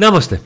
Να 0.00 0.06
είμαστε. 0.06 0.40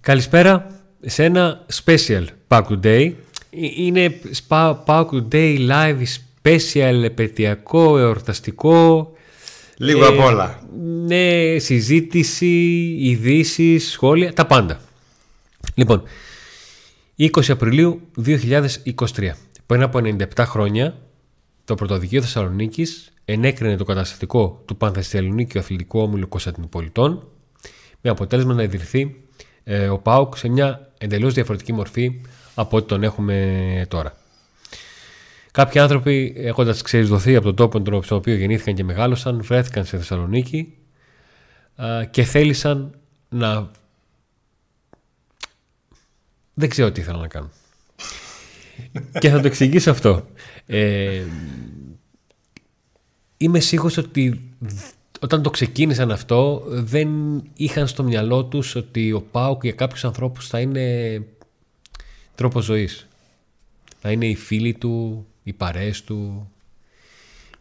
Καλησπέρα 0.00 0.80
σε 1.00 1.24
ένα 1.24 1.66
special 1.84 2.24
Pack 2.48 2.80
Day. 2.82 3.12
Είναι 3.76 4.20
Pack 4.86 5.06
Day 5.32 5.68
live 5.70 6.02
special, 6.42 7.02
επαιτειακό, 7.02 7.98
εορταστικό. 7.98 9.12
Λίγο 9.76 10.04
ε, 10.04 10.06
απ' 10.06 10.18
όλα. 10.18 10.62
Ναι, 11.06 11.58
συζήτηση, 11.58 12.46
ειδήσεις, 12.98 13.90
σχόλια, 13.90 14.32
τα 14.32 14.46
πάντα. 14.46 14.80
Λοιπόν, 15.74 16.02
20 17.18 17.28
Απριλίου 17.48 18.00
2023. 18.26 19.30
Πριν 19.66 19.82
από 19.82 20.00
97 20.02 20.24
χρόνια, 20.38 20.98
το 21.64 21.74
Πρωτοδικείο 21.74 22.20
Θεσσαλονίκης 22.22 23.12
ενέκρινε 23.24 23.76
το 23.76 23.84
καταστατικό 23.84 24.62
του 24.64 24.76
Πανθεσσαλονίκη 24.76 25.58
Αθλητικού 25.58 26.00
Όμιλου 26.00 26.28
Κωνσταντινούπολιτών 26.28 27.28
με 28.04 28.10
αποτέλεσμα 28.10 28.54
να 28.54 28.62
ιδρυθεί 28.62 29.16
ε, 29.64 29.88
ο 29.88 29.98
ΠΑΟΚ 29.98 30.36
σε 30.36 30.48
μια 30.48 30.92
εντελώς 30.98 31.34
διαφορετική 31.34 31.72
μορφή 31.72 32.20
από 32.54 32.76
ό,τι 32.76 32.88
τον 32.88 33.02
έχουμε 33.02 33.86
τώρα. 33.88 34.16
Κάποιοι 35.50 35.80
άνθρωποι, 35.80 36.34
έχοντας 36.36 36.82
ξερισδοθεί 36.82 37.36
από 37.36 37.52
τον 37.52 37.70
τόπο 37.82 38.02
στον 38.02 38.18
οποίο 38.18 38.34
γεννήθηκαν 38.34 38.74
και 38.74 38.84
μεγάλωσαν, 38.84 39.42
βρέθηκαν 39.42 39.84
στη 39.84 39.96
Θεσσαλονίκη 39.96 40.76
και 42.10 42.22
θέλησαν 42.22 42.94
να. 43.28 43.70
Δεν 46.54 46.68
ξέρω 46.68 46.92
τι 46.92 47.00
ήθελαν 47.00 47.20
να 47.20 47.28
κάνουν. 47.28 47.50
και 49.18 49.28
θα 49.30 49.40
το 49.40 49.46
εξηγήσω 49.46 49.90
αυτό. 49.90 50.26
Ε, 50.66 51.22
είμαι 53.36 53.60
σίγουρος 53.60 53.96
ότι 53.96 54.50
όταν 55.24 55.42
το 55.42 55.50
ξεκίνησαν 55.50 56.10
αυτό 56.10 56.62
δεν 56.66 57.08
είχαν 57.54 57.86
στο 57.86 58.02
μυαλό 58.02 58.44
τους 58.44 58.74
ότι 58.74 59.12
ο 59.12 59.20
ΠΑΟΚ 59.30 59.62
για 59.62 59.72
κάποιους 59.72 60.04
ανθρώπους 60.04 60.48
θα 60.48 60.60
είναι 60.60 61.22
τρόπος 62.34 62.64
ζωής. 62.64 63.06
Θα 64.00 64.10
είναι 64.10 64.26
οι 64.26 64.34
φίλοι 64.34 64.74
του, 64.74 65.26
οι 65.42 65.52
παρέες 65.52 66.02
του, 66.02 66.50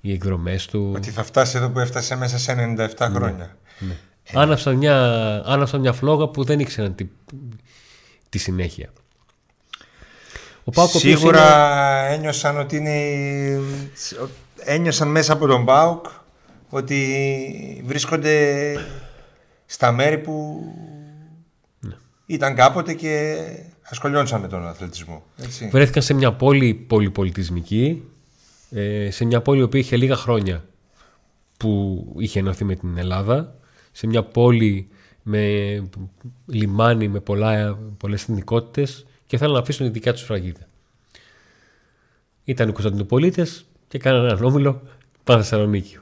οι 0.02 0.11
εκδρομές 0.11 0.66
του. 0.66 0.91
Ότι 0.95 1.11
θα 1.11 1.23
φτάσει 1.23 1.58
εδώ 1.58 1.69
που 1.69 1.80
έφτασε 1.80 2.16
μέσα 2.16 2.38
σε 2.38 2.52
97 2.52 2.56
ναι, 2.78 2.88
χρόνια. 3.16 3.58
Ναι. 3.80 3.95
Ε. 4.23 4.39
Άναψαν, 4.39 4.75
μια, 4.75 5.78
μια 5.80 5.94
φλόγα 5.94 6.28
που 6.28 6.44
δεν 6.44 6.59
ήξεραν 6.59 6.95
τη, 6.95 7.08
τη 8.30 8.38
συνέχεια. 8.38 8.89
Ο 10.64 10.88
Σίγουρα 10.88 12.06
είναι... 12.06 12.16
ένιωσαν 12.16 12.59
ότι 12.59 12.75
είναι... 12.75 13.59
Ένιωσαν 14.64 15.08
μέσα 15.08 15.34
από 15.34 15.47
τον 15.47 15.66
ΠΑΟΚ 15.66 16.06
ότι 16.73 17.81
βρίσκονται 17.85 18.75
στα 19.66 19.91
μέρη 19.91 20.17
που 20.17 20.63
ναι. 21.79 21.95
ήταν 22.25 22.55
κάποτε 22.55 22.93
και 22.93 23.38
ασχολιόντουσαν 23.81 24.41
με 24.41 24.47
τον 24.47 24.67
αθλητισμό. 24.67 25.23
Έτσι. 25.38 25.67
Βρέθηκαν 25.71 26.03
σε 26.03 26.13
μια 26.13 26.33
πόλη 26.33 26.73
πολυπολιτισμική, 26.73 28.03
ε, 28.71 29.09
σε 29.11 29.25
μια 29.25 29.41
πόλη 29.41 29.67
που 29.67 29.77
είχε 29.77 29.97
λίγα 29.97 30.16
χρόνια 30.16 30.66
που 31.57 32.05
είχε 32.17 32.39
ενωθεί 32.39 32.63
με 32.63 32.75
την 32.75 32.97
Ελλάδα, 32.97 33.55
σε 33.91 34.07
μια 34.07 34.23
πόλη 34.23 34.88
με 35.23 35.83
λιμάνι, 36.45 37.07
με 37.07 37.19
πολλά, 37.19 37.77
πολλές 37.97 38.21
εθνικότητες 38.21 39.05
και 39.25 39.38
θέλουν 39.38 39.53
να 39.53 39.59
αφήσουν 39.59 39.85
τη 39.85 39.91
δικιά 39.91 40.13
τους 40.13 40.21
φραγίδα. 40.21 40.67
Ήταν 42.44 42.69
οι 42.69 42.71
Κωνσταντινοπολίτες 42.71 43.66
και 43.88 43.97
κάνανε 43.97 44.27
έναν 44.27 44.44
όμιλο 44.44 44.81
πάνω 45.23 45.41
Θεσσαλονίκη. 45.41 45.97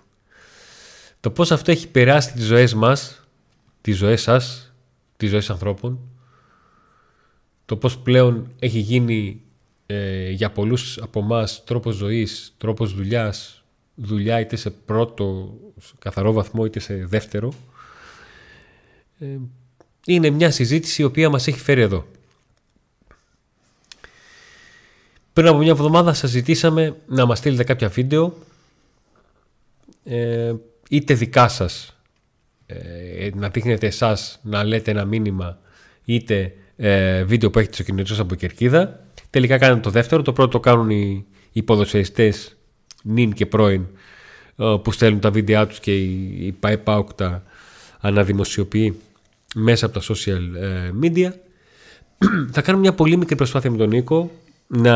Το 1.21 1.32
πώς 1.32 1.52
αυτό 1.52 1.71
έχει 1.71 1.87
περάσει 1.87 2.33
τις 2.33 2.45
ζωές 2.45 2.73
μας, 2.73 3.21
τις 3.82 3.98
ζωές 3.98 4.21
σας, 4.21 4.73
τις 5.17 5.30
ζωές 5.30 5.49
ανθρώπων, 5.49 5.99
το 7.65 7.77
πώς 7.77 7.98
πλέον 7.98 8.52
έχει 8.59 8.80
γίνει 8.80 9.42
ε, 9.86 10.30
για 10.30 10.52
πολλούς 10.52 10.98
από 10.98 11.20
εμά 11.20 11.48
τρόπος 11.65 11.95
ζωής, 11.95 12.54
τρόπος 12.58 12.93
δουλειάς, 12.93 13.64
δουλειά 13.95 14.39
είτε 14.39 14.55
σε 14.55 14.70
πρώτο 14.70 15.54
καθαρό 15.99 16.31
βαθμό 16.31 16.65
είτε 16.65 16.80
σε 16.80 17.05
δεύτερο, 17.05 17.54
ε, 19.20 19.37
είναι 20.05 20.30
μια 20.30 20.52
συζήτηση 20.52 21.02
η 21.02 21.05
οποία 21.05 21.30
μας 21.30 21.48
έχει 21.48 21.60
φέρει 21.60 21.81
εδώ. 21.81 22.05
Πριν 25.33 25.48
από 25.48 25.58
μια 25.58 25.71
εβδομάδα 25.71 26.14
σας 26.14 26.30
ζητήσαμε 26.30 26.95
να 27.08 27.26
μας 27.26 27.37
στείλετε 27.37 27.64
κάποια 27.64 27.87
βίντεο 27.87 28.37
ε, 30.04 30.54
είτε 30.92 31.14
δικά 31.14 31.48
σας 31.48 31.98
ε, 32.66 33.30
να 33.36 33.50
δείχνετε 33.50 33.88
εσάς 33.88 34.40
να 34.44 34.64
λέτε 34.64 34.92
ένα 34.92 35.06
μήνυμα 35.06 35.60
είτε 36.06 36.54
ε, 36.76 37.24
βίντεο 37.24 37.50
που 37.50 37.60
έχετε 37.60 37.74
στο 37.74 37.84
κινητό 37.84 38.22
από 38.22 38.36
κερκίδα. 38.36 39.00
Τελικά 39.30 39.58
κάνετε 39.58 39.80
το 39.80 39.90
δεύτερο. 39.90 40.22
Το 40.22 40.34
πρώτο 40.34 40.50
το 40.50 40.60
κάνουν 40.60 40.90
οι, 40.90 41.26
οι 41.52 41.64
ποδοσφαιριστές 41.64 42.56
νυν 43.04 43.34
και 43.34 43.46
πρώην 43.46 43.86
ε, 44.56 44.76
που 44.84 44.92
στέλνουν 44.92 45.20
τα 45.20 45.32
βίντεο 45.32 45.68
τους 45.68 45.80
και 45.80 45.96
η, 45.98 46.38
η 46.46 46.52
ΠΑΕΠΑΟΚ 46.52 47.14
τα 47.14 47.44
αναδημοσιοποιεί 48.00 49.00
μέσα 49.56 49.86
από 49.86 50.00
τα 50.00 50.06
social 50.14 50.62
ε, 50.62 50.92
media. 51.04 51.30
Θα 52.54 52.62
κάνουμε 52.62 52.84
μια 52.84 52.94
πολύ 52.94 53.18
μικρή 53.18 53.36
προσπάθεια 53.36 53.72
με 53.72 53.78
τον 53.78 53.90
Νίκο 53.90 54.32
να, 54.68 54.96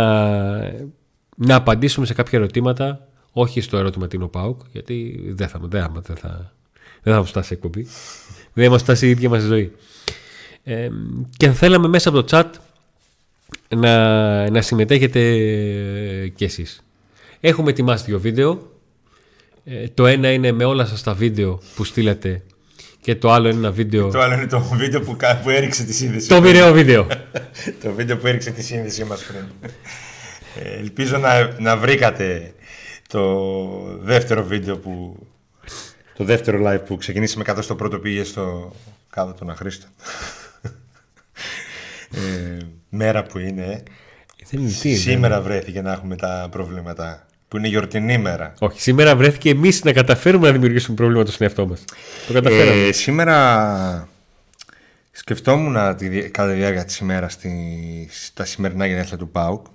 να 1.35 1.55
απαντήσουμε 1.55 2.05
σε 2.05 2.13
κάποια 2.13 2.39
ερωτήματα 2.39 3.07
όχι 3.37 3.61
στο 3.61 3.77
ερώτημα 3.77 4.07
τι 4.07 4.15
είναι 4.15 4.25
ο 4.25 4.27
ΠΑΟΚ, 4.27 4.59
γιατί 4.71 5.23
δεν 5.27 5.47
θα, 5.47 5.59
δεν, 5.63 6.01
δεν 6.05 6.15
θα, 6.15 6.53
δεν 7.03 7.13
θα 7.13 7.19
μας 7.19 7.29
φτάσει 7.29 7.53
εκπομπή. 7.53 7.87
δεν 8.53 8.71
μας 8.71 8.81
φτάσει 8.81 9.07
η 9.07 9.09
ίδια 9.09 9.29
μας 9.29 9.41
ζωή. 9.41 9.71
Ε, 10.63 10.89
και 11.37 11.47
θα 11.47 11.53
θέλαμε 11.53 11.87
μέσα 11.87 12.09
από 12.09 12.23
το 12.23 12.37
chat 12.37 12.49
να, 13.75 14.49
να 14.49 14.61
συμμετέχετε 14.61 15.21
κι 16.35 16.43
εσείς. 16.43 16.83
Έχουμε 17.39 17.69
ετοιμάσει 17.69 18.03
δύο 18.05 18.19
βίντεο. 18.19 18.71
Ε, 19.65 19.87
το 19.93 20.05
ένα 20.05 20.31
είναι 20.31 20.51
με 20.51 20.63
όλα 20.63 20.85
σας 20.85 21.03
τα 21.03 21.13
βίντεο 21.13 21.61
που 21.75 21.83
στείλατε 21.83 22.43
και 23.01 23.15
το 23.15 23.31
άλλο 23.31 23.47
είναι 23.47 23.57
ένα 23.57 23.71
βίντεο... 23.71 24.09
Το 24.09 24.19
άλλο 24.19 24.33
είναι 24.33 24.47
το 24.47 24.59
βίντεο 24.59 25.01
που, 25.01 25.17
που 25.43 25.49
έριξε 25.49 25.83
τη 25.83 25.93
σύνδεση. 25.93 26.27
Το 26.27 26.41
μοιραίο 26.41 26.73
βίντεο. 26.73 27.07
το 27.83 27.91
βίντεο 27.91 28.17
που 28.17 28.27
έριξε 28.27 28.51
τη 28.51 28.63
σύνδεση 28.63 29.03
μας 29.03 29.23
πριν. 29.23 29.43
Ε, 30.63 30.79
ελπίζω 30.79 31.17
να, 31.17 31.55
να 31.59 31.77
βρήκατε 31.77 32.53
το 33.15 33.97
δεύτερο 34.01 34.43
βίντεο 34.43 34.77
που... 34.77 35.17
Το 36.17 36.23
δεύτερο 36.23 36.59
live 36.67 36.85
που 36.85 36.97
ξεκινήσαμε 36.97 37.43
καθώς 37.43 37.67
το 37.67 37.75
πρώτο 37.75 37.99
πήγε 37.99 38.23
στο 38.23 38.73
κάδο 39.09 39.33
των 39.33 39.49
Αχρήστων. 39.49 39.89
ε, 42.11 42.57
μέρα 42.89 43.23
που 43.23 43.39
είναι. 43.39 43.83
σήμερα 44.95 45.41
βρέθηκε 45.41 45.81
να 45.81 45.91
έχουμε 45.91 46.15
τα 46.15 46.47
προβλήματα. 46.51 47.25
Που 47.47 47.57
είναι 47.57 47.67
γιορτινή 47.67 48.17
μέρα. 48.17 48.53
Όχι, 48.59 48.81
σήμερα 48.81 49.15
βρέθηκε 49.15 49.49
εμείς 49.49 49.83
να 49.83 49.93
καταφέρουμε 49.93 50.47
να 50.47 50.53
δημιουργήσουμε 50.53 50.95
προβλήματα 50.95 51.31
στον 51.31 51.47
εαυτό 51.47 51.67
μας. 51.67 51.83
Το 52.27 52.33
καταφέραμε. 52.33 52.87
Ε, 52.87 52.91
σήμερα 52.91 54.07
σκεφτόμουν 55.11 55.95
τη, 55.95 56.29
κατά 56.29 56.51
τη 56.51 56.57
διάρκεια 56.57 56.85
της 56.85 56.97
ημέρας 56.97 57.37
στα 58.09 58.45
σημερινά 58.45 58.85
γενέθλια 58.85 59.17
του 59.17 59.29
ΠΑΟΚ 59.29 59.65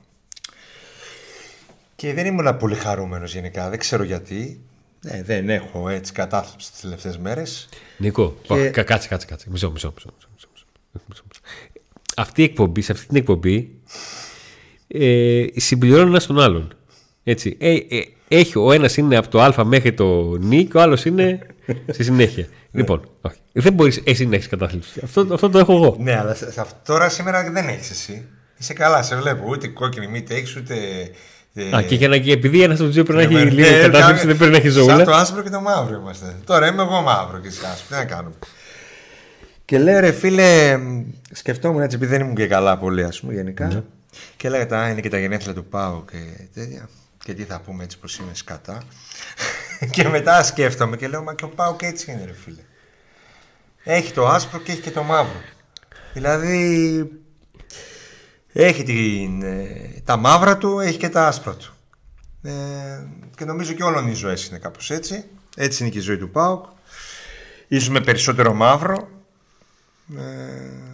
και 2.00 2.14
δεν 2.14 2.26
ήμουν 2.26 2.56
πολύ 2.56 2.74
χαρούμενος 2.74 3.34
γενικά. 3.34 3.68
Δεν 3.68 3.78
ξέρω 3.78 4.02
γιατί. 4.02 4.60
Ε, 5.04 5.22
δεν 5.22 5.50
έχω 5.50 5.88
έτσι 5.88 6.12
κατάθλιψη 6.12 6.70
τις 6.70 6.80
τελευταίες 6.80 7.18
μέρες. 7.18 7.68
Νίκο, 7.96 8.36
και... 8.42 8.68
κάτσε, 8.68 9.08
κάτσε, 9.08 9.26
κάτσε. 9.26 9.46
Μισό, 9.50 9.70
μισό, 9.70 9.92
μισό. 9.94 10.10
μισό, 11.08 11.22
Αυτή 12.16 12.40
η 12.40 12.44
εκπομπή, 12.44 12.80
σε 12.80 12.92
αυτή 12.92 13.06
την 13.06 13.16
εκπομπή, 13.16 13.70
ε, 14.88 15.44
συμπληρώνει 15.56 16.10
ένα 16.10 16.20
τον 16.20 16.40
άλλον. 16.40 16.74
Έτσι. 17.24 17.56
Ε, 17.60 17.74
ε, 17.74 18.02
έχει, 18.28 18.58
ο 18.58 18.72
ένας 18.72 18.96
είναι 18.96 19.16
από 19.16 19.28
το 19.28 19.40
Α 19.40 19.64
μέχρι 19.64 19.92
το 19.92 20.36
Νι 20.36 20.64
και 20.64 20.76
ο 20.76 20.80
άλλος 20.80 21.04
είναι 21.04 21.38
στη 21.88 22.04
συνέχεια. 22.04 22.46
Ναι. 22.72 22.80
λοιπόν, 22.80 23.10
όχι. 23.20 23.38
δεν 23.52 23.72
μπορείς 23.72 24.00
εσύ 24.04 24.26
να 24.26 24.34
έχεις 24.34 24.48
κατάθλιψη. 24.48 25.00
Αυτό, 25.04 25.26
αυτό 25.32 25.50
το 25.50 25.58
έχω 25.58 25.72
εγώ. 25.72 25.96
Ναι, 26.00 26.18
αλλά 26.18 26.36
τώρα 26.84 27.08
σήμερα 27.08 27.50
δεν 27.50 27.68
έχεις 27.68 27.90
εσύ. 27.90 28.28
Είσαι 28.58 28.72
καλά, 28.72 29.02
σε 29.02 29.16
βλέπω. 29.16 29.44
Ούτε 29.48 29.68
κόκκινη 29.68 30.06
μύτη 30.06 30.34
έχεις, 30.34 30.56
ούτε 30.56 30.74
ε, 30.74 31.10
Α, 31.74 31.82
και, 31.82 31.94
για 31.94 32.08
να, 32.08 32.18
και 32.18 32.32
επειδή 32.32 32.62
ένας 32.62 32.76
από 32.76 32.84
τους 32.84 32.94
δύο 32.94 33.04
πρέπει 33.04 33.34
να 33.34 33.40
έχει 33.40 33.48
ναι, 33.48 33.50
λίγο 33.50 33.76
ε, 33.76 33.80
κατάθλιψη, 33.80 34.26
δεν 34.26 34.36
πρέπει 34.36 34.52
να 34.52 34.58
έχει 34.58 34.68
ζωούλα. 34.68 34.96
Σαν 34.96 35.04
το 35.04 35.12
άσπρο 35.12 35.42
και 35.42 35.50
το 35.50 35.60
μαύρο 35.60 35.96
είμαστε. 35.96 36.36
Τώρα 36.44 36.66
είμαι 36.66 36.82
εγώ 36.82 37.00
μαύρο 37.00 37.38
και 37.38 37.48
εσύ 37.48 37.60
άσπρο. 37.72 37.96
Τι 37.96 38.02
να 38.02 38.04
κάνουμε; 38.04 38.34
Και 39.64 39.78
λέω 39.78 40.00
ρε 40.00 40.12
φίλε, 40.12 40.78
σκεφτόμουν 41.32 41.82
έτσι 41.82 41.96
επειδή 41.96 42.12
δεν 42.12 42.20
ήμουν 42.20 42.34
και 42.34 42.46
καλά 42.46 42.78
πολύ, 42.78 43.04
ας 43.04 43.20
πούμε 43.20 43.32
γενικά. 43.32 43.66
Ναι. 43.66 43.82
Και 44.36 44.48
λέγα 44.48 44.78
Α, 44.78 44.88
είναι 44.88 45.00
και 45.00 45.08
τα 45.08 45.18
γενέθλια 45.18 45.54
του 45.54 45.64
Πάου 45.64 46.04
και 46.10 46.16
τέτοια. 46.54 46.88
Και 47.24 47.34
τι 47.34 47.42
θα 47.42 47.60
πούμε 47.60 47.84
έτσι 47.84 47.98
πως 47.98 48.16
είναι 48.16 48.30
σκατά. 48.32 48.82
και 49.90 50.08
μετά 50.08 50.42
σκέφτομαι 50.42 50.96
και 50.96 51.08
λέω 51.08 51.22
Μα 51.22 51.34
και 51.34 51.44
ο 51.44 51.48
Πάου 51.48 51.76
και 51.76 51.86
έτσι 51.86 52.10
είναι, 52.10 52.24
ρε 52.24 52.34
φίλε. 52.44 52.62
Έχει 53.84 54.12
το 54.12 54.26
άσπρο 54.28 54.58
και 54.58 54.72
έχει 54.72 54.80
και 54.80 54.90
το 54.90 55.02
μαύρο. 55.02 55.40
Δηλαδή 56.12 57.10
έχει 58.52 58.82
την, 58.82 59.42
ε, 59.42 60.02
τα 60.04 60.16
μαύρα 60.16 60.56
του, 60.56 60.80
έχει 60.80 60.98
και 60.98 61.08
τα 61.08 61.26
άσπρα 61.26 61.54
του. 61.54 61.74
Ε, 62.42 62.52
και 63.36 63.44
νομίζω 63.44 63.72
και 63.72 63.82
όλων 63.82 64.08
οι 64.08 64.14
ζωές 64.14 64.46
είναι 64.46 64.58
κάπως 64.58 64.90
έτσι. 64.90 65.24
Έτσι 65.56 65.82
είναι 65.82 65.92
και 65.92 65.98
η 65.98 66.02
ζωή 66.02 66.18
του 66.18 66.30
ΠΑΟΚ. 66.30 66.64
Ίσως 67.68 67.88
με 67.88 68.00
περισσότερο 68.00 68.54
μαύρο. 68.54 69.08
Ε, 70.16 70.22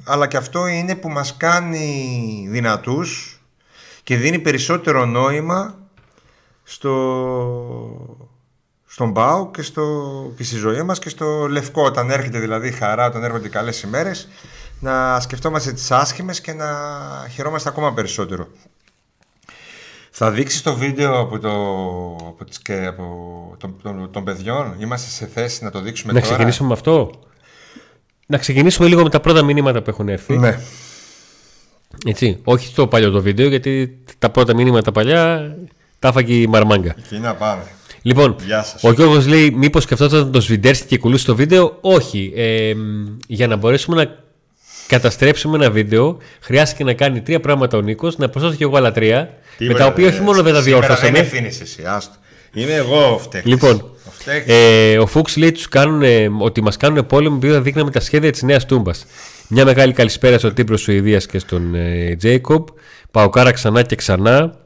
αλλά 0.05 0.27
και 0.27 0.37
αυτό 0.37 0.67
είναι 0.67 0.95
που 0.95 1.09
μας 1.09 1.37
κάνει 1.37 2.47
δυνατούς 2.51 3.41
και 4.03 4.17
δίνει 4.17 4.39
περισσότερο 4.39 5.05
νόημα 5.07 5.79
στο, 6.63 8.27
στον 8.87 9.13
Πάο 9.13 9.51
και, 9.51 9.63
στο, 9.63 10.33
και 10.37 10.45
στη 10.45 10.57
ζωή 10.57 10.83
μας 10.83 10.99
και 10.99 11.09
στο 11.09 11.47
Λευκό 11.47 11.83
όταν 11.83 12.11
έρχεται 12.11 12.39
δηλαδή 12.39 12.71
χαρά, 12.71 13.07
όταν 13.07 13.25
έρχονται 13.25 13.47
οι 13.47 13.51
καλές 13.51 13.83
ημέρες 13.83 14.29
να 14.81 15.21
σκεφτόμαστε 15.21 15.73
τις 15.73 15.91
άσχημες 15.91 16.41
και 16.41 16.53
να 16.53 16.67
χαιρόμαστε 17.33 17.69
ακόμα 17.69 17.93
περισσότερο. 17.93 18.49
Θα 20.11 20.31
δείξεις 20.31 20.63
το 20.63 20.75
βίντεο 20.75 21.21
από, 21.21 21.39
το, 21.39 21.51
από, 22.29 22.45
τις, 22.45 22.63
και 22.63 22.87
από 22.87 23.05
των, 23.59 23.77
των, 23.83 24.11
των 24.11 24.25
παιδιών; 24.25 24.75
Είμαστε 24.79 25.11
σε 25.11 25.27
θέση 25.27 25.65
να 25.65 25.71
το 25.71 25.81
δείξουμε 25.81 26.13
να 26.13 26.21
τώρα; 26.21 26.31
Να 26.31 26.37
ξεκινήσουμε 26.37 26.69
με 26.69 26.75
αυτό; 26.75 27.11
Να 28.27 28.39
ξεκινήσουμε 28.39 28.89
λίγο 28.89 29.03
με 29.03 29.11
τα 29.11 29.21
πρώτα 29.21 29.43
μηνύματα 29.43 29.83
που 29.83 29.91
έχουν 29.91 30.09
έρθει. 30.09 30.39
Ναι. 30.39 30.59
Έτσι. 32.07 32.41
Όχι 32.45 32.67
στο 32.67 32.87
παλιό 32.87 33.11
το 33.11 33.23
βίντεο, 33.23 33.49
γιατί 33.49 33.99
τα 34.19 34.31
πρώτα 34.31 34.55
μηνύματα 34.55 34.93
παλιά 34.93 35.55
τα 35.99 36.09
έφαγε 36.09 36.35
η 36.35 36.47
Μαρμάγκα. 36.47 36.95
Εκεί 36.99 37.19
να 37.19 37.35
πάμε. 37.35 37.63
Λοιπόν, 38.03 38.37
ο 38.83 38.93
Γιώργος 38.93 39.27
λέει: 39.27 39.51
Μήπως 39.51 39.83
σκεφτόταν 39.83 40.25
να 40.25 40.31
το 40.31 40.41
σβιντέρσει 40.41 40.85
και 40.85 40.99
κουλούσε 40.99 41.27
το 41.27 41.35
βίντεο; 41.35 41.79
Όχι. 41.81 42.33
Ε, 42.37 42.73
για 43.27 43.47
να 43.47 43.57
μπορέσουμε 43.57 43.97
να 43.97 44.26
καταστρέψουμε 44.87 45.57
ένα 45.57 45.71
βίντεο, 45.71 46.19
χρειάστηκε 46.41 46.85
να 46.85 46.93
κάνει 46.93 47.21
τρία 47.21 47.41
πράγματα 47.41 47.77
ο 47.79 47.81
Νίκος, 47.81 48.19
να 48.19 48.29
προσθέσω 48.29 48.57
και 48.57 48.65
εγώ 48.65 48.77
άλλα 48.77 48.93
τρία. 48.93 49.35
με 49.59 49.75
τα 49.75 49.87
οποία 49.87 50.09
όχι 50.09 50.21
μόνο 50.21 50.43
δεν 50.43 50.55
τα 50.55 50.63
διόρθωσαμε. 50.63 51.11
Δεν 51.11 51.23
ευθύνη 51.23 51.47
εσύ, 51.47 51.83
άστο. 51.87 52.15
Είμαι 52.53 52.75
εγώ 52.75 53.15
ο 53.15 53.19
φταίχτης. 53.19 53.51
Λοιπόν, 53.51 53.91
ε, 54.47 54.99
ο 54.99 55.07
Φούξ 55.07 55.37
λέει 55.37 55.53
τους 55.53 55.69
κάνουν, 55.69 56.03
ε, 56.03 56.31
ότι 56.39 56.63
μας 56.63 56.77
κάνουν 56.77 57.07
πόλεμο 57.07 57.35
επειδή 57.39 57.53
θα 57.53 57.61
δείχναμε 57.61 57.91
τα 57.91 58.01
σχέδια 58.01 58.31
της 58.31 58.43
νέας 58.43 58.67
τούμπας. 58.67 59.07
Μια 59.49 59.65
μεγάλη 59.65 59.93
καλησπέρα 59.93 60.39
στον 60.39 60.55
Τύπρος 60.55 60.81
Σουηδίας 60.81 61.27
και 61.27 61.39
στον 61.39 61.75
ε, 61.75 62.17
Τζέικομπ. 62.17 62.67
Παοκάρα 63.11 63.53
ξανά 63.53 63.83
και 63.83 63.95
ξανά. 63.95 64.59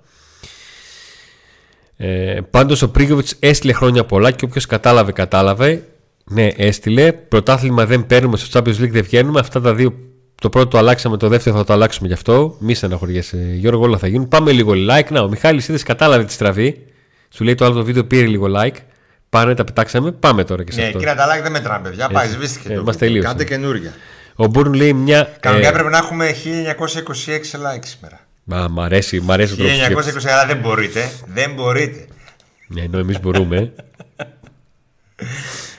Ε, 1.96 2.38
Πάντως 2.50 2.82
ο 2.82 2.90
Πρίγκοβιτ 2.90 3.28
έστειλε 3.38 3.72
χρόνια 3.72 4.04
πολλά 4.04 4.30
και 4.30 4.44
όποιος 4.44 4.66
κατάλαβε, 4.66 5.12
κατάλαβε. 5.12 5.82
Ναι, 6.24 6.46
έστειλε. 6.46 7.12
Πρωτάθλημα 7.12 7.86
δεν 7.86 8.06
παίρνουμε, 8.06 8.36
στο 8.36 8.60
Champions 8.60 8.82
League 8.82 8.90
δεν 8.90 9.02
βγαίνουμε. 9.02 9.40
Αυτά 9.40 9.60
τα 9.60 9.74
δύο, 9.74 9.94
το 10.40 10.48
πρώτο 10.48 10.68
το 10.68 10.78
αλλάξαμε, 10.78 11.16
το 11.16 11.28
δεύτερο 11.28 11.56
θα 11.56 11.64
το 11.64 11.72
αλλάξουμε 11.72 12.08
γι' 12.08 12.14
αυτό. 12.14 12.56
Μη 12.58 12.74
στεναχωριέσαι, 12.74 13.36
Γιώργο, 13.36 13.82
όλα 13.82 13.98
θα 13.98 14.06
γίνουν. 14.06 14.28
Πάμε 14.28 14.52
λίγο 14.52 14.72
like. 14.72 15.08
Να, 15.10 15.20
ο 15.20 15.28
Μιχάλης 15.28 15.68
είδες 15.68 15.82
κατάλαβε 15.82 16.24
τη 16.24 16.32
στραβή. 16.32 16.86
Σου 17.30 17.44
λέει 17.44 17.54
το 17.54 17.64
άλλο 17.64 17.74
το 17.74 17.84
βίντεο 17.84 18.04
πήρε 18.04 18.26
λίγο 18.26 18.46
like. 18.56 18.76
Πάνε, 19.28 19.54
τα 19.54 19.64
πετάξαμε. 19.64 20.12
Πάμε 20.12 20.44
τώρα 20.44 20.64
και 20.64 20.72
σε 20.72 20.80
ναι, 20.80 20.86
αυτό. 20.86 20.98
Κύριε, 20.98 21.14
τα 21.14 21.26
like 21.26 21.42
δεν 21.42 21.52
μετράνε, 21.52 21.88
παιδιά. 21.88 22.08
Πάει, 22.08 22.28
σβήστηκε. 22.28 22.72
Ε, 22.72 22.82
το 22.82 23.20
Κάντε 23.22 23.44
καινούργια. 23.44 23.94
Ο 24.34 24.46
Μπούρν 24.46 24.74
λέει 24.74 24.92
μια. 24.92 25.36
Κανονικά 25.40 25.68
ε... 25.68 25.72
πρέπει 25.72 25.88
να 25.88 25.96
έχουμε 25.96 26.30
1926 26.30 27.76
like 27.76 27.84
σήμερα. 27.84 28.20
Μα 28.44 28.68
μ' 28.68 28.80
αρέσει, 28.80 29.20
μ' 29.20 29.30
αρέσει 29.32 29.56
1920, 29.58 29.62
αλλά 30.32 30.46
δεν 30.46 30.56
μπορείτε. 30.56 31.10
Δεν 31.26 31.54
μπορείτε. 31.54 32.06
Ναι, 32.66 32.82
ενώ 32.82 32.98
εμείς 32.98 33.20
μπορούμε. 33.20 33.72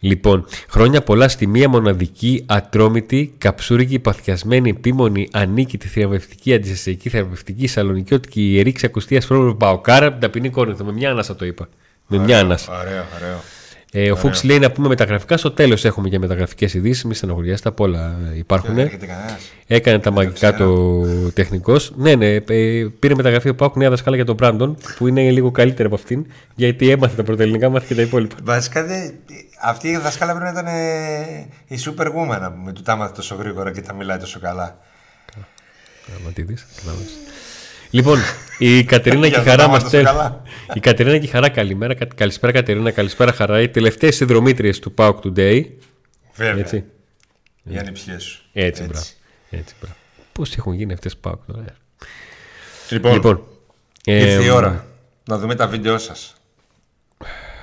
λοιπόν, 0.00 0.46
χρόνια 0.68 1.02
πολλά 1.02 1.28
στη 1.28 1.46
μία 1.46 1.68
μοναδική, 1.68 2.44
ατρόμητη, 2.46 3.34
καψούρικη, 3.38 3.98
παθιασμένη, 3.98 4.70
επίμονη, 4.70 5.28
ανίκητη, 5.32 5.88
θεραπευτική, 5.88 6.54
αντισυστατική, 6.54 7.08
θεραπευτική, 7.08 7.66
σαλονικιώτικη, 7.66 8.52
ιερή 8.52 8.72
ξακουστία 8.72 9.20
σπρώμη 9.20 9.54
Παοκάρα 9.54 10.06
από 10.06 10.12
την 10.12 10.20
ταπεινή 10.20 10.50
κόρνηθο. 10.50 10.84
Με 10.84 10.92
μια 10.92 11.10
ανάσα 11.10 11.36
το 11.36 11.44
είπα. 11.44 11.68
Με 12.06 12.18
μια 12.18 12.38
ανάσα. 12.38 12.78
Ωραίο, 12.80 13.04
ωραίο. 13.16 13.40
Ε, 13.92 14.10
ο 14.10 14.16
Φούξ 14.16 14.42
λέει 14.44 14.58
να 14.58 14.70
πούμε 14.70 14.88
μεταγραφικά. 14.88 15.36
Στο 15.36 15.50
τέλος 15.50 15.84
έχουμε 15.84 16.08
και 16.08 16.18
μεταγραφικές 16.18 16.74
ειδήσεις. 16.74 17.04
Μη 17.04 17.14
στεναχωριάστε, 17.14 17.68
απ' 17.68 17.80
όλα 17.80 18.18
υπάρχουν. 18.34 18.78
Έκανε 19.66 19.98
τα 19.98 20.10
μαγικά 20.10 20.54
το 20.54 20.92
τεχνικός. 21.32 21.92
Ναι, 21.96 22.14
ναι, 22.14 22.34
ε, 22.34 22.86
πήρε 22.98 23.14
μεταγραφή 23.14 23.48
ο 23.48 23.54
Πάουκ 23.54 23.76
νέα 23.76 23.90
δασκάλα 23.90 24.16
για 24.16 24.24
τον 24.24 24.34
Μπράντον, 24.34 24.76
που 24.96 25.06
είναι 25.06 25.30
λίγο 25.30 25.50
καλύτερη 25.50 25.86
από 25.86 25.94
αυτήν, 25.94 26.26
γιατί 26.54 26.90
έμαθε 26.90 27.16
τα 27.16 27.22
πρωτελληνικά, 27.22 27.68
μάθε 27.68 27.86
και 27.88 27.94
τα 27.94 28.02
υπόλοιπα. 28.02 28.34
Βασικά 28.42 28.84
αυτή 29.62 29.88
η 29.88 29.96
δασκάλα 29.96 30.34
πρέπει 30.36 30.52
να 30.52 30.60
ήταν 30.60 30.74
η 31.66 31.78
Superwoman 31.84 32.52
με 32.64 32.72
του 32.72 32.82
τα 32.82 32.96
μάθε 32.96 33.12
τόσο 33.14 33.34
γρήγορα 33.34 33.72
και 33.72 33.80
τα 33.80 33.94
μιλάει 33.94 34.18
τόσο 34.18 34.40
καλά. 34.40 34.78
Άμα 36.20 36.30
τη 36.32 36.42
δεις, 36.42 36.66
Λοιπόν, 37.90 38.18
η 38.58 38.84
Κατερίνα 38.92 39.28
και 39.28 39.40
η 39.40 39.42
Χαρά 39.42 39.68
μας 39.68 39.92
Η 40.74 40.80
Κατερίνα 40.80 41.18
και 41.18 41.26
η 41.26 41.28
Χαρά, 41.28 41.48
καλημέρα. 41.48 41.94
Καλησπέρα, 41.94 42.52
Κατερίνα, 42.52 42.90
καλησπέρα, 42.90 43.32
Χαρά. 43.32 43.60
Οι 43.60 43.68
τελευταίες 43.68 44.16
συνδρομήτριες 44.16 44.78
του 44.78 44.94
Pauk 44.96 45.14
Today. 45.24 45.64
Βέβαια. 46.34 46.58
Έτσι. 46.58 46.84
Οι 47.62 47.78
ανιψιές 47.78 48.22
σου. 48.22 48.42
Έτσι, 48.52 48.82
μπράβο. 48.82 49.04
Έτσι, 49.50 49.74
Πώς 50.32 50.56
έχουν 50.56 50.72
γίνει 50.72 50.92
αυτές 50.92 51.16
Pauk 51.22 51.38
τώρα. 51.46 51.64
Λοιπόν, 52.90 53.12
λοιπόν 53.12 53.42
ήρθε 54.04 54.44
η 54.44 54.48
ώρα 54.48 54.86
να 55.24 55.38
δούμε 55.38 55.54
τα 55.54 55.66
βίντεο 55.66 55.98
σας. 55.98 56.32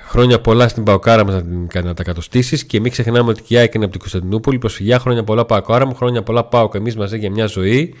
Χρόνια 0.08 0.40
πολλά 0.40 0.68
στην 0.68 0.82
Παοκάρα 0.82 1.24
μας 1.24 1.42
να, 1.74 1.82
να 1.82 1.94
τα 1.94 2.02
κατοστήσεις 2.02 2.64
και 2.64 2.80
μην 2.80 2.92
ξεχνάμε 2.92 3.30
ότι 3.30 3.42
και 3.42 3.54
η 3.54 3.58
Άκη 3.58 3.76
είναι 3.76 3.84
από 3.84 3.92
την 3.92 4.00
Κωνσταντινούπολη. 4.00 4.58
Προσφυγιά, 4.58 4.98
χρόνια 4.98 5.24
πολλά 5.24 5.44
Παοκάρα 5.44 5.86
μου, 5.86 5.94
χρόνια 5.94 6.22
πολλά 6.22 6.44
Πάοκ 6.44 6.74
εμείς 6.74 6.96
μαζί 6.96 7.18
για 7.18 7.30
μια 7.30 7.46
ζωή. 7.46 7.94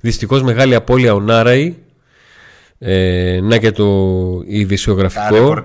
Δυστυχώς 0.00 0.42
μεγάλη 0.42 0.74
απώλεια 0.74 1.14
ο 1.14 1.20
Νάραη. 1.20 1.74
Ε, 2.80 3.38
να 3.42 3.58
και 3.58 3.70
το 3.70 3.86
ειδησιογραφικό 4.46 5.64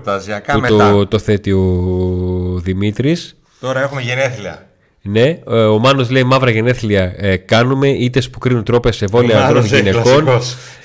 που 0.52 0.66
το, 0.68 1.06
το 1.06 1.18
θέτει 1.18 1.52
ο 1.52 2.60
Δημήτρης 2.62 3.36
Τώρα 3.60 3.82
έχουμε 3.82 4.00
γενέθλια 4.00 4.66
ναι, 5.06 5.38
ε, 5.48 5.64
ο 5.64 5.78
Μάνος 5.78 6.10
λέει 6.10 6.22
μαύρα 6.22 6.50
γενέθλια 6.50 7.14
ε, 7.16 7.36
κάνουμε 7.36 7.88
είτε 7.88 8.20
που 8.32 8.38
κρίνουν 8.38 8.64
τρόπες 8.64 8.96
σε 8.96 9.06
βόλια 9.06 9.44
ανδρών 9.44 9.64
γυναικών. 9.64 10.28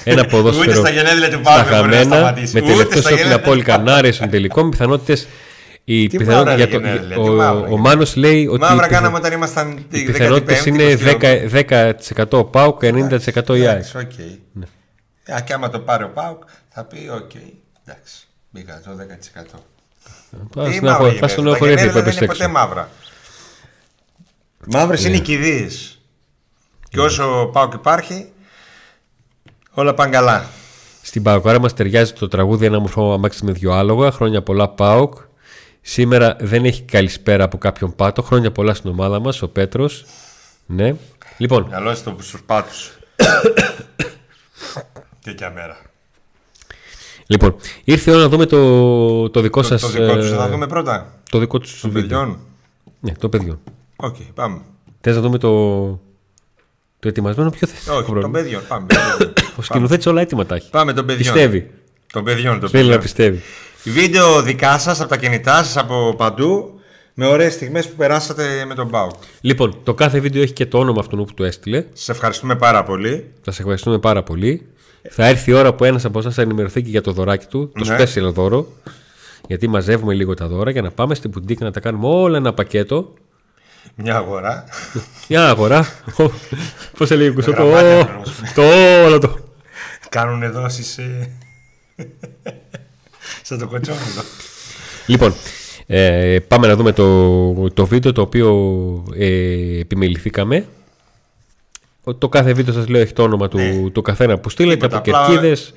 Ένα 0.04 0.26
ποδόσφαιρο 0.32 0.74
στα 0.74 0.90
γενέθλια 0.90 1.30
του 1.30 1.40
στα 1.42 1.52
χαμένα. 1.52 2.36
Με 2.52 2.62
τελευταίο 2.62 3.02
στην 3.02 3.32
Απόλυ 3.34 3.62
Κανάρες 3.62 4.18
των 4.18 4.30
τελικών 4.30 4.70
πιθανότητες 4.70 5.28
η 5.84 6.08
πιθανότητα 6.08 6.56
για 6.56 6.68
το. 6.68 6.80
Ο, 7.22 7.44
ο, 7.44 7.74
ο 7.74 7.78
Μάνος 7.78 8.16
λέει 8.16 8.48
ότι. 8.48 8.60
Μαύρα 8.60 8.88
κάναμε 8.88 9.18
όταν 9.18 9.32
ήμασταν. 9.32 9.86
Οι 9.90 10.04
πιθανότητε 10.04 10.62
είναι 10.66 10.98
10%, 11.52 11.94
10% 12.16 12.26
ο 12.30 12.44
ΠΑΟΚ 12.44 12.80
και 12.80 12.94
90% 13.46 13.58
η 13.58 13.68
ΑΕΚ. 13.68 13.86
Οκ. 13.96 14.12
Ναι. 14.54 14.66
Και 15.46 15.54
άμα 15.54 15.70
το 15.70 15.80
πάρει 15.80 16.04
ο 16.04 16.12
ΠΑΟΚ 16.14 16.44
θα 16.70 16.84
πει: 16.84 17.10
Οκ, 17.14 17.32
εντάξει. 17.86 18.28
Μπήκα 18.50 18.82
το 18.86 18.92
10%. 19.52 20.70
Τι 20.70 20.84
μαύρα 20.84 21.14
θα 21.14 21.28
στον 21.28 21.48
έχω 21.48 21.66
Δεν 21.66 21.78
είναι 21.78 22.26
ποτέ 22.26 22.48
μαύρα. 22.48 22.90
Μαύρες 24.68 25.06
είναι 25.06 25.16
οι 25.16 25.22
κηδείες. 25.22 26.00
Και 26.90 27.00
όσο 27.00 27.50
ΠΑΟΚ 27.54 27.74
υπάρχει, 27.74 28.32
όλα 29.72 29.94
πάνε 29.94 30.12
καλά. 30.12 30.46
Στην 31.02 31.24
Παοκάρα 31.24 31.60
μας 31.60 31.74
ταιριάζει 31.74 32.14
το 32.14 32.28
τραγούδι 32.28 32.66
Ένα 32.66 32.80
όμορφο 32.80 33.14
αμάξι 33.14 33.46
με 33.46 33.52
δυο 33.52 33.72
άλογα. 33.72 34.12
Χρόνια 34.12 34.44
πολλά 34.44 34.70
ΠΑΟΚ. 34.70 35.14
Σήμερα 35.82 36.36
δεν 36.40 36.66
έχει 36.66 36.82
καλησπέρα 36.82 37.44
από 37.44 37.58
κάποιον 37.58 37.96
πάτο. 37.96 38.22
Χρόνια 38.22 38.52
πολλά 38.52 38.74
στην 38.74 38.90
ομάδα 38.90 39.20
μας, 39.20 39.42
ο 39.42 39.48
Πέτρος. 39.48 40.06
Ναι. 40.66 40.96
Λοιπόν. 41.38 41.70
Καλό 41.70 41.96
στου 41.96 42.16
πάτου. 42.46 42.70
και 45.36 45.50
μέρα. 45.54 45.78
Λοιπόν, 47.28 47.56
ήρθε 47.84 48.12
η 48.12 48.14
ώρα 48.14 48.24
να 48.24 48.30
δούμε 48.30 48.46
το, 48.46 49.30
το 49.30 49.42
δικό 49.42 49.64
σας. 49.64 49.82
Το, 49.82 49.88
δικό 49.88 50.16
τους 50.16 50.30
θα 50.30 50.46
ε, 50.46 50.50
δούμε 50.50 50.68
πρώτα. 50.68 51.14
Το 51.30 51.40
δικό 51.40 51.60
τους. 51.60 51.82
Το 51.82 51.90
παιδιών. 51.90 52.40
Ναι, 53.00 53.12
το 53.12 53.30
παιδιών. 53.30 53.60
Οκ, 53.96 54.16
okay, 54.16 54.28
πάμε. 54.34 54.62
Θες 55.02 55.16
να 55.16 55.22
δούμε 55.22 55.38
το. 55.38 55.50
Το 57.00 57.08
ετοιμασμένο, 57.08 57.50
ποιο 57.50 57.68
θες; 57.68 57.88
Όχι, 57.88 58.14
τον 58.14 58.32
παιδιών. 58.32 58.62
Πάμε. 58.68 58.88
Ο 59.58 59.62
σκηνοθέτης 59.62 60.06
όλα 60.06 60.22
έτοιμα 60.22 60.46
τα 60.46 60.56
έχει. 60.56 60.70
Πάμε 60.70 60.94
τον 60.94 61.06
παιδιών. 61.06 61.34
Πιστεύει. 61.34 61.72
Τον 62.14 62.24
παιδιών. 62.24 62.60
Τον 62.60 62.70
Θέλει 62.70 62.90
να 62.90 62.98
πιστεύει. 62.98 63.42
Βίντεο 63.84 64.42
δικά 64.42 64.78
σας 64.78 65.00
από 65.00 65.10
τα 65.10 65.18
κινητά 65.18 65.64
σας 65.64 65.78
από 65.78 66.14
παντού 66.18 66.80
με 67.14 67.26
ωραίες 67.26 67.54
στιγμές 67.54 67.90
που 67.90 67.96
περάσατε 67.96 68.66
με 68.68 68.74
τον 68.74 68.88
Μπάου. 68.88 69.12
Λοιπόν, 69.42 69.80
το 69.84 69.94
κάθε 69.94 70.20
βίντεο 70.20 70.42
έχει 70.42 70.54
και 70.54 70.66
το 70.66 70.80
όνομα 70.80 71.00
αυτού 71.00 71.26
που 71.26 71.34
το 71.34 71.44
έστειλε. 71.44 71.86
Σα 71.94 72.12
ευχαριστούμε 72.12 72.56
πάρα 72.56 72.84
πολύ. 72.84 73.32
Σας 73.42 73.60
ευχαριστούμε 73.60 74.00
πάρα 74.00 74.24
πολύ. 74.24 74.68
Θα 75.10 75.26
έρθει 75.28 75.52
η 75.52 75.54
ώρα 75.54 75.74
που 75.74 75.84
ένας 75.84 76.06
από 76.06 76.20
εσάς 76.20 76.36
θα 76.36 76.42
ενημερωθεί 76.42 76.82
και 76.82 76.90
για 76.90 77.02
το 77.02 77.12
δωράκι 77.12 77.46
του, 77.46 77.72
το 77.80 77.86
ναι. 77.86 77.98
special 78.00 78.34
δώρο. 78.34 78.68
Γιατί 79.48 79.68
μαζεύουμε 79.68 80.14
λίγο 80.14 80.34
τα 80.34 80.48
δώρα 80.48 80.72
για 80.72 80.82
να 80.82 80.92
πάμε 80.92 81.16
στην 81.16 81.32
πουτίκα 81.32 81.66
να 81.66 81.72
τα 81.72 81.80
κάνουμε 81.80 82.08
όλα 82.08 82.38
ένα 82.38 82.54
πακέτο. 82.54 83.14
Μια 83.96 84.16
αγορά. 84.16 84.64
Μια 85.28 85.50
αγορά. 85.50 85.88
Πώς 86.98 87.08
σε 87.08 87.16
λέει 87.16 87.28
ο 87.28 87.34
Το 88.56 88.64
όλο 89.06 89.20
το. 89.20 89.38
Κάνουν 90.10 90.52
δόσεις. 90.52 91.00
Σαν 93.42 93.60
το 93.60 93.68
κοτσόνιδο. 93.68 94.22
Λοιπόν, 95.06 95.34
ε, 95.88 96.40
πάμε 96.48 96.68
να 96.68 96.76
δούμε 96.76 96.92
το, 96.92 97.70
το 97.70 97.86
βίντεο 97.86 98.12
το 98.12 98.22
οποίο 98.22 98.54
ε, 99.16 99.80
επιμεληθήκαμε. 99.80 100.66
Το 102.18 102.30
κάθε 102.30 102.54
βίντεο 102.54 102.74
σας 102.74 102.88
λέω 102.88 103.02
έχει 103.02 103.14
το 103.14 103.24
όνομα 103.24 103.48
του, 103.48 103.58
ναι. 103.58 103.90
του 103.90 104.02
καθένα 104.02 104.38
που 104.38 104.50
στείλετε 104.50 104.86
από 104.86 105.00
κερκίδες. 105.00 105.74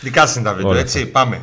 Δικά 0.00 0.26
σας 0.26 0.36
είναι 0.36 0.44
τα 0.44 0.54
βίντεο, 0.54 0.74
έτσι. 0.74 1.06
Πάμε. 1.06 1.42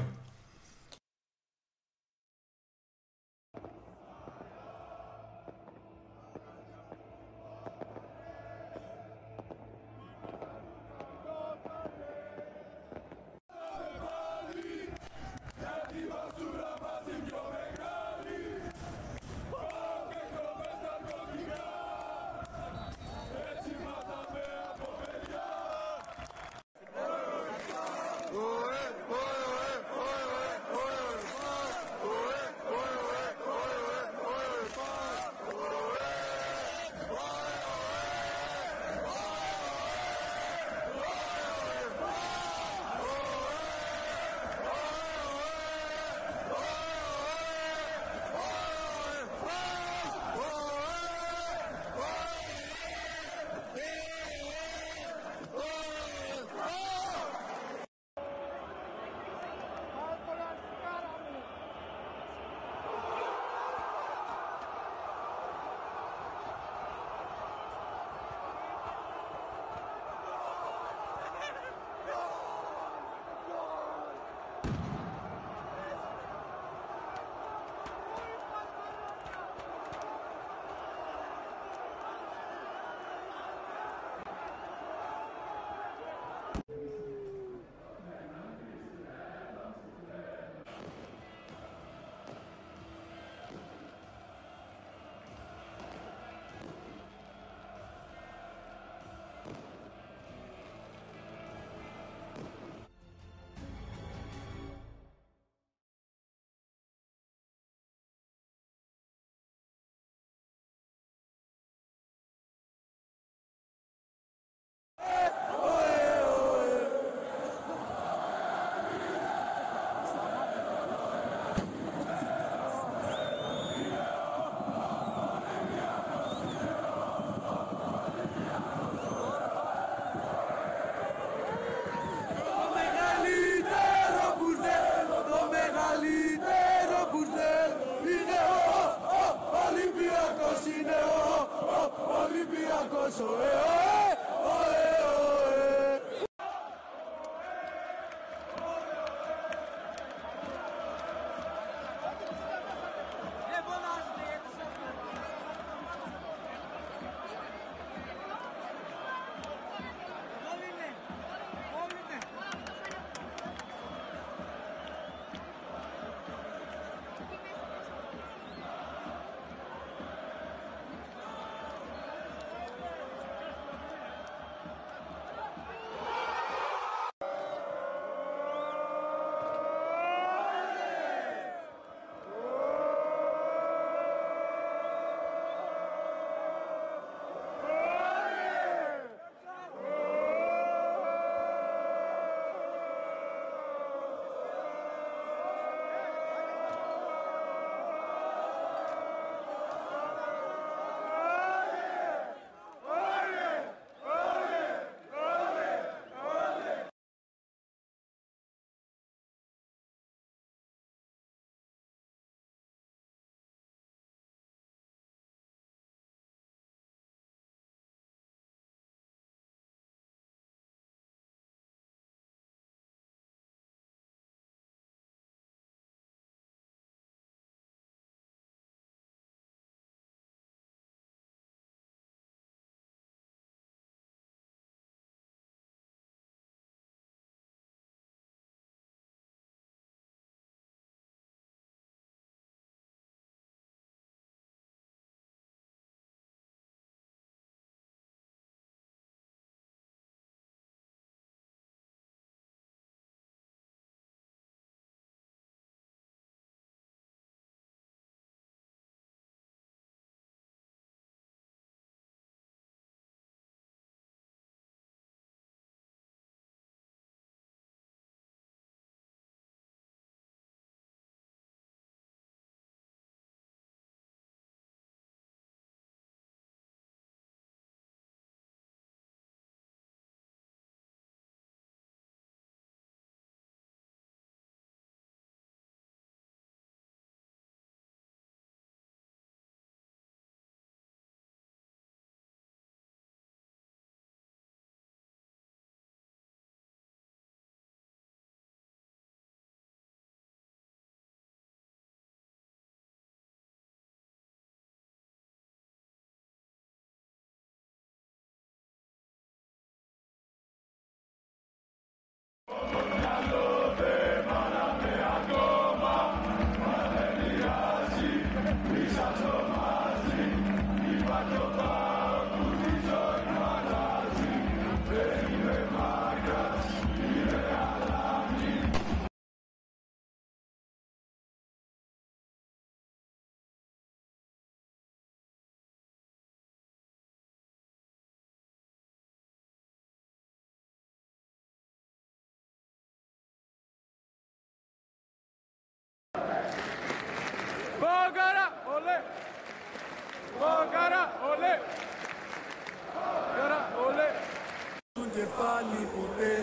Κεφάλι 355.16 355.82
ποτέ. 355.96 356.36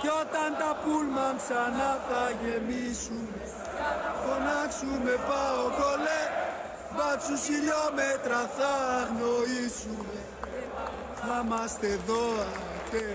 Κι 0.00 0.08
όταν 0.22 0.48
τα 0.60 0.70
πούλμαν 0.82 1.34
ξανά 1.42 1.92
θα 2.08 2.22
γεμίσουν 2.40 3.28
Φωνάξουμε 4.22 5.14
πάω 5.28 5.62
κολέ 5.78 6.22
Μπάτσους 6.94 7.40
χιλιόμετρα 7.48 8.40
θα 8.56 8.72
αγνοήσουμε 9.00 10.18
Θα 11.20 11.42
είμαστε 11.44 11.86
εδώ 11.86 12.24
ατέ 12.86 13.06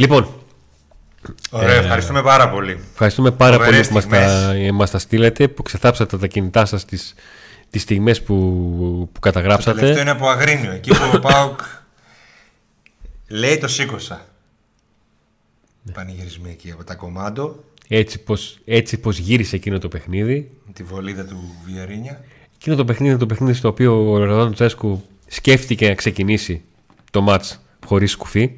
Λοιπόν, 0.00 0.28
Ωραία, 1.50 1.74
ευχαριστούμε 1.74 2.22
πάρα 2.22 2.50
πολύ. 2.50 2.80
ευχαριστούμε 2.92 3.30
πάρα 3.30 3.56
Φοβερές 3.56 3.88
πολύ 3.88 4.02
που 4.02 4.08
μας 4.10 4.20
τα, 4.20 4.38
στιγμές. 4.38 4.66
ε, 4.68 4.72
μας 4.72 4.90
τα 4.90 4.98
στείλετε, 4.98 5.48
που 5.48 5.62
ξεθάψατε 5.62 6.18
τα 6.18 6.26
κινητά 6.26 6.64
σας 6.64 6.84
τις, 6.84 7.14
τις 7.70 7.82
στιγμές 7.82 8.22
που, 8.22 8.34
που 9.04 9.08
Το 9.12 9.20
καταγράψατε. 9.20 9.78
τελευταίο 9.78 10.02
είναι 10.02 10.10
από 10.10 10.28
Αγρίνιο. 10.28 10.72
Εκεί 10.72 10.90
που 10.90 11.10
ο 11.14 11.18
Πάουκ 11.18 11.60
λέει 13.28 13.58
το 13.58 13.68
σήκωσα. 13.68 14.24
Πανηγυρισμοί 15.92 16.50
εκεί 16.50 16.70
από 16.70 16.84
τα 16.84 16.94
κομμάντο. 16.94 17.64
Έτσι 17.88 18.18
πως, 18.18 18.58
έτσι 18.64 18.98
πως 18.98 19.18
γύρισε 19.18 19.56
εκείνο 19.56 19.78
το 19.78 19.88
παιχνίδι. 19.88 20.50
Με 20.66 20.72
τη 20.72 20.82
βολίδα 20.82 21.24
του 21.24 21.54
Βιερίνια. 21.66 22.24
Εκείνο 22.56 22.76
το 22.76 22.84
παιχνίδι 22.84 23.10
είναι 23.10 23.18
το 23.20 23.26
παιχνίδι 23.26 23.52
στο 23.54 23.68
οποίο 23.68 24.10
ο 24.10 24.18
Ροδάνο 24.24 24.50
Τσέσκου 24.52 25.02
σκέφτηκε 25.26 25.88
να 25.88 25.94
ξεκινήσει 25.94 26.62
το 27.10 27.20
μάτς 27.20 27.60
χωρίς 27.86 28.10
σκουφί. 28.10 28.50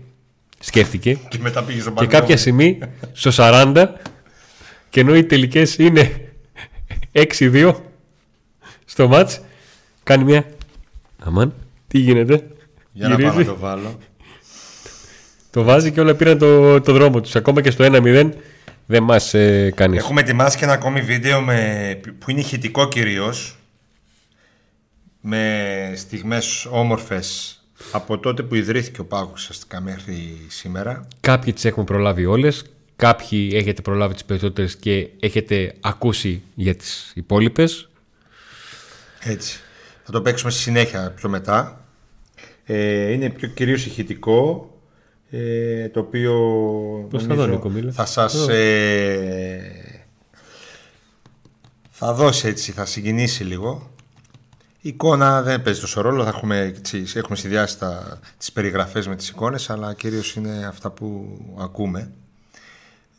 Σκέφτηκε. 0.65 1.19
Και 1.29 1.39
μετά 1.41 1.63
πήγε 1.63 1.81
στον 1.81 1.95
Και 1.95 2.07
κάποια 2.07 2.37
στιγμή 2.37 2.79
στο 3.13 3.31
40 3.37 3.87
και 4.91 5.01
ενώ 5.01 5.17
οι 5.17 5.25
τελικές 5.25 5.77
είναι 5.79 6.33
6-2 7.13 7.75
στο 8.85 9.09
μάτς 9.09 9.41
κάνει 10.03 10.25
μια 10.25 10.45
αμάν 11.19 11.55
τι 11.89 11.99
γίνεται; 11.99 12.47
Για 12.93 13.09
να 13.09 13.15
γυρίζει, 13.15 13.35
πάω 13.35 13.45
να 13.45 13.45
το 13.45 13.57
βάλω. 13.57 13.99
το 15.51 15.63
βάζει 15.63 15.93
και 15.93 16.01
όλα 16.01 16.15
πήραν 16.15 16.39
το, 16.39 16.81
το 16.81 16.93
δρόμο 16.93 17.21
τους 17.21 17.37
ακόμα 17.37 17.61
και 17.61 17.71
στο 17.71 17.85
1-0 17.89 18.31
δεν 18.87 19.03
μας 19.03 19.35
ε, 19.35 19.73
κάνει 19.75 19.97
Έχουμε 19.97 20.21
ετοιμάσει 20.21 20.59
και 20.59 20.65
ένα 20.65 20.73
ακόμη 20.73 21.01
βίντεο 21.01 21.41
με, 21.41 22.01
που 22.19 22.31
είναι 22.31 22.41
ηχητικό 22.41 22.89
κυρίως. 22.89 23.57
Με 25.21 25.93
στιγμές 25.97 26.67
όμορφες 26.71 27.62
από 27.93 28.19
τότε 28.19 28.43
που 28.43 28.55
ιδρύθηκε 28.55 29.01
ο 29.01 29.05
Πάουκ 29.05 29.33
ουσιαστικά 29.33 29.81
μέχρι 29.81 30.47
σήμερα. 30.49 31.09
κάποιοι 31.21 31.53
τις 31.53 31.65
έχουμε 31.65 31.85
προλάβει 31.85 32.27
όλες 32.27 32.65
κάποιοι 32.97 33.51
έχετε 33.55 33.83
προλάβει 33.83 34.15
τις 34.15 34.25
περισσότερες 34.25 34.77
και 34.77 35.09
έχετε 35.21 35.75
ακούσει 35.81 36.43
για 36.55 36.75
τις 36.75 37.13
υπόλοιπες 37.15 37.89
Έτσι. 39.21 39.61
Θα 40.05 40.13
το 40.13 40.23
παίξουμε 40.23 40.51
στη 40.51 40.61
συνέχεια 40.61 41.13
πιο 41.17 41.29
μετά. 41.29 41.85
Ε, 42.65 43.13
είναι 43.13 43.31
πιο 43.31 43.49
κυρίως 43.49 43.87
ηχητικό. 43.87 44.67
Ε, 45.31 45.89
το 45.89 46.01
οποίο 46.01 46.33
Προς 47.09 47.23
τα 47.23 47.29
νομίζω 47.29 47.47
δω, 47.47 47.53
Νίκο, 47.53 47.69
μίλα. 47.69 47.93
θα 47.93 48.05
σας 48.05 48.49
ε, 48.49 50.07
θα 51.91 52.13
δώσει 52.15 52.49
έτσι, 52.49 52.73
θα 52.73 52.85
συγκινήσει 52.85 53.45
λίγο. 53.45 53.92
Η 54.85 54.89
εικόνα 54.89 55.43
δεν 55.43 55.63
παίζει 55.63 55.81
τόσο 55.81 56.01
ρόλο, 56.01 56.23
θα 56.23 56.29
έχουμε, 56.29 56.59
έτσι, 56.59 57.05
έχουμε 57.15 57.37
συνδυάσει 57.37 57.79
τα, 57.79 58.19
τις 58.39 58.53
περιγραφές 58.53 59.09
με 59.09 59.17
τις 59.17 59.29
εικόνες, 59.29 59.71
αλλά 59.71 59.95
κυρίως 59.95 60.35
είναι 60.35 60.67
αυτά 60.67 60.91
που 60.91 61.39
ακούμε. 61.59 62.11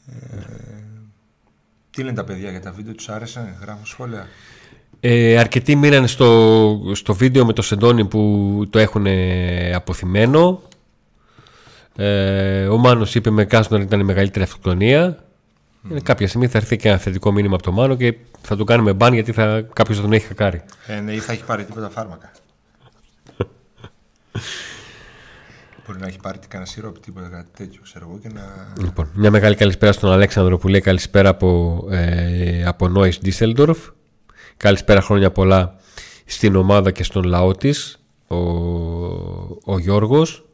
Ε, 0.07 0.37
τι 1.89 2.03
λένε 2.03 2.15
τα 2.15 2.23
παιδιά 2.23 2.49
για 2.49 2.61
τα 2.61 2.71
βίντεο, 2.71 2.93
τους 2.93 3.09
άρεσαν, 3.09 3.55
γράφουν 3.61 3.85
σχόλια; 3.85 4.27
Ε, 4.99 5.37
αρκετοί 5.37 5.75
μείναν 5.75 6.07
στο, 6.07 6.91
στο 6.93 7.13
βίντεο 7.13 7.45
με 7.45 7.53
το 7.53 7.61
Σεντόνι 7.61 8.05
που 8.05 8.63
το 8.69 8.79
έχουν 8.79 9.05
ε, 9.05 9.73
αποθυμένο. 9.73 10.61
Ε, 11.95 12.67
ο 12.67 12.77
Μάνος 12.77 13.15
είπε 13.15 13.29
με 13.29 13.45
Κάσνορ 13.45 13.81
ήταν 13.81 13.99
η 13.99 14.03
μεγαλύτερη 14.03 14.43
αυτοκτονία. 14.43 15.23
Ε, 15.91 15.99
κάποια 16.01 16.27
στιγμή 16.27 16.47
θα 16.47 16.57
έρθει 16.57 16.75
και 16.75 16.89
ένα 16.89 16.97
θετικό 16.97 17.31
μήνυμα 17.31 17.53
από 17.55 17.63
το 17.63 17.71
Μάνο 17.71 17.95
και 17.95 18.17
θα 18.41 18.55
του 18.55 18.63
κάνουμε 18.63 18.93
μπαν 18.93 19.13
γιατί 19.13 19.31
θα, 19.31 19.61
κάποιος 19.73 19.97
θα 19.97 20.03
τον 20.03 20.13
έχει 20.13 20.25
χακάρει. 20.25 20.63
Ε, 20.87 20.99
ναι, 20.99 21.13
ή 21.13 21.19
θα 21.19 21.31
έχει 21.31 21.43
πάρει 21.43 21.63
τίποτα 21.65 21.89
φάρμακα. 21.89 22.31
Μπορεί 25.87 25.99
να 25.99 26.07
έχει 26.07 26.19
πάρει 26.21 26.37
τι 26.37 26.47
κανένα 26.47 26.69
σιρόπι, 26.69 26.99
τίποτα 26.99 27.27
κάτι 27.27 27.49
τέτοιο, 27.57 27.81
ξέρω 27.83 28.07
εγώ, 28.09 28.19
και 28.19 28.29
να. 28.33 28.73
Λοιπόν, 28.81 29.09
μια 29.13 29.31
μεγάλη 29.31 29.55
καλησπέρα 29.55 29.91
στον 29.91 30.11
Αλέξανδρο 30.11 30.57
που 30.57 30.67
λέει 30.67 30.81
καλησπέρα 30.81 31.29
από, 31.29 31.83
ε, 31.89 32.65
από 32.65 32.87
Νόης 32.87 33.19
Ντίσελντορφ. 33.19 33.77
Καλησπέρα 34.57 35.01
χρόνια 35.01 35.31
πολλά 35.31 35.75
στην 36.25 36.55
ομάδα 36.55 36.91
και 36.91 37.03
στον 37.03 37.23
λαό 37.23 37.51
της, 37.51 37.99
ο, 38.27 38.37
ο 39.63 39.79
Γιώργος. 39.79 40.45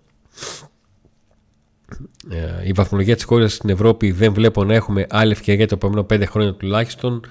Ε, 2.29 2.67
η 2.67 2.71
βαθμολογία 2.71 3.15
της 3.15 3.23
χώρας 3.23 3.53
στην 3.53 3.69
Ευρώπη 3.69 4.11
δεν 4.11 4.33
βλέπω 4.33 4.63
να 4.63 4.73
έχουμε 4.73 5.05
άλλη 5.09 5.31
ευκαιρία 5.31 5.67
το 5.67 5.75
επόμενο 5.75 6.03
πέντε 6.03 6.25
χρόνια 6.25 6.53
τουλάχιστον. 6.53 7.21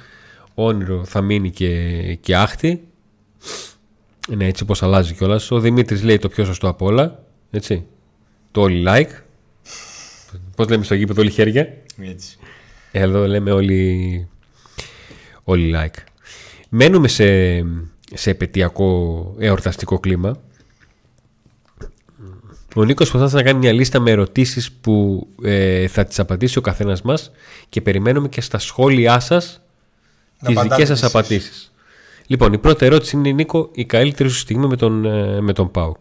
Όνειρο 0.55 1.05
θα 1.05 1.21
μείνει 1.21 1.51
και, 1.51 2.15
και 2.21 2.37
άχτη. 2.37 2.83
Είναι 4.29 4.47
έτσι 4.47 4.65
πως 4.65 4.83
αλλάζει 4.83 5.15
κιόλας. 5.15 5.51
Ο 5.51 5.61
Δημήτρης 5.61 6.03
λέει 6.03 6.19
το 6.19 6.29
πιο 6.29 6.45
σωστό 6.45 6.69
απ' 6.69 6.83
όλα. 6.83 7.25
Έτσι. 7.51 7.87
Το 8.51 8.61
όλοι 8.61 8.85
like. 8.87 9.11
Πώς 10.57 10.69
λέμε 10.69 10.85
στο 10.85 10.95
γήπεδο 10.95 11.21
όλοι 11.21 11.31
χέρια. 11.31 11.69
Έτσι. 12.01 12.39
Εδώ 12.93 13.27
λέμε 13.27 13.51
όλοι, 13.51 14.29
όλοι 15.45 15.75
like. 15.77 15.99
Μένουμε 16.69 17.09
σε, 17.09 17.25
σε 18.15 18.31
επαιτειακό 18.31 19.35
εορταστικό 19.39 19.99
κλίμα. 19.99 20.41
Ο 22.77 22.85
Νίκος 22.85 23.09
προσπάθησε 23.09 23.37
να 23.37 23.43
κάνει 23.43 23.59
μια 23.59 23.73
λίστα 23.73 24.01
με 24.01 24.11
ερωτήσεις 24.11 24.73
που 24.73 25.27
ε, 25.43 25.89
θα 25.89 26.05
τις 26.05 26.19
απαντήσει 26.19 26.59
ο 26.59 26.61
καθένας 26.61 27.03
μας 27.03 27.31
και 27.69 27.81
περιμένουμε 27.81 28.29
και 28.29 28.41
στα 28.41 28.59
σχόλιά 28.59 29.21
σας 29.21 29.61
Να 30.41 30.49
τις 30.49 30.57
απαντάτε 30.57 30.83
δικές 30.83 30.99
σας 30.99 30.99
κι 30.99 31.05
εσείς. 31.05 31.15
απαντήσεις. 31.19 31.73
Λοιπόν, 32.27 32.53
η 32.53 32.59
πρώτη 32.59 32.85
ερώτηση 32.87 33.17
είναι 33.17 33.31
Νίκο, 33.31 33.71
η 33.73 33.85
καλύτερη 33.85 34.29
σου 34.29 34.39
στιγμή 34.39 34.67
με 34.67 34.77
τον, 34.77 35.05
ε, 35.05 35.41
με 35.41 35.53
τον 35.53 35.71
ΠΑΟΚ. 35.71 35.97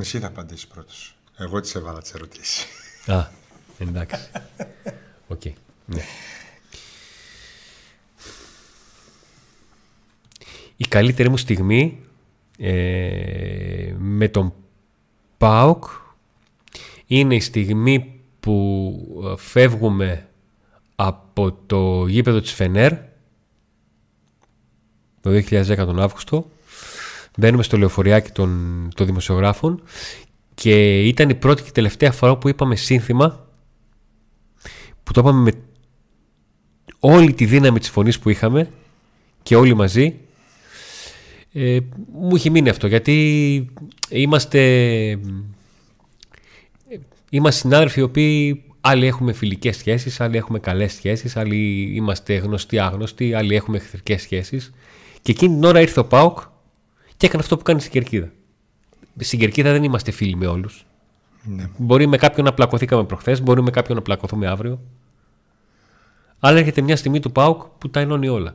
Εσύ 0.00 0.18
θα 0.18 0.26
απαντήσεις 0.26 0.66
πρώτος. 0.66 1.16
Εγώ 1.36 1.60
τις 1.60 1.72
έβαλα 1.76 2.00
τις 2.00 2.12
ερωτήσεις. 2.12 2.64
Α, 3.06 3.26
εντάξει. 3.78 4.20
Οκ. 5.28 5.42
ναι. 5.84 6.02
Η 10.76 10.84
καλύτερη 10.88 11.28
μου 11.28 11.36
στιγμή 11.36 12.00
ε, 12.58 13.94
με 13.98 14.28
τον 14.28 14.54
ΠΑΟΚ. 15.38 15.84
Είναι 17.06 17.34
η 17.34 17.40
στιγμή 17.40 18.20
που 18.40 19.24
ε, 19.24 19.36
φεύγουμε 19.36 20.28
από 20.96 21.52
το 21.66 22.06
γήπεδο 22.06 22.40
της 22.40 22.52
Φενέρ. 22.52 22.92
Το 25.20 25.30
2010 25.30 25.76
τον 25.76 26.00
Αύγουστο. 26.00 26.50
Μπαίνουμε 27.38 27.62
στο 27.62 27.76
λεωφοριάκι 27.76 28.30
των, 28.30 28.88
των 28.94 29.06
δημοσιογράφων. 29.06 29.82
Και 30.54 31.02
ήταν 31.06 31.28
η 31.28 31.34
πρώτη 31.34 31.62
και 31.62 31.70
τελευταία 31.70 32.12
φορά 32.12 32.36
που 32.36 32.48
είπαμε 32.48 32.76
σύνθημα 32.76 33.46
που 35.02 35.12
το 35.12 35.20
είπαμε 35.20 35.40
με 35.40 35.52
όλη 36.98 37.32
τη 37.32 37.44
δύναμη 37.44 37.78
της 37.78 37.90
φωνής 37.90 38.18
που 38.18 38.28
είχαμε 38.28 38.70
και 39.42 39.56
όλοι 39.56 39.74
μαζί 39.74 40.20
ε, 41.56 41.78
μου 42.12 42.34
έχει 42.34 42.50
μείνει 42.50 42.68
αυτό 42.68 42.86
γιατί 42.86 43.70
είμαστε 44.08 44.60
είμαστε 47.30 47.60
συνάδελφοι 47.60 48.00
οι 48.00 48.02
οποίοι 48.02 48.64
άλλοι 48.80 49.06
έχουμε 49.06 49.32
φιλικές 49.32 49.76
σχέσεις, 49.76 50.20
άλλοι 50.20 50.36
έχουμε 50.36 50.58
καλές 50.58 50.92
σχέσεις, 50.92 51.36
άλλοι 51.36 51.90
είμαστε 51.94 52.34
γνωστοί 52.34 52.78
άγνωστοι, 52.78 53.34
άλλοι 53.34 53.54
έχουμε 53.54 53.76
εχθρικές 53.76 54.22
σχέσεις 54.22 54.72
και 55.22 55.30
εκείνη 55.32 55.54
την 55.54 55.64
ώρα 55.64 55.80
ήρθε 55.80 56.00
ο 56.00 56.04
ΠΑΟΚ 56.04 56.38
και 57.16 57.26
έκανε 57.26 57.42
αυτό 57.42 57.56
που 57.56 57.62
κάνει 57.62 57.80
στην 57.80 57.92
Κερκίδα. 57.92 58.32
Στην 59.18 59.38
Κερκίδα 59.38 59.72
δεν 59.72 59.84
είμαστε 59.84 60.10
φίλοι 60.10 60.36
με 60.36 60.46
όλους. 60.46 60.86
Ναι. 61.42 61.70
Μπορεί 61.76 62.06
με 62.06 62.16
κάποιον 62.16 62.46
να 62.46 62.54
πλακωθήκαμε 62.54 63.04
προχθές, 63.04 63.42
μπορεί 63.42 63.62
με 63.62 63.70
κάποιον 63.70 63.96
να 63.96 64.02
πλακωθούμε 64.02 64.46
αύριο. 64.46 64.80
Αλλά 66.38 66.58
έρχεται 66.58 66.80
μια 66.80 66.96
στιγμή 66.96 67.20
του 67.20 67.32
ΠΑΟΚ 67.32 67.62
που 67.62 67.90
τα 67.90 68.00
ενώνει 68.00 68.28
όλα. 68.28 68.54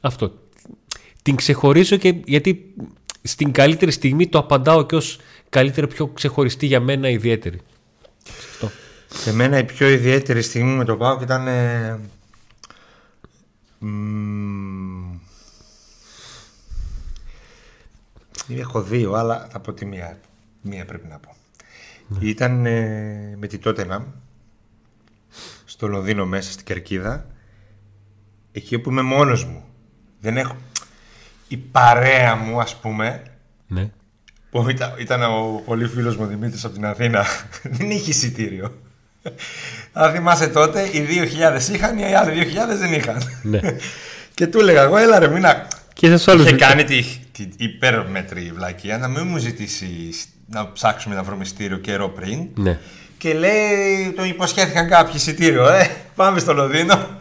Αυτό. 0.00 0.38
Την 1.22 1.36
ξεχωρίζω 1.36 1.96
και 1.96 2.14
γιατί 2.24 2.74
στην 3.22 3.52
καλύτερη 3.52 3.90
στιγμή 3.90 4.28
το 4.28 4.38
απαντάω 4.38 4.86
και 4.86 4.96
ως 4.96 5.18
καλύτερη 5.48 5.86
πιο 5.86 6.06
ξεχωριστή 6.06 6.66
για 6.66 6.80
μένα 6.80 7.08
ιδιαίτερη. 7.08 7.60
Αυτό. 8.28 8.70
Εμένα 9.26 9.58
η 9.58 9.64
πιο 9.64 9.88
ιδιαίτερη 9.88 10.42
στιγμή 10.42 10.76
με 10.76 10.84
το 10.84 10.96
ΠΑΟΚ 10.96 11.20
ήταν. 11.20 11.46
Ε, 11.46 11.98
μ, 13.78 15.14
έχω 18.48 18.82
δύο, 18.82 19.12
αλλά 19.12 19.48
θα 19.50 19.60
πω 19.60 19.72
τη 19.72 19.84
μία. 19.84 20.18
Μία 20.62 20.84
πρέπει 20.84 21.06
να 21.06 21.18
πω. 21.18 21.36
Ήταν 22.20 22.66
ε, 22.66 23.36
με 23.38 23.46
τη 23.46 23.58
Τότεναμ 23.58 24.04
στο 25.64 25.86
Λονδίνο 25.86 26.26
μέσα 26.26 26.52
στην 26.52 26.64
Κερκίδα 26.64 27.26
εκεί 28.52 28.74
όπου 28.74 28.90
είμαι 28.90 29.02
μόνος 29.02 29.44
μου. 29.44 29.65
Δεν 30.26 30.36
έχω... 30.36 30.56
Η 31.48 31.56
παρέα 31.56 32.34
μου 32.36 32.60
ας 32.60 32.76
πούμε 32.76 33.22
Ναι. 33.66 33.90
που 34.50 34.68
ήταν, 34.68 34.92
ήταν 34.98 35.22
ο 35.22 35.62
πολύ 35.64 35.86
φίλος 35.88 36.16
μου 36.16 36.22
ο 36.24 36.26
Δημήτρης 36.26 36.64
από 36.64 36.74
την 36.74 36.86
Αθήνα 36.86 37.24
δεν 37.76 37.90
είχε 37.90 38.10
εισιτήριο. 38.10 38.78
Αν 39.92 40.12
θυμάσαι 40.12 40.46
τότε, 40.48 40.82
οι 40.82 41.06
2.000 41.68 41.74
είχαν, 41.74 41.98
οι 41.98 42.14
άλλοι 42.14 42.42
2.000 42.72 42.76
δεν 42.78 42.92
είχαν. 42.92 43.22
Ναι. 43.42 43.60
και 44.34 44.46
του 44.46 44.58
έλεγα 44.60 44.82
εγώ, 44.82 44.96
έλα 44.96 45.18
ρε, 45.18 45.28
μην 45.28 45.46
α- 45.46 45.66
Και 45.92 46.16
σε 46.16 46.30
άλλου. 46.30 46.42
Είχε 46.42 46.52
κάνει 46.56 46.84
τη, 46.84 47.02
τη 47.32 47.48
υπέρμετρη 47.56 48.52
βλακία 48.54 48.98
να 48.98 49.08
μην 49.08 49.26
μου 49.26 49.36
ζητήσει 49.36 50.14
να 50.46 50.72
ψάξουμε 50.72 51.14
να 51.14 51.22
βρούμε 51.22 51.42
εισιτήριο 51.42 51.76
καιρό 51.76 52.08
πριν. 52.08 52.48
Ναι. 52.54 52.78
Και 53.18 53.34
λέει, 53.34 54.12
τον 54.16 54.24
υποσχέθηκαν 54.28 54.88
κάποιοι 54.88 55.12
εισιτήριο, 55.16 55.68
ε, 55.68 55.90
πάμε 56.14 56.38
στο 56.38 56.52
Λονδίνο. 56.52 57.18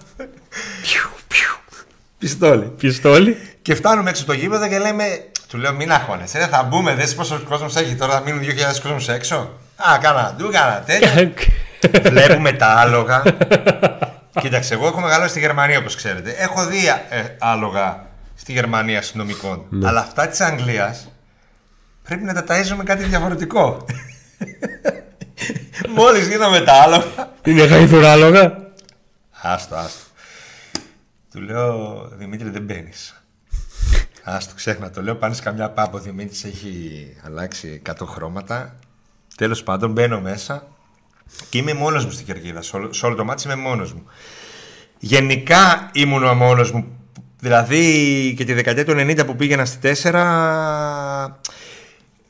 Πιστόλι. 2.17 2.65
Πιστόλι. 2.77 3.37
Και 3.61 3.75
φτάνουμε 3.75 4.09
έξω 4.09 4.23
από 4.23 4.31
το 4.31 4.37
γήπεδο 4.37 4.67
και 4.67 4.79
λέμε, 4.79 5.05
του 5.47 5.57
λέω 5.57 5.73
μην 5.73 5.91
αγχώνεσαι, 5.91 6.37
ρε, 6.37 6.47
θα 6.47 6.63
μπούμε, 6.63 6.95
δες 6.95 7.15
πόσος 7.15 7.43
κόσμος 7.43 7.75
έχει 7.75 7.95
τώρα, 7.95 8.13
θα 8.13 8.21
μείνουν 8.21 8.41
2.000 8.41 8.45
κόσμος 8.81 9.09
έξω. 9.09 9.35
Α, 9.75 9.97
κάνα 9.97 10.33
ντου, 10.37 10.49
κάνα 10.51 10.83
τέτοια. 10.85 11.33
Βλέπουμε 12.11 12.51
τα 12.51 12.67
άλογα. 12.67 13.23
Κοίταξε, 14.41 14.73
εγώ 14.73 14.87
έχω 14.87 15.01
μεγαλώσει 15.01 15.29
στη 15.29 15.39
Γερμανία 15.39 15.77
όπως 15.77 15.95
ξέρετε. 15.95 16.35
Έχω 16.37 16.65
δει 16.65 16.87
ε, 17.09 17.23
άλογα 17.39 18.05
στη 18.35 18.51
Γερμανία 18.51 18.99
αστυνομικών. 18.99 19.65
Ναι. 19.69 19.87
Αλλά 19.87 19.99
αυτά 19.99 20.27
της 20.27 20.41
Αγγλίας 20.41 21.11
πρέπει 22.03 22.23
να 22.23 22.33
τα 22.33 22.43
ταΐζουμε 22.47 22.83
κάτι 22.83 23.03
διαφορετικό. 23.03 23.85
Μόλις 25.95 26.27
γίναμε 26.27 26.61
τα 26.61 26.73
άλογα. 26.73 27.31
Είναι 27.45 27.63
γαϊδουρά 27.63 28.11
άλογα. 28.11 28.57
Άστο, 29.41 29.75
άστο. 29.75 30.04
Του 31.35 31.41
λέω, 31.41 32.07
Δημήτρη 32.17 32.49
δεν 32.49 32.61
μπαίνεις. 32.61 33.23
Άστο, 34.23 34.53
ξέχνα 34.55 34.89
το 34.89 35.01
λέω. 35.01 35.15
Πάνε 35.15 35.35
καμιά 35.43 35.69
πάμπο. 35.69 35.97
Ο 35.97 35.99
Δημήτρης 35.99 36.43
έχει 36.43 37.07
αλλάξει 37.23 37.81
100 37.85 38.05
χρώματα. 38.05 38.75
Τέλος 39.35 39.63
πάντων, 39.63 39.91
μπαίνω 39.91 40.21
μέσα 40.21 40.67
και 41.49 41.57
είμαι 41.57 41.73
μόνος 41.73 42.05
μου 42.05 42.11
στην 42.11 42.25
κερκίδα. 42.25 42.61
Σε 42.61 42.75
όλο, 42.75 42.93
σε 42.93 43.05
όλο 43.05 43.15
το 43.15 43.25
μάτι 43.25 43.43
είμαι 43.45 43.55
μόνος 43.55 43.93
μου. 43.93 44.03
Γενικά 44.99 45.89
ήμουν 45.93 46.23
ο 46.23 46.33
μόνος 46.33 46.71
μου. 46.71 46.85
Δηλαδή 47.39 48.33
και 48.37 48.45
τη 48.45 48.53
δεκαετία 48.53 48.85
του 48.85 48.95
90 48.97 49.25
που 49.25 49.35
πήγαινα 49.35 49.65
στη 49.65 49.95
4 50.03 51.35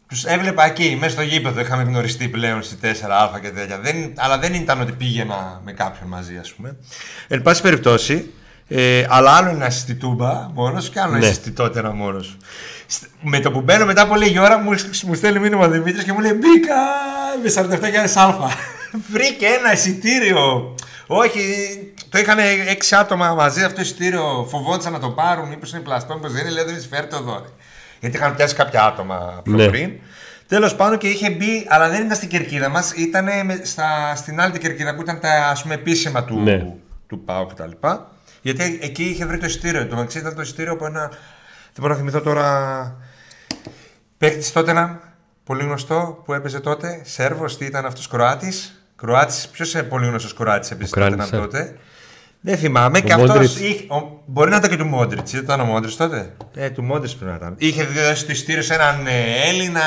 τους 0.07 0.25
έβλεπα 0.25 0.65
εκεί, 0.65 0.97
μέσα 0.99 1.11
στο 1.11 1.21
γήπεδο. 1.21 1.59
Είχαμε 1.59 1.83
γνωριστεί 1.83 2.27
πλέον 2.27 2.63
στη 2.63 2.77
4α 2.81 3.39
και 3.41 3.49
τέτοια. 3.49 3.79
Δεν, 3.79 4.13
αλλά 4.15 4.37
δεν 4.37 4.53
ήταν 4.53 4.81
ότι 4.81 4.91
πήγαινα 4.91 5.61
με 5.63 5.73
κάποιον 5.73 6.09
μαζί, 6.09 6.37
ας 6.37 6.53
πούμε. 6.53 6.77
Εν 7.27 7.41
πάση 7.41 7.61
περιπτώσει, 7.61 8.33
ε, 8.67 9.05
αλλά 9.09 9.31
άλλο 9.31 9.49
είναι 9.49 9.57
να 9.57 9.65
είσαι 9.65 9.79
στη 9.79 9.95
τούμπα 9.95 10.49
μόνος 10.53 10.89
και 10.89 10.99
άλλο 10.99 11.11
να 11.11 11.17
Ναι. 11.17 11.25
είσαι 11.25 11.33
στη 11.33 11.51
τότερα 11.51 11.93
μόνος. 11.93 12.37
Με 13.21 13.39
το 13.39 13.51
που 13.51 13.61
μπαίνω 13.61 13.85
μετά 13.85 14.01
από 14.01 14.15
λίγη 14.15 14.39
ώρα 14.39 14.57
μου, 14.57 14.69
μου 15.05 15.13
στέλνει 15.13 15.39
μήνυμα 15.39 15.65
ο 15.65 15.69
Δημήτρης 15.69 16.03
και 16.03 16.13
μου 16.13 16.19
λέει 16.19 16.33
Μπήκα 16.33 16.75
με 17.43 17.49
47.000 17.49 18.15
αλφα. 18.15 18.49
Βρήκε 19.11 19.45
ένα 19.45 19.73
εισιτήριο. 19.73 20.75
Όχι, 21.07 21.41
το 22.09 22.17
είχαν 22.17 22.37
έξι 22.67 22.95
άτομα 22.95 23.33
μαζί 23.33 23.61
αυτό 23.63 23.75
το 23.75 23.81
εισιτήριο. 23.81 24.45
Φοβόντουσαν 24.49 24.91
να 24.91 24.99
το 24.99 25.09
πάρουν, 25.09 25.47
μήπω 25.49 25.65
είναι 25.73 25.79
πλαστό, 25.81 26.13
μήπω 26.13 26.27
δεν 26.29 26.41
είναι. 26.41 26.49
Λέω 26.51 26.65
δεν 26.65 26.81
φέρει 26.89 27.07
το 27.07 27.21
δώρη. 27.21 27.49
Γιατί 27.99 28.17
είχαν 28.17 28.35
πιάσει 28.35 28.55
κάποια 28.55 28.83
άτομα 28.83 29.39
πιο 29.43 29.53
Ναι. 29.53 29.67
πριν. 29.67 29.91
Τέλος 30.47 30.75
πάνω 30.75 30.95
και 30.97 31.07
είχε 31.07 31.29
μπει, 31.29 31.65
αλλά 31.69 31.89
δεν 31.89 32.03
ήταν 32.03 32.15
στην 32.15 32.29
κερκίδα 32.29 32.69
μας, 32.69 32.91
ήταν 32.91 33.27
στην 34.15 34.39
άλλη 34.41 34.51
την 34.51 34.61
κερκίδα 34.61 34.95
που 34.95 35.01
ήταν 35.01 35.19
τα 35.19 35.29
ας 35.49 35.61
πούμε, 35.61 35.73
επίσημα 35.73 36.23
του, 36.23 36.39
Ναι. 36.39 36.65
του 37.07 37.19
ΠΑΟ 37.25 37.45
κτλ. 37.45 37.71
Γιατί 38.45 38.79
εκεί 38.81 39.03
είχε 39.03 39.25
βρει 39.25 39.37
το 39.37 39.45
εισιτήριο. 39.45 39.87
Το 39.87 39.95
μεταξύ 39.95 40.17
ήταν 40.17 40.35
το 40.35 40.41
εισιτήριο 40.41 40.71
από 40.71 40.85
ένα. 40.85 41.07
Δεν 41.09 41.79
μπορώ 41.79 41.93
να 41.93 41.99
θυμηθώ 41.99 42.21
τώρα. 42.21 42.95
Παίχτης 44.17 44.51
τότε 44.51 44.71
ένα 44.71 44.99
πολύ 45.43 45.63
γνωστό 45.63 46.21
που 46.25 46.33
έπαιζε 46.33 46.59
τότε. 46.59 47.01
Σέρβος, 47.03 47.57
τι 47.57 47.65
ήταν 47.65 47.85
αυτός, 47.85 48.07
Κροάτης. 48.07 48.85
Κροάτης, 48.95 49.47
ποιος 49.47 49.73
είναι 49.73 49.83
πολύ 49.83 50.07
γνωστός 50.07 50.33
Κροάτης 50.33 50.71
έπαιζε 50.71 50.91
Ο 50.95 50.99
τότε 50.99 51.15
Κράνης, 51.15 51.31
να 51.31 51.37
ε. 51.37 51.41
τότε. 51.41 51.75
Δεν 52.41 52.57
θυμάμαι. 52.57 53.01
και 53.01 53.13
Ο 53.13 53.15
αυτός. 53.15 53.29
Μόντριτς. 53.29 53.85
Μπορεί 54.25 54.49
να 54.49 54.57
ήταν 54.57 54.69
και 54.69 54.77
του 54.77 54.85
Μόντριτς. 54.85 55.33
Ήταν 55.33 55.59
ο 55.59 55.65
Μόντριτς 55.65 55.95
τότε; 55.95 56.33
Ε, 56.55 56.69
του 56.69 56.83
Μόντριτς 56.83 57.15
πρέπει 57.15 57.31
να 57.31 57.37
ήταν. 57.37 57.55
Είχε 57.57 57.83
δώσει 57.83 58.25
το 58.25 58.31
εισιτήριο 58.31 58.61
σε 58.61 58.73
έναν 58.73 59.07
ε, 59.07 59.49
Έλληνα. 59.49 59.81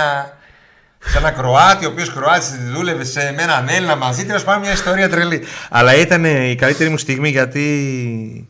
Σε 1.10 1.18
έναν 1.18 1.34
Κροάτη, 1.34 1.86
ο 1.86 1.88
οποίος 1.88 2.12
Κροάτης 2.12 2.72
δούλευε 2.72 3.04
σε, 3.04 3.32
με 3.36 3.42
έναν 3.42 3.68
Έλληνα 3.68 3.96
μαζί. 3.96 4.26
Τέλο 4.26 4.42
πάντων, 4.42 4.60
μια 4.62 4.72
ιστορία 4.72 5.08
τρελή. 5.08 5.42
Αλλά 5.70 5.96
ήταν 5.96 6.24
ε, 6.24 6.48
η 6.50 6.54
καλύτερη 6.54 6.90
μου 6.90 6.98
στιγμή 6.98 7.28
γιατί. 7.28 8.48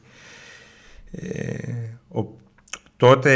Ε, 1.11 1.73
ο, 2.09 2.25
τότε 2.97 3.35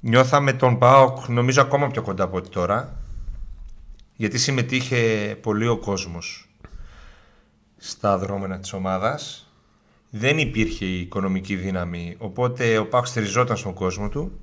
νιώθαμε 0.00 0.52
τον 0.52 0.78
ΠΑΟΚ 0.78 1.28
νομίζω 1.28 1.60
ακόμα 1.60 1.86
πιο 1.86 2.02
κοντά 2.02 2.24
από 2.24 2.36
ό,τι 2.36 2.48
τώρα 2.48 2.96
γιατί 4.16 4.38
συμμετείχε 4.38 4.96
πολύ 5.42 5.68
ο 5.68 5.78
κόσμος 5.78 6.48
στα 7.76 8.18
δρόμενα 8.18 8.58
της 8.58 8.72
ομάδας 8.72 9.48
δεν 10.10 10.38
υπήρχε 10.38 10.84
η 10.84 11.00
οικονομική 11.00 11.56
δύναμη 11.56 12.16
οπότε 12.18 12.78
ο 12.78 12.86
ΠΑΟΚ 12.86 13.06
στηριζόταν 13.06 13.56
στον 13.56 13.72
κόσμο 13.72 14.08
του 14.08 14.40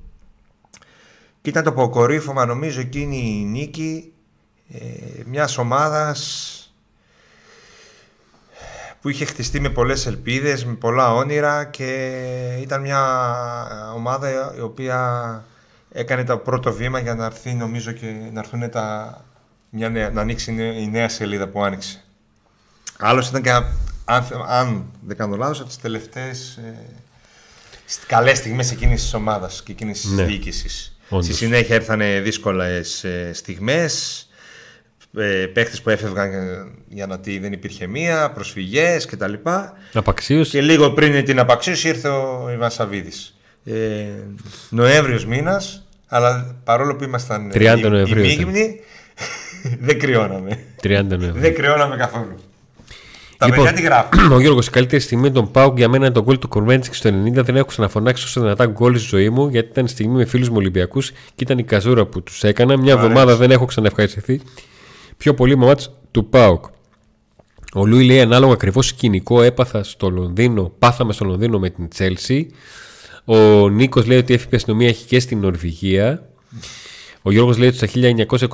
και 1.41 1.49
ήταν 1.49 1.63
το 1.63 1.69
αποκορύφωμα 1.69 2.45
νομίζω 2.45 2.79
εκείνη 2.79 3.17
η 3.39 3.43
νίκη 3.45 4.13
ε, 4.73 4.79
μιας 5.25 5.57
ομάδας 5.57 6.55
που 9.01 9.09
είχε 9.09 9.25
χτιστεί 9.25 9.59
με 9.59 9.69
πολλές 9.69 10.05
ελπίδες, 10.05 10.65
με 10.65 10.73
πολλά 10.73 11.13
όνειρα 11.13 11.65
και 11.65 12.09
ήταν 12.61 12.81
μια 12.81 13.01
ομάδα 13.95 14.53
η 14.57 14.59
οποία 14.61 15.43
έκανε 15.91 16.23
το 16.23 16.37
πρώτο 16.37 16.73
βήμα 16.73 16.99
για 16.99 17.15
να 17.15 17.25
έρθει 17.25 17.53
νομίζω 17.53 17.91
και 17.91 18.05
να 18.31 18.39
έρθουν 18.39 18.69
τα, 18.69 19.17
μια 19.69 19.89
νέα, 19.89 20.09
να 20.09 20.21
ανοίξει 20.21 20.51
η 20.51 20.53
νέα- 20.55 20.73
η 20.77 20.87
νέα 20.89 21.09
σελίδα 21.09 21.47
που 21.47 21.63
άνοιξε. 21.63 22.03
Άλλος 22.99 23.29
ήταν 23.29 23.41
και, 23.41 23.51
αν, 23.51 23.65
αν 24.47 24.85
δεν 25.01 25.17
κάνω 25.17 25.35
λάθος, 25.35 25.59
από 25.59 25.67
τις 25.67 25.77
τελευταίες 25.79 26.55
ε, 26.57 26.79
στις 27.85 28.05
καλές 28.05 28.37
στιγμές 28.37 28.71
εκείνης 28.71 29.01
της 29.01 29.13
ομάδας 29.13 29.63
και 29.63 29.71
εκείνης 29.71 30.01
της 30.01 30.09
Ναι. 30.11 30.23
διοίκησης. 30.23 30.90
Όντως. 31.13 31.25
Στη 31.25 31.33
συνέχεια 31.35 31.75
ήρθαν 31.75 32.01
δύσκολες 32.23 33.03
ε, 33.03 33.31
στιγμές, 33.33 34.25
ε, 35.17 35.45
παίχτες 35.53 35.81
που 35.81 35.89
έφευγαν 35.89 36.31
για 36.89 37.07
να 37.07 37.19
τι 37.19 37.39
δεν 37.39 37.51
υπήρχε 37.53 37.87
μία, 37.87 38.31
προσφυγές 38.31 39.05
κτλ. 39.05 39.33
Απαξίωση. 39.93 40.51
Και 40.51 40.61
λίγο 40.61 40.91
πριν 40.91 41.25
την 41.25 41.39
απαξίωση 41.39 41.87
ήρθε 41.87 42.07
ο 42.07 42.49
Ιβάν 42.53 42.71
Σαββίδης. 42.71 43.35
Ε, 43.63 43.73
Νοέμβριος 44.69 45.25
μήνας, 45.25 45.87
αλλά 46.07 46.55
παρόλο 46.63 46.95
που 46.95 47.03
ήμασταν 47.03 47.51
30 47.53 47.77
οι- 47.77 47.81
Νοεμβρίου 47.89 48.23
οι 48.23 48.31
ήταν. 48.31 48.45
μείγμνοι, 48.45 48.79
δεν 49.87 49.99
κρυώναμε. 49.99 50.63
30 50.83 50.87
Νοεμβρίου. 51.03 51.33
δεν 51.35 51.53
κρυώναμε 51.55 51.95
καθόλου. 51.97 52.35
Τα 53.41 53.47
Λοιπόν, 53.47 53.63
παιδιά 53.63 53.79
τι 53.79 53.85
γράφουν; 53.85 54.31
ο 54.37 54.39
Γιώργος, 54.39 54.67
η 54.67 54.69
καλύτερη 54.69 55.01
στιγμή 55.01 55.31
των 55.31 55.51
Πάουκ 55.51 55.77
για 55.77 55.89
μένα 55.89 56.05
είναι 56.05 56.13
το 56.13 56.23
γκολ 56.23 56.39
του 56.39 56.47
Κορμέντσικ 56.47 56.93
στο 56.93 57.09
90. 57.09 57.31
Δεν 57.31 57.55
έχω 57.55 57.65
ξαναφωνάξει 57.65 58.23
όσο 58.23 58.41
δυνατά 58.41 58.65
γκολ 58.65 58.97
στη 58.97 59.07
ζωή 59.07 59.29
μου, 59.29 59.47
γιατί 59.47 59.69
ήταν 59.69 59.87
στιγμή 59.87 60.15
με 60.15 60.25
φίλους 60.25 60.49
μου 60.49 60.55
Ολυμπιακούς 60.57 61.11
και 61.11 61.43
ήταν 61.43 61.57
η 61.57 61.63
καζούρα 61.63 62.05
που 62.05 62.23
τους 62.23 62.43
έκανα. 62.43 62.77
Μια 62.77 62.93
αρέσει. 62.93 63.07
εβδομάδα 63.07 63.35
δεν 63.35 63.51
έχω 63.51 63.65
ξαναευχαριστηθεί. 63.65 64.41
Πιο 65.17 65.33
πολύ 65.33 65.57
με 65.57 65.65
μάτς 65.65 65.91
του 66.11 66.25
Πάουκ. 66.25 66.65
Ο 67.73 67.85
Λούι 67.85 68.03
λέει 68.03 68.21
ανάλογα 68.21 68.53
ακριβώς 68.53 68.87
σκηνικό 68.87 69.41
έπαθα 69.41 69.83
στο 69.83 70.09
Λονδίνο, 70.09 70.73
πάθαμε 70.79 71.13
στο 71.13 71.25
Λονδίνο 71.25 71.59
με 71.59 71.69
την 71.69 71.87
Τσέλσι. 71.89 72.47
Ο 73.25 73.69
Νίκος 73.69 74.05
λέει 74.05 74.17
ότι 74.17 74.31
η 74.31 74.35
έφυπη 74.35 74.55
αστυνομία 74.55 74.87
έχει 74.87 75.05
και 75.05 75.19
στην 75.19 75.39
Νορβηγία. 75.39 76.29
Ο 77.21 77.31
Γιώργος 77.31 77.57
λέει 77.57 77.67
ότι 77.67 77.77
στα 77.77 77.87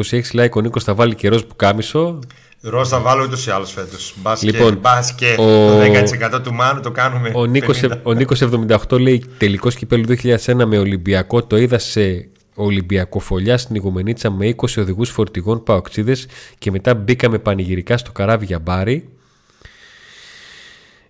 1926 0.09 0.21
like 0.31 0.51
ο 0.53 0.61
Νίκος 0.61 0.83
θα 0.83 0.93
βάλει 0.93 1.15
καιρός 1.15 1.45
που 1.45 1.55
κάμισο. 1.55 2.19
Ροζ 2.61 2.87
θα 2.89 2.99
βάλω 2.99 3.23
ούτως 3.23 3.47
ή 3.47 3.51
άλλως 3.51 3.71
φέτος. 3.71 4.13
Μπας 4.21 4.41
Λοιπόν, 4.43 4.69
και, 4.73 4.79
μπας 4.79 5.13
και 5.13 5.35
ο- 5.39 5.45
το 5.67 5.77
10% 5.79 6.41
του 6.43 6.53
Μάνου 6.53 6.81
το 6.81 6.91
κάνουμε. 6.91 7.31
Ο 7.33 7.45
Νίκος, 7.45 7.79
50. 7.79 7.99
ο 8.03 8.13
Νίκος 8.13 8.41
78 8.41 8.99
λέει 8.99 9.23
τελικός 9.37 9.75
κυπέλου 9.75 10.05
2001 10.05 10.65
με 10.65 10.77
Ολυμπιακό. 10.77 11.43
Το 11.43 11.57
είδα 11.57 11.77
σε 11.79 12.27
Ολυμπιακοφολιά 12.55 13.57
στην 13.57 13.75
Ιγουμενίτσα 13.75 14.31
με 14.31 14.45
20 14.47 14.77
οδηγούς 14.81 15.09
φορτηγών 15.09 15.63
παοξίδες 15.63 16.27
και 16.57 16.71
μετά 16.71 16.95
μπήκαμε 16.95 17.39
πανηγυρικά 17.39 17.97
στο 17.97 18.11
καράβι 18.11 18.45
για 18.45 18.59
μπάρι. 18.59 19.09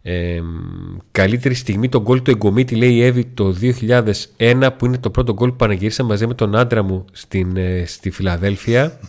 Ε, 0.02 0.40
καλύτερη 1.12 1.54
στιγμή 1.54 1.90
το 1.90 2.02
γκολ 2.02 2.22
του 2.22 2.32
Εγκομίτη 2.32 2.76
λέει 2.76 2.92
η 2.94 3.04
Εύη 3.04 3.26
το 3.26 3.56
2001 4.38 4.70
που 4.78 4.86
είναι 4.86 4.98
το 4.98 5.10
πρώτο 5.10 5.34
γκολ 5.34 5.50
που 5.50 5.56
πανηγύρισα 5.56 6.04
μαζί 6.04 6.28
με 6.28 6.34
τον 6.34 6.56
άντρα 6.56 6.84
μου 6.84 7.06
στην, 7.12 7.58
ε, 7.58 7.84
στη 7.86 8.10
Φιλαδέλφια 8.10 9.00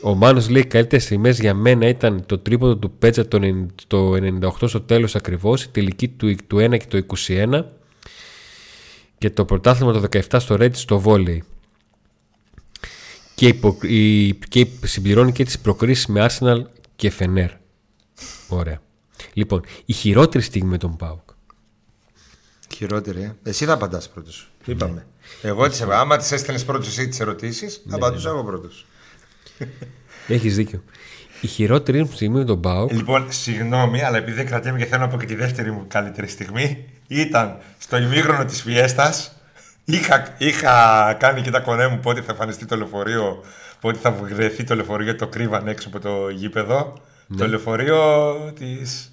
ο 0.00 0.14
Μάνος 0.14 0.48
λέει 0.48 0.64
καλύτερες 0.64 1.04
στιγμές 1.04 1.40
για 1.40 1.54
μένα 1.54 1.88
ήταν 1.88 2.26
το 2.26 2.38
τρίποδο 2.38 2.76
του 2.76 2.90
Πέτσα 2.90 3.28
το 3.28 3.38
90 3.42 3.66
το 3.86 4.12
98 4.60 4.68
στο 4.68 4.80
τέλος 4.80 5.14
ακριβώς 5.14 5.62
η 5.62 5.68
τελική 5.68 6.08
του, 6.08 6.34
του 6.46 6.56
1 6.56 6.78
και 6.78 7.02
το 7.02 7.06
21 7.28 7.64
και 9.18 9.30
το 9.30 9.44
πρωτάθλημα 9.44 9.92
το 9.92 10.02
17 10.30 10.36
στο 10.40 10.56
Ρέτζι 10.56 10.80
στο 10.80 10.98
βόλεϊ 10.98 11.44
και, 13.34 13.46
υπο, 13.46 13.78
η, 13.82 14.34
και 14.34 14.66
συμπληρώνει 14.82 15.32
και 15.32 15.44
τις 15.44 15.58
προκρίσεις 15.58 16.06
με 16.06 16.26
Arsenal 16.30 16.62
και 16.96 17.10
Φενέρ 17.10 17.50
ωραία 18.48 18.80
λοιπόν 19.32 19.64
η 19.84 19.92
χειρότερη 19.92 20.44
στιγμή 20.44 20.68
με 20.68 20.78
τον 20.78 20.96
Πάουκ 20.96 21.28
Χειρότερη, 22.74 23.22
ε. 23.22 23.36
Εσύ 23.42 23.64
θα 23.64 23.72
απαντάς 23.72 24.08
πρώτος. 24.08 24.50
Είπαμε. 24.64 25.06
Εγώ 25.42 25.68
τις 25.68 25.80
άμα 25.80 26.16
τις 26.16 26.32
έστελνες 26.32 26.64
πρώτος 26.64 26.88
εσύ 26.88 27.08
τις 27.08 27.20
ερωτήσεις, 27.20 27.82
θα 27.88 27.96
απαντούσα 27.96 28.28
εγώ 28.28 28.44
πρώτος. 28.44 28.86
Έχεις 30.28 30.56
δίκιο. 30.56 30.82
Η 31.40 31.46
χειρότερη 31.46 32.00
μου 32.00 32.10
στιγμή 32.12 32.38
με 32.38 32.44
τον 32.44 32.60
Πάοκ. 32.60 32.92
Λοιπόν, 32.92 33.26
συγγνώμη, 33.28 34.02
αλλά 34.02 34.16
επειδή 34.16 34.36
δεν 34.36 34.46
κρατιέμαι 34.46 34.78
και 34.78 34.84
θέλω 34.84 35.00
να 35.02 35.08
πω 35.08 35.18
και 35.18 35.26
τη 35.26 35.34
δεύτερη 35.34 35.70
μου 35.70 35.84
καλύτερη 35.88 36.26
στιγμή, 36.28 36.84
ήταν 37.06 37.56
στο 37.78 37.96
ημίγρονο 37.96 38.44
της 38.44 38.62
Φιέστας. 38.62 39.32
Είχα, 39.84 40.34
είχα 40.38 41.16
κάνει 41.18 41.40
και 41.40 41.50
τα 41.50 41.60
κονέ 41.60 41.88
μου 41.88 41.98
πότε 41.98 42.20
θα 42.20 42.32
εμφανιστεί 42.32 42.66
το 42.66 42.76
λεωφορείο, 42.76 43.44
πότε 43.80 43.98
θα 43.98 44.10
βρεθεί 44.10 44.64
το 44.64 44.74
λεωφορείο, 44.74 45.04
γιατί 45.04 45.18
το 45.18 45.26
κρύβαν 45.26 45.68
έξω 45.68 45.88
από 45.88 46.00
το 46.00 46.28
γήπεδο. 46.28 46.98
Το 47.36 47.48
λεωφορείο 47.48 48.34
τη. 48.58 48.66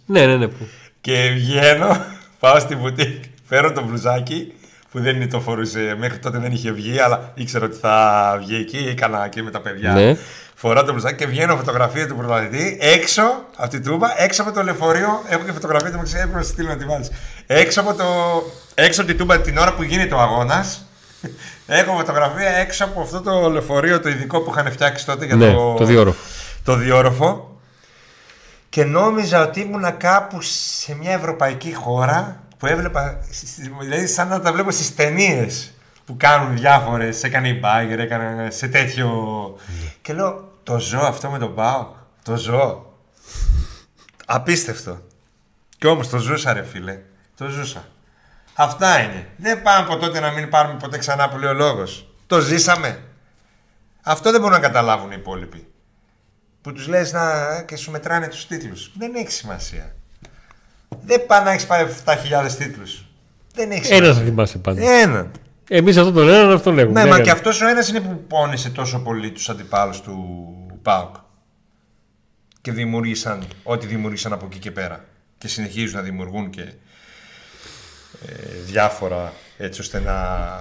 Ναι, 0.05 0.25
ναι, 0.25 0.38
ναι. 0.38 0.47
Που... 0.47 0.67
Και 1.01 1.31
βγαίνω, 1.34 2.05
πάω 2.39 2.60
στη 2.60 2.75
μπουτίκ, 2.75 3.23
φέρω 3.47 3.71
το 3.71 3.84
μπλουζάκι 3.84 4.53
που 4.95 5.01
δεν 5.01 5.29
το 5.29 5.39
φορούσε. 5.39 5.95
Μέχρι 5.97 6.17
τότε 6.17 6.38
δεν 6.38 6.51
είχε 6.51 6.71
βγει, 6.71 6.99
αλλά 6.99 7.31
ήξερα 7.34 7.65
ότι 7.65 7.77
θα 7.81 8.36
βγει 8.39 8.55
εκεί. 8.55 8.88
Έκανα 8.89 9.25
εκεί 9.25 9.41
με 9.41 9.51
τα 9.51 9.62
παιδιά. 9.62 9.91
Ναι. 9.91 10.17
Φοράω 10.55 10.84
το 10.84 10.91
μπλουζάκι 10.91 11.15
και 11.15 11.25
βγαίνω 11.25 11.55
φωτογραφία 11.55 12.08
του 12.08 12.15
πρωταθλητή 12.15 12.77
έξω 12.81 13.21
από 13.55 13.69
την 13.69 13.84
τούμπα, 13.84 14.21
έξω 14.21 14.41
από 14.41 14.51
το 14.51 14.63
λεωφορείο. 14.63 15.23
Έχω 15.27 15.43
και 15.43 15.51
φωτογραφία 15.51 15.91
του 15.91 15.97
Μαξί, 15.97 16.15
έπρεπε 16.17 16.38
να 16.38 16.43
στείλω 16.43 16.67
να 16.67 16.77
τη 16.77 16.86
βάλεις. 16.86 17.12
Έξω, 17.47 17.81
από 17.81 17.93
το... 17.93 18.03
έξω 18.73 19.01
από 19.01 19.10
την 19.10 19.19
τούμπα 19.19 19.39
την 19.39 19.58
ώρα 19.58 19.73
που 19.73 19.84
γίνεται 19.84 20.15
ο 20.15 20.19
αγώνας. 20.19 20.86
Έχω 21.67 21.95
φωτογραφία 21.95 22.49
έξω 22.49 22.84
από 22.84 23.01
αυτό 23.01 23.21
το 23.21 23.49
λεωφορείο 23.49 23.99
το 23.99 24.10
ειδικό 24.10 24.41
που 24.41 24.51
είχαν 24.51 24.71
φτιάξει 24.71 25.05
τότε 25.05 25.25
για 25.25 25.36
Ναι, 25.36 25.51
το, 25.51 25.73
το 25.73 25.86
διόροφο. 25.86 26.19
το 26.63 26.75
διόροφο. 26.75 27.60
Και 28.69 28.84
νόμιζα 28.84 29.41
ότι 29.47 29.60
ήμουνα 29.60 29.91
κάπου 29.91 30.38
σε 30.41 30.95
μια 30.95 31.12
ευρωπαϊκή 31.13 31.73
χώρα 31.73 32.43
που 32.58 32.65
έβλεπα, 32.65 33.20
δηλαδή 33.80 34.08
σαν 34.08 34.28
να 34.28 34.41
τα 34.41 34.52
βλέπω 34.54 34.72
στις 34.72 34.96
ταινίες 34.96 35.74
που 36.06 36.15
κάνουν 36.18 36.58
διάφορες, 36.58 37.24
έκανε 37.24 37.48
η 37.48 37.58
Μπάγκερ, 37.62 38.00
έκανε 38.00 38.50
σε 38.52 38.68
τέτοιο... 38.68 39.10
Και 40.02 40.13
λέω, 40.13 40.52
το 40.63 40.80
ζω 40.80 41.00
αυτό 41.00 41.30
με 41.30 41.38
τον 41.38 41.56
Πάο, 41.56 41.88
το 42.24 42.36
ζω. 42.36 42.94
Απίστευτο. 44.26 45.02
Και 45.78 45.88
όμως 45.88 46.10
το 46.10 46.18
ζούσα 46.18 46.54
ρε 46.54 46.63
φίλε, 46.63 47.00
το 47.38 47.48
ζούσα. 47.48 47.88
Αυτά 48.56 49.00
είναι. 49.00 49.28
Δεν 49.38 49.62
πάμε 49.62 49.86
από 49.86 49.98
τότε 49.98 50.20
να 50.20 50.32
μην 50.32 50.50
πάρουμε 50.50 50.78
ποτέ 50.80 50.98
ξανά 50.98 51.30
που 51.30 51.38
λέει 51.38 51.50
ο 51.50 51.54
λόγος. 51.54 52.13
Το 52.28 52.39
ζήσαμε. 52.39 53.04
Αυτό 54.02 54.32
δεν 54.32 54.41
μπορούν 54.41 54.56
να 54.56 54.62
καταλάβουν 54.62 55.12
οι 55.12 55.15
υπόλοιποι. 55.18 55.68
Που 56.62 56.72
τους 56.72 56.88
λες 56.88 57.12
να 57.12 57.62
και 57.62 57.76
σου 57.76 57.91
μετράνε 57.91 58.28
τους 58.28 58.48
τίτλους. 58.48 58.91
Δεν 58.98 59.15
έχει 59.15 59.32
σημασία. 59.32 59.96
Δεν 61.05 61.25
πάει 61.25 61.43
να 61.43 61.51
έχεις 61.51 61.65
πάρει 61.65 61.89
7.000 62.05 62.55
τίτλους. 62.58 63.05
Δεν 63.53 63.71
έχεις 63.71 63.89
Ένα 63.89 63.97
θα 63.99 64.03
σημασία. 64.05 64.23
θυμάσαι 64.25 64.58
πάντα. 64.58 64.91
Έναν. 64.91 65.31
Εμείς 65.69 65.97
αυτόν 65.97 66.13
τον 66.13 66.29
έναν 66.29 66.51
αυτόν 66.51 66.73
λέγουμε. 66.73 66.93
Ναι, 66.93 66.99
Δεν 66.99 67.10
μα 67.10 67.15
έκανε. 67.15 67.23
και 67.23 67.31
αυτός 67.38 67.62
ο 67.62 67.67
ένας 67.67 67.89
είναι 67.89 67.99
που 67.99 68.23
πόνισε 68.27 68.69
τόσο 68.69 68.99
πολύ 68.99 69.31
τους 69.31 69.49
αντιπάλους 69.49 70.01
του 70.01 70.17
ΠΑΟΚ. 70.81 71.15
Και 72.62 72.71
δημιούργησαν 72.71 73.43
ό,τι 73.63 73.88
δημιούργησαν 73.88 74.34
από 74.34 74.45
εκεί 74.45 74.60
και 74.60 74.71
πέρα. 74.71 75.05
Και 75.38 75.47
συνεχίζουν 75.47 75.95
να 75.95 76.01
δημιουργούν 76.01 76.49
και 76.49 76.62
ε, 76.62 78.34
διάφορα 78.65 79.34
έτσι 79.58 79.81
ώστε 79.81 79.99
να 79.99 80.15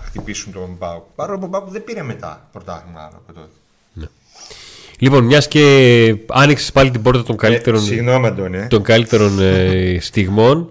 χτυπήσουν 0.05 0.53
τον 0.53 0.79
ΠΑΟΚ. 0.79 1.05
Παρόλο 1.15 1.39
που 1.39 1.45
ο 1.45 1.49
ΠΑΟΚ 1.49 1.69
δεν 1.69 1.85
πήρε 1.85 2.03
μετά 2.03 2.49
πρωτάθλημα 2.53 3.11
από 3.15 3.33
τότε. 3.33 3.53
Λοιπόν, 4.99 5.25
μιας 5.25 5.49
και 5.49 6.17
άνοιξες 6.29 6.73
πάλι 6.73 6.91
την 6.91 7.03
πόρτα 7.03 7.23
των 7.23 7.37
καλύτερων, 7.37 7.81
Ε, 7.81 7.85
συγγνώμη, 7.85 8.27
Αντώνη. 8.27 8.57
ε. 8.57 8.67
των 8.71 8.83
καλύτερων 8.83 9.41
ε, 9.41 9.97
στιγμών. 10.01 10.69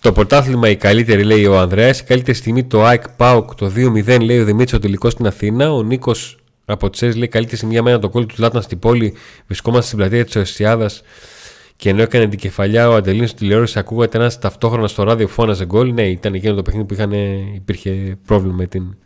Το 0.00 0.12
πρωτάθλημα 0.12 0.68
η 0.68 0.76
καλύτερη, 0.76 1.22
λέει 1.24 1.46
ο 1.46 1.58
Ανδρέας. 1.58 2.00
Η 2.00 2.04
καλύτερη 2.04 2.36
στιγμή 2.36 2.64
το 2.64 2.84
ΑΕΚ 2.84 3.08
ΠΑΟΚ 3.08 3.54
το 3.54 3.72
2-0, 3.76 4.20
λέει 4.22 4.38
ο 4.38 4.44
Δημήτρης 4.44 4.72
ο 4.72 4.78
τελικό 4.78 5.10
στην 5.10 5.26
Αθήνα. 5.26 5.72
Ο 5.72 5.82
Νίκος 5.82 6.38
από 6.64 6.90
Τσέζ 6.90 7.14
λέει 7.14 7.28
καλύτερη 7.28 7.56
στιγμή 7.56 7.74
για 7.74 7.82
μένα 7.82 7.98
το 7.98 8.08
κόλλο 8.08 8.26
του 8.26 8.34
Λάτνα 8.38 8.60
στην 8.60 8.78
πόλη. 8.78 9.14
Βρισκόμαστε 9.46 9.86
στην 9.86 9.98
πλατεία 9.98 10.24
της 10.24 10.36
Οσιάδα 10.36 10.90
και 11.76 11.88
ενώ 11.88 12.02
έκανε 12.02 12.26
την 12.26 12.38
κεφαλιά 12.38 12.88
ο 12.88 12.94
Αντελίνο 12.94 13.26
στη 13.26 13.36
τηλεόραση, 13.38 13.78
ακούγατε 13.78 14.18
ένας 14.18 14.38
ταυτόχρονα 14.38 14.88
στο 14.88 15.02
ράδιο 15.02 15.26
που 15.26 15.32
φώναζε 15.32 15.64
γκολ. 15.64 15.92
Ναι, 15.92 16.08
ήταν 16.08 16.34
εκείνο 16.34 16.54
το 16.54 16.62
παιχνίδι 16.62 16.86
που 16.86 16.94
είχαν, 16.94 17.12
υπήρχε 17.54 18.16
πρόβλημα 18.26 18.54
με 18.54 18.66
την. 18.66 18.96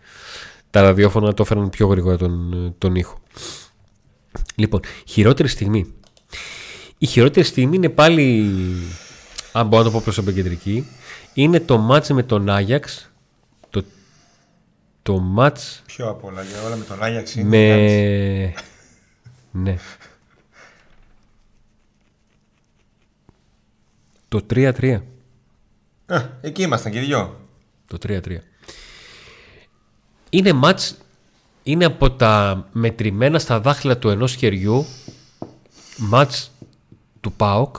Τα 0.71 0.81
ραδιόφωνα 0.81 1.35
το 1.35 1.43
έφεραν 1.43 1.71
πιο 1.71 1.87
γρήγορα 1.87 2.17
τον, 2.17 2.55
τον 2.79 2.95
ήχο. 2.95 3.19
Λοιπόν, 4.55 4.81
χειρότερη 5.07 5.49
στιγμή. 5.49 5.95
Η 6.99 7.07
χειρότερη 7.07 7.47
στιγμή 7.47 7.77
είναι 7.77 7.89
πάλι, 7.89 8.51
αν 9.53 9.67
μπορώ 9.67 9.83
να 9.83 9.89
το 9.89 9.95
πω 9.97 10.01
προσωπικεντρική, 10.05 10.87
είναι 11.35 11.61
το 11.61 11.79
μάτς 11.79 12.11
με 12.11 12.23
τον 12.23 12.49
Άγιαξ. 12.49 13.11
Το, 13.71 13.85
το 15.03 15.19
μάτς 15.19 15.83
Πιο 15.87 16.09
απ' 16.09 16.25
όλα 16.25 16.43
για 16.43 16.63
όλα 16.63 16.77
με 16.77 16.85
τον 16.85 17.03
Άγιαξ 17.03 17.35
είναι. 17.35 17.49
με... 17.49 18.55
ναι. 19.51 19.77
Το 24.29 24.47
3-3. 24.51 25.01
Α, 26.07 26.23
εκεί 26.41 26.63
ήμασταν 26.63 26.93
και 26.93 26.99
οι 26.99 27.05
δυο. 27.05 27.41
Το 27.87 27.99
3-3. 28.07 28.37
Είναι 30.31 30.53
μάτς, 30.53 30.97
είναι 31.65 31.85
από 31.85 32.11
τα 32.11 32.65
μετρημένα 32.73 33.39
στα 33.39 33.61
δάχτυλα 33.61 33.99
του 33.99 34.09
ενός 34.09 34.35
χεριού 34.35 34.87
μάτς 35.97 36.51
του 37.21 37.33
ΠΑΟΚ, 37.33 37.77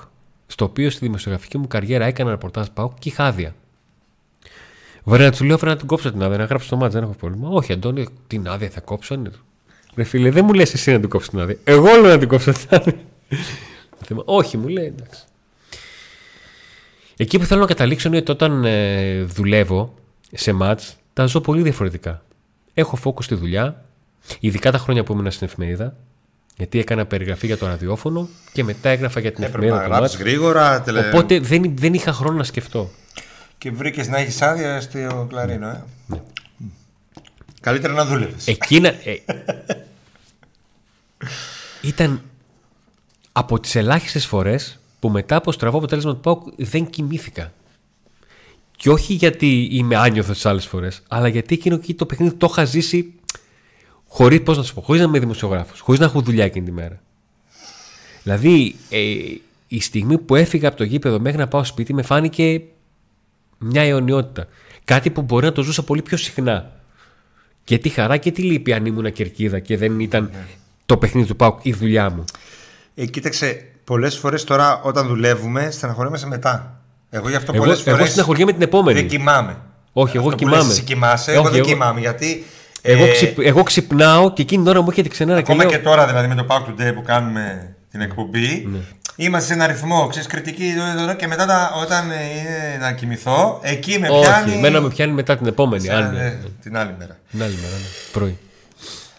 στο 0.47 0.65
οποίο 0.65 0.89
στη 0.89 1.05
δημοσιογραφική 1.05 1.57
μου 1.57 1.67
καριέρα 1.67 2.05
έκανα 2.05 2.29
ρεπορτάζ 2.29 2.67
ΠΑΟΚ 2.67 2.91
και 2.99 3.09
είχα 3.09 3.25
άδεια. 3.25 3.55
Βέβαια, 5.03 5.31
του 5.31 5.43
λέω: 5.43 5.57
Φέρα 5.57 5.71
να 5.71 5.77
την 5.77 5.87
κόψω 5.87 6.11
την 6.11 6.23
άδεια, 6.23 6.37
να 6.37 6.43
γράψω 6.43 6.69
το 6.69 6.75
μάτς, 6.75 6.93
δεν 6.93 7.03
έχω 7.03 7.13
πρόβλημα. 7.13 7.49
Όχι, 7.49 7.73
Αντώνη, 7.73 8.07
την 8.27 8.47
άδεια 8.47 8.69
θα 8.69 8.81
κόψω. 8.81 9.15
Ναι. 9.15 9.29
Ρε 9.95 10.03
φίλε, 10.03 10.29
δεν 10.29 10.45
μου 10.45 10.53
λες 10.53 10.73
εσύ 10.73 10.91
να 10.91 10.99
την 10.99 11.09
κόψω 11.09 11.29
την 11.29 11.39
άδεια. 11.39 11.57
Εγώ 11.63 11.85
λέω 11.85 12.11
να 12.11 12.17
την 12.17 12.27
κόψω 12.27 12.51
την 12.51 12.67
άδεια. 12.69 12.93
Το 13.99 14.05
θέμα, 14.05 14.21
Όχι, 14.25 14.57
μου 14.57 14.67
λέει, 14.67 14.85
εντάξει. 14.85 15.23
Εκεί 17.17 17.39
που 17.39 17.45
θέλω 17.45 17.61
να 17.61 17.67
καταλήξω 17.67 18.07
είναι 18.07 18.17
ότι 18.17 18.31
όταν 18.31 18.65
ε, 18.65 19.23
δουλεύω 19.23 19.93
σε 20.31 20.51
μάτς, 20.51 20.95
τα 21.13 21.25
ζω 21.25 21.41
πολύ 21.41 21.61
διαφορετικά. 21.61 22.24
Έχω 22.77 22.95
φόκο 22.95 23.21
στη 23.21 23.35
δουλειά, 23.35 23.85
ειδικά 24.39 24.71
τα 24.71 24.77
χρόνια 24.77 25.03
που 25.03 25.13
ήμουν 25.13 25.31
στην 25.31 25.47
εφημερίδα, 25.47 25.95
γιατί 26.57 26.79
έκανα 26.79 27.05
περιγραφή 27.05 27.45
για 27.45 27.57
το 27.57 27.65
ραδιόφωνο 27.65 28.29
και 28.53 28.63
μετά 28.63 28.89
έγραφα 28.89 29.19
για 29.19 29.31
την 29.31 29.43
Έπρεπε 29.43 29.65
εφημερίδα 29.65 29.87
να 29.87 29.89
το 29.89 29.95
γράψεις 29.95 30.17
μάτς. 30.17 30.29
γρήγορα. 30.29 30.81
Τελε... 30.81 31.07
Οπότε 31.07 31.39
δεν, 31.39 31.77
δεν 31.77 31.93
είχα 31.93 32.11
χρόνο 32.13 32.37
να 32.37 32.43
σκεφτώ. 32.43 32.89
Και 33.57 33.71
βρήκες 33.71 34.07
να 34.07 34.17
έχεις 34.17 34.41
άδεια 34.41 34.81
στο 34.81 35.25
κλαρίνο, 35.29 35.67
ε; 35.67 35.83
Ναι. 36.07 36.21
Καλύτερα 37.61 37.93
να 37.93 38.05
δούλευες. 38.05 38.47
Εκείνα. 38.47 38.89
ε, 39.03 39.15
ήταν 41.81 42.21
από 43.31 43.59
τις 43.59 43.75
ελάχιστες 43.75 44.25
φορές 44.25 44.79
που 44.99 45.09
μετά 45.09 45.35
από 45.35 45.51
στραβό 45.51 45.77
αποτέλεσμα 45.77 46.13
του 46.13 46.19
ΠΑΟΚ 46.19 46.43
δεν 46.57 46.89
κοιμήθηκα. 46.89 47.51
Και 48.75 48.89
όχι 48.89 49.13
γιατί 49.13 49.67
είμαι 49.71 49.95
άνιωθος 49.95 50.35
τις 50.35 50.45
άλλες 50.45 50.65
φορές, 50.65 51.01
αλλά 51.07 51.27
γιατί 51.27 51.55
εκείνο 51.55 51.75
εκεί 51.75 51.93
το 51.93 52.05
παιχνίδι 52.05 52.33
το 52.33 52.47
είχα 52.51 52.65
ζήσει 52.65 53.13
χωρίς, 54.07 54.41
πώς 54.41 54.57
να 54.57 54.63
σου 54.63 54.73
πω, 54.73 54.81
χωρίς 54.81 55.01
να 55.01 55.07
είμαι 55.07 55.19
δημοσιογράφος, 55.19 55.79
χωρίς 55.79 55.99
να 55.99 56.05
έχω 56.05 56.21
δουλειά 56.21 56.45
εκείνη 56.45 56.65
τη 56.65 56.71
μέρα. 56.71 57.01
Δηλαδή, 58.23 58.75
ε, 58.89 58.99
η 59.67 59.81
στιγμή 59.81 60.17
που 60.17 60.35
έφυγα 60.35 60.67
από 60.67 60.77
το 60.77 60.83
γήπεδο 60.83 61.19
μέχρι 61.19 61.37
να 61.37 61.47
πάω 61.47 61.63
σπίτι 61.63 61.93
με 61.93 62.01
φάνηκε 62.01 62.61
μια 63.57 63.81
αιωνιότητα. 63.81 64.47
Κάτι 64.85 65.09
που 65.09 65.21
μπορεί 65.21 65.45
να 65.45 65.51
το 65.51 65.61
ζούσα 65.61 65.83
πολύ 65.83 66.01
πιο 66.01 66.17
συχνά. 66.17 66.71
Και 67.63 67.77
τη 67.77 67.89
χαρά 67.89 68.17
και 68.17 68.31
τη 68.31 68.41
λύπη 68.41 68.73
αν 68.73 68.85
ήμουν 68.85 69.11
κερκίδα 69.11 69.59
και 69.59 69.77
δεν 69.77 69.99
ήταν 69.99 70.31
το 70.85 70.97
παιχνίδι 70.97 71.27
του 71.27 71.35
ΠΑΟΚ 71.35 71.59
η 71.65 71.73
δουλειά 71.73 72.09
μου. 72.09 72.23
Ε, 72.95 73.05
κοίταξε, 73.05 73.67
πολλές 73.83 74.17
φορές 74.17 74.43
τώρα 74.43 74.81
όταν 74.81 75.07
δουλεύουμε, 75.07 75.71
στεναχωριόμαστε 75.71 76.27
μετά. 76.27 76.81
Εγώ 77.15 77.29
γι' 77.29 77.35
αυτό 77.35 77.51
Εγώ, 77.55 77.63
πολλές 77.63 77.81
φορές. 77.81 77.99
εγώ 77.99 78.07
συναχωριέμαι 78.09 78.51
την 78.51 78.61
επόμενη. 78.61 78.99
Δεν 78.99 79.07
κοιμάμαι. 79.09 79.55
Όχι, 79.93 80.17
εγώ 80.17 80.25
Αυτό 80.25 80.37
που 80.37 80.43
κοιμάμαι. 80.43 80.63
λες, 80.63 80.71
εσύ 80.71 80.81
κοιμάσαι, 80.83 81.29
Όχι, 81.31 81.39
εγώ 81.39 81.49
δεν 81.49 81.59
εγώ- 81.59 81.67
κοιμάμαι. 81.69 81.99
Γιατί. 81.99 82.45
Εγώ, 82.81 83.03
ε, 83.05 83.11
ξυπ- 83.11 83.39
εγώ 83.45 83.63
ξυπνάω 83.63 84.33
και 84.33 84.41
εκείνη 84.41 84.61
την 84.63 84.71
ώρα 84.71 84.81
μου 84.81 84.87
έρχεται 84.89 85.07
ξενέρα 85.09 85.41
και 85.41 85.51
Ακόμα 85.51 85.63
λέω, 85.69 85.77
και 85.77 85.83
τώρα 85.83 86.05
δηλαδή 86.07 86.27
με 86.27 86.35
το 86.35 86.45
Pack 86.49 86.59
Today 86.61 86.93
που 86.95 87.01
κάνουμε 87.01 87.75
την 87.91 88.01
εκπομπή, 88.01 88.67
Ναι. 88.71 88.77
είμαστε 89.15 89.47
σε 89.47 89.53
ένα 89.53 89.67
ρυθμό, 89.67 90.07
ξέρεις, 90.07 90.27
κριτική 90.27 90.73
εδώ, 90.77 91.01
εδώ, 91.03 91.13
και 91.15 91.27
μετά 91.27 91.45
τα- 91.45 91.71
όταν 91.81 92.11
ε, 92.11 92.13
είναι 92.39 92.77
να 92.81 92.91
κοιμηθώ, 92.91 93.59
εκεί 93.61 93.99
με 93.99 94.07
Όχι, 94.09 94.21
πιάνει. 94.29 94.53
εμένα 94.53 94.81
με 94.81 94.89
πιάνει 94.89 95.11
μετά 95.11 95.37
την 95.37 95.47
επόμενη. 95.47 95.85
Σαν, 95.85 95.95
άλλη, 96.05 96.17
ε, 96.19 96.37
την 96.61 96.77
άλλη 96.77 96.95
μέρα. 96.99 97.17
την 97.31 97.43
άλλη 97.43 97.53
μέρα, 97.61 97.73
ναι. 97.73 97.87
πρωί. 98.11 98.37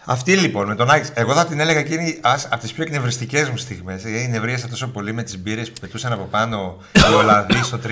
Αυτή 0.09 0.35
λοιπόν 0.35 0.67
με 0.67 0.75
τον 0.75 0.89
Άκης, 0.89 1.11
εγώ 1.13 1.33
θα 1.33 1.45
την 1.45 1.59
έλεγα 1.59 1.79
εκείνη 1.79 2.19
από 2.49 2.61
τις 2.61 2.71
πιο 2.73 2.83
εκνευριστικές 2.83 3.49
μου 3.49 3.57
στιγμές. 3.57 4.01
Γιατί 4.01 4.27
νευρίασα 4.27 4.67
τόσο 4.67 4.87
πολύ 4.87 5.13
με 5.13 5.23
τις 5.23 5.37
μπύρες 5.39 5.71
που 5.71 5.79
πετούσαν 5.79 6.11
από 6.11 6.23
πάνω 6.23 6.77
οι 7.11 7.13
Ολλανδοί 7.13 7.63
στο 7.63 7.79
3-3. 7.87 7.89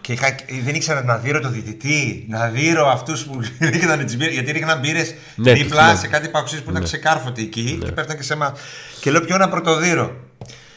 και 0.00 0.12
είχα, 0.12 0.34
δεν 0.64 0.74
ήξερα 0.74 1.04
να 1.04 1.16
δείρω 1.16 1.40
το 1.40 1.48
διτητή, 1.48 2.26
να 2.28 2.48
δείρω 2.48 2.88
αυτούς 2.88 3.24
που 3.24 3.40
ρίχναν 3.72 4.04
τις 4.04 4.16
μπύρες. 4.16 4.34
Γιατί 4.34 4.52
ρίχναν 4.52 4.78
μπύρες 4.78 5.14
Ναι, 5.34 5.50
το 5.50 5.56
δίπλα 5.56 5.80
θυμάμαι. 5.80 5.98
σε 5.98 6.06
κάτι 6.06 6.28
παουξή 6.28 6.62
που 6.62 6.70
ήταν 6.70 6.82
ξεκάρφωτοι 6.82 7.42
εκεί 7.42 7.78
και 7.84 7.92
πέφτανε 7.92 8.18
και 8.18 8.24
σε 8.24 8.32
εμά. 8.32 8.54
Και 9.00 9.10
λέω 9.10 9.20
ποιο 9.20 9.36
να 9.36 9.48
πρωτοδείρω. 9.48 10.16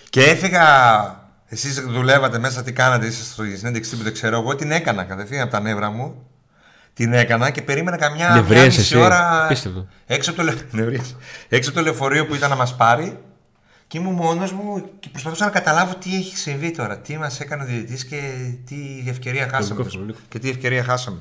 Και 0.10 0.24
έφυγα. 0.24 0.66
Εσείς 1.50 1.82
δουλεύατε 1.82 2.40
μέσα, 2.40 2.64
τι 2.64 2.72
κάνατε, 2.72 3.06
είστε 3.06 3.24
στη 3.24 3.58
συνέντευξη 3.58 3.98
που 3.98 4.04
δεν 4.04 4.14
ξέρω. 4.14 4.38
Εγώ 4.38 4.56
την 4.56 4.72
έκανα 4.72 5.04
κατευθείαν 5.04 5.42
από 5.42 5.52
τα 5.52 5.60
νεύρα 5.62 5.90
μου. 5.92 6.28
Την 6.98 7.14
έκανα 7.14 7.50
και 7.50 7.62
περίμενα 7.62 7.98
καμιά 7.98 8.26
μια 8.32 8.36
Νευρίασες 8.42 8.78
μισή 8.78 8.80
εσύ. 8.80 8.98
ώρα 8.98 9.46
Απίστευτο. 9.46 9.88
έξω 10.06 10.30
από, 10.32 10.40
το, 10.40 10.46
λε... 10.46 10.54
Νευρίασα. 10.82 11.16
έξω 11.50 11.70
από 11.70 11.78
το 11.80 11.84
λεωφορείο 11.86 12.26
που 12.26 12.36
ήταν 12.36 12.50
να 12.50 12.56
μας 12.56 12.76
πάρει 12.76 13.18
Και 13.88 13.98
ήμουν 13.98 14.14
μόνος 14.14 14.52
μου 14.52 14.84
και 15.00 15.08
προσπαθούσα 15.12 15.46
να 15.46 15.52
καταλάβω 15.52 15.96
τι 15.96 16.16
έχει 16.16 16.38
συμβεί 16.38 16.72
τώρα. 16.72 16.98
Τι 16.98 17.18
μας 17.18 17.40
έκανε 17.40 17.64
ο 17.64 17.66
διαιτητής 17.66 18.06
και 18.06 18.20
τι 18.66 18.76
ευκαιρία 19.10 19.48
χάσαμε. 19.52 19.76
μικρόφωνο, 19.80 20.06
Νίκο. 20.06 20.18
Και 20.30 20.40
τι 20.40 20.50
ευκαιρία 20.50 20.84
χάσαμε. 20.84 21.18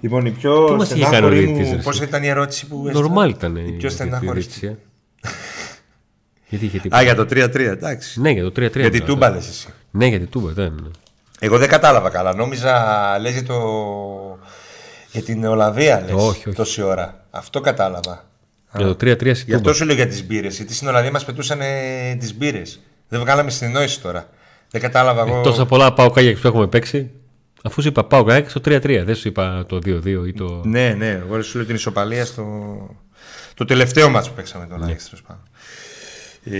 Λοιπόν, 0.00 0.26
η 0.26 0.30
πιο 0.30 0.64
Τι 0.64 0.72
μας 0.72 0.90
είχε 0.90 1.04
κάνει 1.04 1.06
ο 1.06 1.08
στενάχωρη 1.08 1.38
διαιτητής, 1.44 1.68
μου. 1.68 1.76
ρε, 1.76 1.82
Πώς 1.82 1.94
εσύ; 1.96 2.04
ήταν 2.08 2.22
η 2.22 2.26
ερώτηση 2.28 2.66
που. 2.66 2.76
έστειλα; 2.86 3.00
Νορμάλ 3.00 3.30
ήταν 3.30 3.56
Η 3.56 3.64
η 3.66 3.72
πιο 3.72 3.90
στενάχωρη. 3.90 4.40
διαιτησία. 4.40 4.78
Γιατί 6.48 6.64
είχε 6.64 6.78
τίποτα; 6.78 7.00
Α, 7.00 7.02
για 7.02 7.14
το 7.14 7.22
3-3, 7.22 7.54
εντάξει. 7.58 8.20
Ναι, 8.20 8.30
για 8.30 8.42
το 8.42 8.48
3-3. 8.50 8.54
Γιατί 8.80 8.96
ήταν 8.96 9.08
τούμπα 9.08 9.26
αυτό. 9.26 9.38
λες 9.38 9.48
εσύ. 9.48 9.68
Ναι, 9.90 10.06
γιατί 10.06 10.26
τούμπα 10.26 10.50
ήταν. 10.50 10.90
Εγώ 11.40 11.58
δεν 11.58 11.68
κατάλαβα 11.68 12.10
καλά. 12.10 12.34
Νόμιζα 12.34 12.74
λες 13.20 13.32
για, 13.32 13.42
το... 13.44 13.58
για 15.12 15.22
την 15.22 15.44
Ολλανδία 15.44 16.00
λες, 16.00 16.12
Όχι, 16.14 16.48
όχι. 16.48 16.52
τόση 16.56 16.82
ώρα. 16.82 17.24
Αυτό 17.30 17.60
κατάλαβα. 17.60 18.24
Για 18.76 18.86
το 18.86 18.90
3-3 18.90 19.16
στη 19.16 19.22
Γι' 19.22 19.30
αυτό 19.32 19.56
τούμπα. 19.58 19.72
σου 19.74 19.84
λέω 19.84 19.94
για 19.94 20.06
τις 20.06 20.26
μπύρες. 20.26 20.56
Γιατί 20.56 20.74
στην 20.74 20.88
Ολλανδία 20.88 21.10
μας 21.10 21.24
πετούσαν 21.24 21.58
τις 22.18 22.34
μπύρες. 22.34 22.80
Δεν 23.08 23.20
βγάλαμε 23.20 23.50
συνεννόηση 23.50 24.00
τώρα. 24.00 24.28
Δεν 24.70 24.80
κατάλαβα 24.80 25.20
εγώ. 25.20 25.38
Ε, 25.38 25.42
Τόσα 25.42 25.66
πολλά 25.66 25.92
πάω 25.92 26.10
κάγια 26.10 26.38
που 26.40 26.46
έχουμε 26.46 26.66
παίξει. 26.66 27.10
Αφού 27.62 27.82
σου 27.82 27.88
είπα 27.88 28.04
πάω 28.04 28.24
κάγια 28.24 28.48
στο 28.48 28.60
3-3. 28.64 29.02
Δεν 29.04 29.14
σου 29.14 29.28
είπα 29.28 29.64
το 29.68 29.76
2-2 29.76 30.04
ή 30.26 30.32
το. 30.32 30.62
Ναι, 30.64 30.94
ναι. 30.94 31.10
Εγώ 31.10 31.42
σου 31.42 31.56
λέω 31.56 31.66
την 31.66 31.74
ισοπαλία 31.74 32.24
στο. 32.24 32.44
Το 33.54 33.64
τελευταίο 33.64 34.08
μάτσο 34.10 34.30
που 34.30 34.36
παίξαμε 34.36 34.66
τον 34.66 34.82
Άγιο 34.82 34.96
τέλος 35.04 35.22
πάντων. 35.26 35.42
Ε, 36.44 36.58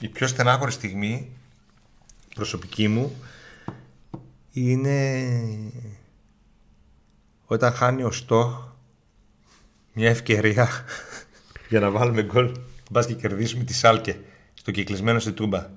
η 0.00 0.08
πιο 0.08 0.26
στενάχωρη 0.26 0.72
στιγμή 0.72 1.28
προσωπική 2.34 2.88
μου 2.88 3.16
είναι 4.52 5.28
όταν 7.44 7.72
χάνει 7.72 8.02
ο 8.02 8.10
Στόχ 8.10 8.72
μια 9.92 10.08
ευκαιρία 10.08 10.68
για 11.70 11.80
να 11.80 11.90
βάλουμε 11.90 12.22
γκολ 12.22 12.56
μπας 12.90 13.06
και 13.06 13.14
κερδίσουμε 13.14 13.64
τη 13.64 13.74
Σάλκε 13.74 14.20
στο 14.54 14.70
κυκλισμένο 14.70 15.18
στη 15.18 15.32
Τούμπα. 15.32 15.70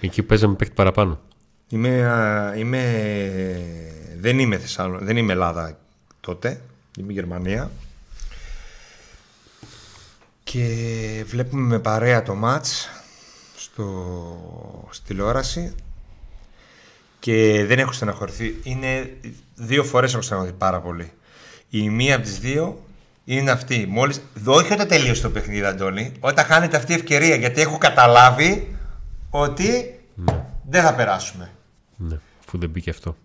Εκεί 0.00 0.20
που 0.20 0.28
παίζαμε 0.28 0.54
παίχτη 0.54 0.74
παραπάνω. 0.74 1.20
Είμαι, 1.68 2.06
α, 2.06 2.54
είμαι, 2.56 2.82
δεν 4.18 4.38
είμαι 4.38 4.58
Θεσσαλο, 4.58 4.98
δεν 4.98 5.16
είμαι 5.16 5.32
Ελλάδα 5.32 5.78
τότε, 6.20 6.60
είμαι 6.98 7.12
Γερμανία 7.12 7.70
και 10.44 11.24
βλέπουμε 11.26 11.62
με 11.62 11.78
παρέα 11.78 12.22
το 12.22 12.34
μάτς 12.34 12.88
στο, 13.56 14.88
στη 14.90 15.06
τηλεόραση 15.06 15.74
και 17.26 17.64
δεν 17.64 17.78
έχω 17.78 17.92
στεναχωρηθεί. 17.92 18.54
Είναι 18.62 19.16
δύο 19.54 19.84
φορές 19.84 20.12
έχω 20.12 20.22
στεναχωρηθεί 20.22 20.58
πάρα 20.58 20.80
πολύ. 20.80 21.12
Η 21.70 21.90
μία 21.90 22.14
από 22.14 22.24
τις 22.24 22.38
δύο 22.38 22.84
είναι 23.24 23.50
αυτή. 23.50 23.86
Μόλις, 23.88 24.22
όχι 24.44 24.72
όταν 24.72 24.88
τελείωσε 24.88 25.22
το 25.22 25.30
παιχνίδι, 25.30 25.64
Αντώνη, 25.64 26.12
όταν 26.20 26.44
χάνεται 26.44 26.76
αυτή 26.76 26.92
η 26.92 26.94
ευκαιρία, 26.94 27.34
γιατί 27.34 27.60
έχω 27.60 27.78
καταλάβει 27.78 28.76
ότι 29.30 29.98
δεν 30.68 30.82
θα 30.82 30.94
περάσουμε. 30.94 31.50
Ναι, 31.96 32.18
αφού 32.46 32.58
δεν 32.58 32.70
μπήκε 32.70 32.90
αυτό. 32.90 33.16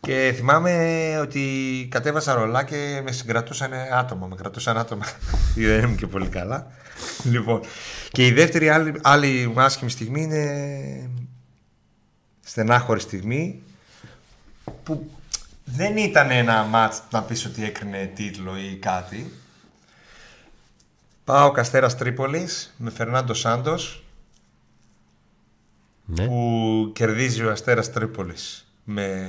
Και 0.00 0.32
θυμάμαι 0.36 1.18
ότι 1.20 1.42
κατέβασα 1.90 2.34
ρολά 2.34 2.64
και 2.64 3.00
με 3.04 3.12
συγκρατούσαν 3.12 3.70
άτομα. 3.92 4.26
Με 4.26 4.34
κρατούσαν 4.34 4.78
άτομα. 4.78 5.04
δεν 5.54 5.82
ήμουν 5.82 5.96
και 5.96 6.06
πολύ 6.06 6.28
καλά. 6.28 6.66
λοιπόν. 7.24 7.60
Και 8.10 8.26
η 8.26 8.32
δεύτερη 8.32 8.68
άλλη, 8.68 8.92
άλλη 9.02 9.50
μου 9.54 9.60
άσχημη 9.60 9.90
στιγμή 9.90 10.22
είναι 10.22 11.10
στενάχωρη 12.48 13.00
στιγμή 13.00 13.62
που 14.82 15.10
δεν 15.64 15.96
ήταν 15.96 16.30
ένα 16.30 16.62
μάτς 16.62 17.02
να 17.10 17.22
πεις 17.22 17.44
ότι 17.44 17.64
έκρινε 17.64 18.12
τίτλο 18.14 18.56
ή 18.58 18.76
κάτι. 18.76 19.32
Πάω 21.24 21.50
Καστέρας 21.50 21.96
Τρίπολης 21.96 22.74
με 22.76 22.90
Φερνάντο 22.90 23.34
Σάντος 23.34 24.04
Ναι. 26.04 26.26
που 26.26 26.90
κερδίζει 26.94 27.44
ο 27.44 27.50
Αστέρας 27.50 27.92
Τρίπολης 27.92 28.72
με 28.84 29.28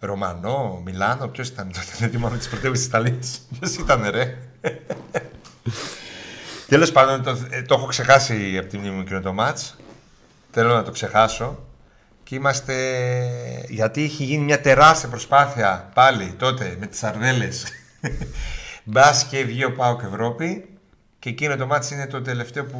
Ρωμανό, 0.00 0.80
Μιλάνο, 0.84 1.28
ποιος 1.28 1.48
ήταν 1.48 1.66
τότε, 1.72 1.86
δεν 1.98 2.10
θυμάμαι 2.10 2.38
τις 2.38 2.48
πρωτεύουσες 2.48 2.86
της 2.86 2.94
Ιταλίας. 2.94 3.40
Ποιος 3.58 3.76
ήταν 3.76 4.10
ρε. 4.10 4.38
Τέλος 6.68 6.92
πάντων, 6.92 7.22
το, 7.22 7.46
ε, 7.50 7.62
το 7.62 7.74
έχω 7.74 7.86
ξεχάσει 7.86 8.58
από 8.58 8.68
τη 8.68 8.78
μνήμη 8.78 8.94
μου 8.94 9.00
εκείνο 9.00 9.20
το 9.20 9.32
μάτς. 9.32 9.76
Θέλω 10.50 10.74
να 10.74 10.82
το 10.82 10.90
ξεχάσω. 10.90 11.64
Και 12.30 12.36
είμαστε... 12.36 12.74
Γιατί 13.68 14.02
είχε 14.02 14.24
γίνει 14.24 14.44
μια 14.44 14.60
τεράστια 14.60 15.08
προσπάθεια 15.08 15.90
πάλι 15.94 16.34
τότε 16.38 16.76
με 16.80 16.86
τις 16.86 17.02
Αρδέλες. 17.02 17.64
Μπας 18.84 19.24
και 19.24 19.44
βγει 19.44 19.64
ο 19.64 19.72
Πάοκ 19.72 20.00
Ευρώπη. 20.02 20.64
Και 21.18 21.28
εκείνο 21.28 21.56
το 21.56 21.66
μάτς 21.66 21.90
είναι 21.90 22.06
το 22.06 22.22
τελευταίο 22.22 22.64
που 22.64 22.78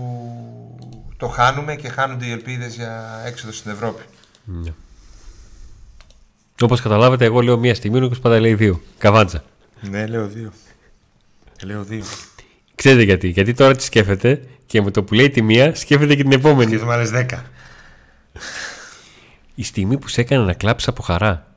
το 1.16 1.28
χάνουμε 1.28 1.76
και 1.76 1.88
χάνονται 1.88 2.26
οι 2.26 2.30
ελπίδες 2.30 2.74
για 2.74 3.22
έξοδο 3.26 3.52
στην 3.52 3.70
Ευρώπη. 3.70 4.02
ναι. 4.44 4.72
Όπως 6.62 6.80
καταλάβετε, 6.80 7.24
εγώ 7.24 7.40
λέω 7.40 7.58
μία 7.58 7.74
στιγμή, 7.74 7.96
ο 7.96 8.00
Νίκος 8.00 8.18
πάντα 8.18 8.40
λέει 8.40 8.54
δύο. 8.54 8.80
Καβάντζα. 8.98 9.44
Ναι, 9.80 10.06
λέω 10.06 10.26
δύο. 10.26 10.52
Λέω 11.62 11.82
δύο. 11.82 12.04
Ξέρετε 12.74 13.02
γιατί. 13.02 13.28
Γιατί 13.28 13.54
τώρα 13.54 13.76
τη 13.76 13.82
σκέφτεται 13.82 14.42
και 14.66 14.82
με 14.82 14.90
το 14.90 15.02
που 15.02 15.14
λέει 15.14 15.30
τη 15.30 15.42
μία, 15.42 15.74
σκέφτεται 15.74 16.14
και 16.14 16.22
την 16.22 16.32
επόμενη. 16.32 16.76
Και 16.76 16.84
άλλες 16.88 17.10
δέκα. 17.10 17.44
Η 19.60 19.62
στιγμή 19.62 19.98
που 19.98 20.08
σε 20.08 20.20
έκανε 20.20 20.44
να 20.44 20.54
κλάψεις 20.54 20.88
από 20.88 21.02
χαρά. 21.02 21.54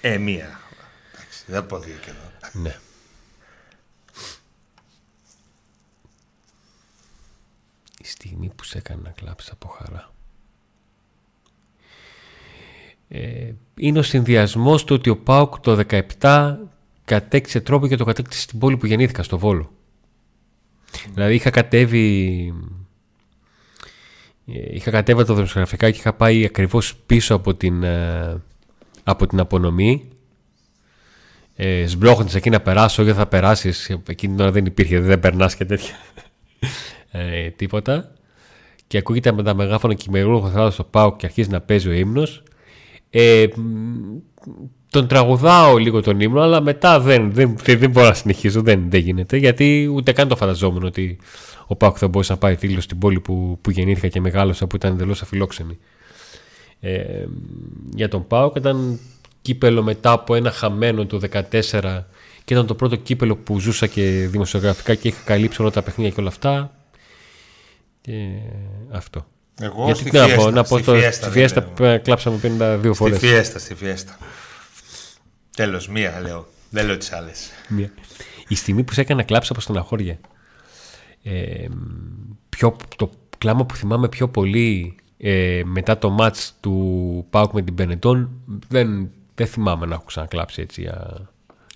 Ε, 0.00 0.18
μία. 0.18 0.60
Εντάξει, 1.14 1.44
δεν 1.46 1.54
θα 1.54 1.64
πω 1.64 1.78
δύο 1.78 1.94
και 2.04 2.10
εδώ. 2.10 2.60
Ναι. 2.62 2.76
Η 7.98 8.04
στιγμή 8.04 8.52
που 8.56 8.64
σε 8.64 8.78
έκανε 8.78 9.00
να 9.04 9.10
κλάψεις 9.10 9.50
από 9.50 9.68
χαρά. 9.68 10.12
Ε, 13.08 13.52
είναι 13.74 13.98
ο 13.98 14.02
συνδυασμός 14.02 14.84
του 14.84 14.94
ότι 14.94 15.10
ο 15.10 15.16
Πάουκ 15.16 15.58
το 15.58 15.84
17 16.20 16.56
κατέκτησε 17.04 17.60
τρόπο 17.60 17.86
και 17.86 17.96
το 17.96 18.04
κατέκτησε 18.04 18.40
στην 18.40 18.58
πόλη 18.58 18.76
που 18.76 18.86
γεννήθηκα, 18.86 19.22
στο 19.22 19.38
Βόλο. 19.38 19.72
Δηλαδή 21.14 21.34
είχα 21.34 21.50
κατέβει. 21.50 22.54
Ε, 24.46 24.74
Είχα 24.74 24.90
κατέβει 24.90 25.24
τα 25.24 25.34
δημοσιογραφικά 25.34 25.90
και 25.90 25.98
είχα 25.98 26.12
πάει 26.12 26.44
ακριβώς 26.44 26.96
πίσω 27.06 27.34
από 27.34 27.54
την, 27.54 27.82
ε, 27.82 28.42
από 29.04 29.26
την 29.26 29.40
απονομή 29.40 30.08
ε, 31.56 31.86
σμπρώχνεις 31.86 32.34
εκεί 32.34 32.50
να 32.50 32.60
περάσω, 32.60 33.02
όχι 33.02 33.10
δεν 33.10 33.20
θα 33.20 33.26
περάσεις. 33.26 33.90
Εκείνη 34.08 34.34
την 34.34 34.42
ώρα 34.42 34.52
δεν 34.52 34.66
υπήρχε, 34.66 35.00
δεν 35.00 35.20
περνάς 35.20 35.56
και 35.56 35.64
τέτοια. 35.64 35.94
Ε, 37.10 37.50
τίποτα. 37.50 38.12
Και 38.86 38.98
ακούγεται 38.98 39.32
με 39.32 39.42
τα 39.42 39.54
μεγάφωνα 39.54 39.94
και 39.94 40.04
η 40.08 40.10
μερούχο 40.10 40.70
στο 40.70 40.84
πάω 40.84 41.16
και 41.16 41.26
αρχίζει 41.26 41.48
να 41.48 41.60
παίζει 41.60 41.88
ο 41.88 41.92
ύμνος. 41.92 42.42
Ε, 43.10 43.46
μ, 43.56 44.16
τον 44.98 45.06
τραγουδάω 45.08 45.76
λίγο 45.76 46.00
τον 46.02 46.20
ύμνο, 46.20 46.40
αλλά 46.40 46.60
μετά 46.60 47.00
δεν, 47.00 47.32
δεν, 47.32 47.56
δεν, 47.64 47.78
δεν 47.78 47.90
μπορώ 47.90 48.06
να 48.06 48.14
συνεχίσω, 48.14 48.62
δεν, 48.62 48.84
δεν 48.88 49.00
γίνεται. 49.00 49.36
Γιατί 49.36 49.90
ούτε 49.94 50.12
καν 50.12 50.28
το 50.28 50.36
φανταζόμουν 50.36 50.84
ότι 50.84 51.18
ο 51.66 51.76
Πάουκ 51.76 51.96
θα 51.98 52.08
μπορούσε 52.08 52.32
να 52.32 52.38
πάει 52.38 52.56
τίτλος 52.56 52.84
στην 52.84 52.98
πόλη 52.98 53.20
που, 53.20 53.58
που 53.62 53.70
γεννήθηκα 53.70 54.08
και 54.08 54.20
μεγάλωσα, 54.20 54.66
που 54.66 54.76
ήταν 54.76 54.92
εντελώς 54.92 55.22
αφιλόξενη. 55.22 55.78
Ε, 56.80 57.24
για 57.94 58.08
τον 58.08 58.26
Πάουκ 58.26 58.56
ήταν 58.56 58.98
κύπελο 59.42 59.82
μετά 59.82 60.12
από 60.12 60.34
ένα 60.34 60.50
χαμένο 60.50 61.06
το 61.06 61.20
2014 61.32 61.40
και 62.44 62.54
ήταν 62.54 62.66
το 62.66 62.74
πρώτο 62.74 62.96
κύπελο 62.96 63.36
που 63.36 63.60
ζούσα 63.60 63.86
και 63.86 64.02
δημοσιογραφικά 64.30 64.94
και 64.94 65.08
είχα 65.08 65.20
καλύψει 65.24 65.60
όλα 65.62 65.70
τα 65.70 65.82
παιχνίδια 65.82 66.12
και 66.14 66.20
όλα 66.20 66.28
αυτά. 66.28 66.74
Και 68.00 68.12
αυτό. 68.90 69.26
Εγώ 69.60 69.84
Γιατί 69.84 70.00
στη 70.00 70.10
τι 70.10 70.16
να 70.16 70.24
Φιέστα, 70.24 70.42
πω, 70.44 70.50
να 70.50 70.62
πω 70.64 70.76
στη 70.76 70.86
το, 70.86 70.92
Φιέστα 70.92 71.12
στη 71.12 71.22
δεν 71.24 71.32
Φιέστα 71.32 71.60
λέω. 71.78 71.96
π- 71.96 72.02
κλάψαμε 72.02 72.38
52 72.42 72.78
Στη 72.82 72.92
φορές. 72.92 73.18
φιέστα, 73.18 73.58
στη 73.58 73.74
φιέστα. 73.74 74.18
Τέλος, 75.56 75.88
μία 75.88 76.20
λέω. 76.20 76.46
Δεν 76.70 76.86
λέω 76.86 76.96
τις 76.96 77.12
άλλες. 77.12 77.50
Μία. 77.68 77.90
Η 78.48 78.54
στιγμή 78.54 78.82
που 78.82 78.92
σε 78.92 79.00
έκανα 79.00 79.22
κλάψει 79.22 79.48
από 79.52 79.60
στεναχώρια. 79.60 80.18
Ε, 81.22 81.66
πιο, 82.48 82.76
το 82.96 83.10
κλάμα 83.38 83.66
που 83.66 83.76
θυμάμαι 83.76 84.08
πιο 84.08 84.28
πολύ 84.28 84.94
ε, 85.18 85.62
μετά 85.64 85.98
το 85.98 86.10
μάτς 86.10 86.54
του 86.60 87.26
Πάουκ 87.30 87.52
με 87.52 87.62
την 87.62 87.74
Πενετών 87.74 88.30
δεν, 88.68 89.10
δεν 89.34 89.46
θυμάμαι 89.46 89.86
να 89.86 89.94
έχω 89.94 90.04
ξανακλάψει 90.06 90.62
έτσι 90.62 90.80
για, 90.80 91.28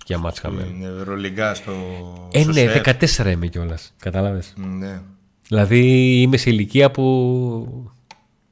για 0.05 0.17
μάτς 0.17 0.39
χαμένο. 0.39 0.69
Είναι 0.69 0.87
Ευρωλυγκά 0.99 1.53
στο. 1.53 1.71
Ε, 2.31 2.41
στο 2.41 2.51
ναι, 2.51 2.59
ΣΕΦ. 2.59 3.21
14 3.25 3.31
είμαι 3.31 3.47
κιόλας. 3.47 3.93
Κατάλαβες; 3.99 4.53
Ναι. 4.55 5.01
Δηλαδή 5.47 5.81
είμαι 6.21 6.37
σε 6.37 6.49
ηλικία 6.49 6.91
που 6.91 7.91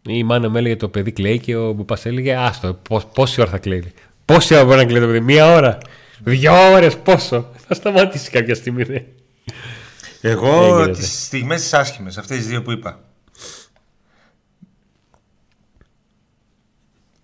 η 0.02 0.24
μάνα 0.24 0.50
μου 0.50 0.58
έλεγε 0.58 0.76
το 0.76 0.90
παιδί 0.90 1.12
κλαίει 1.12 1.40
και 1.40 1.56
ο 1.56 1.74
Μπουπάς 1.74 2.06
έλεγε 2.06 2.36
Άστο, 2.36 2.74
πώς, 2.74 3.06
πόση 3.06 3.42
ώρα 3.42 3.50
θα 3.50 3.58
κλαίει; 3.58 3.94
Πόση 4.30 4.56
ώρα 4.56 4.66
μπορεί 4.66 4.78
να 4.78 4.86
κλαίει 4.86 5.02
το 5.02 5.08
παιδί, 5.08 5.20
μία 5.20 5.54
ώρα. 5.54 5.78
Δύο 6.20 6.72
ώρες, 6.72 6.98
πόσο; 6.98 7.52
Θα 7.68 7.74
σταματήσει 7.74 8.30
κάποια 8.30 8.56
στιγμή. 8.56 8.84
Ναι. 8.84 9.06
Εγώ 10.22 10.78
Έγινε, 10.78 10.98
τις 10.98 11.26
στιγμές 11.26 11.62
τις 11.62 11.74
άσχημες, 11.74 12.18
αυτές 12.18 12.38
τις 12.38 12.48
δύο 12.48 12.62
που 12.62 12.72
είπα. 12.72 13.00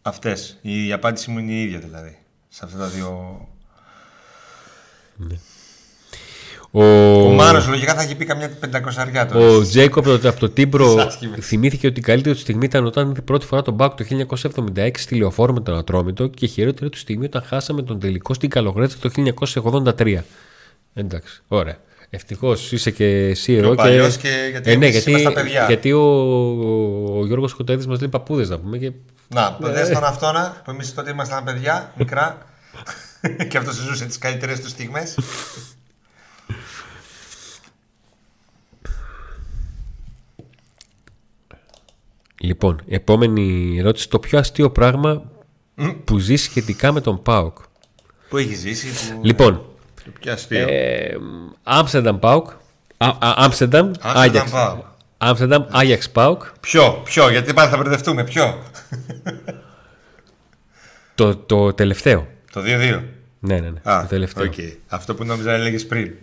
Αυτές. 0.01 0.59
Η 0.61 0.91
απάντηση 0.91 1.31
μου 1.31 1.39
είναι 1.39 1.51
η 1.51 1.61
ίδια 1.61 1.79
δηλαδή. 1.79 2.17
Σε 2.47 2.65
αυτά 2.65 2.77
τα 2.77 2.87
δύο. 2.87 3.39
Ο, 6.77 6.83
Ο 7.25 7.29
Μάνος 7.29 7.63
λογικά 7.69 7.93
θα 7.95 8.01
έχει 8.01 8.15
πει 8.15 8.25
καμιά 8.25 8.49
πεντακοσαριά 8.59 9.25
τώρα. 9.27 9.45
ο 9.47 9.61
Τζέικοπ 9.61 10.07
από 10.07 10.17
το- 10.19 10.29
από 10.29 10.39
το 10.39 10.49
Τίμπρο 10.49 10.95
Άσχημες. 10.99 11.45
θυμήθηκε 11.45 11.87
ότι 11.87 11.99
η 11.99 12.03
καλύτερη 12.03 12.35
του 12.35 12.41
στιγμή 12.41 12.65
ήταν 12.65 12.85
όταν 12.85 13.09
είδε 13.09 13.21
πρώτη 13.21 13.45
φορά 13.45 13.61
τον 13.61 13.73
ΠΑΟΚ 13.73 13.93
το 13.93 14.03
1976 14.03 14.89
στη 14.95 15.15
λεωφόρο 15.15 15.53
με 15.53 15.59
τον 15.59 15.77
Ατρόμητο 15.77 16.27
και 16.27 16.45
η 16.45 16.47
χειρότερη 16.47 16.89
του 16.89 16.97
στιγμή 16.97 17.25
όταν 17.25 17.43
χάσαμε 17.45 17.81
τον 17.81 17.99
τελικό 17.99 18.33
στην 18.33 18.49
Καλογρέζα 18.49 18.97
το 19.01 19.09
1983. 19.97 20.23
Εντάξει, 20.93 21.41
ωραία. 21.47 21.77
Ευτυχώς 22.09 22.71
είσαι 22.71 22.91
και 22.91 23.05
εσύ 23.05 23.53
εδώ. 23.53 23.71
ο 23.71 23.75
παλιός 23.75 24.17
και 24.17 24.29
γιατί 24.51 24.71
ε, 24.71 24.75
ναι, 24.75 24.85
εμείς 24.85 24.95
γιατί, 25.03 25.09
είμαστε 25.21 25.41
παιδιά. 25.41 25.65
γιατί 25.67 25.91
ο, 25.91 26.01
ο 27.19 27.25
Γιώργος 27.25 27.53
Κοτέδης 27.53 27.87
μας 27.87 27.99
λέει 27.99 28.09
παππούδες 28.09 28.49
να 28.49 28.57
πούμε. 28.59 28.77
Και... 28.77 28.91
Να, 29.27 29.57
το 29.61 29.71
δες 29.71 29.89
τον 29.89 30.03
αυτόνα 30.03 30.61
που 30.65 30.71
εμείς 30.71 30.93
τότε 30.93 31.11
ήμασταν 31.11 31.43
παιδιά, 31.43 31.91
μικρά. 31.97 32.37
και 33.49 33.57
αυτός 33.57 33.75
ζούσε 33.75 34.05
τις 34.05 34.17
καλύτερες 34.17 34.61
του 34.61 34.69
στιγμές. 34.69 35.15
Λοιπόν, 42.45 42.81
επόμενη 42.87 43.75
ερώτηση. 43.79 44.09
Το 44.09 44.19
πιο 44.19 44.39
αστείο 44.39 44.69
πράγμα 44.71 45.23
που 46.03 46.17
ζεις 46.17 46.41
σχετικά 46.41 46.91
με 46.91 47.01
τον 47.01 47.21
ΠΑΟΚ. 47.21 47.57
που 48.29 48.37
έχει 48.37 48.55
ζήσει. 48.55 48.87
Που... 49.13 49.19
Λοιπόν, 49.23 49.65
Ποιο 50.19 50.33
αστείο. 50.33 50.67
ε, 50.69 51.15
Άμστερνταμ 51.63 52.19
ΠΑΟΚ. 52.19 52.49
Α- 52.97 53.07
α- 53.07 53.33
Άμστερνταμ, 53.35 53.91
Άμστερνταμ, 53.99 54.21
Άγιαξ. 54.21 54.51
ΠΑΟΚ. 54.51 54.83
Άμστερνταμ, 55.17 55.63
Άγιαξ 55.69 56.09
ΠΑΟΚ. 56.09 56.43
Ποιο, 56.59 57.01
ποιο, 57.03 57.29
γιατί 57.29 57.53
πάλι 57.53 57.69
θα 57.69 57.77
μπερδευτούμε, 57.77 58.23
ποιο; 58.23 58.61
Το, 61.15 61.35
το 61.35 61.73
τελευταίο. 61.73 62.27
Το 62.51 62.61
2-2. 62.61 63.01
Ναι, 63.39 63.59
ναι, 63.59 63.69
ναι. 63.69 63.79
Α, 63.91 64.01
το 64.01 64.07
τελευταίο. 64.07 64.43
οκ. 64.45 64.53
Αυτό 64.87 65.15
που 65.15 65.23
νόμιζα 65.23 65.49
να 65.49 65.55
έλεγες 65.55 65.85
πριν. 65.85 66.13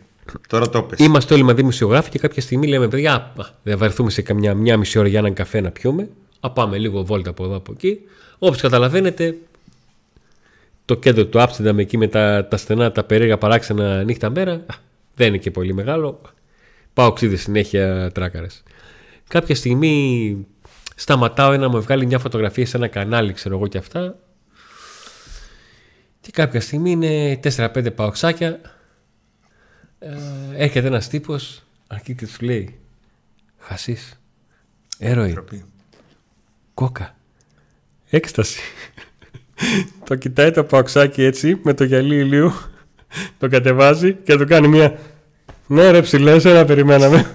Τώρα 0.49 0.69
το 0.69 0.83
'πες. 0.83 0.99
Είμαστε 0.99 1.35
όλοι 1.35 1.43
μαζί 1.43 1.57
δημοσιογράφοι 1.57 2.11
και 2.11 2.19
κάποια 2.19 2.43
στιγμή 2.43 2.67
λέμε: 2.67 2.89
Παιδιά, 2.89 3.15
α, 3.15 3.31
δεν 3.63 3.79
βαρεθούμε 3.79 4.11
σε 4.11 4.23
καμιά 4.23 4.55
μια 4.55 4.77
μισή 4.77 4.99
ώρα 4.99 5.09
για 5.09 5.19
έναν 5.19 5.35
καφέ 5.35 5.61
να 5.61 5.71
πιούμε. 5.71 6.09
Α, 6.41 6.51
πάμε 6.51 6.79
λίγο 6.79 7.05
βόλτα 7.05 7.31
από 7.31 7.45
εδώ 7.45 7.57
από 7.57 7.73
εκεί. 7.73 7.99
Όπως 8.39 8.61
καταλαβαίνετε, 8.61 9.37
το 10.85 10.95
κέντρο 10.95 11.27
του 11.27 11.41
Άμστερνταμ 11.41 11.79
εκεί 11.79 11.97
με 11.99 12.07
τα, 12.07 12.47
τα 12.51 12.57
στενά, 12.57 12.93
τα 12.93 13.05
περίεργα 13.05 13.39
παράξενα 13.39 14.03
νύχτα 14.03 14.31
μέρα 14.31 14.53
α, 14.53 14.75
δεν 15.15 15.29
είναι 15.29 15.39
και 15.39 15.51
πολύ 15.51 15.75
μεγάλο. 15.75 16.21
Πάω 16.95 17.13
ξύδι 17.13 17.37
συνέχεια 17.37 18.11
τράκαρες. 18.15 18.63
Κάποια 19.29 19.55
στιγμή 19.55 20.37
σταματάω 20.95 21.53
ένα 21.53 21.63
να 21.63 21.69
μου 21.69 21.83
βγάλει 21.83 22.07
μια 22.07 22.19
φωτογραφία 22.19 22.67
σε 22.67 22.77
ένα 22.77 22.89
κανάλι, 22.89 23.33
ξέρω 23.33 23.57
εγώ 23.57 23.67
και 23.67 23.79
αυτά. 23.79 24.17
Και 26.21 26.31
κάποια 26.31 26.61
στιγμή 26.61 26.91
είναι 26.91 27.41
4-5 27.57 27.95
παοξάκια. 27.95 28.61
Ε, 30.05 30.63
έρχεται 30.63 30.87
ένας 30.87 31.09
τύπος, 31.09 31.63
αρχίζει 31.87 32.19
και 32.19 32.27
του 32.27 32.45
λέει 32.45 32.79
Χασίς, 33.59 34.21
έρωη, 34.99 35.33
Ντροπή. 35.33 35.65
κόκα, 36.75 37.17
έκσταση. 38.11 38.61
το 40.05 40.15
κοιτάει 40.15 40.51
το 40.51 40.65
παοξάκι 40.65 41.23
έτσι, 41.23 41.61
με 41.63 41.75
το 41.75 41.85
γυαλί 41.85 42.17
ηλίου, 42.17 42.53
το 43.39 43.49
κατεβάζει 43.49 44.15
και 44.15 44.37
του 44.37 44.47
κάνει 44.47 44.69
μια 44.69 44.99
«Ναι 45.67 45.91
ρε 45.91 46.03
ψηλέ, 46.03 46.33
ένα 46.33 46.65
περιμέναμε». 46.65 47.31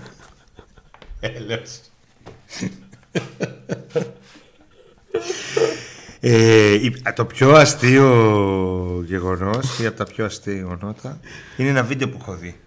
Έλεος. 1.19 1.79
Ε, 6.19 6.73
η- 6.73 7.01
το 7.15 7.25
πιο 7.25 7.51
αστείο 7.55 9.03
γεγονός 9.05 9.79
ή 9.79 9.85
από 9.85 9.97
τα 9.97 10.05
πιο 10.05 10.25
αστεία 10.25 10.53
γεγονότα 10.53 11.19
είναι 11.57 11.69
ένα 11.69 11.83
βίντεο 11.83 12.09
που 12.09 12.17
έχω 12.21 12.35
δει. 12.35 12.59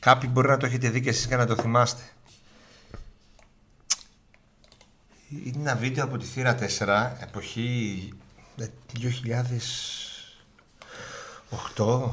Κάποιοι 0.00 0.28
μπορεί 0.32 0.48
να 0.48 0.56
το 0.56 0.66
έχετε 0.66 0.88
δει 0.90 1.00
και 1.00 1.08
εσείς 1.08 1.26
και 1.26 1.36
να 1.36 1.46
το 1.46 1.56
θυμάστε. 1.56 2.02
Είναι 5.44 5.56
ένα 5.70 5.74
βίντεο 5.76 6.04
από 6.04 6.16
τη 6.18 6.26
θύρα 6.26 6.54
4, 6.78 7.16
εποχή 7.22 8.08
ε, 8.56 8.66
2008, 11.76 12.10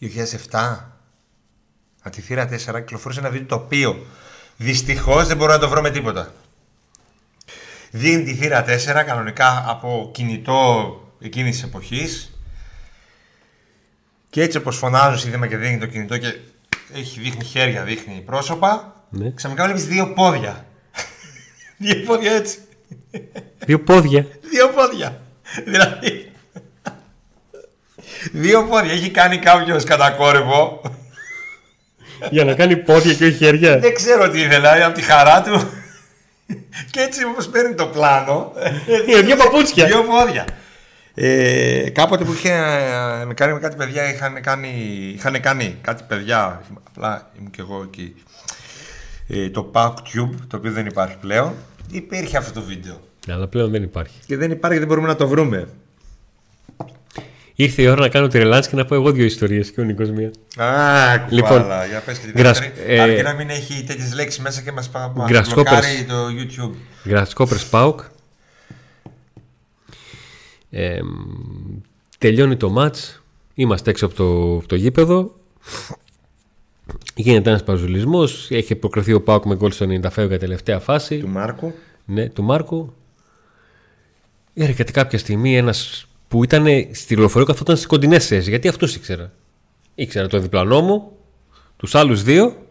2007. 0.00 0.78
Από 2.02 2.14
τη 2.14 2.20
θύρα 2.20 2.48
4 2.48 2.56
κυκλοφορούσε 2.80 3.20
ένα 3.20 3.30
βίντεο 3.30 3.46
το 3.46 3.54
οποίο 3.64 4.06
δυστυχώς 4.56 5.26
δεν 5.26 5.36
μπορώ 5.36 5.52
να 5.52 5.58
το 5.58 5.68
βρω 5.68 5.80
με 5.82 5.90
τίποτα. 5.90 6.32
Δίνει 7.96 8.22
τη 8.24 8.34
θύρα 8.34 8.64
4 8.64 9.04
κανονικά 9.06 9.64
από 9.68 10.10
κινητό 10.14 11.00
εκείνης 11.20 11.54
της 11.54 11.62
εποχής 11.64 12.38
και 14.30 14.42
έτσι 14.42 14.56
όπως 14.56 14.76
φωνάζουν 14.76 15.18
σύνθημα 15.18 15.46
και 15.46 15.56
δίνει 15.56 15.78
το 15.78 15.86
κινητό 15.86 16.18
και 16.18 16.34
έχει 16.94 17.20
δείχνει 17.20 17.44
χέρια, 17.44 17.82
δείχνει 17.82 18.22
πρόσωπα 18.26 19.04
Ναι. 19.10 19.30
ξαφνικά 19.34 19.64
βλέπεις 19.64 19.86
δύο 19.86 20.12
πόδια. 20.12 20.66
δύο 21.78 22.02
πόδια 22.06 22.32
έτσι. 22.32 22.58
Δύο 23.58 23.80
πόδια. 23.80 24.26
Δύο 24.50 24.68
πόδια. 24.68 25.20
Δηλαδή. 25.64 26.32
Δύο 28.32 28.64
πόδια. 28.64 28.92
Έχει 28.92 29.10
κάνει 29.10 29.38
κάποιος 29.38 29.84
κατακόρυβο. 29.84 30.82
Για 32.30 32.44
να 32.44 32.54
κάνει 32.54 32.76
πόδια 32.76 33.14
και 33.14 33.24
όχι 33.24 33.36
χέρια. 33.36 33.78
Δεν 33.78 33.94
ξέρω 33.94 34.30
τι 34.30 34.40
ήθελα 34.40 34.86
από 34.86 34.94
τη 34.94 35.02
χαρά 35.02 35.42
του. 35.42 35.68
Και 36.90 37.00
έτσι 37.00 37.24
όπως 37.24 37.48
παίρνει 37.48 37.74
το 37.74 37.86
πλάνο. 37.86 38.52
Είναι 39.08 39.20
δύο 39.20 39.36
παπούτσια. 39.36 39.86
Δύο 39.86 40.02
πόδια. 40.02 40.44
Ε, 41.16 41.90
κάποτε 41.90 42.24
που 42.24 42.32
είχε 42.32 42.50
ε, 42.50 43.24
με 43.24 43.34
κάνει 43.34 43.52
με 43.52 43.58
κάτι 43.58 43.76
παιδιά 43.76 44.12
είχαν 44.12 44.40
κάνει, 44.40 44.68
είχαν 45.14 45.40
κάνει 45.40 45.78
κάτι 45.80 46.04
παιδιά 46.08 46.62
απλά 46.88 47.30
ήμουν 47.38 47.50
και 47.50 47.60
εγώ 47.60 47.82
εκεί 47.82 48.14
ε, 49.28 49.50
το 49.50 49.70
Pack 49.74 49.92
Tube 49.92 50.34
το 50.48 50.56
οποίο 50.56 50.72
δεν 50.72 50.86
υπάρχει 50.86 51.16
πλέον 51.20 51.52
υπήρχε 51.90 52.36
αυτό 52.36 52.60
το 52.60 52.66
βίντεο 52.66 53.00
Αλλά 53.28 53.48
πλέον 53.48 53.70
δεν 53.70 53.82
υπάρχει. 53.82 54.18
και 54.26 54.36
δεν 54.36 54.50
υπάρχει 54.50 54.78
δεν 54.78 54.88
μπορούμε 54.88 55.06
να 55.06 55.16
το 55.16 55.28
βρούμε 55.28 55.68
Ήρθε 57.56 57.82
η 57.82 57.86
ώρα 57.86 58.00
να 58.00 58.08
κάνω 58.08 58.28
τη 58.28 58.38
ρελάνς 58.38 58.68
και 58.68 58.76
να 58.76 58.84
πω 58.84 58.94
εγώ 58.94 59.12
δύο 59.12 59.24
ιστορίες 59.24 59.70
και 59.70 59.80
ο 59.80 59.84
Νίκος 59.84 60.10
μία. 60.10 60.30
Α, 60.56 61.26
Λοιπόν, 61.30 61.48
κουβάλα. 61.50 61.86
για 61.86 62.00
πες 62.00 62.18
και 62.18 62.26
την 62.26 62.34
γρασ- 62.42 62.60
δεύτερη. 62.60 62.94
ε, 62.96 63.00
Αρκεί 63.00 63.22
να 63.22 63.32
μην 63.34 63.48
έχει 63.50 63.84
τέτοιες 63.84 64.14
λέξεις 64.14 64.40
μέσα 64.40 64.60
και 64.60 64.72
μας, 64.72 64.88
πα- 64.90 65.12
μας 65.16 65.30
Γρασκόπερς. 65.30 65.70
μπλοκάρει 65.80 66.04
το 66.04 66.26
YouTube. 66.38 66.74
Γρασκόπερς 67.04 67.66
ΠΑΟΚ. 67.68 68.00
Ε, 70.70 70.98
τελειώνει 72.18 72.56
το 72.56 72.70
μάτς. 72.70 73.22
Είμαστε 73.54 73.90
έξω 73.90 74.06
από 74.06 74.14
το, 74.14 74.54
από 74.56 74.66
το 74.68 74.74
γήπεδο. 74.76 75.34
Γίνεται 77.14 77.48
ένας 77.50 77.64
παζουλισμός. 77.64 78.50
Έχει 78.50 78.74
προκριθεί 78.74 79.12
ο 79.12 79.22
ΠΑΟΚ 79.22 79.44
με 79.44 79.54
γκολ 79.56 79.72
στο 79.72 79.84
90 79.84 80.10
φεύγα 80.10 80.38
τελευταία 80.38 80.78
φάση. 80.80 81.18
Του 81.18 81.28
Μάρκου. 81.28 81.72
Ναι, 82.04 82.28
του 82.28 82.42
Μάρκου. 82.42 82.94
Έρχεται 84.54 84.92
κάποια 84.92 85.18
στιγμή 85.18 85.56
ένας 85.56 86.06
που 86.34 86.44
ήταν 86.44 86.66
στη 86.92 87.16
λεωφορείο 87.16 87.46
καθόταν 87.46 87.76
στις 87.76 87.88
κοντινές 87.88 88.26
θέσεις. 88.26 88.48
Γιατί 88.48 88.68
αυτούς 88.68 88.94
ήξερα. 88.94 89.32
Ήξερα 89.94 90.26
το 90.26 90.38
διπλανό 90.38 90.80
μου, 90.80 91.12
τους 91.76 91.94
άλλους 91.94 92.22
δύο 92.22 92.66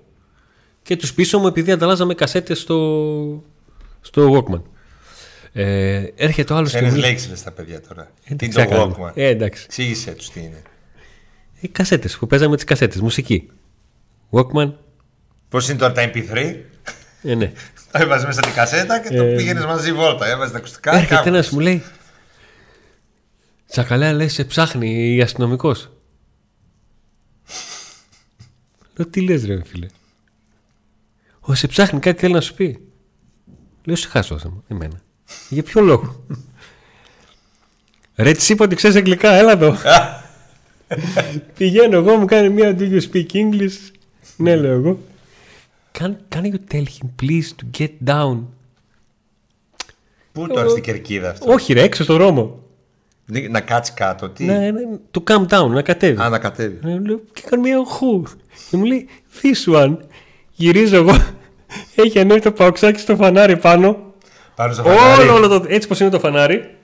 και 0.81 0.95
τους 0.95 1.13
πίσω 1.13 1.39
μου 1.39 1.47
επειδή 1.47 1.71
ανταλλάζαμε 1.71 2.13
κασέτες 2.13 2.59
στο, 2.59 3.43
στο 4.01 4.31
Walkman. 4.33 4.61
Ε, 5.53 6.03
έρχεται 6.15 6.53
ο 6.53 6.55
άλλος 6.55 6.71
και 6.71 6.75
Ξένες 6.77 6.93
μου 6.93 6.99
λέει... 6.99 7.09
λέξεις 7.09 7.29
λες 7.29 7.43
τα 7.43 7.51
παιδιά 7.51 7.81
τώρα. 7.81 8.11
Ε, 8.23 8.29
Τι 8.29 8.35
τι 8.35 8.45
είναι 8.45 8.53
θα 8.53 8.65
το 8.65 8.69
κάνουμε. 8.69 8.95
Walkman; 8.99 9.11
Ε, 9.15 9.27
εντάξει. 9.27 9.63
Εξήγησέ 9.65 10.11
τους 10.11 10.29
τι 10.29 10.39
είναι. 10.39 10.61
Ε, 11.61 11.67
κασέτες 11.67 12.17
που 12.17 12.27
παίζαμε 12.27 12.55
τις 12.55 12.65
κασέτες, 12.65 13.01
μουσική. 13.01 13.49
Walkman, 14.31 14.73
Πώς 15.49 15.69
είναι 15.69 15.77
τώρα 15.77 15.91
τα 15.93 16.11
MP3; 16.13 16.55
ε, 17.23 17.35
ναι. 17.35 17.51
Το 17.91 17.99
έβαζες 18.01 18.25
μέσα 18.25 18.41
την 18.41 18.53
κασέτα 18.53 18.99
και 18.99 19.15
το 19.17 19.23
πήγαινες 19.23 19.65
μαζί 19.65 19.93
βόλτα. 19.93 20.27
Έβαζες 20.27 20.51
τα 20.51 20.57
ακουστικά. 20.57 20.93
Έρχεται 20.95 21.15
κάπου. 21.15 21.27
ένας 21.27 21.49
μου 21.49 21.59
λέει 21.59 21.83
Τσακαλέα 23.73 24.13
λέει 24.13 24.27
σε 24.27 24.43
ψάχνει 24.43 25.15
η 25.15 25.21
αστυνομικός. 25.21 25.89
Λέω 28.95 29.07
τι 29.07 29.21
λες 29.21 29.45
ρε 29.45 29.63
φίλε. 29.63 29.87
Ο 31.39 31.53
σε 31.53 31.67
ψάχνει 31.67 31.99
κάτι 31.99 32.19
θέλει 32.19 32.33
να 32.33 32.41
σου 32.41 32.53
πει. 32.53 32.87
Λέω 33.83 33.95
σε 33.95 34.07
χάσω 34.07 34.37
θέμα 34.37 34.63
εμένα. 34.67 35.01
Για 35.49 35.63
ποιο 35.63 35.81
λόγο; 35.81 36.25
Ρε 38.15 38.31
της 38.31 38.49
είπα 38.49 38.65
ότι 38.65 38.75
ξέρεις 38.75 38.95
αγγλικά 38.95 39.31
έλα 39.31 39.51
εδώ. 39.51 39.77
Πηγαίνω 41.57 41.97
εγώ 41.97 42.15
μου 42.15 42.25
κάνει 42.25 42.49
μια 42.49 42.75
Do 42.77 42.81
you 42.81 43.01
speak 43.11 43.31
English; 43.31 43.91
Ναι 44.37 44.55
λέω 44.55 44.73
εγώ. 44.73 44.99
Can, 45.99 46.15
can 46.29 46.43
you 46.43 46.57
tell 46.71 46.85
him 46.85 47.09
please 47.21 47.49
to 47.57 47.79
get 47.79 47.91
down; 48.05 48.39
Πού 50.31 50.47
τώρα 50.47 50.69
στην 50.69 50.83
κερκίδα 50.83 51.29
αυτό; 51.29 51.51
Όχι 51.51 51.73
ρε 51.73 51.81
έξω 51.81 52.03
στο 52.03 52.13
δρόμο 52.13 52.63
Να 53.49 53.59
κάτσει 53.61 53.93
κάτω. 53.93 54.29
Τι; 54.29 54.43
να, 54.43 54.71
να, 54.71 54.79
to 55.11 55.31
calm 55.31 55.47
down, 55.47 55.67
να 55.69 55.81
κατέβει. 55.81 56.21
Α, 56.21 56.29
να 56.29 56.39
κατέβει. 56.39 56.79
Ε, 56.85 56.99
λέω, 57.07 57.21
και 57.33 57.41
κάνω 57.49 57.61
μια 57.61 57.79
οχού. 57.79 58.23
Και 58.69 58.77
μου 58.77 58.83
λέει, 58.85 59.07
this 59.41 59.73
one. 59.83 59.97
Γυρίζω 60.51 60.95
εγώ. 60.95 61.15
Έχει 61.95 62.19
ανέβει 62.19 62.39
το 62.39 62.51
παουξάκι 62.51 62.99
στο 62.99 63.15
φανάρι 63.15 63.57
πάνω. 63.57 63.97
Πάνω 64.55 64.73
στο 64.73 64.83
φανάρι. 64.83 65.21
Όλο, 65.21 65.33
όλο 65.33 65.47
το, 65.47 65.65
έτσι 65.67 65.87
πως 65.87 65.99
είναι 65.99 66.09
το 66.09 66.19
φανάρι. 66.19 66.75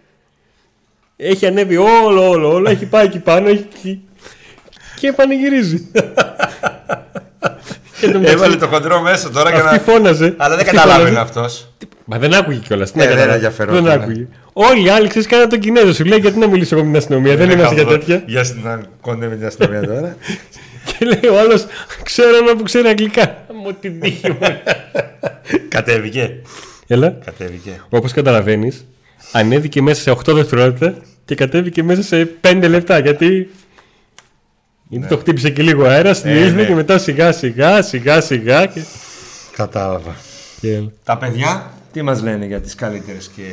Έχει 1.16 1.46
ανέβει 1.46 1.78
όλο, 1.78 2.30
όλο, 2.30 2.54
όλο. 2.54 2.70
Έχει 2.70 2.86
πάει 2.86 3.06
εκεί 3.06 3.20
πάνω. 3.20 3.48
Έχει... 3.48 4.02
και 5.00 5.12
πανηγυρίζει. 5.12 5.92
Και 8.00 8.12
το 8.12 8.20
Έβαλε 8.24 8.56
το 8.56 8.68
χοντρό 8.68 9.02
μέσα 9.02 9.30
τώρα 9.30 9.50
για 9.50 9.64
Αυτή 9.64 9.76
να. 9.76 9.82
φώναζε. 9.94 10.34
Αλλά 10.38 10.56
δεν 10.56 10.66
Αυτή 10.66 10.76
καταλάβαινε 10.76 11.10
φώναζε. 11.10 11.20
αυτός. 11.40 11.70
Μα 12.06 12.18
δεν 12.20 12.34
άκουγε 12.34 12.60
κιόλας. 12.60 12.94
Ναι, 12.96 13.08
δεν 13.08 13.30
ενδιαφερόταν, 13.30 13.84
Δεν 13.84 13.98
ναι. 13.98 14.04
άκουγε. 14.04 14.28
Όλοι 14.62 14.86
οι 14.86 14.90
άλλοι 14.90 15.08
ξέρεις 15.08 15.28
κάναν 15.28 15.50
τον 15.50 15.60
Κινέζο. 15.60 15.94
Σου 15.94 16.06
λέει 16.06 16.20
γιατί 16.20 16.40
να 16.40 16.48
μιλήσω 16.48 16.76
εγώ 16.76 16.84
με 16.84 16.90
την 16.90 17.00
αστυνομία; 17.00 17.36
Δεν 17.36 17.50
είμαστε 17.50 17.76
για 17.76 17.86
τέτοια. 17.86 18.24
Για 18.26 18.46
να 18.64 18.82
κόντευε 19.02 19.36
την 19.36 19.46
αστυνομία 19.46 19.82
τώρα. 19.82 20.16
Και 20.88 21.06
λέει 21.06 21.32
ο 21.32 21.40
άλλος, 21.40 21.66
ξέρω 22.04 22.38
ένα 22.38 22.56
που 22.56 22.64
ξέρει 22.64 22.88
αγγλικά. 22.88 23.46
Μου 23.64 23.74
την 23.74 24.00
τύχη 24.00 24.32
μου. 24.32 24.38
Κατέβηκε. 25.76 26.42
Έλα. 26.88 27.18
Κατέβηκε. 27.26 27.82
Όπως 27.90 28.12
καταλαβαίνεις, 28.12 28.86
ανέβηκε 29.32 29.82
μέσα 29.82 30.02
σε 30.02 30.12
8 30.12 30.34
δευτερόλεπτα 30.34 30.96
και 31.26 31.36
κατέβηκε 31.36 31.84
μέσα 31.84 32.02
σε 32.02 32.30
5 32.42 32.66
λεπτά. 32.70 33.00
Γιατί. 33.00 33.50
Γιατί 34.88 35.08
το 35.08 35.18
χτύπησε 35.18 35.50
και 35.50 35.62
λίγο 35.62 35.86
αέρα, 35.86 36.14
συνήθιζε 36.14 36.56
ναι. 36.56 36.66
και 36.66 36.74
μετά 36.74 36.98
σιγά 36.98 37.32
σιγά 37.32 37.82
σιγά 37.82 38.22
σιγά. 38.22 38.66
Και... 38.66 38.82
Κατάλαβα. 39.56 40.16
και 40.60 40.74
έλα. 40.74 40.92
Τα 41.04 41.18
παιδιά 41.18 41.72
τι 41.92 42.02
μας 42.02 42.22
λένε 42.22 42.46
για 42.46 42.62
τις 42.62 42.76
καλύτερες 42.76 43.30
και 43.36 43.44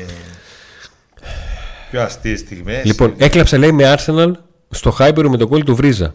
πιο 1.90 2.02
αστείες 2.02 2.40
στιγμές. 2.40 2.84
Λοιπόν, 2.84 3.14
έκλαψε 3.16 3.56
λέει 3.56 3.72
με 3.72 3.94
Arsenal 3.96 4.32
στο 4.70 4.90
Χάιμπερου 4.90 5.30
με 5.30 5.36
τον 5.36 5.48
κόλλη 5.48 5.64
του 5.64 5.74
Βρίζα. 5.74 6.14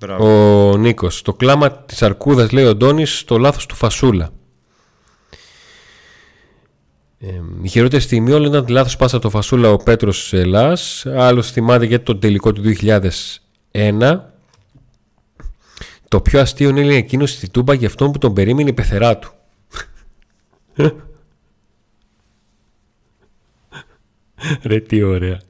Μπράβο. 0.00 0.70
Ο 0.70 0.76
Νίκος. 0.76 1.22
Το 1.22 1.34
κλάμα 1.34 1.72
της 1.72 2.02
Αρκούδας, 2.02 2.50
λέει 2.50 2.64
ο 2.64 2.74
Ντόνη, 2.74 3.06
στο 3.06 3.38
λάθος 3.38 3.66
του 3.66 3.74
Φασούλα. 3.74 4.30
Ε, 7.18 7.28
η 7.62 7.68
χειρότερη 7.68 8.02
στιγμή 8.02 8.32
όλη 8.32 8.46
ήταν 8.46 8.64
τη 8.64 8.72
λάθος 8.72 8.96
πάσα 8.96 9.18
το 9.18 9.30
Φασούλα 9.30 9.70
ο 9.70 9.76
Πέτρος 9.76 10.32
Ελλάς. 10.32 11.06
Άλλο 11.06 11.42
θυμάται 11.42 11.84
γιατί 11.84 12.04
τον 12.04 12.20
τελικό 12.20 12.52
του 12.52 12.62
2001. 13.70 14.20
Το 16.08 16.20
πιο 16.20 16.40
αστείο 16.40 16.68
είναι 16.68 16.82
λέει, 16.82 16.96
εκείνος 16.96 17.30
στη 17.30 17.50
Τούμπα 17.50 17.74
για 17.74 17.88
αυτόν 17.88 18.12
που 18.12 18.18
τον 18.18 18.32
περίμενε 18.32 18.68
η 18.68 18.72
πεθερά 18.72 19.18
του. 19.18 19.32
Ρε 24.62 24.80
τι 24.80 25.02
ωραία. 25.02 25.40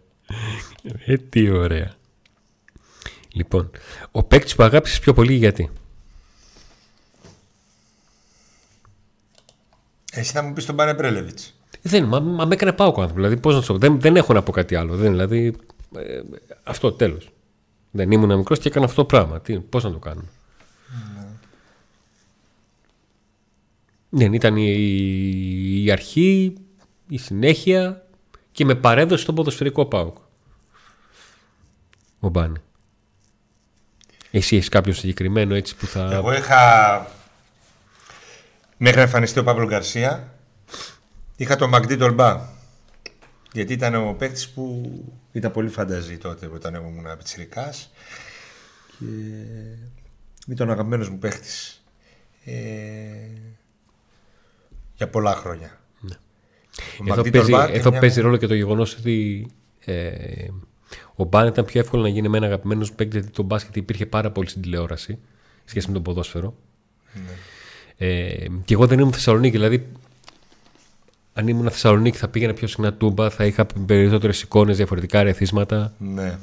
Ρε 1.06 1.16
τι 1.16 1.50
ωραία. 1.50 1.94
Λοιπόν, 3.32 3.70
ο 4.10 4.22
παίκτης 4.22 4.54
που 4.54 4.62
αγάπησες 4.62 4.98
πιο 4.98 5.12
πολύ 5.12 5.32
γιατί; 5.34 5.70
Εσύ 10.16 10.32
θα 10.32 10.42
μου 10.42 10.52
πεις 10.52 10.64
τον 10.64 10.76
Πανεπρέλεβιτς. 10.76 11.54
Δεν, 11.82 12.06
μα, 12.08 12.20
μα 12.20 12.44
με 12.44 12.54
έκανε 12.54 12.72
πάω 12.72 12.88
άνθρωπο. 12.88 13.14
Δηλαδή, 13.14 13.36
πώς 13.36 13.54
να 13.54 13.60
σου 13.60 13.72
πω, 13.72 13.78
δεν, 13.78 14.00
δεν 14.00 14.16
έχω 14.16 14.32
να 14.32 14.42
πω 14.42 14.52
κάτι 14.52 14.74
άλλο. 14.74 14.96
Δεν, 14.96 15.10
δηλαδή, 15.10 15.56
ε, 15.96 16.20
αυτό 16.62 16.92
τέλος. 16.92 17.30
Δεν 17.90 18.10
ήμουν 18.10 18.36
μικρός 18.36 18.58
και 18.58 18.68
έκανα 18.68 18.84
αυτό 18.84 19.00
το 19.00 19.06
πράγμα. 19.06 19.40
Τι, 19.40 19.60
πώς 19.60 19.84
να 19.84 19.92
το 19.92 19.98
κάνω. 19.98 20.24
Δεν 24.08 24.32
ήταν 24.32 24.56
η, 24.56 24.74
η, 24.76 25.84
η 25.84 25.90
αρχή, 25.90 26.54
η 27.08 27.18
συνέχεια 27.18 28.05
και 28.56 28.64
με 28.64 28.74
παρέδωσε 28.74 29.22
στον 29.22 29.34
ποδοσφαιρικό 29.34 29.86
πάοκ. 29.86 30.16
Ο 32.20 32.28
Μπάνι. 32.28 32.60
Εσύ 34.30 34.56
έχεις 34.56 34.68
κάποιο 34.68 34.92
συγκεκριμένο 34.92 35.54
έτσι 35.54 35.76
που 35.76 35.86
θα. 35.86 36.10
Εγώ 36.12 36.32
είχα. 36.32 37.06
Μέχρι 38.76 38.96
να 38.96 39.02
εμφανιστεί 39.02 39.38
ο 39.38 39.44
Παύλο 39.44 39.66
Γκαρσία, 39.66 40.34
είχα 41.36 41.56
τον 41.56 41.68
Μαγντή 41.68 41.96
Τολμπά. 41.96 42.40
Γιατί 43.52 43.72
ήταν 43.72 43.94
ο 43.94 44.12
παίκτης 44.12 44.48
που 44.48 44.90
ήταν 45.32 45.52
πολύ 45.52 45.68
φανταζή 45.68 46.18
τότε 46.18 46.46
όταν 46.46 46.74
εγώ 46.74 46.86
ήμουν 46.86 47.16
πιτσιρικάς 47.16 47.90
και 48.98 49.04
ήταν 50.52 50.68
ο 50.68 50.72
αγαπημένος 50.72 51.08
μου 51.08 51.18
παίκτης 51.18 51.84
για 54.94 55.08
πολλά 55.08 55.34
χρόνια. 55.34 55.80
Ο 56.78 57.04
Εδώ 57.06 57.14
Μαγντή 57.14 57.30
παίζει, 57.30 57.50
Τολμπά 57.50 57.72
εδώ 57.72 57.90
μια- 57.90 58.00
παίζει 58.00 58.20
ρόλο 58.20 58.36
και 58.36 58.46
το 58.46 58.54
γεγονός 58.54 58.96
ότι 58.96 59.46
ε, 59.84 60.10
ο 61.14 61.24
Μπάν 61.24 61.46
ήταν 61.46 61.64
πιο 61.64 61.80
εύκολο 61.80 62.02
να 62.02 62.08
γίνει 62.08 62.28
με 62.28 62.36
ένα 62.36 62.46
αγαπημένος 62.46 62.92
παίκτη 62.92 63.18
γιατί 63.18 63.32
το 63.32 63.42
μπάσκετ 63.42 63.76
υπήρχε 63.76 64.06
πάρα 64.06 64.30
πολύ 64.30 64.48
στην 64.48 64.62
τηλεόραση 64.62 65.12
σε 65.64 65.64
σχέση 65.64 65.86
με 65.86 65.92
τον 65.92 66.02
ποδόσφαιρο. 66.02 66.54
Ε, 67.96 68.46
και 68.64 68.74
εγώ 68.74 68.86
δεν 68.86 68.98
ήμουν 68.98 69.12
Θεσσαλονίκη, 69.12 69.56
δηλαδή 69.56 69.86
αν 71.34 71.48
ήμουν 71.48 71.70
Θεσσαλονίκη 71.70 72.16
θα 72.18 72.28
πήγαινα 72.28 72.52
πιο 72.52 72.66
συχνά 72.66 72.92
τούμπα, 72.92 73.30
θα 73.30 73.44
είχα 73.44 73.66
περισσότερες 73.86 74.42
εικόνες, 74.42 74.76
διαφορετικά 74.76 75.22
ρεθίσματα. 75.22 75.92
Ναι. 75.98 76.38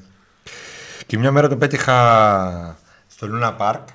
Και 1.05 1.17
μια 1.17 1.31
μέρα 1.31 1.47
το 1.47 1.57
πέτυχα 1.57 2.77
στο 3.07 3.27
Λούνα 3.27 3.53
Πάρκ. 3.53 3.87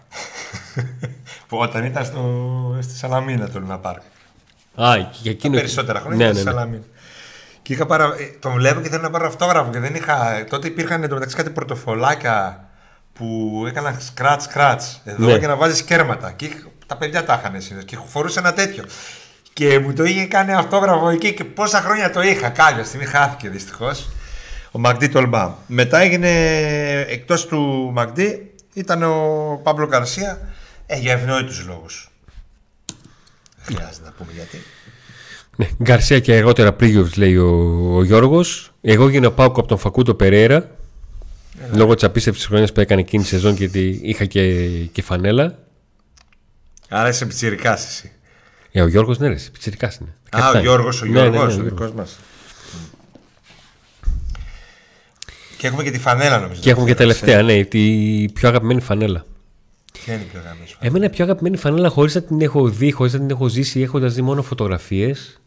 που 1.49 1.57
όταν 1.59 1.84
ήταν 1.84 2.05
στο, 2.05 2.78
στη 2.80 2.97
Σαλαμίνα 2.97 3.49
το 3.51 3.61
Λούνα 3.61 3.78
Πάρκ. 3.78 4.03
Α, 4.83 4.95
και 5.22 5.31
εκείνο. 5.31 5.57
Περισσότερα 5.57 6.01
χρόνια 6.01 6.16
Ναι, 6.16 6.22
ήταν 6.24 6.35
ναι, 6.35 6.41
στη 6.41 6.49
ναι. 6.51 6.55
Σαλαμίνα. 6.61 6.85
Και 7.62 7.72
είχα 7.72 7.87
παρα... 7.87 8.05
ε, 8.05 8.24
τον 8.41 8.53
βλέπω 8.53 8.81
και 8.81 8.89
θέλω 8.89 9.03
να 9.03 9.11
πάρω 9.11 9.26
αυτόγραφο 9.26 9.70
και 9.70 9.79
δεν 9.79 9.95
είχα. 9.95 10.45
Τότε 10.51 10.66
υπήρχαν 10.66 11.03
εντωμεταξύ 11.03 11.37
κάτι 11.37 11.51
πορτοφολάκια 11.51 12.68
που 13.12 13.64
έκαναν 13.68 13.97
σκράτ 14.01 14.43
σκράτ 14.43 14.83
εδώ 15.05 15.26
Ναι. 15.26 15.39
και 15.39 15.47
να 15.47 15.57
βάζεις 15.57 15.83
κέρματα. 15.83 16.33
Και 16.33 16.45
είχα- 16.45 16.68
τα 16.87 16.97
παιδιά 16.97 17.24
τα 17.24 17.41
είχαν 17.43 17.61
συνήθως 17.61 17.85
και 17.91 17.99
φορούσε 18.07 18.39
ένα 18.39 18.53
τέτοιο. 18.53 18.85
Και 19.53 19.79
μου 19.79 19.93
το 19.93 20.05
είχε 20.05 20.24
κάνει 20.26 20.53
αυτόγραφο 20.53 21.09
εκεί 21.09 21.35
και 21.35 21.45
πόσα 21.45 21.81
χρόνια 21.81 22.11
το 22.11 22.22
είχα. 22.22 22.49
Κάποια 22.49 22.85
στιγμή 22.85 23.07
χάθηκε 23.07 23.49
δυστυχώς. 23.49 24.09
Ο 24.70 24.79
Μαγντή 24.79 25.09
Τολμπά. 25.09 25.55
Μετά 25.66 25.99
έγινε 25.99 26.31
εκτός 27.09 27.47
του 27.47 27.91
Μαγντή 27.95 28.55
ήταν 28.72 29.03
ο 29.03 29.61
Παύλο 29.62 29.87
Καρσία 29.87 30.39
ε, 30.87 30.97
για 30.99 31.12
ευνόητους 31.12 31.66
λόγους. 31.66 32.07
Δεν 33.69 33.77
χρειάζεται 33.77 34.05
να 34.05 34.12
πούμε 34.12 34.31
γιατί. 34.35 34.59
Ναι, 35.57 35.69
Γκαρσία 35.83 36.21
και 36.21 36.35
αργότερα 36.35 36.73
Πρίγιοβιτς 36.73 37.16
λέει 37.16 37.37
ο, 37.37 37.49
ο 37.97 38.05
Γιώργος. 38.05 38.73
Εγώ 38.81 39.09
γίνω 39.09 39.31
πάουκο 39.31 39.61
από 39.61 39.69
τον 39.69 39.79
Φακούτο 39.79 40.14
Περέρα. 40.14 40.71
Λόγω 41.73 41.95
της 41.95 42.05
απίστευτης 42.05 42.47
χρονιάς 42.47 42.73
που 42.73 42.81
έκανε 42.81 43.01
εκείνη 43.01 43.23
τη 43.23 43.29
σεζόν 43.29 43.55
και 43.55 43.64
ότι 43.64 44.01
είχα 44.03 44.25
και, 44.25 44.69
και 44.69 45.03
φανέλα. 45.03 45.59
Άρα 46.89 47.09
είσαι 47.09 47.27
πιτσιρικάς 47.27 47.87
εσύ. 47.87 48.12
Ε, 48.73 48.83
ο 48.83 48.87
Γιώργος 48.87 49.19
ναι, 49.19 49.29
ρε, 49.29 49.35
πιτσιρικάς 49.53 49.97
είναι. 49.97 50.14
Α, 50.31 50.51
ο 50.51 50.59
Γιώργος, 50.59 51.03
ο 51.03 51.05
Ναι, 51.05 51.11
ναι, 51.12 51.29
Γιώργος, 51.29 51.57
ναι, 51.57 51.61
ο 51.61 51.64
ναι. 51.64 51.71
δικός 51.71 51.93
μας. 51.93 52.19
Και 55.59 55.66
έχουμε 55.66 55.83
και 55.83 55.91
τη 55.91 55.99
φανέλα 55.99 56.39
νομίζω. 56.39 56.61
Και 56.61 56.71
έχουμε 56.71 56.87
και 56.87 56.95
τελευταία, 56.95 57.43
ναι, 57.43 57.64
τη 57.64 57.81
πιο 58.35 58.49
αγαπημένη 58.49 58.81
φανέλα. 58.81 59.25
Ποια 60.05 60.14
είναι 60.14 60.22
η 60.22 60.26
πιο 60.26 60.38
αγαπημένη 60.40 60.66
σου 60.68 60.74
φανέλα; 60.74 60.96
Εμένα 60.96 61.05
η 61.05 61.11
πιο 61.11 61.24
αγαπημένη 61.24 61.57
φανέλα 61.57 61.88
χωρίς 61.88 62.14
να 62.14 62.22
την 62.22 62.40
έχω 62.40 62.68
δει, 62.68 62.90
χωρίς 62.92 63.12
να 63.12 63.18
την 63.18 63.30
έχω 63.30 63.49
ζήσει, 63.49 63.80
έχοντας 63.80 64.14
δει 64.14 64.22
μόνο 64.22 64.42
φωτογραφίες. 64.42 65.40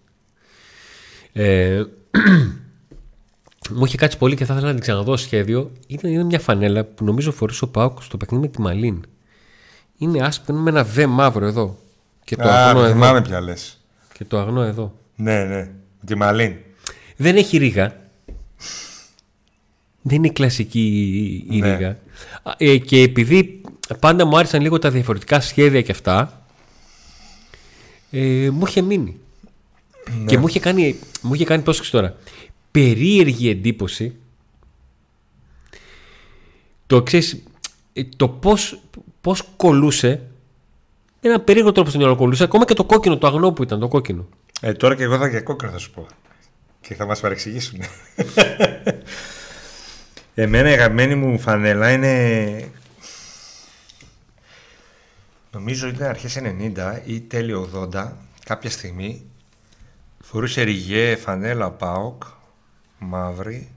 Ε, 1.34 1.84
μου 3.76 3.86
είχε 3.86 3.98
κάτσει 3.98 4.18
πολύ 4.18 4.36
και 4.36 4.46
θα 4.46 4.54
ήθελα 4.54 4.68
να 4.68 4.74
την 4.74 4.82
ξαναδώ 4.82 5.18
σχέδιο. 5.18 5.72
Ήταν, 5.88 6.12
είναι 6.12 6.24
μια 6.24 6.40
φανέλα 6.40 6.84
που 6.84 7.04
νομίζω 7.06 7.32
φορούσε 7.32 7.64
ο 7.64 7.68
Πάουκ 7.68 8.02
στο 8.04 8.18
παιχνίδι 8.18 8.44
με 8.44 8.52
τη 8.52 8.62
Μαλίν. 8.62 9.06
Είναι 9.98 10.26
άσπρο 10.26 10.56
με 10.56 10.70
ένα 10.70 10.84
βε 10.84 11.06
μαύρο 11.06 11.46
εδώ. 11.46 11.78
Και 12.24 12.36
το, 12.36 12.44
αγνό 12.48 12.80
Α, 12.80 12.84
εδώ. 12.86 12.94
θυμάμαι 12.94 13.22
ποια 13.22 13.42
λες. 13.42 13.80
και 14.14 14.26
το 14.26 14.40
αγνό 14.40 14.62
εδώ. 14.62 14.94
Ναι, 15.16 15.44
ναι. 15.44 15.70
Τη 16.06 16.16
Μαλίν. 16.16 16.54
Δεν 17.16 17.36
έχει 17.36 17.58
ρίγα. 17.58 17.96
Δεν 20.02 20.18
είναι 20.18 20.30
κλασική 20.30 21.46
η 21.50 21.60
Ναι. 21.60 21.72
ρίγα. 21.76 21.90
Α, 22.44 22.52
Ε, 22.58 22.78
και 22.78 23.02
επειδή 23.02 23.61
πάντα 24.00 24.26
μου 24.26 24.38
άρεσαν 24.38 24.62
λίγο 24.62 24.80
τα 24.80 24.92
διαφορετικά 24.92 25.42
σχέδια 25.42 25.82
και 25.82 25.92
αυτά, 25.92 26.44
ε, 28.12 28.50
μου 28.52 28.66
είχε 28.68 28.82
μείνει. 28.82 29.20
Και 30.26 30.38
μου 30.38 30.48
είχε 30.48 30.60
κάνει, 30.60 31.00
μου 31.22 31.34
είχε 31.34 31.46
κάνει 31.46 31.64
πρόσεξε 31.64 31.92
τώρα, 31.92 32.16
περίεργη 32.72 33.50
εντύπωση 33.50 34.16
το 36.92 37.04
ξέρεις, 37.04 37.44
ε, 37.94 38.04
το 38.18 38.30
πώς, 38.30 38.80
πώς 39.22 39.44
κολούσε 39.56 40.22
ένα 41.22 41.40
περίεργο 41.40 41.72
τρόπο 41.72 41.90
στον 41.90 42.02
μυαλό 42.02 42.16
κολούσε 42.16 42.44
ακόμα 42.44 42.66
και 42.66 42.74
το 42.74 42.84
κόκκινο, 42.84 43.18
το 43.18 43.28
αγνό 43.28 43.52
που 43.52 43.64
ήταν 43.64 43.80
το 43.80 43.88
κόκκινο 43.88 44.28
Ε, 44.62 44.74
τώρα 44.74 44.96
και 44.96 45.04
εγώ 45.04 45.18
θα 45.18 45.28
για 45.28 45.42
κόκκινο 45.42 45.72
θα 45.72 45.78
σου 45.78 45.92
πω. 45.92 46.06
Και 46.82 46.96
θα 46.96 47.06
μας 47.06 47.20
παρεξηγήσουν. 47.20 47.80
Εμένα 50.34 50.70
η 50.70 50.74
αγαπημένη 50.74 51.16
μου 51.16 51.40
φανέλα 51.40 51.92
είναι... 51.92 52.72
Νομίζω 55.52 55.88
ήταν 55.88 56.08
αρχές 56.10 56.38
90 56.42 57.00
ή 57.06 57.22
τέλειο 57.22 57.70
80, 57.94 58.12
κάποια 58.46 58.70
στιγμή, 58.70 59.26
φορούσε 60.24 60.62
ριγέ 60.62 61.16
φανέλα 61.16 61.72
ΠΑΟΚ, 61.72 62.24
μαύρη, 63.00 63.72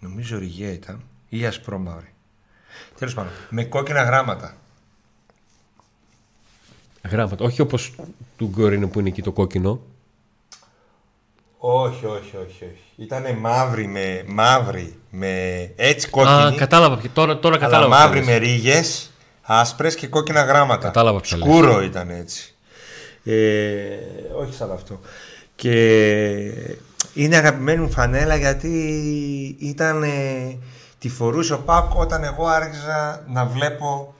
νομίζω 0.00 0.38
ριγέ 0.38 0.66
ήταν, 0.66 1.02
ή 1.28 1.46
ασπρόμαυρη. 1.46 2.12
Τέλος 2.98 3.14
πάντων, 3.14 3.32
με 3.50 3.64
κόκκινα 3.64 4.02
γράμματα. 4.02 4.56
γράμματα, 7.10 7.44
όχι 7.44 7.60
όπως 7.60 7.94
του 8.36 8.46
Γκόρινου 8.46 8.88
που 8.90 9.00
είναι 9.00 9.08
εκεί 9.08 9.22
το 9.22 9.32
κόκκινο 9.32 9.80
Όχι, 11.58 12.06
όχι, 12.06 12.36
όχι. 12.36 12.64
όχι. 12.64 12.82
Ήταν 12.96 13.36
μαύρη 13.38 13.86
με, 13.86 14.24
μαύρη 14.26 14.98
με 15.10 15.60
έτσι 15.76 16.08
κόκκινη. 16.08 16.34
Α, 16.42 16.54
κατάλαβα. 16.56 16.96
ποιο- 16.96 17.10
Τώρα, 17.14 17.38
τώρα 17.38 17.54
αλλά 17.56 17.64
κατάλαβα. 17.64 17.96
μαύρη 17.98 18.20
ποιος 18.22 18.40
με 18.40 18.46
λες. 18.70 19.10
Ρίγε, 19.48 19.60
άσπρες 19.60 19.94
και 19.94 20.06
κόκκινα 20.06 20.42
γράμματα. 20.42 20.86
Κατάλαβα 20.86 21.20
ποιο 21.20 21.36
λες. 21.36 21.46
Σκούρο 21.46 21.82
ήταν 21.82 22.10
έτσι. 22.10 22.54
Ε, 23.24 23.96
όχι 24.40 24.54
σαν 24.54 24.72
αυτό. 24.72 25.00
Και 25.54 25.72
είναι 27.14 27.36
αγαπημένη 27.36 27.80
μου 27.82 27.90
φανέλα 27.90 28.36
γιατί 28.36 28.76
ήταν. 29.60 30.02
ε, 30.02 30.58
τη 30.98 31.08
φορούσε 31.08 31.52
ο 31.52 31.58
Πάκ 31.58 31.94
όταν 31.94 32.24
εγώ 32.24 32.46
άρχισα 32.46 33.24
να 33.28 33.44
βλέπω 33.46 34.14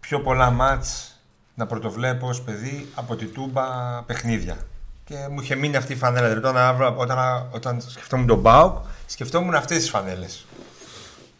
πιο 0.00 0.20
πολλά 0.20 0.50
μάτς 0.50 1.18
να 1.54 1.66
πρωτοβλέπω 1.66 2.26
ως 2.28 2.42
παιδί 2.42 2.88
από 2.94 3.16
τη 3.16 3.24
Τούμπα 3.24 3.62
παιχνίδια. 4.06 4.56
Και 5.04 5.14
μου 5.30 5.40
είχε 5.40 5.54
μείνει 5.54 5.76
αυτή 5.76 5.92
η 5.92 5.96
φανέλα. 5.96 6.28
Δηλαδή, 6.28 6.46
όταν, 6.46 6.56
άβρα- 6.62 6.94
όταν, 6.96 7.48
όταν 7.52 7.80
σκεφτόμουν 7.86 8.26
τον 8.26 8.38
Μπάουκ, 8.38 8.76
σκεφτόμουν 9.06 9.54
αυτές 9.54 9.76
τις 9.78 9.88
φανέλες. 9.90 10.46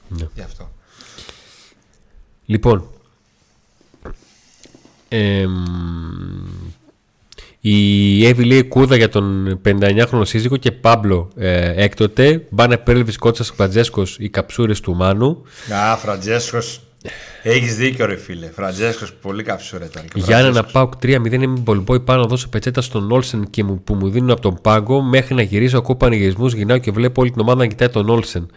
Ναι. 0.08 0.26
Γι' 0.34 0.42
αυτό. 0.42 0.70
Λοιπόν. 2.46 2.88
εμ, 5.08 5.52
η 7.60 8.26
Εύη 8.26 8.44
λέει 8.44 8.62
κούδα 8.64 8.96
για 8.96 9.08
τον 9.08 9.60
59χρονο 9.64 10.22
σύζυγο 10.22 10.56
και 10.56 10.72
Πάμπλο 10.72 11.28
ε, 11.36 11.84
έκτοτε. 11.84 12.46
Μπάνε 12.50 12.76
Πέρλβης 12.76 13.16
Κότσας 13.16 13.52
Φραντζέσκος 13.56 14.16
οι 14.18 14.28
καψούρες 14.28 14.80
του 14.80 14.94
Μάνου. 14.94 15.42
Α, 15.74 15.96
Φραντζέσκος. 15.96 16.80
Έχεις 17.42 17.76
δίκιο 17.76 18.06
ρε 18.06 18.16
φίλε. 18.16 18.46
Φραντζέσκος 18.46 19.12
πολύ 19.12 19.42
καψούρα 19.42 19.84
ήταν. 19.84 20.02
και 20.02 20.20
ο 20.20 20.24
Γιάννενα 20.24 20.52
Φραντζέσκος. 20.52 20.98
πάω 21.00 21.18
3-0 21.22 21.32
είμαι 21.32 21.60
μπολμπόι 21.60 22.00
πάνω 22.00 22.20
να 22.20 22.26
δώσω 22.26 22.48
πετσέτα 22.48 22.80
στον 22.80 23.10
Όλσεν 23.10 23.50
και 23.50 23.64
μου, 23.64 23.82
που 23.82 23.94
μου 23.94 24.10
δίνουν 24.10 24.30
από 24.30 24.40
τον 24.40 24.58
πάγκο 24.62 25.02
μέχρι 25.02 25.34
να 25.34 25.42
γυρίσω 25.42 25.78
ακούω 25.78 25.96
πανηγυρισμούς. 25.96 26.54
Γυρνάω 26.54 26.78
και 26.78 26.90
βλέπω 26.90 27.20
όλη 27.20 27.30
την 27.30 27.40
ομάδα 27.40 27.58
να 27.58 27.66
κοιτάει 27.66 27.88
τον 27.88 28.08
Όλσεν. 28.08 28.50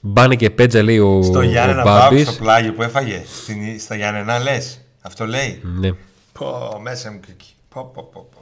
Μπάνε 0.00 0.34
και 0.36 0.50
πέτζα 0.50 0.82
λέει 0.82 0.98
ο, 0.98 1.22
Στο 1.22 1.38
ο 1.38 1.42
Γιάννενα 1.42 1.82
Πάουκ 1.82 2.02
Μπάμπης. 2.02 2.28
στο 2.28 2.42
πλάγιο 2.42 2.72
που 2.72 2.82
έφαγε. 2.82 3.22
Στην, 3.42 3.80
στα 3.80 3.94
Γιάννενα 3.96 4.38
λες. 4.38 4.80
Αυτό 5.00 5.26
λέει. 5.26 5.60
Ναι. 5.80 5.90
Πω, 6.32 6.78
μέσα 6.82 7.10
μου 7.12 7.20
και 7.20 7.30
εκεί. 7.30 7.52
Πω, 7.68 7.90
πω, 7.94 8.08
πω, 8.12 8.28
πω. 8.34 8.40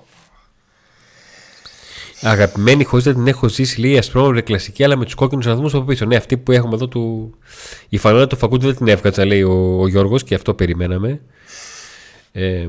Αγαπημένη, 2.20 2.84
χωρίς 2.84 3.04
να 3.04 3.14
την 3.14 3.26
έχω 3.26 3.48
ζήσει, 3.48 3.80
λέει 3.80 3.98
ασπρόμαυρη 3.98 4.42
κλασική, 4.42 4.84
αλλά 4.84 4.96
με 4.96 5.04
τους 5.04 5.14
κόκκινους 5.14 5.46
αδμού 5.46 5.66
από 5.66 5.82
πίσω. 5.82 6.04
Ναι, 6.04 6.16
αυτή 6.16 6.36
που 6.36 6.52
έχουμε 6.52 6.74
εδώ 6.74 6.88
του. 6.88 7.34
Η 7.88 7.98
φανέλα 7.98 8.26
του 8.26 8.36
Φακούντου 8.36 8.66
δεν 8.66 8.76
την 8.76 8.88
έβγατσα, 8.88 9.24
λέει 9.24 9.42
ο, 9.42 9.80
ο 9.80 9.88
Γιώργος, 9.88 10.22
και 10.24 10.34
αυτό 10.34 10.54
περιμέναμε. 10.54 11.20
Ε, 12.32 12.66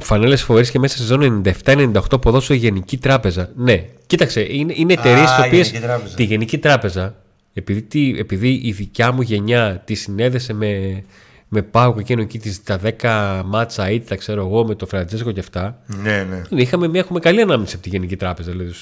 Φανέλες 0.00 0.42
φοβερές 0.42 0.70
και 0.70 0.78
μέσα 0.78 0.96
στη 0.96 1.06
ζώνη 1.06 1.42
97-98 1.64 2.20
ποδόσφαιρο 2.20 2.58
Γενική 2.58 2.98
Τράπεζα. 2.98 3.50
Ναι, 3.56 3.84
κοίταξε, 4.06 4.46
είναι, 4.50 4.72
είναι 4.76 4.92
εταιρείες 4.92 5.30
Α, 5.30 5.40
τι 5.42 5.46
οποίες. 5.46 5.66
Γενική 5.70 5.86
Τράπεζα. 5.86 6.14
Τη 6.14 6.24
Γενική 6.24 6.58
Τράπεζα, 6.58 7.16
επειδή, 7.58 7.82
τι- 7.82 8.14
επειδή 8.18 8.60
η 8.64 8.72
δικιά 8.72 9.12
μου 9.12 9.20
γενιά 9.22 9.82
τη 9.84 9.94
συνέδεσε 9.94 10.52
με, 10.52 11.02
με 11.48 11.62
Πάουκ 11.62 11.98
εκείνο 11.98 12.22
εκεί 12.22 12.38
τις, 12.38 12.62
τα 12.62 12.80
10 13.00 13.42
μάτσα 13.44 13.90
ή 13.90 14.00
τα 14.00 14.16
ξέρω 14.16 14.40
εγώ 14.46 14.66
με 14.66 14.74
το 14.74 14.86
Φραντζέσκο 14.86 15.32
και 15.32 15.40
αυτά. 15.40 15.78
Ναι, 15.86 16.26
ναι. 16.30 16.42
Είχαμε, 16.62 16.88
μια- 16.88 17.00
έχουμε 17.00 17.18
καλή 17.20 17.40
ανάμνηση 17.40 17.74
από 17.74 17.82
τη 17.82 17.88
Γενική 17.88 18.16
Τράπεζα. 18.16 18.50
Δηλαδή. 18.50 18.72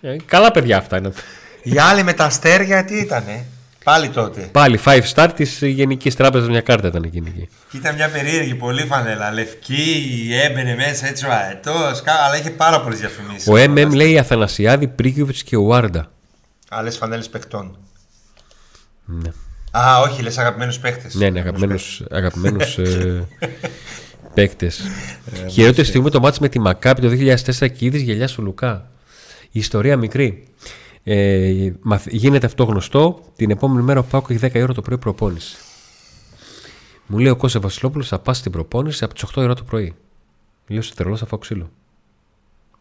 Ε, 0.00 0.16
καλά 0.26 0.50
παιδιά 0.50 0.76
αυτά 0.76 0.96
είναι. 0.98 1.12
Οι 1.62 1.78
άλλοι 1.78 2.02
με 2.02 2.12
τα 2.12 2.24
αστέρια 2.24 2.84
τι 2.84 2.98
ήτανε; 2.98 3.44
Πάλι 3.84 4.08
τότε. 4.08 4.48
Πάλι 4.52 4.78
5 4.84 5.00
star 5.14 5.28
της 5.34 5.58
Γενικής 5.62 6.14
Τράπεζας, 6.16 6.48
μια 6.48 6.60
κάρτα 6.60 6.88
ήταν 6.88 7.02
εκείνη 7.02 7.32
εκεί. 7.36 7.48
Και 7.70 7.76
Ήταν 7.76 7.94
μια 7.94 8.08
περίεργη 8.10 8.54
πολύ 8.54 8.82
φανέλα. 8.82 9.32
Λευκή, 9.32 10.04
έμπαινε 10.44 10.74
μέσα 10.74 11.06
έτσι 11.08 11.26
ο 11.26 11.28
αετός, 11.32 12.02
κα- 12.02 12.12
αλλά 12.26 12.38
είχε 12.38 12.50
πάρα 12.50 12.80
πολλές 12.80 12.98
διαφημίσεις. 12.98 13.48
Ο 13.48 13.54
MM 13.56 13.90
λέει 13.94 14.18
Αθανασιάδη, 14.18 14.88
Πρίγκιοβιτ 14.88 15.36
και 15.44 15.56
ο 15.56 15.62
Βάρντα. 15.64 16.12
Άλλες 16.70 16.96
φανέλες 16.96 17.28
παιχτών. 17.28 17.78
Ναι, 19.10 19.30
Α, 19.70 20.00
όχι, 20.00 20.22
λες 20.22 20.38
αγαπημένους 20.38 20.78
παίχτε. 20.78 21.10
ναι, 21.12 21.30
ναι 21.30 21.40
αγαπημένου 22.10 22.58
ε, 22.76 23.20
παίκτες. 24.34 24.80
Χειρότερη 25.50 25.86
στιγμή 25.86 26.10
το 26.10 26.20
μάτς 26.20 26.38
με 26.38 26.48
τη 26.48 26.58
Μακάπη 26.58 27.00
το 27.00 27.08
2004 27.08 27.70
και 27.72 27.84
είδες 27.84 28.00
γελιά 28.00 28.28
στο 28.28 28.42
Λουκά. 28.42 28.90
Η 29.50 29.58
ιστορία 29.58 29.96
μικρή. 29.96 30.42
Ε, 31.04 31.70
μαθ- 31.80 32.08
γίνεται 32.12 32.46
αυτό 32.46 32.64
γνωστό. 32.64 33.20
Την 33.36 33.50
επόμενη 33.50 33.82
μέρα 33.82 34.00
ο 34.00 34.02
Πάκο 34.02 34.32
έχει 34.32 34.46
10 34.46 34.54
η 34.54 34.62
ώρα 34.62 34.74
το 34.74 34.82
πρωί 34.82 34.98
προπόνηση. 34.98 35.56
Μου 37.06 37.18
λέει 37.18 37.30
ο 37.30 37.36
Κώστας 37.36 37.62
Βασιλόπουλος 37.62 38.08
θα 38.08 38.18
πας 38.18 38.38
στην 38.38 38.52
προπόνηση 38.52 39.04
από 39.04 39.14
τις 39.14 39.22
8 39.22 39.36
η 39.36 39.40
ώρα 39.40 39.54
το 39.54 39.64
πρωί. 39.64 39.94
Λέω 40.66 40.82
σε 40.82 40.94
τρελό 40.94 41.16
θα 41.16 41.26
φάω 41.26 41.38
ξύλο. 41.38 41.70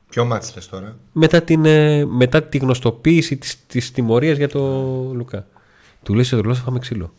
Ποιο 0.09 0.25
μάτι 0.25 0.51
λες 0.55 0.67
τώρα; 0.69 0.97
μετά, 1.11 1.41
την, 1.41 1.65
ε, 1.65 2.05
μετά 2.05 2.43
τη 2.43 2.57
γνωστοποίηση 2.57 3.38
της, 3.38 3.57
της 3.67 3.91
τιμωρίας 3.91 4.38
για 4.38 4.49
το 4.49 4.59
Λουκά. 5.13 5.47
Του 6.08 6.14
λέει 6.14 6.24
σε 6.24 6.38
τρελό 6.38 6.55
θα 6.55 6.62
φάμε 6.62 6.80
ξύλο. 6.80 7.14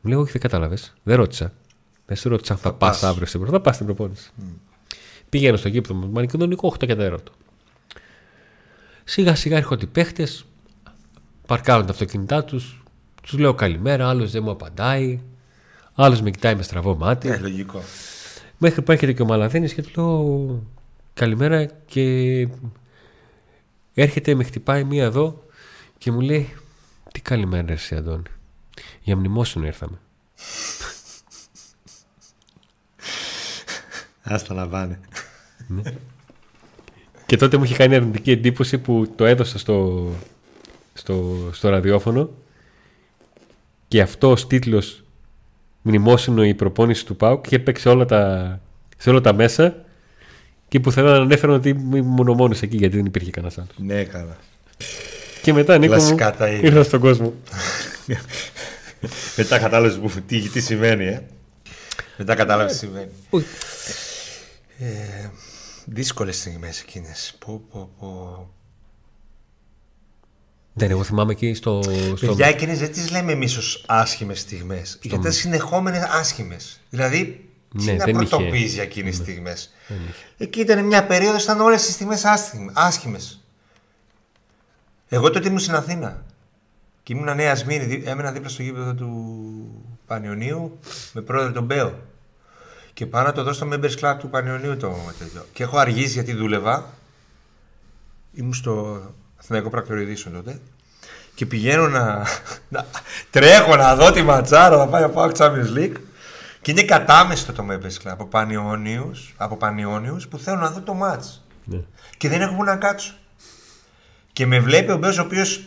Μου 0.00 0.10
λέει 0.10 0.18
όχι 0.18 0.32
δεν 0.32 0.40
κατάλαβες. 0.40 0.94
Δεν 1.02 1.16
ρώτησα. 1.16 1.52
Δεν 2.06 2.16
σε 2.16 2.28
ρώτησα 2.28 2.52
αν 2.52 2.58
θα, 2.58 2.72
πας 2.72 3.00
πας. 3.00 3.10
αύριο 3.10 3.26
στην 3.26 3.40
προπόνηση. 3.40 3.62
Θα 3.62 3.70
πας 3.70 3.74
στην 3.74 3.86
προπόνηση. 3.86 4.30
Πηγαίνω 5.28 5.56
στο 5.56 5.68
γήπεδο 5.68 5.94
μου. 5.94 6.10
Μακεδονικό 6.10 6.68
8 6.68 6.86
και 6.86 6.96
4. 6.98 7.16
Σιγά 9.04 9.34
σιγά 9.34 9.56
έρχονται 9.56 9.84
οι 9.84 9.88
παίχτες. 9.88 10.44
Παρκάρουν 11.46 11.86
τα 11.86 11.92
αυτοκίνητά 11.92 12.44
τους. 12.44 12.82
Τους 13.22 13.38
λέω 13.38 13.54
καλημέρα. 13.54 14.08
Άλλος 14.08 14.30
δεν 14.30 14.42
μου 14.42 14.50
απαντάει. 14.50 15.20
Άλλος 15.94 16.22
με 16.22 16.30
κοιτάει 16.30 16.54
με 16.54 16.62
στραβό 16.62 16.96
μάτι. 16.96 17.28
Ε, 17.28 17.38
λογικό. 17.38 17.82
Μέχρι 18.58 18.82
που 18.82 18.92
έρχεται 18.92 19.12
και 19.12 19.22
ο 19.22 19.26
Μαλαδένης 19.26 19.74
και 19.74 19.82
του 19.82 19.90
λέω 19.96 20.62
καλημέρα 21.14 21.64
και 21.64 22.48
έρχεται, 23.94 24.34
με 24.34 24.44
χτυπάει 24.44 24.84
μία 24.84 25.04
εδώ 25.04 25.44
και 25.98 26.10
μου 26.10 26.20
λέει 26.20 26.54
τι 27.14 27.20
καλημέρα 27.20 27.66
ρε 27.66 27.72
εσύ 27.72 27.94
Αντώνη. 27.94 28.22
Για 29.02 29.16
μνημόσυνο 29.16 29.66
ήρθαμε. 29.66 29.98
Άστα 34.22 34.54
να 34.54 34.68
πάνε. 34.68 35.00
Και 37.26 37.36
τότε 37.36 37.56
μου 37.56 37.64
είχε 37.64 37.76
κάνει 37.76 37.94
αρνητική 37.94 38.30
εντύπωση 38.30 38.78
που 38.78 39.12
το 39.16 39.24
έδωσα 39.24 39.58
στο, 39.58 40.08
στο, 40.94 41.48
στο 41.52 41.68
ραδιόφωνο 41.68 42.30
και 43.88 44.00
αυτό 44.00 44.30
ως 44.30 44.46
τίτλος 44.46 45.02
μνημόσυνο 45.82 46.44
η 46.44 46.54
προπόνηση 46.54 47.06
του 47.06 47.16
ΠΑΟΚ 47.16 47.48
και 47.48 47.56
έπαιξε 47.56 47.88
όλα 47.88 48.04
τα, 48.04 48.60
σε 48.96 49.10
όλα 49.10 49.20
τα 49.20 49.32
μέσα 49.32 49.84
και 50.68 50.80
που 50.80 50.92
θέλω 50.92 51.10
να 51.10 51.16
ανέφεραν 51.16 51.54
ότι 51.54 51.68
ήμουν 51.68 52.28
ο 52.28 52.34
μόνος 52.34 52.62
εκεί 52.62 52.76
γιατί 52.76 52.96
δεν 52.96 53.06
υπήρχε 53.06 53.30
κανένας 53.30 53.58
άλλος. 53.58 53.74
Ναι, 53.76 54.04
καλά. 54.04 54.36
Και 55.44 55.52
μετά 55.52 55.78
Νίκο 55.78 55.92
μου, 55.94 55.98
Κλασικά 55.98 56.32
τα 56.32 56.48
ίδια. 56.48 56.68
ήρθα 56.68 56.82
στον 56.82 57.00
κόσμο. 57.00 57.34
Μετά 59.36 59.58
κατάλαβες 59.58 59.98
που 59.98 60.10
τι, 60.26 60.40
τι 60.48 60.60
σημαίνει, 60.60 61.04
ε. 61.04 61.22
Μετά 62.16 62.34
κατάλαβες 62.34 62.72
τι 62.72 62.78
σημαίνει. 62.78 63.10
Όχι. 63.30 63.46
Ε, 64.78 65.28
Δύσκολες 65.84 66.36
στιγμές 66.36 66.80
εκείνες. 66.80 67.34
Πω, 67.38 67.62
πω, 67.70 67.90
πω. 67.98 68.48
Δεν, 70.72 70.90
εγώ 70.90 71.02
θυμάμαι 71.02 71.32
εκεί 71.32 71.54
στο. 71.54 71.82
στο... 72.16 72.26
Παιδιά, 72.26 72.46
εκείνες 72.46 72.78
δεν 72.78 72.92
τις 72.92 73.10
λέμε 73.10 73.32
εμείς 73.32 73.56
ως 73.56 73.84
άσχημες 73.88 74.40
στιγμές. 74.40 74.98
Γιατί 75.02 75.18
ήταν 75.20 75.32
συνεχόμενες 75.32 76.02
άσχημες. 76.02 76.80
Δηλαδή, 76.90 77.48
τι 77.76 77.84
Ναι, 77.84 77.92
να 77.92 78.04
δεν 78.04 78.14
είχε. 78.20 78.26
πρωτοποιεί 78.26 78.66
για 78.72 78.82
εκείνες 78.82 79.16
τι 79.16 79.22
στιγμές. 79.22 79.72
Εκεί 80.38 80.60
ήταν 80.60 80.84
μια 80.84 81.06
περίοδος, 81.06 81.42
ήταν 81.42 81.60
όλες 81.60 81.82
τι 81.86 81.92
στιγμές 81.92 82.22
άσχημες. 82.72 83.43
Εγώ 85.08 85.30
τότε 85.30 85.48
ήμουν 85.48 85.58
στην 85.58 85.74
Αθήνα. 85.74 86.22
Και 87.02 87.12
ήμουν 87.12 87.34
Νέας 87.36 87.58
Σμύρνη, 87.58 87.86
δι- 87.86 88.06
έμενα 88.06 88.32
δίπλα 88.32 88.48
στο 88.48 88.62
γήπεδο 88.62 88.94
του 88.94 89.14
Πανιωνίου 90.06 90.78
με 91.12 91.20
πρόεδρο 91.20 91.52
τον 91.52 91.64
Μπέο. 91.64 91.98
Και 92.92 93.06
πάω 93.06 93.22
να 93.22 93.32
το 93.32 93.42
δω 93.42 93.52
στο 93.52 93.68
Members 93.72 93.98
Club 94.00 94.16
του 94.18 94.28
Πανιωνίου 94.30 94.76
το 94.76 94.94
τέτοιο. 95.18 95.46
Και 95.52 95.62
έχω 95.62 95.78
αργήσει 95.78 96.12
γιατί 96.12 96.32
δούλευα. 96.32 96.86
Ήμουν 98.32 98.54
στο 98.54 99.02
Αθηναϊκό 99.40 99.70
Πρακτορείο 99.70 100.02
Ειδήσεων 100.02 100.34
τότε. 100.34 100.60
Και 101.34 101.46
πηγαίνω 101.46 101.88
να, 101.88 102.26
να- 102.68 102.86
Τρέχω 103.30 103.76
να 103.76 103.96
δω 103.96 104.10
τη 104.12 104.22
ματσάρα, 104.22 104.76
να 104.76 104.86
πάει 104.88 105.02
να 105.02 105.08
πάω 105.10 105.30
Champions 105.36 105.76
League. 105.76 105.96
Και 106.62 106.70
είναι 106.70 106.82
κατάμεστο 106.82 107.52
το 107.52 107.66
Members 107.70 108.02
Club 108.06 108.10
από 108.10 108.24
Πανιόνιους, 108.26 109.34
από 109.36 109.56
Πανιόνιους 109.56 110.28
που 110.28 110.38
θέλουν 110.38 110.60
να 110.60 110.70
δω 110.70 110.80
το 110.80 110.94
μάτς. 110.94 111.44
Ναι. 111.64 111.80
Και 112.16 112.28
δεν 112.28 112.40
έχω 112.40 112.54
που 112.54 112.64
να 112.64 112.76
κάτσω. 112.76 113.14
Και 114.34 114.46
με 114.46 114.60
βλέπει 114.60 114.90
ο 114.92 114.96
Μπέος 114.96 115.18
ο 115.18 115.22
οποίος 115.22 115.62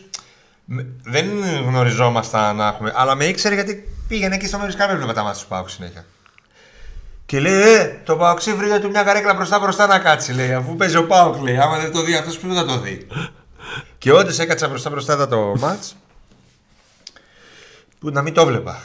με- 0.64 0.86
δεν 1.02 1.26
γνωριζόμασταν 1.66 2.56
να 2.56 2.66
έχουμε, 2.66 2.92
αλλά 2.96 3.14
με 3.14 3.24
ήξερε 3.24 3.54
γιατί 3.54 3.88
πήγαινε 4.08 4.34
εκεί 4.34 4.46
στο 4.46 4.58
Members 4.60 4.84
Club 4.84 4.88
έβλεπε 4.90 5.12
τα 5.12 5.22
μάτια 5.22 5.42
του 5.42 5.48
Πάουκ 5.48 5.68
συνέχεια. 5.68 6.04
Και 7.26 7.40
λέει, 7.40 7.60
Ε, 7.62 8.00
το 8.04 8.16
Παοξί 8.16 8.52
βρήκε 8.54 8.78
του 8.78 8.90
μια 8.90 9.02
καρέκλα 9.02 9.34
μπροστά 9.34 9.58
μπροστά 9.58 9.86
να 9.86 9.98
κάτσει. 9.98 10.32
Λέει, 10.32 10.52
αφού 10.52 10.76
παίζει 10.76 10.96
ο 10.96 11.06
Πάουκ, 11.06 11.42
λέει. 11.42 11.56
Άμα 11.58 11.78
δεν 11.78 11.92
το 11.92 12.02
δει 12.02 12.14
αυτός, 12.16 12.38
πού 12.38 12.54
θα 12.54 12.64
το 12.64 12.78
δει. 12.78 13.06
και 13.98 14.12
όντως 14.12 14.38
έκατσα 14.38 14.68
μπροστά 14.68 14.90
μπροστά 14.90 15.14
ήταν 15.14 15.28
το 15.28 15.54
μάτ. 15.58 15.82
Που 17.98 18.10
να 18.10 18.22
μην 18.22 18.34
το 18.34 18.46
βλέπα. 18.46 18.80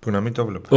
Που 0.00 0.10
να 0.10 0.20
μην 0.20 0.32
το 0.32 0.46
βλέπω. 0.46 0.76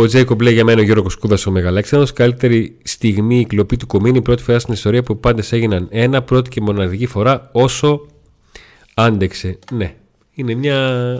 Ο 0.00 0.06
Τζέικομπ 0.06 0.40
λέει 0.40 0.52
για 0.52 0.64
μένα 0.64 0.80
ο 0.80 0.84
Γιώργος 0.84 1.16
Κούδας 1.16 1.46
ο 1.46 1.50
Μεγαλέξανδρο. 1.50 2.12
Καλύτερη 2.14 2.76
στιγμή 2.82 3.38
η 3.38 3.46
κλοπή 3.46 3.76
του 3.76 3.86
Κομίνη. 3.86 4.22
Πρώτη 4.22 4.42
φορά 4.42 4.58
στην 4.58 4.74
ιστορία 4.74 5.02
που 5.02 5.20
πάντες 5.20 5.52
έγιναν 5.52 5.86
ένα. 5.90 6.22
Πρώτη 6.22 6.50
και 6.50 6.60
μοναδική 6.60 7.06
φορά 7.06 7.48
όσο 7.52 8.06
άντεξε. 8.94 9.58
Ναι, 9.72 9.94
είναι 10.32 10.54
μια 10.54 10.78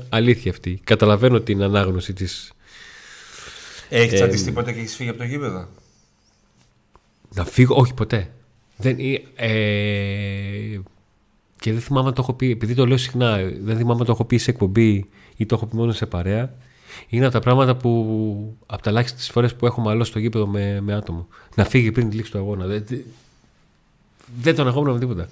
αλήθεια 0.09 0.51
αυτή. 0.51 0.81
Καταλαβαίνω 0.85 1.41
την 1.41 1.63
ανάγνωση 1.63 2.13
της. 2.13 2.53
Έχεις 3.89 4.13
Ε, 4.13 4.15
τσαντιστεί 4.15 4.47
τίποτα 4.47 4.73
και 4.73 4.79
έχεις 4.79 4.95
φύγει 4.97 5.09
από 5.09 5.19
το 5.19 5.25
γήπεδο; 5.25 5.69
Να 7.35 7.45
φύγω, 7.45 7.75
όχι 7.77 7.95
ποτέ. 7.95 8.31
Δεν, 8.77 8.97
ε, 8.99 9.47
ε, 9.47 10.81
και 11.61 11.73
δεν 11.73 11.81
θυμάμαι 11.81 12.09
αν 12.09 12.15
το 12.15 12.23
έχω 12.23 12.33
πει, 12.33 12.51
επειδή 12.51 12.75
το 12.75 12.87
λέω 12.87 12.97
συχνά, 12.97 13.37
δεν 13.61 13.77
θυμάμαι 13.77 14.01
αν 14.01 14.07
το 14.07 14.13
έχω 14.13 14.25
πει 14.25 14.37
σε 14.37 14.51
εκπομπή 14.51 15.09
ή 15.37 15.47
το 15.47 15.55
έχω 15.55 15.67
πει 15.67 15.77
μόνο 15.77 15.93
σε 15.93 16.07
παρέα. 16.07 16.55
Είναι 17.09 17.25
από 17.25 17.35
τα 17.35 17.41
πράγματα 17.41 17.75
που 17.77 18.57
από 18.67 18.83
τα 18.83 18.91
ελάχιστες 18.91 19.29
φορές 19.31 19.55
που 19.55 19.67
έχω 19.67 19.81
μαλώσει 19.81 20.11
στο 20.11 20.19
γήπεδο 20.19 20.47
με, 20.47 20.81
με 20.81 20.95
άτομο. 20.95 21.29
Να 21.55 21.65
φύγει 21.65 21.93
πριν 21.93 22.11
τη 22.11 22.17
λήξη 22.17 22.31
του 22.33 22.39
αγώνα. 22.39 22.67
Δεν, 22.67 22.85
δεν- 22.89 23.05
δεν 24.43 24.55
τον 24.55 24.67
αγώνα 24.67 24.93
με 24.93 24.99
τίποτα. 24.99 25.29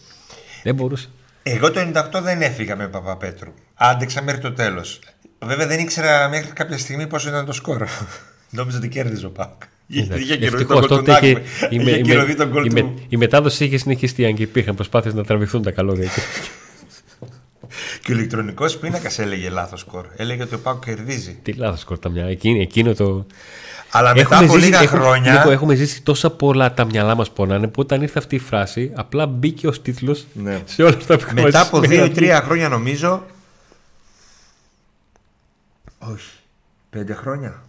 Δεν 0.63 0.75
μπορούσα. 0.75 1.07
Εγώ 1.43 1.71
το 1.71 1.81
98 1.81 2.21
δεν 2.23 2.43
έφυγα 2.43 2.77
με 2.77 2.89
Παπαπέτρου. 2.89 3.53
Άντεξα 3.75 4.23
μέχρι 4.23 4.41
το 4.41 4.53
τέλος. 4.53 5.01
Βέβαια 5.45 5.67
δεν 5.67 5.79
ήξερα 5.79 6.29
μέχρι 6.29 6.53
κάποια 6.53 6.79
στιγμή 6.79 7.07
πόσο 7.07 7.29
ήταν 7.29 7.45
το 7.45 7.53
σκορ. 7.53 7.85
Νόμιζα 8.51 8.79
ότι 8.79 8.89
κέρδιζε 8.89 9.27
ο 9.27 9.31
Πάουκ. 9.31 9.63
Είχε 9.87 10.15
είχε 10.15 10.37
κυρωθεί 10.37 10.45
Ευτυχώς, 10.45 10.87
τον 10.87 10.89
τότε 10.89 11.13
κολ 11.13 11.23
είχε- 11.31 11.35
του 11.35 11.75
η, 11.75 11.77
Νάκη. 11.77 11.85
με- 11.85 11.91
Είχε 11.91 11.99
η, 11.99 12.03
κυρωθεί 12.03 12.29
με- 12.29 12.35
τον 12.35 12.51
κολ 12.51 12.67
η, 12.67 12.71
με- 12.71 12.81
του. 12.81 12.95
η 13.09 13.17
μετάδοση 13.17 13.65
είχε 13.65 13.77
συνεχιστεί 13.79 14.25
αν 14.27 14.35
και 14.35 14.43
υπήρχαν 14.43 14.75
προσπάθειες 14.75 15.15
να 15.15 15.25
τραβηθούν 15.25 15.63
τα 15.63 15.71
καλώδια. 15.71 16.09
εκεί. 17.69 18.01
Και 18.03 18.13
ο 18.13 18.15
ηλεκτρονικός 18.17 18.77
πίνακας 18.79 19.19
έλεγε 19.19 19.49
λάθος 19.51 19.81
σκορ. 19.81 20.07
Έλεγε 20.17 20.43
ότι 20.43 20.55
ο 20.55 20.59
Πάουκ 20.59 20.85
κερδίζει. 20.85 21.39
Τι 21.43 21.53
λάθος 21.53 21.85
κορτά 21.85 22.09
μια. 22.09 22.25
Εκείνο, 22.25 22.61
εκείνο 22.61 22.95
το. 22.95 23.27
Αλλά 23.91 24.15
μετά 24.15 24.39
από 24.39 24.57
λίγα 24.57 24.81
έχουμε- 24.81 25.01
χρόνια. 25.03 25.33
Νίκο, 25.33 25.51
έχουμε 25.51 25.75
ζήσει 25.75 26.03
τόσα 26.03 26.31
πολλά 26.31 26.75
τα 26.75 26.85
μυαλά 26.85 27.15
μας 27.15 27.31
πονάνε 27.31 27.67
που 27.69 27.81
όταν 27.81 28.03
ήρθε 28.03 28.19
αυτή 28.19 28.35
η 28.35 28.39
φράση 28.39 28.93
απλά 28.95 29.27
μπήκε 29.27 29.67
ω 29.67 29.71
τίτλος 29.71 30.27
Ναι. 30.33 30.63
σε 30.65 30.83
όλα 30.83 30.97
αυτά 30.97 31.17
που 31.17 31.23
έχουμε 31.25 31.43
Μετά 31.43 31.61
από 31.61 31.79
ζήσει. 31.83 31.95
δύο 31.95 32.05
ή 32.05 32.11
τρία 32.11 32.41
χρόνια 32.43 32.69
νομίζω. 32.69 33.25
Όχι. 35.99 36.31
Πέντε 36.91 37.15
χρόνια. 37.15 37.63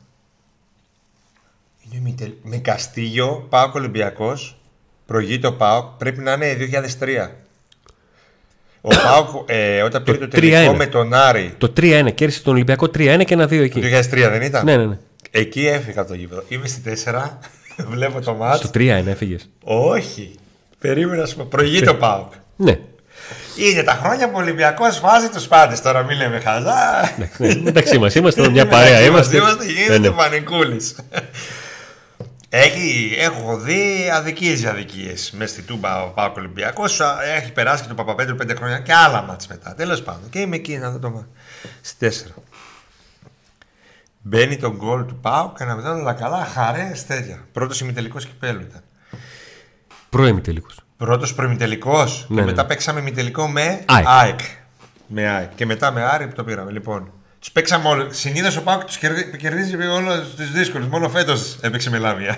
Είναι 1.92 2.02
μη 2.04 2.14
τελ- 2.18 2.34
με 2.44 2.58
Καστίγιο, 2.58 3.46
Πάοκ 3.50 3.76
Ολυμπιακός. 3.76 4.58
Προηγείται 5.06 5.48
ο 5.48 5.54
Πάοκ. 5.54 5.86
Πρέπει 5.98 6.20
να 6.22 6.32
είναι 6.34 6.54
2003. 6.54 7.32
Ο 8.82 8.90
Πάοκ 8.90 9.30
ε, 9.46 9.82
όταν 9.82 10.04
πήρε 10.04 10.18
το, 10.18 10.28
Το 10.28 10.40
τελικό 10.40 10.72
3-1. 10.72 10.76
με 10.76 10.86
τον 10.86 11.14
Άρη. 11.14 11.54
Το 11.58 11.74
3-1, 11.80 12.08
κέρδισε 12.16 12.42
τον 12.44 12.54
Ολυμπιακό 12.54 12.86
3-1 12.86 13.22
και 13.26 13.34
ένα 13.34 13.44
2 13.46 13.48
Το 13.50 13.56
εκεί. 13.56 13.82
2003 13.82 14.28
δεν 14.32 14.42
ήταν; 14.42 14.66
Ναι, 14.66 14.78
ναι, 14.78 14.86
ναι. 14.86 14.98
Εκεί 15.32 15.68
έφυγα 15.68 16.02
από 16.02 16.10
το 16.10 16.16
γήπεδο. 16.16 16.44
Είμαι 16.48 16.68
στη 16.68 16.82
4. 17.06 17.30
Βλέπω 17.94 18.20
το 18.22 18.34
μάτς. 18.34 18.58
Στο 18.58 18.70
3-1 18.74 18.80
έφυγες. 19.08 19.50
Όχι. 19.64 20.36
Περίμενα 20.80 21.22
να 21.22 21.28
σου 21.28 21.36
πω. 21.36 21.44
Προηγείται 21.44 21.90
ο 21.90 21.96
Πάοκ. 21.98 22.32
Ναι. 22.56 22.80
Είναι 23.56 23.84
τα 23.84 24.00
χρόνια 24.04 24.26
που 24.30 24.34
ο 24.38 24.42
Ολυμπιακός 24.42 25.00
βάζει 25.00 25.28
τους 25.30 25.46
πάντες. 25.48 25.82
Τώρα 25.82 26.04
μην 26.04 26.18
λέμε 26.18 26.40
χαζά. 26.40 27.14
ναι. 27.38 27.56
Μεταξύ 27.64 27.98
μα 27.98 28.10
είμαστε 28.16 28.50
μια 28.50 28.68
παρέα. 28.68 29.12
Μεταξύ 29.12 29.12
μας 29.12 29.32
Είμαστε. 29.32 29.38
Είμαστε 29.38 29.66
Ναι, 29.66 29.72
γίνεται 29.72 29.98
ναι. 30.10 30.10
πανικούλης. 30.16 30.96
Έχει, 32.50 33.16
έχω 33.18 33.58
δει 33.58 34.10
αδικίες 34.14 34.60
για 34.60 34.70
αδικίες 34.70 35.32
μέσα 35.38 35.54
στη 35.54 35.62
Τούμπα 35.62 36.04
ο 36.04 36.08
Πάοκ 36.10 36.38
Ολυμπιακός. 36.38 37.02
Έχει 37.36 37.52
περάσει 37.52 37.82
και 37.82 37.88
το 37.90 37.96
Παπαπέτρου 37.96 38.36
πέντε 38.36 38.56
χρόνια 38.56 38.80
και 38.80 38.94
άλλα 38.94 39.22
μάτς 39.22 39.48
μετά. 39.48 39.76
Τέλος 39.76 40.02
πάντων. 40.02 40.30
Και 40.30 40.40
είμαι 40.40 40.56
εκεί 40.56 40.78
να 40.78 40.90
δω 40.92 41.00
το 41.00 41.10
μάτς. 41.10 41.28
Στη 41.82 41.98
τέσσερα. 41.98 42.34
Μπαίνει 44.22 44.58
τον 44.58 44.76
γκολ 44.76 45.06
του 45.06 45.16
Πάοκ 45.16 45.58
και 45.58 45.64
να 45.64 45.76
μετά 45.76 45.94
όλα 45.94 46.14
καλά, 46.14 46.46
χαρές 46.46 47.06
τέτοια. 47.06 47.48
Πρώτος 47.52 47.80
ημιτελικός 47.80 48.26
κυπέλου 48.26 48.62
ήταν. 48.62 48.84
Πρώιμη 50.10 50.42
τελικώ. 50.42 50.70
Πρώτος 50.98 51.34
προημιτελικό. 51.34 52.04
Ναι, 52.04 52.12
και 52.28 52.34
ναι. 52.34 52.44
μετά 52.44 52.66
παίξαμε 52.66 53.00
ημιτελικό 53.00 53.48
με 53.48 53.84
ΑΕΚ. 53.86 54.08
ΑΕΚ. 54.08 54.40
Με 55.08 55.28
ΑΕΚ. 55.28 55.56
Και 55.56 55.66
μετά 55.66 55.92
με 55.92 56.04
Άρη 56.04 56.28
που 56.28 56.36
το 56.36 56.44
πήραμε. 56.44 56.72
Λοιπόν, 56.72 57.12
τους 57.40 57.52
παίξαμε 57.52 57.88
όλοι. 57.88 58.08
Συνήθως 58.10 58.58
ο 58.58 58.62
Πάουκ 58.62 58.84
τους 58.84 58.98
κερδίζει 59.38 59.76
όλου 59.76 60.08
του 60.38 60.44
δύσκολου. 60.54 60.88
Μόνο 60.88 61.10
φέτος 61.10 61.58
έπαιξε 61.62 61.90
με 61.90 61.98
Λάμια. 61.98 62.38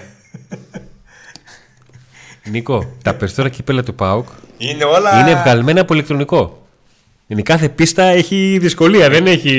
Νίκο, 2.43 2.95
τα 3.03 3.13
περισσότερα 3.15 3.49
κύπελα 3.49 3.83
του 3.83 3.95
ΠΑΟΚ 3.95 4.27
Είναι 4.57 4.83
όλα. 4.83 5.19
είναι 5.19 5.41
βγαλμένα 5.41 5.81
από 5.81 5.93
ηλεκτρονικό. 5.93 6.65
Είναι 7.27 7.41
κάθε 7.41 7.69
πίστα 7.69 8.03
έχει 8.03 8.57
δυσκολία, 8.61 9.09
δεν 9.09 9.27
έχει. 9.27 9.53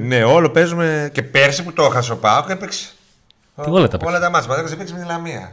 Ναι, 0.00 0.24
όλο 0.24 0.50
παίζουμε. 0.50 1.10
Και 1.12 1.22
πέρσι 1.22 1.62
που 1.62 1.72
το 1.72 1.82
έχασε 1.82 2.12
ο 2.12 2.16
Πάουκ 2.16 2.48
έπαιξε. 2.48 2.88
όλα 3.54 3.88
τα 3.88 3.98
Όλα 4.04 4.20
τα 4.20 4.30
μάτια. 4.30 4.48
Πατέρα 4.48 4.68
έπαιξε 4.72 4.94
με 4.94 5.00
τη 5.00 5.06
Λαμία. 5.06 5.52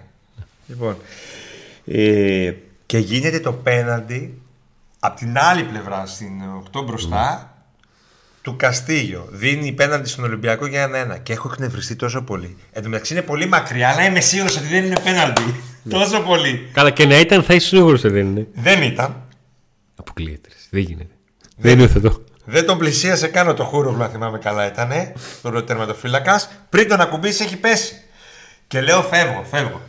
Λοιπόν. 0.68 0.98
Ε, 1.86 2.54
και 2.86 2.98
γίνεται 2.98 3.40
το 3.40 3.52
πέναντι 3.54 4.42
από 5.00 5.18
την 5.20 5.38
άλλη 5.38 5.64
πλευρά, 5.64 6.06
στην 6.06 6.32
8 6.78 6.84
μπροστά, 6.86 7.49
του 8.42 8.56
Καστίγιο. 8.56 9.28
Δίνει 9.32 9.72
πέναντι 9.72 10.10
στον 10.10 10.24
Ολυμπιακό 10.24 10.66
για 10.66 10.82
ένα-ένα. 10.82 11.18
Και 11.18 11.34
έχω 11.34 11.50
εκνευριστεί 11.54 11.96
τόσο 11.96 12.22
πολύ. 12.22 12.58
Εν 12.72 12.84
τω 12.84 12.90
μεταξύ 12.90 13.14
είναι 13.14 13.22
πολύ 13.22 13.46
μακριά, 13.46 13.90
αλλά 13.90 14.06
είμαι 14.06 14.20
σίγουρος 14.20 14.58
ότι 14.58 14.68
δεν 14.68 14.84
είναι 14.86 15.00
πέναντι. 15.04 15.56
τόσο 15.90 16.20
πολύ. 16.20 16.70
Καλά, 16.74 16.90
και 16.90 17.06
να 17.06 17.20
ήταν 17.20 17.44
θα 17.44 17.54
είσαι 17.54 17.68
σίγουρος 17.68 18.04
ότι 18.04 18.14
δεν 18.14 18.26
είναι. 18.26 18.48
Δεν 18.54 18.82
ήταν. 18.82 19.22
Αποκλείεται. 19.96 20.50
Δεν 20.70 20.82
γίνεται. 20.82 21.14
Δεν 21.58 21.72
είναι 21.74 21.84
αυτό. 21.84 22.24
Δεν 22.46 22.66
τον 22.66 22.78
πλησίασε 22.78 23.28
καν 23.28 23.56
το 23.56 23.64
χούρο, 23.64 23.98
αν 24.02 24.10
θυμάμαι 24.10 24.38
καλά 24.38 24.66
ήτανε. 24.68 25.14
Τον 25.42 25.66
τερματοφύλακας. 25.66 26.50
Πριν 26.70 26.88
τον 26.88 27.02
ακουμπήσει, 27.02 27.44
έχει 27.44 27.58
πέσει. 27.58 28.02
Και 28.68 28.82
λέω: 28.82 29.02
Φεύγω, 29.02 29.44
φεύγω. 29.52 29.82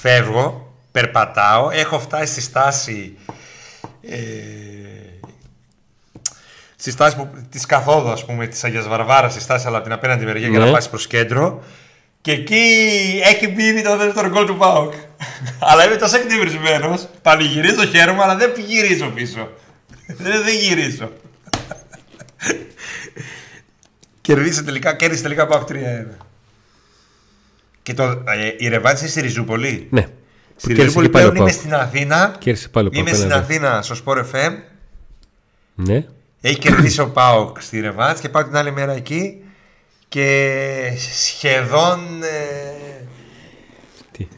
Φεύγω, 0.00 0.74
περπατάω. 0.92 1.70
Έχω 1.70 1.98
φτάσει 1.98 2.32
στη 2.32 2.40
στάση. 2.40 3.16
Ε, 4.00 4.18
στη 6.80 6.90
στάση 6.90 7.16
που, 7.16 7.28
της 7.50 7.66
καθόδου, 7.66 8.08
ας 8.10 8.24
πούμε, 8.24 8.46
της 8.46 8.64
Αγίας 8.64 8.88
Βαρβάρας, 8.88 9.32
στη 9.32 9.40
στάση 9.40 9.66
αλλά 9.66 9.76
από 9.76 9.84
την 9.84 9.94
απέναντι 9.94 10.24
μεριά 10.24 10.48
για 10.48 10.58
Ναι. 10.58 10.64
να 10.64 10.70
πάσει 10.70 10.90
προς 10.90 11.06
κέντρο. 11.06 11.62
Και 12.20 12.32
εκεί 12.32 12.62
έχει 13.24 13.48
μπει 13.48 13.62
ήδη 13.62 13.82
το 13.82 13.96
δεύτερο 13.96 14.28
γκολ 14.28 14.46
του 14.46 14.56
Πάουκ. 14.56 14.92
αλλά 15.70 15.84
είμαι 15.86 15.96
τόσο 15.96 16.16
εκνευρισμένος. 16.16 17.08
Πανηγυρίζω 17.22 17.84
χαίρομαι, 17.86 18.22
αλλά 18.22 18.36
δεν 18.36 18.52
γυρίζω 18.66 19.06
πίσω. 19.06 19.48
δεν, 20.06 20.42
δεν 20.44 20.54
γυρίζω. 20.58 21.12
Κερδίσε 24.20 24.62
τελικά, 24.62 24.94
κέρδισε 24.96 25.22
τελικά 25.22 25.42
από 25.42 25.64
3-1. 25.68 25.72
Και 27.82 27.94
το, 27.94 28.02
ε, 28.04 28.54
η 28.58 28.68
ρεβάνση 28.68 29.08
στη 29.08 29.20
Ριζούπολη. 29.20 29.86
Ναι. 29.90 30.00
Στη 30.00 30.10
Που 30.68 30.74
κέρδισε 30.74 30.82
Ριζούπολη 30.82 31.06
και 31.06 31.12
πάλι 31.12 31.26
ο 31.26 31.30
πλέον 31.30 31.46
είμαι 31.46 31.54
ΠΑΟΚ. 31.56 31.60
στην 31.60 31.74
Αθήνα. 31.74 32.36
Κέρδισε 32.38 32.68
πάλι 32.68 32.86
ο 32.86 32.90
ΠΑΟΚ, 32.90 33.06
Είμαι 33.06 33.16
στην 33.16 33.30
ένα-δύο. 33.30 33.56
Αθήνα 33.56 33.82
στο 33.82 33.96
Sport 34.04 34.18
FM. 34.18 34.52
Ναι. 35.74 36.04
Έχει 36.40 36.58
κερδίσει 36.58 37.00
ο 37.00 37.10
Πάοκ 37.10 37.60
στη 37.62 37.80
ρεβάνση 37.80 38.20
και 38.22 38.28
πάω 38.28 38.44
την 38.44 38.56
άλλη 38.56 38.72
μέρα 38.72 38.92
εκεί. 38.92 39.42
Και 40.08 40.92
σχεδόν. 41.24 42.22
ε, 42.22 43.04
Τι; 44.12 44.28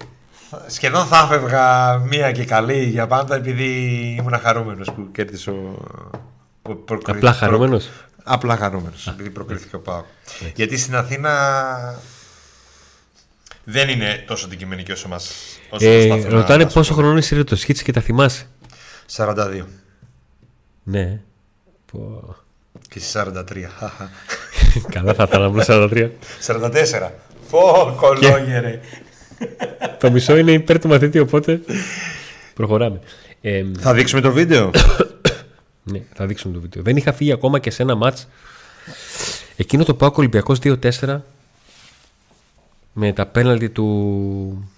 σχεδόν 0.67 1.07
θα 1.07 1.29
έφευγα 1.31 1.97
μία 1.99 2.33
και 2.33 2.45
καλή 2.45 2.85
για 2.85 3.07
πάντα 3.07 3.35
επειδή 3.37 3.65
ήμουν 4.19 4.39
χαρούμενο 4.39 4.85
που 4.95 5.09
κέρδισε 5.13 5.51
ο. 5.51 5.79
ο- 6.63 6.75
προκρι- 6.75 7.09
Απλά 7.17 7.31
προ- 7.31 7.41
χαρούμενος; 7.41 7.91
Απλά 8.25 8.57
χαρούμενο 8.57 8.95
επειδή 9.09 9.31
προκρίθηκε 9.31 9.77
ο 9.77 9.81
Πάοκ. 9.81 10.05
Γιατί 10.55 10.77
στην 10.77 10.97
Αθήνα 10.97 12.01
δεν 13.65 13.89
είναι 13.89 14.25
τόσο 14.27 14.47
αντικειμενική 14.47 14.93
όσο 14.93 15.09
μα. 15.09 15.21
Ε, 15.81 16.29
ρωτάνε 16.29 16.67
πόσο 16.67 16.95
χρόνο 16.95 17.19
είσαι 17.19 17.35
ρε, 17.35 17.45
το 17.45 17.57
σκίτσε 17.57 17.83
και 17.83 17.93
τα 17.93 18.01
θυμάσαι; 18.01 18.47
42 19.17 19.65
Ναι. 20.83 21.21
Πω. 21.93 22.37
και 22.89 22.99
εσύ 22.99 23.13
43. 23.17 23.43
Χαχα. 23.79 24.11
Καλά 24.95 25.15
θα 25.15 25.25
ήταν 25.29 25.41
να 25.41 25.49
βρω 25.51 25.63
43. 25.67 26.11
44. 26.47 27.11
Πω, 27.51 27.95
κολόγερε. 27.97 28.81
το 29.99 30.11
μισό 30.11 30.37
είναι 30.37 30.53
υπέρ 30.53 30.79
του 30.79 30.89
μαθητή, 30.89 31.19
οπότε 31.19 31.61
προχωράμε. 32.55 33.01
Ε, 33.41 33.65
Θα 33.79 33.95
δείξουμε 33.95 34.21
το 34.21 34.33
βίντεο; 34.33 34.71
ναι, 35.93 36.03
θα 36.15 36.27
δείξουμε 36.27 36.55
το 36.55 36.61
βίντεο. 36.61 36.83
Δεν 36.83 36.97
είχα 36.97 37.13
φύγει 37.13 37.33
ακόμα 37.33 37.59
και 37.59 37.71
σε 37.71 37.83
ένα 37.83 37.95
μάτς. 37.95 38.29
Εκείνο 39.57 39.85
το 39.85 39.95
Πάοκ 39.95 40.17
Ολυμπιακός 40.17 40.59
2-4 40.63 41.21
με 42.93 43.13
τα 43.13 43.27
πέναλτι 43.27 43.69
του... 43.71 44.71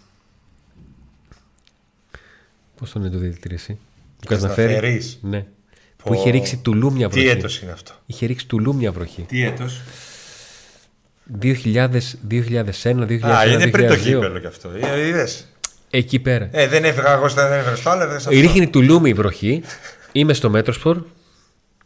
Πώς 2.77 2.91
τον 2.91 3.03
είναι 3.03 3.11
το 3.11 3.19
διαιτητή 3.19 3.55
εσύ; 3.55 3.79
Του 4.21 4.29
Καζναφέρη. 4.29 4.73
Καζναφέρης. 4.73 5.19
Ναι. 5.23 5.47
Που 6.03 6.09
Πω. 6.09 6.15
είχε 6.15 6.31
ρίξει 6.31 6.57
τουλού 6.57 6.93
μια 6.93 7.09
βροχή. 7.09 7.25
Τι 7.25 7.31
έτος 7.31 7.61
είναι 7.61 7.73
αυτό; 7.73 7.93
Είχε 8.07 8.27
ρίξει 8.27 8.47
τουλού 8.47 8.75
μια 8.75 8.93
βροχή. 8.93 9.23
Τι 9.23 9.45
έτος; 9.45 9.81
2000, 11.41 12.19
2001, 12.29 13.07
2001, 13.07 13.25
Α, 13.25 13.47
είναι 13.47 13.67
πριν 13.71 13.87
το 13.89 13.95
2002. 13.95 13.99
κύπελο 14.03 14.39
κι 14.39 14.47
αυτό. 14.47 14.71
Ε, 14.95 15.07
είδες. 15.07 15.47
Εκεί 15.91 16.19
πέρα. 16.19 16.49
Ε, 16.53 16.69
δεν 16.69 16.85
έφυγα 16.85 17.13
εγώ 17.13 17.29
στα 17.29 17.49
δεν 17.49 17.59
έφυγα 17.59 17.77
στο 17.77 17.91
άλλο, 17.91 18.03
έφυγα 18.03 18.19
σε 18.19 18.29
αυτό. 18.29 18.41
Ρίχνει 18.41 18.69
τουλούμι 18.69 19.09
η 19.09 19.13
βροχή. 19.15 19.63
Είμαι 20.13 20.33
στο 20.33 20.51
Μέτροσπορ 20.51 21.03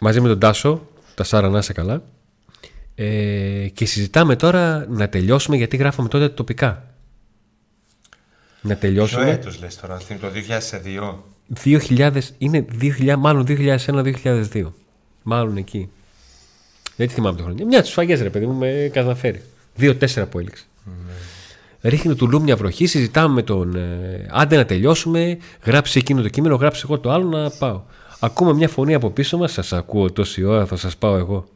μαζί 0.00 0.20
με 0.20 0.28
τον 0.28 0.38
Τάσο. 0.38 0.88
Τα 1.14 1.24
Σάρα 1.24 1.48
να 1.48 1.58
είσαι 1.58 1.72
καλά. 1.72 2.02
Ε, 2.94 3.68
και 3.72 3.86
συζητάμε 3.86 4.36
τώρα 4.36 4.86
να 4.88 5.08
τελειώσουμε 5.08 5.56
γιατί 5.56 5.76
γράφαμε 5.76 6.08
τότε 6.08 6.28
τοπικά. 6.28 6.68
Να 8.60 8.68
Ποιο 8.68 8.76
τελειώσουμε. 8.76 9.30
έτος 9.30 9.58
λες 9.60 9.76
τώρα, 9.80 9.98
στην- 9.98 10.20
το 10.20 10.28
2002. 10.30 11.24
2000, 11.64 12.12
είναι 12.38 12.64
2000, 12.80 13.14
μάλλον 13.18 13.46
2001-2002. 13.48 14.62
Μάλλον 15.22 15.56
εκεί. 15.56 15.88
Δεν 16.96 17.08
τη 17.08 17.14
θυμάμαι 17.14 17.36
το 17.36 17.42
χρόνο. 17.42 17.64
Μια 17.64 17.82
τη 17.82 17.88
σφαγές, 17.88 18.22
ρε 18.22 18.30
παιδί 18.30 18.46
μου, 18.46 18.54
με 18.54 18.90
καταφέρει. 18.92 19.42
2-4 19.78 20.24
που 20.30 20.38
έλεξε. 20.38 20.64
Ρίχνει 21.82 22.14
του 22.14 22.28
Λου 22.28 22.42
μια 22.42 22.56
βροχή, 22.56 22.86
συζητάμε 22.86 23.34
με 23.34 23.42
τον. 23.42 23.76
Ε, 23.76 24.26
άντε 24.30 24.56
να 24.56 24.64
τελειώσουμε. 24.64 25.38
Γράψει 25.64 25.98
εκείνο 25.98 26.22
το 26.22 26.28
κείμενο, 26.28 26.54
γράψει 26.54 26.82
εγώ 26.84 26.98
το 26.98 27.10
άλλο 27.10 27.28
να 27.28 27.50
πάω. 27.50 27.82
Ακούμε 28.20 28.52
μια 28.52 28.68
φωνή 28.68 28.94
από 28.94 29.10
πίσω 29.10 29.38
μας. 29.38 29.52
Σας 29.52 29.72
ακούω 29.72 30.12
τόση 30.12 30.44
ώρα, 30.44 30.66
θα 30.66 30.76
σας 30.76 30.96
πάω 30.96 31.16
εγώ. 31.16 31.48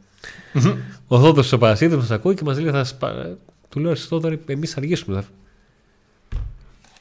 Ο 1.06 1.20
Θόδωρος 1.20 1.52
ο 1.52 1.58
Παρασίδης 1.58 1.96
μας 1.96 2.10
ακούει 2.10 2.34
και 2.34 2.44
μας 2.44 2.58
λέει: 2.58 2.70
Θα 2.70 2.84
σας 2.84 2.96
πά... 2.96 3.36
Του 3.68 3.80
λέω: 3.80 3.90
Εσύ 3.90 4.06
Θόδωρη, 4.06 4.40
εμείς 4.46 4.70
θα 4.70 4.80
αργήσουμε. 4.80 5.20
Θα, 5.20 5.26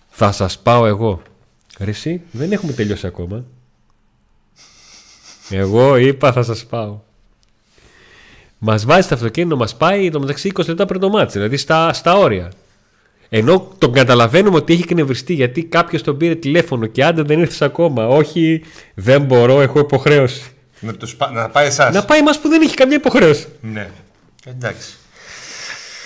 θα 0.09 0.31
σας 0.31 0.59
πάω 0.59 0.85
εγώ. 0.85 1.21
Ρε 1.79 1.89
εσύ, 1.89 2.21
δεν 2.31 2.51
έχουμε 2.51 2.71
τελειώσει 2.73 3.07
ακόμα. 3.07 3.43
Εγώ 5.49 5.95
είπα 5.97 6.31
θα 6.31 6.43
σας 6.43 6.65
πάω. 6.65 6.99
Μας 8.57 8.85
βάζει 8.85 9.01
στο 9.01 9.13
αυτοκίνητο, 9.13 9.55
μας 9.57 9.75
πάει 9.77 10.09
το 10.11 10.19
μεταξύ 10.19 10.51
20 10.55 10.65
λεπτά 10.67 10.85
πριν 10.85 10.99
το 10.99 11.09
μάτς, 11.09 11.33
δηλαδή 11.33 11.57
στα, 11.57 11.93
στα 11.93 12.17
όρια. 12.17 12.51
Ενώ 13.29 13.71
τον 13.77 13.93
καταλαβαίνουμε 13.93 14.57
ότι 14.57 14.73
έχει 14.73 14.81
εκνευριστεί 14.81 15.33
γιατί 15.33 15.63
κάποιος 15.63 16.01
τον 16.03 16.17
πήρε 16.17 16.35
τηλέφωνο 16.35 16.85
και 16.85 17.03
άντε 17.03 17.21
δεν 17.21 17.39
ήρθες 17.39 17.61
ακόμα. 17.61 18.07
Όχι, 18.07 18.61
δεν 18.93 19.21
μπορώ, 19.21 19.61
έχω 19.61 19.79
υποχρέωση. 19.79 20.51
Να, 20.79 20.93
τους, 20.93 21.15
πα- 21.15 21.31
να 21.31 21.49
πάει 21.49 21.67
εσάς. 21.67 21.93
Να 21.93 22.05
πάει 22.05 22.21
μας 22.23 22.39
που 22.39 22.47
δεν 22.49 22.61
έχει 22.61 22.73
καμία 22.73 22.97
υποχρέωση. 22.97 23.47
Ναι. 23.61 23.89
Εντάξει. 24.45 24.93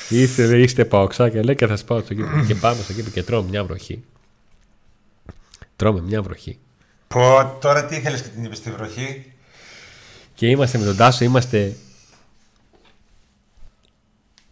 Είστε, 0.10 0.58
είστε 0.58 0.86
παοξάκια, 0.86 1.44
λέει 1.44 1.56
και 1.56 1.66
θα 1.68 1.76
σας 1.76 1.84
πάω 1.86 2.00
στο 2.02 2.14
κήπο. 2.14 2.30
και 2.48 2.56
πάμε 2.56 2.82
στο 2.84 2.94
κήπο 2.94 3.10
και 3.10 3.24
τρώμε 3.24 3.50
μια 3.50 3.64
βροχή. 3.64 4.04
Τρώμε 5.76 6.02
μια 6.02 6.22
βροχή. 6.22 6.60
Πω, 7.08 7.58
τώρα 7.62 7.86
τι 7.86 7.96
ήθελες 7.96 8.22
και 8.22 8.28
την 8.30 8.44
είπες 8.44 8.58
στη 8.58 8.72
βροχή; 8.72 9.34
Και 10.34 10.48
είμαστε 10.48 10.78
με 10.78 10.86
τον 10.86 10.96
Τάσο, 10.96 11.24
είμαστε 11.24 11.76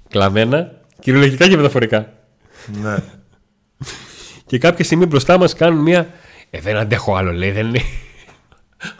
κλαμμένα, 0.09 0.81
κυριολεκτικά 0.99 1.47
και 1.47 1.55
μεταφορικά. 1.55 2.13
ναι. 2.81 2.97
Και 4.45 4.57
κάποια 4.57 4.85
στιγμή 4.85 5.05
μπροστά 5.05 5.37
μας 5.37 5.53
κάνουν 5.53 5.81
μια. 5.81 6.09
Ε, 6.49 6.59
δεν 6.59 6.77
αντέχω 6.77 7.15
άλλο, 7.15 7.31
λέει. 7.31 7.51
Δεν 7.51 7.67
είναι. 7.67 7.81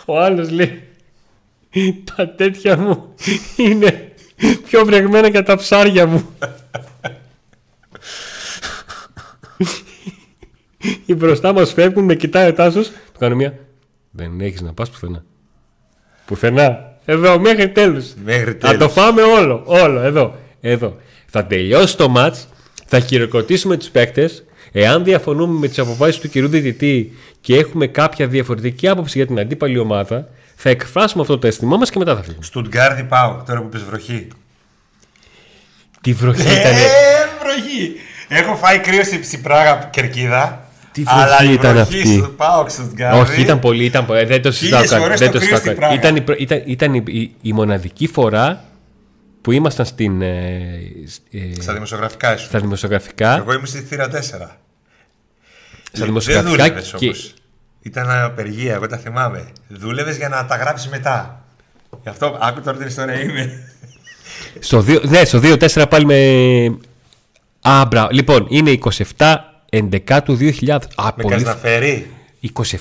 Ο 0.05 0.19
άλλος 0.19 0.49
λέει. 0.49 0.83
Τα 2.15 2.29
τέτοια 2.29 2.77
μου 2.77 3.13
είναι 3.55 4.13
πιο 4.65 4.85
βρεγμένα 4.85 5.29
και 5.29 5.41
τα 5.41 5.55
ψάρια 5.55 6.05
μου. 6.05 6.29
Οι 11.05 11.15
μπροστά 11.15 11.53
μας 11.53 11.73
φεύγουν, 11.73 12.03
με 12.03 12.15
κοιτάει 12.15 12.47
ο 12.47 12.53
Τάσος, 12.53 12.87
του 12.87 13.19
κάνω 13.19 13.35
μια. 13.35 13.53
Δεν 14.11 14.41
έχεις 14.41 14.61
να 14.61 14.73
πας 14.73 14.89
πουθενά. 14.89 15.23
Πουθενά. 16.25 16.89
Εδώ, 17.05 17.39
μέχρι 17.39 17.69
τέλους. 17.69 18.13
Μέχρι 18.23 18.51
Θα 18.59 18.71
το 18.71 18.77
τέλους. 18.77 18.93
φάμε 18.93 19.21
όλο, 19.21 19.63
όλο, 19.65 19.99
εδώ, 19.99 20.35
εδώ. 20.61 20.97
Θα 21.25 21.45
τελειώσει 21.45 21.97
το 21.97 22.09
μάτς, 22.09 22.47
θα 22.85 22.99
χειροκροτήσουμε 22.99 23.77
τους 23.77 23.87
παίκτες. 23.89 24.43
Εάν 24.71 25.03
διαφωνούμε 25.03 25.59
με 25.59 25.67
τις 25.67 25.79
αποφάσεις 25.79 26.19
του 26.19 26.29
κυρίου 26.29 26.47
διαιτητή 26.47 27.13
και 27.41 27.55
έχουμε 27.57 27.87
κάποια 27.87 28.27
διαφορετική 28.27 28.87
άποψη 28.87 29.17
για 29.17 29.27
την 29.27 29.39
αντίπαλη 29.39 29.77
ομάδα, 29.77 30.29
θα 30.55 30.69
εκφράσουμε 30.69 31.21
αυτό 31.21 31.37
το 31.37 31.47
αίσθημά 31.47 31.77
μας 31.77 31.89
και 31.89 31.99
μετά 31.99 32.15
θα 32.15 32.23
φύγουμε. 32.23 32.43
Στουτγκάρδι 32.43 33.03
πάω, 33.03 33.43
τώρα 33.47 33.61
που 33.61 33.69
πες 33.69 33.83
βροχή. 33.83 34.27
Τι 36.01 36.13
βροχή 36.13 36.41
ήταν. 36.41 36.71
Ε, 36.73 36.87
βροχή. 37.41 37.93
Έχω 38.27 38.55
φάει 38.55 38.79
κρύο 38.79 39.03
στη, 39.03 39.23
στη 39.23 39.37
Πράγα 39.37 39.89
κερκίδα. 39.91 40.60
Τι 40.91 41.03
βροχή 41.03 41.19
αλλά 41.21 41.43
η 41.43 41.53
ήταν 41.53 41.73
βροχή 41.75 41.99
αυτή; 41.99 42.17
στο 42.17 42.27
πάω 42.27 42.69
Στουτγκάρδι. 42.69 43.19
Όχι, 43.19 43.41
ήταν 43.41 43.59
πολύ, 43.59 43.85
ήταν 43.85 44.05
πολύ. 44.05 44.25
Δεν 44.25 44.41
το 44.41 44.51
συζητάω 44.51 44.79
Χίλιες 44.81 44.91
καν. 44.91 45.01
φορές 45.01 45.19
Δεν 45.19 45.31
το 45.31 45.39
το 45.39 45.45
κρύο 45.45 45.57
συζητάω 45.57 45.73
στην 45.73 45.81
καν. 45.81 45.89
Πράγα. 45.89 45.93
Ήταν, 45.93 46.15
η 46.15 46.21
προ- 46.21 46.39
ήταν, 46.39 46.61
ήταν 46.65 46.93
η, 46.93 47.03
η- 47.07 47.35
η 47.41 47.53
μοναδική 47.53 48.07
φορά 48.07 48.63
που 49.41 49.51
ήμασταν 49.51 49.85
στην, 49.85 50.21
ε, 50.21 50.27
ε, 51.31 51.61
Στα 51.61 51.73
δημοσιογραφικά 51.73 52.33
ήσουν. 52.33 52.47
στα 52.47 52.59
δημοσιογραφικά. 52.59 53.37
Εγώ 53.37 53.53
ήμουν 53.53 53.65
στη 53.65 53.79
θύρα 53.79 54.07
4. 54.09 54.57
Στα 55.93 56.05
δημοσιογραφικά 56.05 56.55
Δεν 56.57 56.67
δούλευες 56.69 56.93
και- 56.97 57.05
όμως. 57.05 57.33
Ήταν 57.81 58.09
απεργία, 58.11 58.73
εγώ 58.73 58.87
τα 58.87 58.97
θυμάμαι. 58.97 59.45
Δούλευες 59.67 60.17
για 60.17 60.29
να 60.29 60.45
τα 60.45 60.55
γράψεις 60.55 60.89
μετά. 60.89 61.43
Γι' 62.03 62.09
αυτό 62.09 62.37
άκου 62.41 62.61
τώρα 62.61 62.77
την 62.77 62.87
ιστορία 62.87 63.19
είμαι. 63.21 63.63
Στο 64.59 64.81
2, 64.81 65.01
ναι, 65.07 65.23
στο 65.25 65.39
2-4 65.39 65.85
πάλι 65.89 66.05
με. 66.05 66.19
Α, 67.69 67.85
μπράβο. 67.85 68.07
Λοιπόν, 68.11 68.45
είναι 68.49 68.71
27 69.17 69.35
11 69.73 69.89
2000. 70.07 70.69
Α, 70.95 71.05
Με 71.05 71.11
πολύ... 71.21 71.29
κάνει 71.29 71.43
να 71.43 71.55
φέρει. 71.55 72.09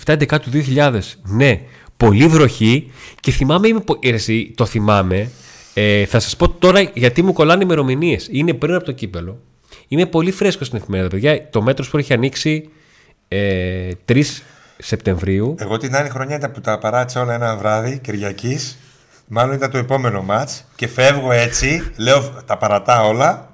27 0.05 0.17
11 0.19 0.39
2000. 0.77 1.01
Ναι, 1.23 1.61
πολύ 1.97 2.27
βροχή. 2.27 2.91
Και 3.21 3.31
θυμάμαι, 3.31 3.69
είμαι... 3.69 3.81
πο- 3.81 3.99
ε, 4.03 4.09
εσύ, 4.09 4.53
το 4.57 4.65
θυμάμαι. 4.67 5.31
Ε, 5.75 6.05
θα 6.05 6.21
σας 6.21 6.37
πω 6.37 6.49
τώρα 6.49 6.81
γιατί 6.95 7.23
μου 7.23 7.33
κολλάνε 7.33 7.63
ημερομηνίες. 7.65 8.29
Είναι 8.31 8.55
πριν 8.55 8.75
από 8.75 8.85
το 8.85 8.93
κύπελο. 8.93 9.39
Είμαι 9.89 10.07
πολύ 10.07 10.31
φρέσκος 10.31 10.67
στην 10.67 10.79
εφημερίδα, 10.79 11.09
παιδιά. 11.09 11.49
Το 11.51 11.63
μέτρο 11.63 11.85
που 11.91 11.99
έχει 11.99 12.13
ανοίξει 12.13 12.69
ε, 13.29 13.91
3 14.09 14.23
Σεπτεμβρίου. 14.79 15.55
Εγώ 15.59 15.77
την 15.77 15.97
άλλη 15.97 16.09
χρονιά 16.09 16.37
ήταν 16.37 16.53
που 16.53 16.61
τα 16.61 16.79
παράτησα 16.79 17.21
όλα 17.21 17.35
ένα 17.35 17.57
βράδυ 17.57 17.99
Κυριακής. 17.99 18.79
Μάλλον 19.27 19.55
ήταν 19.55 19.71
το 19.71 19.79
επόμενο 19.79 20.23
μάτς 20.23 20.65
και 20.77 20.89
φεύγω 20.89 21.33
έτσι. 21.33 21.83
Λέω 21.97 22.43
τα 22.47 22.57
παρατά 22.57 23.05
όλα. 23.05 23.50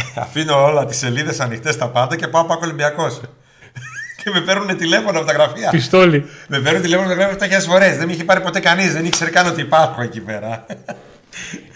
Αφήνω 0.24 0.64
όλα 0.64 0.84
τις 0.86 0.96
σελίδες 0.96 1.40
ανοιχτές 1.40 1.76
τα 1.76 1.88
πάντα 1.88 2.16
και 2.16 2.28
πάω 2.28 2.44
Πάκο 2.44 2.60
Ολυμπιακός. 2.64 3.20
και 4.24 4.30
με 4.34 4.40
παίρνουν 4.40 4.76
τηλέφωνο 4.76 5.18
από 5.18 5.26
τα 5.26 5.32
γραφεία. 5.32 5.70
Πιστόλι. 5.70 6.24
με 6.48 6.60
παίρνουν 6.60 6.82
τηλέφωνο 6.82 7.12
από 7.12 7.36
τα 7.36 7.46
γραφεία 7.46 7.60
7.000 7.60 7.64
φορές. 7.68 7.96
Δεν 7.96 8.06
με 8.06 8.12
είχε 8.12 8.24
πάρει 8.24 8.40
ποτέ 8.40 8.60
κανείς. 8.60 8.92
Δεν 8.92 9.04
ήξερε 9.04 9.30
καν 9.30 9.46
ότι 9.46 9.60
υπάρχω 9.60 10.02
εκεί 10.02 10.20
πέρα. 10.20 10.66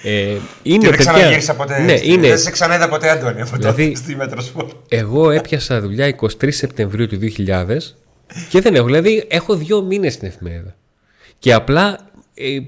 Ε, 0.02 0.10
και 0.62 0.72
είναι 0.72 0.88
δεν 0.88 0.96
παιδιά. 0.96 1.12
ξαναγύρισα 1.12 1.54
ποτέ. 1.54 1.78
Ναι, 1.80 1.96
στη- 1.96 2.12
είναι. 2.12 2.28
Δεν 2.28 2.38
σε 2.38 2.50
ξαναείδα 2.50 2.88
ποτέ, 2.88 3.10
Αντώνη, 3.10 3.40
από 3.40 3.56
Δηλαδή- 3.56 3.84
τότε 3.86 3.96
στη 3.96 4.16
Μέτροσπορ. 4.16 4.64
Εγώ 4.88 5.30
έπιασα 5.30 5.80
δουλειά 5.80 6.16
23 6.20 6.26
Σεπτεμβρίου 6.48 7.06
του 7.06 7.18
2000 7.18 7.76
και 8.48 8.60
δεν 8.60 8.74
έχω. 8.74 8.84
Δηλαδή 8.86 9.24
έχω 9.28 9.54
δύο 9.56 9.82
μήνες 9.82 10.12
στην 10.12 10.28
εφημερίδα. 10.28 10.74
Και 11.38 11.52
απλά. 11.52 11.98
Ε, 12.34 12.58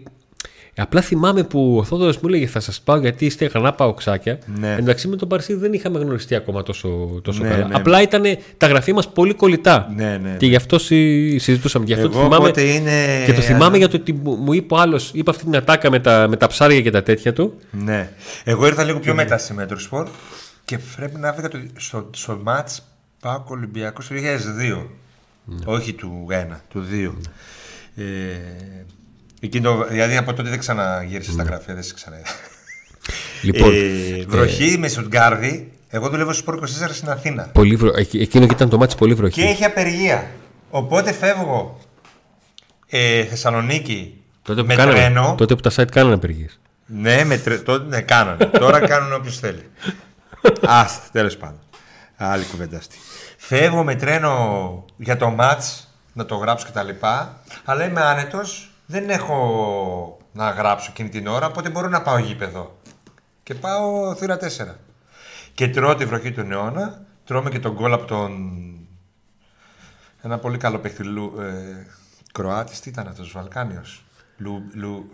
απλά 0.76 1.00
θυμάμαι 1.00 1.42
που 1.42 1.76
ο 1.78 1.84
Θόδωρος 1.84 2.16
μου 2.16 2.28
έλεγε 2.28 2.46
θα 2.46 2.60
σας 2.60 2.80
πάω 2.80 2.96
γιατί 2.98 3.26
είστε 3.26 3.46
γανά 3.46 3.72
παοξάκια. 3.72 4.38
Ναι. 4.58 4.76
Εντάξει 4.78 5.08
με 5.08 5.16
τον 5.16 5.28
Παρσίδη 5.28 5.58
δεν 5.58 5.72
είχαμε 5.72 5.98
γνωριστεί 5.98 6.34
ακόμα 6.34 6.62
τόσο, 6.62 7.20
τόσο 7.22 7.42
Ναι, 7.42 7.48
καλά. 7.48 7.66
ναι. 7.68 7.74
Απλά 7.74 8.02
ήταν 8.02 8.22
τα 8.56 8.66
γραφεία 8.66 8.94
μας 8.94 9.08
πολύ 9.08 9.34
κολλητά. 9.34 9.92
Ναι, 9.96 10.18
ναι, 10.22 10.36
Και 10.38 10.46
γι' 10.46 10.56
αυτό 10.56 10.78
συ- 10.78 11.40
συζητούσαμε. 11.40 11.84
Γι' 11.84 11.92
αυτό 11.94 12.08
το 12.08 12.14
Εγώ 12.18 12.24
θυμάμαι, 12.24 12.44
οπότε 12.48 12.62
είναι- 12.62 13.22
Και 13.26 13.32
το 13.32 13.40
θυμάμαι 13.40 13.76
για 13.76 13.88
το 13.88 13.96
ότι 13.96 14.12
μου 14.12 14.34
μου 14.34 14.52
είπε 14.52 14.74
ο 14.74 14.78
άλλος, 14.78 15.10
είπε 15.14 15.30
αυτή 15.30 15.44
την 15.44 15.56
ατάκα 15.56 15.90
με 15.90 16.00
τα, 16.00 16.26
με 16.28 16.36
τα 16.36 16.46
ψάρια 16.46 16.80
και 16.80 16.90
τα 16.90 17.02
τέτοια 17.02 17.32
του. 17.32 17.54
Ναι. 17.70 18.10
Εγώ 18.44 18.66
ήρθα 18.66 18.84
λίγο 18.84 18.98
πιο 18.98 19.14
μετά 19.14 19.38
στη 19.38 19.52
Μέτροσπορ 19.54 20.08
και 20.64 20.78
πρέπει 20.96 21.18
να 21.18 21.28
έφυγα 21.28 21.48
το, 21.48 21.58
στο, 21.76 22.10
στο 22.14 22.40
μάτς 22.42 22.82
Πάκο 23.20 23.46
Ολυμπιακός 23.50 24.08
το 24.08 24.14
2002. 24.14 24.86
Όχι 25.64 25.92
του 25.92 26.26
1, 26.30 26.60
του 26.68 26.84
2. 26.90 27.14
Ε, 27.96 28.02
εκείνο, 29.44 29.84
δηλαδή 29.88 30.16
από 30.16 30.32
τότε 30.34 30.48
δεν 30.48 30.58
ξαναγύρισα 30.58 31.32
στα 31.32 31.42
γραφεία, 31.42 31.74
δεν 31.74 31.82
σε 31.82 31.94
ξαναείδα. 31.94 32.28
Λοιπόν, 33.42 33.72
ε, 33.74 34.24
βροχή 34.28 34.76
με 34.78 34.88
Σουτγκάρδι. 34.88 35.72
Εγώ 35.88 36.08
δουλεύω 36.08 36.32
στο 36.32 36.42
Σπορ 36.42 36.58
24 36.62 36.66
στην 36.92 37.10
Αθήνα. 37.10 37.42
πολύ 37.52 37.76
βρο... 37.76 37.92
εκ- 37.96 38.14
εκείνο 38.14 38.46
και 38.46 38.52
ήταν 38.54 38.68
το 38.68 38.76
μάτι 38.78 38.94
πολύ 38.96 39.14
βροχή. 39.14 39.40
Και 39.42 39.48
έχει 39.48 39.64
απεργία. 39.64 40.30
Οπότε 40.70 41.12
φεύγω 41.12 41.78
ε, 42.86 43.24
Θεσσαλονίκη 43.24 44.22
Τότε 44.42 44.60
που, 44.60 44.66
με 44.66 44.74
κάνανε, 44.74 44.98
τρένο. 44.98 45.34
τότε 45.38 45.54
που 45.54 45.60
τα 45.60 45.70
site 45.76 45.90
κάνανε 45.90 46.14
απεργίες. 46.14 46.60
Ναι, 46.86 47.24
με 47.24 47.38
τρε... 47.38 47.58
τότε 47.58 47.88
ναι, 47.88 48.00
κάνανε. 48.00 48.44
Τώρα 48.46 48.80
κάνουν 48.80 49.12
όποιος 49.12 49.38
θέλει. 49.38 49.62
Άστα, 50.66 51.02
τέλος 51.12 51.36
πάντων. 51.36 51.58
Άλλη 52.16 52.44
κουβέντα 52.44 52.76
αυτή. 52.76 52.96
Φεύγω 53.36 53.84
με 53.84 53.94
τρένο 53.94 54.84
για 54.96 55.16
το 55.16 55.36
match 55.40 55.84
να 56.12 56.24
το 56.26 56.34
γράψω 56.36 56.66
κτλ. 56.72 56.88
Αλλά 57.64 57.84
είμαι 57.84 58.00
άνετος. 58.02 58.73
Δεν 58.86 59.10
έχω 59.10 60.18
να 60.32 60.50
γράψω 60.50 60.88
εκείνη 60.90 61.08
την 61.08 61.26
ώρα, 61.26 61.46
οπότε 61.46 61.70
μπορώ 61.70 61.88
να 61.88 62.02
πάω 62.02 62.18
γήπεδο. 62.18 62.78
Και 63.42 63.54
πάω 63.54 64.14
θύρα 64.14 64.38
4. 64.38 64.74
Και 65.54 65.68
τρώω 65.68 65.94
τη 65.94 66.04
βροχή 66.04 66.32
του 66.32 66.40
αιώνα. 66.50 67.02
Τρώμε 67.24 67.50
και 67.50 67.58
τον 67.58 67.72
γκολ 67.72 67.92
από 67.92 68.04
τον. 68.04 68.52
Ένα 70.22 70.38
πολύ 70.38 70.58
καλό 70.58 70.78
παίχτη. 70.78 71.02
Λου... 71.02 71.40
Ε... 71.40 71.86
Κροάτης, 72.32 72.80
τι 72.80 72.88
ήταν 72.88 73.08
αυτός, 73.08 73.32
Βαλκάνιος; 73.32 74.04
Λου... 74.36 74.62
Λου... 74.74 75.10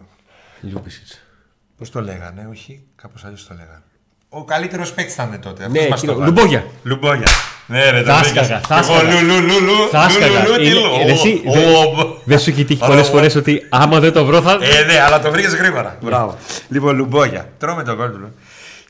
Πώς 1.77 1.91
το 1.91 2.01
λέγανε, 2.01 2.47
όχι, 2.47 2.87
κάπως 2.97 3.25
αλλιώς 3.25 3.47
το 3.47 3.55
λέγανε. 3.55 3.83
Ο 4.29 4.45
καλύτερος 4.45 4.95
παίκτης 4.95 5.15
ήταν 5.15 5.41
τότε. 5.41 5.65
αυτός 5.65 5.81
Ναι, 5.81 5.89
μας 5.89 5.99
εκείνο, 5.99 6.13
το 6.13 6.19
βάλε. 6.19 6.31
Λουμπόγια. 6.31 6.67
Λουμπόγια. 6.83 7.27
Ναι, 7.71 7.91
ρε, 7.91 8.03
Θα 8.03 8.19
το 8.19 8.25
σκάγα, 8.29 8.43
βρήκες. 8.47 8.67
θα 8.67 8.75
Εγώ 8.79 8.85
σκάγα. 8.99 9.11
λου, 9.13 9.27
λου, 9.27 9.41
λου, 9.41 9.61
λου, 9.61 9.89
Θα 9.91 10.05
λου, 10.05 10.11
σκάγα. 10.11 10.47
λου, 10.49 10.55
τι 10.57 10.65
Είναι- 10.67 10.75
λέω. 10.75 11.01
είναι 11.01 11.13
εσύ, 11.13 11.43
Ο, 11.47 11.53
δεν- 11.53 11.75
ο, 11.75 12.17
Δεν 12.25 12.39
σου 12.39 12.51
έχει 12.51 12.65
τύχει 12.65 12.83
ο, 12.85 12.87
πολλές 12.87 13.09
ο, 13.09 13.11
φορές 13.11 13.35
ότι 13.35 13.67
άμα 13.69 14.01
δεν 14.01 14.13
το 14.13 14.25
βρω 14.25 14.43
θα. 14.43 14.53
Ε, 14.53 14.85
ναι, 14.85 15.01
αλλά 15.01 15.21
το 15.21 15.31
βρήκες 15.31 15.55
γρήγορα. 15.55 15.97
Μπράβο. 16.03 16.37
Λοιπόν, 16.69 16.97
λουμπόγια. 16.97 17.49
Τρώμε 17.59 17.83
τον 17.83 17.97
κόλπο. 17.97 18.29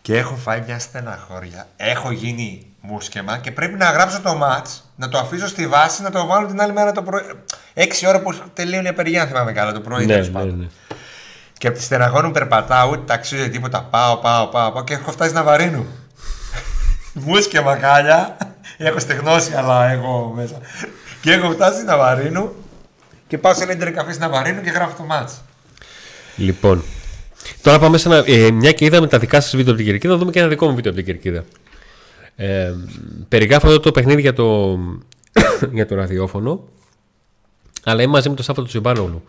Και 0.03 0.17
έχω 0.17 0.35
φάει 0.35 0.63
μια 0.67 0.79
στεναχώρια. 0.79 1.67
Έχω 1.77 2.11
γίνει 2.13 2.67
μουσκεμα 2.81 3.39
και 3.39 3.51
πρέπει 3.51 3.77
να 3.77 3.91
γράψω 3.91 4.21
το 4.23 4.35
ματ, 4.35 4.67
να 4.97 5.09
το 5.09 5.19
αφήσω 5.19 5.49
στη 5.49 5.67
βάση, 5.67 6.03
να 6.03 6.11
το 6.11 6.27
βάλω 6.27 6.47
την 6.47 6.61
άλλη 6.61 6.73
μέρα 6.73 6.93
το 6.93 7.03
πρωί. 7.03 7.23
Έξι 7.75 8.07
ώρα 8.07 8.21
που 8.21 8.35
τελείωνε 8.55 8.87
η 8.87 8.91
απεργία, 8.91 9.23
αν 9.23 9.29
θυμάμαι 9.29 9.53
καλά, 9.53 9.73
το 9.73 9.81
πρωί. 9.81 10.05
Ναι, 10.07 10.13
τέλος 10.13 10.27
ναι, 10.27 10.33
πάντων. 10.33 10.59
ναι. 10.59 10.67
Και 11.59 11.67
από 11.67 11.77
τη 11.77 11.83
στεναχώρια 11.83 12.27
μου 12.27 12.33
περπατάω, 12.33 12.89
ούτε 12.91 13.03
ταξίζει 13.07 13.51
τίποτα. 13.51 13.87
Πάω, 13.91 14.17
πάω, 14.17 14.47
πάω, 14.47 14.71
πάω 14.71 14.85
και 14.85 14.95
έχω 14.95 15.11
φτάσει 15.11 15.33
να 15.33 15.43
βαρύνω. 15.43 15.85
Μουσκε 17.25 17.61
μακάλια. 17.61 18.37
Έχω 18.87 18.99
στεγνώσει, 18.99 19.53
αλλά 19.55 19.91
έχω 19.91 20.33
μέσα. 20.37 20.61
και 21.21 21.33
έχω 21.33 21.51
φτάσει 21.51 21.85
να 21.85 21.97
βαρύνω 21.97 22.53
και 23.27 23.39
πάω 23.39 23.55
σε 23.55 23.63
ένα 23.63 23.73
ίντερνετ 23.73 23.97
καφέ 23.97 24.19
να 24.19 24.29
βαρύνω 24.29 24.61
και 24.61 24.71
γράφω 24.71 24.97
το 24.97 25.03
μάτς. 25.03 25.41
Λοιπόν. 26.37 26.83
Τώρα 27.63 27.79
πάμε 27.79 27.99
σε 27.99 28.09
ένα. 28.09 28.23
Ε, 28.27 28.51
μια 28.51 28.73
και 28.73 28.85
είδαμε 28.85 29.07
τα 29.07 29.19
δικά 29.19 29.41
σας 29.41 29.57
βίντεο 29.57 29.73
από 29.73 29.83
την 29.83 29.91
κερκίδα, 29.91 30.13
θα 30.13 30.19
δούμε 30.19 30.31
και 30.31 30.39
ένα 30.39 30.49
δικό 30.49 30.69
μου 30.69 30.75
βίντεο 30.75 30.93
από 30.93 31.03
την 31.03 31.13
κερκίδα. 31.13 31.45
Ε, 32.37 32.75
περιγράφω 33.29 33.67
εδώ 33.67 33.81
το 33.81 33.91
παιχνίδι 33.91 34.21
για 34.21 34.33
το, 34.33 34.79
για 35.77 35.87
το 35.87 35.95
ραδιόφωνο. 35.95 36.69
Αλλά 37.85 38.03
είμαι 38.03 38.13
μαζί 38.13 38.29
με 38.29 38.35
τον 38.35 38.45
Σάββα 38.45 38.63
του 38.63 38.69
Τσιμπάνογλου. 38.69 39.23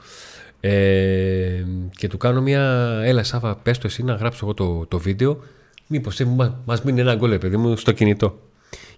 Ε, 0.60 1.66
και 1.96 2.08
του 2.08 2.18
κάνω 2.18 2.42
μια. 2.42 2.62
Έλα, 3.04 3.24
Σάββα, 3.24 3.56
πες 3.56 3.78
το 3.78 3.88
εσύ 3.88 4.04
να 4.04 4.14
γράψω 4.14 4.40
εγώ 4.44 4.54
το, 4.54 4.86
το 4.86 5.00
βίντεο. 5.00 5.44
Μήπως 5.88 6.20
μας 6.20 6.52
μας 6.66 6.82
μείνει 6.82 7.00
ένα 7.00 7.16
γκολ, 7.16 7.30
ρε 7.30 7.38
παιδί 7.38 7.58
μου, 7.58 7.78
στο 7.78 7.92
κινητό. 7.92 8.40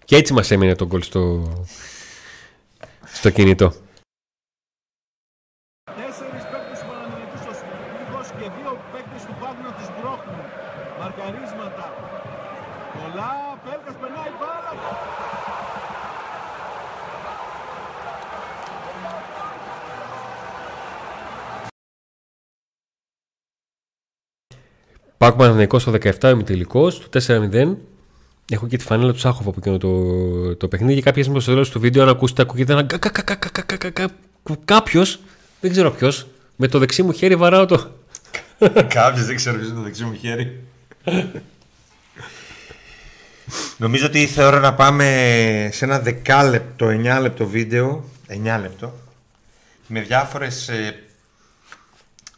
Και 0.05 0.15
έτσι 0.15 0.33
μας 0.33 0.51
έμεινε 0.51 0.75
το 0.75 0.85
γκολ 0.85 1.01
στο, 1.01 1.53
στο 3.13 3.29
κινητό. 3.29 3.73
Τέσσερις 5.83 6.43
παίκτες 6.51 6.79
του 6.79 6.87
Παναθηναϊκού 6.87 7.37
στο 7.37 7.53
Συλλογικός 7.59 8.27
και 8.39 8.49
δύο 8.57 8.71
παίκτες 8.91 9.21
του 9.25 9.35
Πάγου 9.39 9.61
να 9.63 9.73
τους 9.77 9.87
μπρόχνουν. 9.95 10.45
Μαρκαρίσματα. 10.99 11.85
Πολλά, 12.93 13.59
Πέλκας 13.63 13.95
περνάει 14.01 14.31
μπάλα. 14.39 14.71
Πάκου 25.17 25.37
Παναθηναϊκός 25.37 25.81
στο 25.81 25.91
17 25.91 26.29
ημιτελικός, 26.29 26.93
στο 26.95 27.09
4-0. 27.09 27.92
Έχω 28.49 28.67
και 28.67 28.77
τη 28.77 28.83
φανέλα 28.83 29.11
του 29.13 29.19
Σάχοφ 29.19 29.47
από 29.47 29.55
εκείνο 29.57 29.77
το, 29.77 30.55
το 30.55 30.67
παιχνίδι. 30.67 30.93
Και 30.95 31.01
κάποια 31.01 31.23
στιγμή 31.23 31.41
στο 31.41 31.51
τέλος 31.51 31.69
του 31.69 31.79
βίντεο, 31.79 32.03
αν 32.03 32.09
ακούσετε, 32.09 32.41
ακούγεται 32.41 32.73
ένα 32.73 32.85
κάποιος, 34.65 35.19
δεν 35.59 35.71
ξέρω 35.71 35.91
ποιος, 35.91 36.27
με 36.55 36.67
το 36.67 36.79
δεξί 36.79 37.03
μου 37.03 37.11
χέρι 37.11 37.35
βαράω 37.35 37.65
το. 37.65 37.91
Κάποιος 38.87 39.25
δεν 39.25 39.35
ξέρω 39.35 39.55
ποιος 39.57 39.67
είναι 39.67 39.77
το 39.77 39.83
δεξί 39.83 40.03
μου 40.03 40.13
χέρι. 40.13 40.63
Νομίζω 43.77 44.05
ότι 44.05 44.21
ήρθε 44.21 44.43
ώρα 44.43 44.59
να 44.59 44.73
πάμε 44.73 45.03
σε 45.71 45.85
ένα 45.85 45.99
δεκάλεπτο, 45.99 46.87
9 46.87 47.17
λεπτό 47.21 47.47
βίντεο. 47.47 48.03
9 48.29 48.35
λεπτό. 48.61 48.93
Με 49.87 50.01
διάφορες 50.01 50.69
ε, 50.69 51.03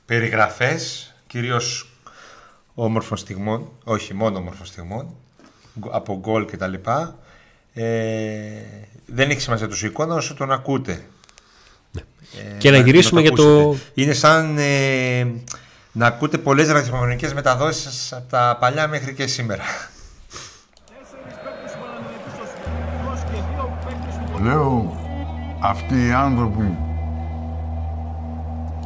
περιγραφές, 0.05 1.13
κυρίως 1.27 1.89
όμορφων 2.73 3.17
στιγμών, 3.17 3.71
όχι 3.83 4.13
μόνο 4.13 4.37
όμορφων 4.37 4.65
στιγμών, 4.65 5.05
γκ- 5.05 5.24
από 5.91 6.17
γκολ 6.19 6.45
και 6.45 6.57
τα 6.57 6.67
λοιπά. 6.67 7.15
Ε, 7.73 7.83
δεν 9.05 9.29
έχει 9.29 9.39
σημασία 9.41 9.67
τους 9.67 9.83
εικόνα 9.83 10.15
όσο 10.15 10.33
τον 10.33 10.51
ακούτε. 10.51 11.05
Ε, 11.97 12.57
Και 12.57 12.71
να 12.71 12.77
γυρίσουμε 12.77 13.21
για 13.21 13.31
το- 13.31 13.59
ακούσετε. 13.59 13.91
Είναι 13.93 14.13
σαν 14.13 14.57
ε, 14.57 15.27
να 15.91 16.05
ακούτε 16.07 16.37
πολλές 16.37 16.67
ραδιοφωνικές 16.71 17.33
μεταδόσεις 17.33 18.13
από 18.13 18.29
τα 18.29 18.57
παλιά 18.59 18.87
μέχρι 18.87 19.13
και 19.13 19.27
σήμερα. 19.27 19.63
Τέσσερις 20.85 21.35
παίκτες 21.43 21.71
του 21.71 21.79
Παναθηναϊκού 21.79 22.29
στο 22.35 22.45
Συλλογικός 22.53 23.19
και 23.31 23.53
δύο 23.53 23.77
παίκτες 23.85 24.35
του 24.37 24.43
Λέω, 24.43 24.99
αυτοί 25.61 26.07
οι 26.07 26.11
άνθρωποι 26.11 26.77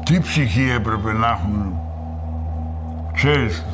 τι 0.05 0.19
ψυχή 0.19 0.69
έπρεπε 0.69 1.13
να 1.13 1.27
έχουν. 1.27 1.73
Ξέρεις, 3.13 3.65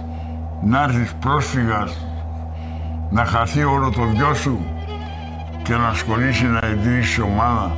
να 0.63 0.83
έρθεις 0.83 1.13
πρόσφυγας, 1.13 1.97
να 3.15 3.25
χαθεί 3.25 3.63
όλο 3.63 3.89
το 3.89 4.03
δυο 4.05 4.33
σου 4.33 4.55
και 5.63 5.75
να 5.75 5.87
ασχολείσαι 5.87 6.45
να 6.45 6.67
ιδρύσεις 6.67 7.19
ομάδα. 7.19 7.77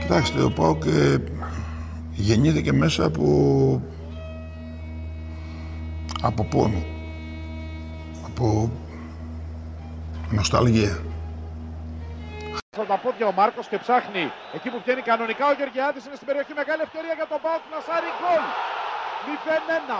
Κοιτάξτε, 0.00 0.42
ο 0.42 0.50
ΠΑΟΚ 0.50 0.82
ε, 0.86 1.16
γεννήθηκε 2.10 2.72
μέσα 2.72 3.04
από, 3.04 3.26
από 6.22 6.44
πόνο, 6.44 6.82
από 8.26 8.70
νοσταλγία. 10.30 10.98
Από 12.76 12.86
τα 12.86 12.98
πόδια 12.98 13.26
ο 13.26 13.32
Μάρκος 13.32 13.66
και 13.68 13.78
ψάχνει. 13.78 14.24
Εκεί 14.54 14.68
που 14.70 14.80
βγαίνει 14.84 15.02
κανονικά 15.10 15.44
ο 15.52 15.54
Γεωργιάδης 15.58 16.04
είναι 16.06 16.14
στην 16.14 16.26
περιοχή. 16.26 16.52
Μεγάλη 16.60 16.82
ευκαιρία 16.88 17.14
για 17.20 17.26
τον 17.32 17.40
Πάοκ 17.44 17.62
να 17.74 17.78
σάρει 17.86 18.10
γκολ. 18.20 18.44
0-1. 19.26 19.98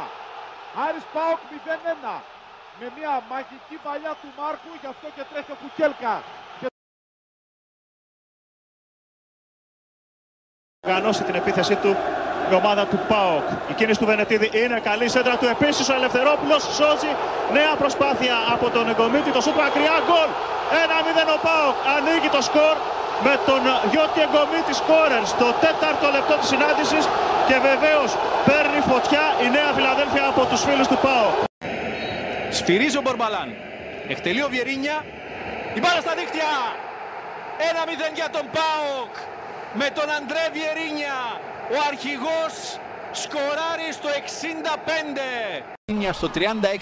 Άρης 0.86 1.06
Πάοκ 1.14 1.40
0-1. 1.52 2.33
Με 2.80 2.86
μια 2.98 3.12
μαγική 3.30 3.76
παλιά 3.84 4.12
του 4.20 4.28
Μάρκου, 4.38 4.72
γι' 4.80 4.90
αυτό 4.94 5.06
και 5.16 5.24
τρέχει 5.30 5.52
ο 5.52 5.56
Κουκέλκα. 5.62 6.14
οργανώσει 10.86 11.22
την 11.28 11.34
επίθεσή 11.34 11.76
του 11.82 11.96
η 12.50 12.54
ομάδα 12.54 12.84
του 12.90 12.98
ΠΑΟΚ. 13.10 13.46
Η 13.70 13.72
κίνηση 13.78 13.98
του 14.00 14.06
Βενετίδη 14.10 14.48
είναι 14.62 14.78
καλή 14.88 15.08
σέντρα 15.14 15.36
του 15.40 15.46
επίσης 15.54 15.88
ο 15.88 15.94
Ελευθερόπουλος 16.00 16.62
σώζει 16.78 17.12
νέα 17.58 17.74
προσπάθεια 17.82 18.36
από 18.54 18.66
τον 18.74 18.84
Εγκομίτη 18.92 19.30
το 19.36 19.40
σούτ 19.44 19.56
μακριά 19.62 19.96
γκολ 20.06 20.30
1-0 21.26 21.36
ο 21.36 21.38
ΠΑΟΚ 21.46 21.76
ανοίγει 21.96 22.28
το 22.36 22.42
σκορ 22.48 22.76
με 23.26 23.34
τον 23.48 23.60
Γιώτη 23.90 24.20
Εγκομίτη 24.26 24.72
σκόρερ 24.80 25.22
στο 25.34 25.46
τέταρτο 25.64 26.06
λεπτό 26.16 26.34
της 26.40 26.48
συνάντησης 26.52 27.04
και 27.48 27.56
βεβαίως 27.68 28.10
παίρνει 28.48 28.80
φωτιά 28.90 29.24
η 29.44 29.46
Νέα 29.56 29.70
Φιλαδέλφια 29.76 30.24
από 30.32 30.42
τους 30.50 30.60
φίλους 30.66 30.88
του 30.92 30.98
ΠΑΟΚ. 31.04 31.34
Σφυρίζει 32.60 32.96
ο 32.96 33.00
Μπορμπαλάν. 33.00 33.48
Εκτελεί 34.08 34.42
ο 34.42 34.48
Βιερίνια. 34.48 35.04
Η 35.76 35.80
μπάλα 35.80 36.00
στα 36.00 36.14
δίκτυα. 36.18 36.52
1-0 37.58 38.14
για 38.14 38.28
τον 38.30 38.44
ΠΑΟΚ. 38.56 39.14
Με 39.80 39.88
τον 39.96 40.06
Αντρέ 40.16 40.44
Βιερίνια. 40.56 41.16
Ο 41.74 41.76
αρχηγός 41.90 42.52
σκοράρει 43.22 43.88
στο 43.98 44.08
65. 44.08 45.64
Νια 45.92 46.12
στο 46.12 46.30
36 46.34 46.38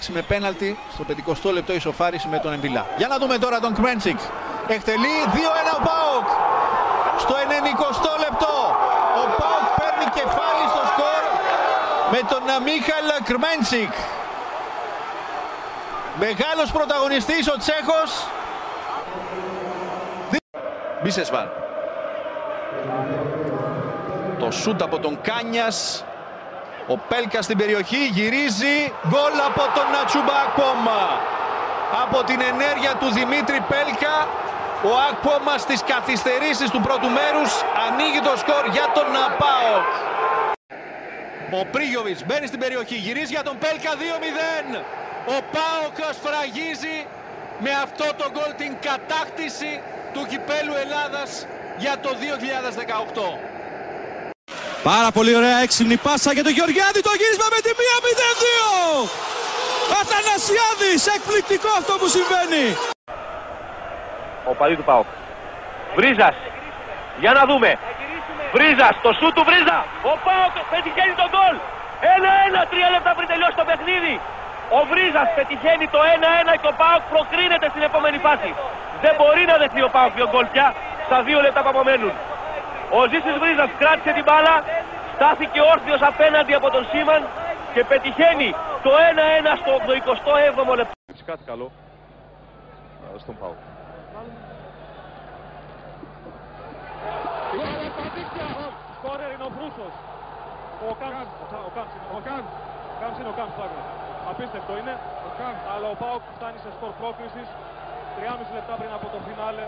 με 0.07 0.21
πέναλτι 0.21 0.77
στο 0.93 1.03
50 1.47 1.53
λεπτό 1.53 1.73
ισοφάριση 1.73 2.27
με 2.27 2.39
τον 2.39 2.53
Εμβιλά. 2.53 2.85
Για 2.97 3.07
να 3.07 3.17
δούμε 3.17 3.37
τώρα 3.37 3.59
τον 3.59 3.73
Κρμέντσικ. 3.73 4.19
Εκτελεί 4.67 5.15
2-1 5.33 5.37
ο 5.77 5.81
Πάοκ. 5.87 6.27
Στο 7.23 7.33
90 7.33 8.13
λεπτό 8.25 8.55
ο 9.21 9.25
Πάοκ 9.39 9.67
παίρνει 9.79 10.07
κεφάλι 10.19 10.65
στο 10.73 10.81
σκορ 10.91 11.21
με 12.13 12.19
τον 12.31 12.43
Μίχαλ 12.65 13.07
Κρμέντσικ. 13.29 13.93
Μεγάλος 16.19 16.71
πρωταγωνιστής 16.71 17.47
ο 17.47 17.57
Τσέχος. 17.57 18.27
Μπίσεσβαρ. 21.03 21.47
Το 24.39 24.51
σούτ 24.51 24.81
από 24.81 24.99
τον 24.99 25.21
Κάνιας. 25.21 26.05
Ο 26.87 26.97
Πέλκας 26.97 27.45
στην 27.45 27.57
περιοχή 27.57 28.05
γυρίζει. 28.05 28.93
Γκολ 29.07 29.35
από 29.47 29.63
τον 29.75 29.91
Νατσούμπα 29.91 30.33
Ακπόμα. 30.45 31.19
Από 32.03 32.23
την 32.23 32.41
ενέργεια 32.41 32.95
του 32.99 33.11
Δημήτρη 33.11 33.59
Πέλκα. 33.59 34.27
Ο 34.83 34.91
Ακπόμας 35.09 35.61
στις 35.61 35.81
καθυστερήσεις 35.83 36.69
του 36.69 36.81
πρώτου 36.81 37.09
μέρους 37.09 37.51
ανοίγει 37.87 38.19
το 38.19 38.37
σκορ 38.37 38.65
για 38.71 38.87
τον 38.93 39.07
Ναπάοκ. 39.11 39.91
Ο 41.59 41.65
Πρίγιοβιτς 41.71 42.25
μπαίνει 42.25 42.47
στην 42.47 42.59
περιοχή, 42.59 42.95
γυρίζει 42.95 43.33
για 43.33 43.43
τον 43.43 43.57
Πέλκα 43.57 43.91
2-0. 43.95 44.83
Ο 45.25 45.37
Πάοκ 45.55 45.97
σφραγίζει 46.17 46.97
με 47.59 47.71
αυτό 47.85 48.05
το 48.19 48.25
γκολ 48.33 48.51
την 48.63 48.71
κατάκτηση 48.87 49.71
του 50.13 50.21
κυπέλου 50.31 50.73
Ελλάδας 50.83 51.29
για 51.83 51.95
το 52.03 52.09
2018. 52.19 53.37
Πάρα 54.83 55.09
πολύ 55.11 55.35
ωραία 55.35 55.57
έξυπνη 55.65 55.97
πάσα 56.05 56.31
για 56.33 56.43
τον 56.47 56.53
Γεωργιάδη. 56.57 56.99
Το 57.09 57.13
γύρισμα 57.19 57.47
με 57.55 57.59
τη 57.65 57.69
1-0-2. 57.77 58.45
Αθανασιάδης, 60.01 61.01
εκπληκτικό 61.15 61.69
αυτό 61.81 61.93
που 61.99 62.07
συμβαίνει. 62.15 62.65
Ο 64.51 64.53
παλί 64.59 64.75
του 64.79 64.85
Πάοκ. 64.89 65.09
Βρίζας. 65.97 66.35
Για 67.21 67.31
να 67.37 67.43
δούμε. 67.49 67.69
Βρίζας, 68.55 68.95
το 69.05 69.11
σου 69.19 69.27
του 69.35 69.43
Βρίζα. 69.47 69.79
Ο 70.11 70.13
Πάοκ 70.25 70.55
πετυχαίνει 70.71 71.13
τον 71.21 71.27
γκολ. 71.33 71.55
Ένα-ένα, 72.15 72.61
τρία 72.71 72.89
λεπτά 72.95 73.11
πριν 73.17 73.27
τελειώσει 73.31 73.55
το 73.61 73.65
παιχνίδι. 73.69 74.15
Ο 74.77 74.79
Βρίζας 74.89 75.29
πετυχαίνει 75.37 75.87
το 75.95 75.99
1-1 76.51 76.53
και 76.61 76.69
ο 76.71 76.75
Πάοκ 76.81 77.03
προκρίνεται 77.13 77.67
στην 77.73 77.83
επόμενη 77.89 78.17
φάση. 78.25 78.49
Δεν 79.03 79.13
μπορεί 79.17 79.43
να 79.51 79.55
δεχτεί 79.61 79.81
ο 79.87 79.89
Πάοκ 79.95 80.11
δύο 80.17 80.27
γκολ 80.31 80.45
πια 80.53 80.67
στα 81.07 81.17
δύο 81.27 81.39
λεπτά 81.45 81.59
που 81.63 81.71
απομένουν. 81.75 82.13
Ο 82.97 82.99
Ζήσης 83.11 83.37
Βρίζας 83.41 83.69
κράτησε 83.81 84.11
την 84.17 84.25
μπάλα, 84.27 84.55
στάθηκε 85.15 85.59
όρθιος 85.73 86.01
απέναντι 86.11 86.53
από 86.59 86.67
τον 86.75 86.83
Σίμαν 86.89 87.21
και 87.73 87.81
πετυχαίνει 87.91 88.49
το 88.85 88.91
1-1 89.53 89.57
στο 89.61 89.71
87ο 89.87 90.75
λεπτό. 90.79 90.95
Κάτι 91.31 91.43
καλό 91.51 91.67
ε, 93.15 93.19
στον 93.23 93.35
Πάοκ. 93.39 93.59
Σκόρερ 98.97 99.29
είναι 99.33 99.45
ο 99.49 99.51
Βρούσος. 99.55 99.93
Ο 100.89 100.93
Κάμς, 100.99 101.29
ο 102.17 102.19
Κάμς 102.99 103.17
είναι 103.19 103.29
ο 103.29 103.35
Κάμς. 103.37 103.53
Κάμς 104.23 104.39
είναι 104.39 104.59
ο 104.59 104.63
Κάμς, 104.63 104.63
πράγμα. 104.63 104.63
Απίστευτο 104.63 104.73
είναι. 104.81 104.93
Ο 105.27 105.29
Κάμς. 105.39 105.59
Αλλά 105.73 105.87
ο 105.93 105.95
Πάοκ 106.01 106.23
φτάνει 106.37 106.59
σε 106.65 106.69
σκορ 106.75 106.91
πρόκρισης. 106.99 107.47
3,5 108.17 108.51
λεπτά 108.57 108.73
πριν 108.79 108.91
από 108.97 109.07
το 109.13 109.19
φινάλε. 109.25 109.65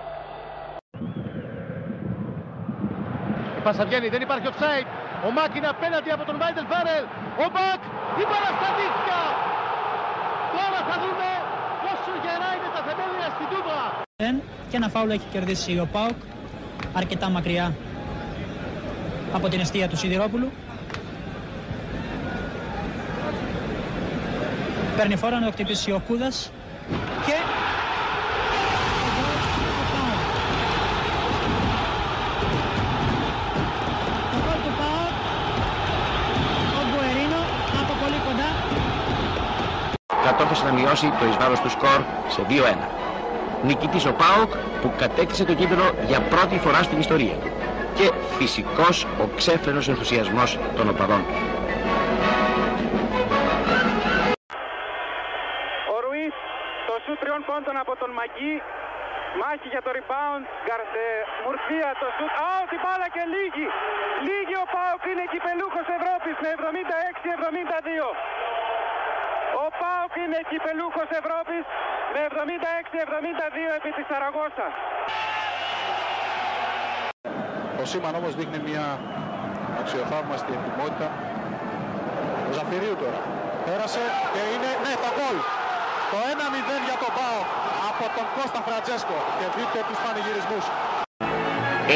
Η 3.59 3.61
πάσα 3.65 3.83
βγαίνει, 3.87 4.07
δεν 4.15 4.21
υπάρχει 4.27 4.45
offside. 4.51 4.87
Ο 5.27 5.29
Μάκ 5.35 5.51
είναι 5.57 5.69
απέναντι 5.75 6.09
από 6.15 6.23
τον 6.29 6.35
Βάιντελ 6.41 6.65
Βάρελ. 6.73 7.05
Ο 7.43 7.45
Μπακ, 7.53 7.81
η 8.21 8.23
μπάλα 8.29 8.51
στα 8.59 8.69
δίχτυα. 8.77 9.21
Τώρα 10.55 10.79
θα 10.89 10.95
δούμε 11.03 11.27
πόσο 11.83 12.11
γερά 12.23 12.49
είναι 12.55 12.69
τα 12.75 12.81
θεμέλια 12.87 13.27
στην 13.35 13.47
Τούμπα. 13.51 13.79
Και 14.69 14.77
ένα 14.81 14.89
φάουλ 14.93 15.09
έχει 15.17 15.27
κερδίσει 15.33 15.71
ο 15.85 15.87
Πάοκ 15.93 16.19
αρκετά 16.93 17.29
μακριά 17.29 17.67
από 19.33 19.47
την 19.47 19.59
αιστεία 19.59 19.87
του 19.89 19.97
Σιδηρόπουλου. 19.97 20.49
Παίρνει 24.97 25.15
φόρα 25.15 25.39
να 25.39 25.45
το 25.45 25.51
χτυπήσει 25.51 25.91
ο 25.91 26.01
Κούδας 26.07 26.51
και 27.25 27.37
το 34.31 34.37
γκολ 34.43 34.59
του 34.65 34.73
ΠΑΟΚ 34.79 35.15
ο 36.79 36.81
Γκουερίνο 36.89 37.41
από 37.81 37.93
πολύ 38.01 38.19
κοντά 38.27 38.49
κατόρθωσε 40.25 40.63
να 40.65 40.71
μειώσει 40.71 41.13
το 41.19 41.25
εις 41.25 41.35
βάρος 41.39 41.59
του 41.59 41.69
σκορ 41.69 41.99
σε 42.27 42.41
2-1. 42.49 42.53
Νικητής 43.65 44.05
ο 44.05 44.13
ΠΑΟΚ 44.21 44.51
που 44.81 44.91
κατέκτησε 44.97 45.43
το 45.43 45.53
κύπελο 45.53 45.87
για 46.07 46.19
πρώτη 46.21 46.57
φορά 46.57 46.83
στην 46.83 46.99
ιστορία 46.99 47.33
του. 47.41 47.49
Και 47.95 48.11
φυσικός 48.37 49.07
ο 49.23 49.25
ξέφρενος 49.35 49.87
ενθουσιασμός 49.87 50.59
των 50.75 50.89
οπαδών. 50.89 51.21
Ο 51.54 51.54
σουτ 57.55 57.63
τριών 57.63 57.63
πόντων 57.63 57.77
από 57.83 57.93
τον 58.01 58.11
Μαγκή. 58.17 58.55
Μάχη 59.39 59.67
για 59.73 59.81
το 59.85 59.91
rebound. 59.97 60.43
Γκαρσε, 60.65 61.07
Μουρθία 61.43 61.89
το 62.01 62.07
σουτ. 62.15 62.31
Α, 62.47 62.51
την 62.71 62.79
μπάλα 62.83 63.07
και 63.15 63.23
λίγη. 63.35 63.67
Λίγη 64.27 64.55
ο 64.63 64.65
Πάοκ 64.73 65.03
είναι 65.11 65.25
κυπελούχος 65.33 65.87
Ευρώπης 65.97 66.35
με 66.43 66.49
76-72. 66.57 68.07
Ο 69.63 69.65
Πάοκ 69.81 70.13
είναι 70.23 70.39
κυπελούχος 70.51 71.09
Ευρώπης 71.21 71.63
με 72.13 72.19
76-72 72.31 73.71
επί 73.79 73.91
της 73.97 74.05
Σαραγώσας. 74.09 74.73
Ο 77.81 77.83
Σίμαν 77.89 78.13
όμως 78.19 78.33
δείχνει 78.39 78.59
μια 78.69 78.85
αξιοθαύμαστη 79.81 80.51
ετοιμότητα. 80.57 81.07
Ο 82.49 82.51
Ζαφυρίου 82.57 82.95
τώρα. 83.03 83.19
Πέρασε 83.65 84.03
και 84.33 84.41
είναι, 84.53 84.71
ναι, 84.83 84.93
το 85.03 85.09
γκολ. 85.17 85.37
Το 86.15 86.21
1-0 86.21 86.75
για 86.87 86.97
τον 87.03 87.11
Πάο 87.19 87.39
από 87.89 88.05
τον 88.15 88.25
Κώστα 88.35 88.59
Φραντζέσκο. 88.67 89.17
Και 89.37 89.45
δείτε 89.55 89.79
τους 89.87 89.99
πανηγυρισμούς. 90.03 90.65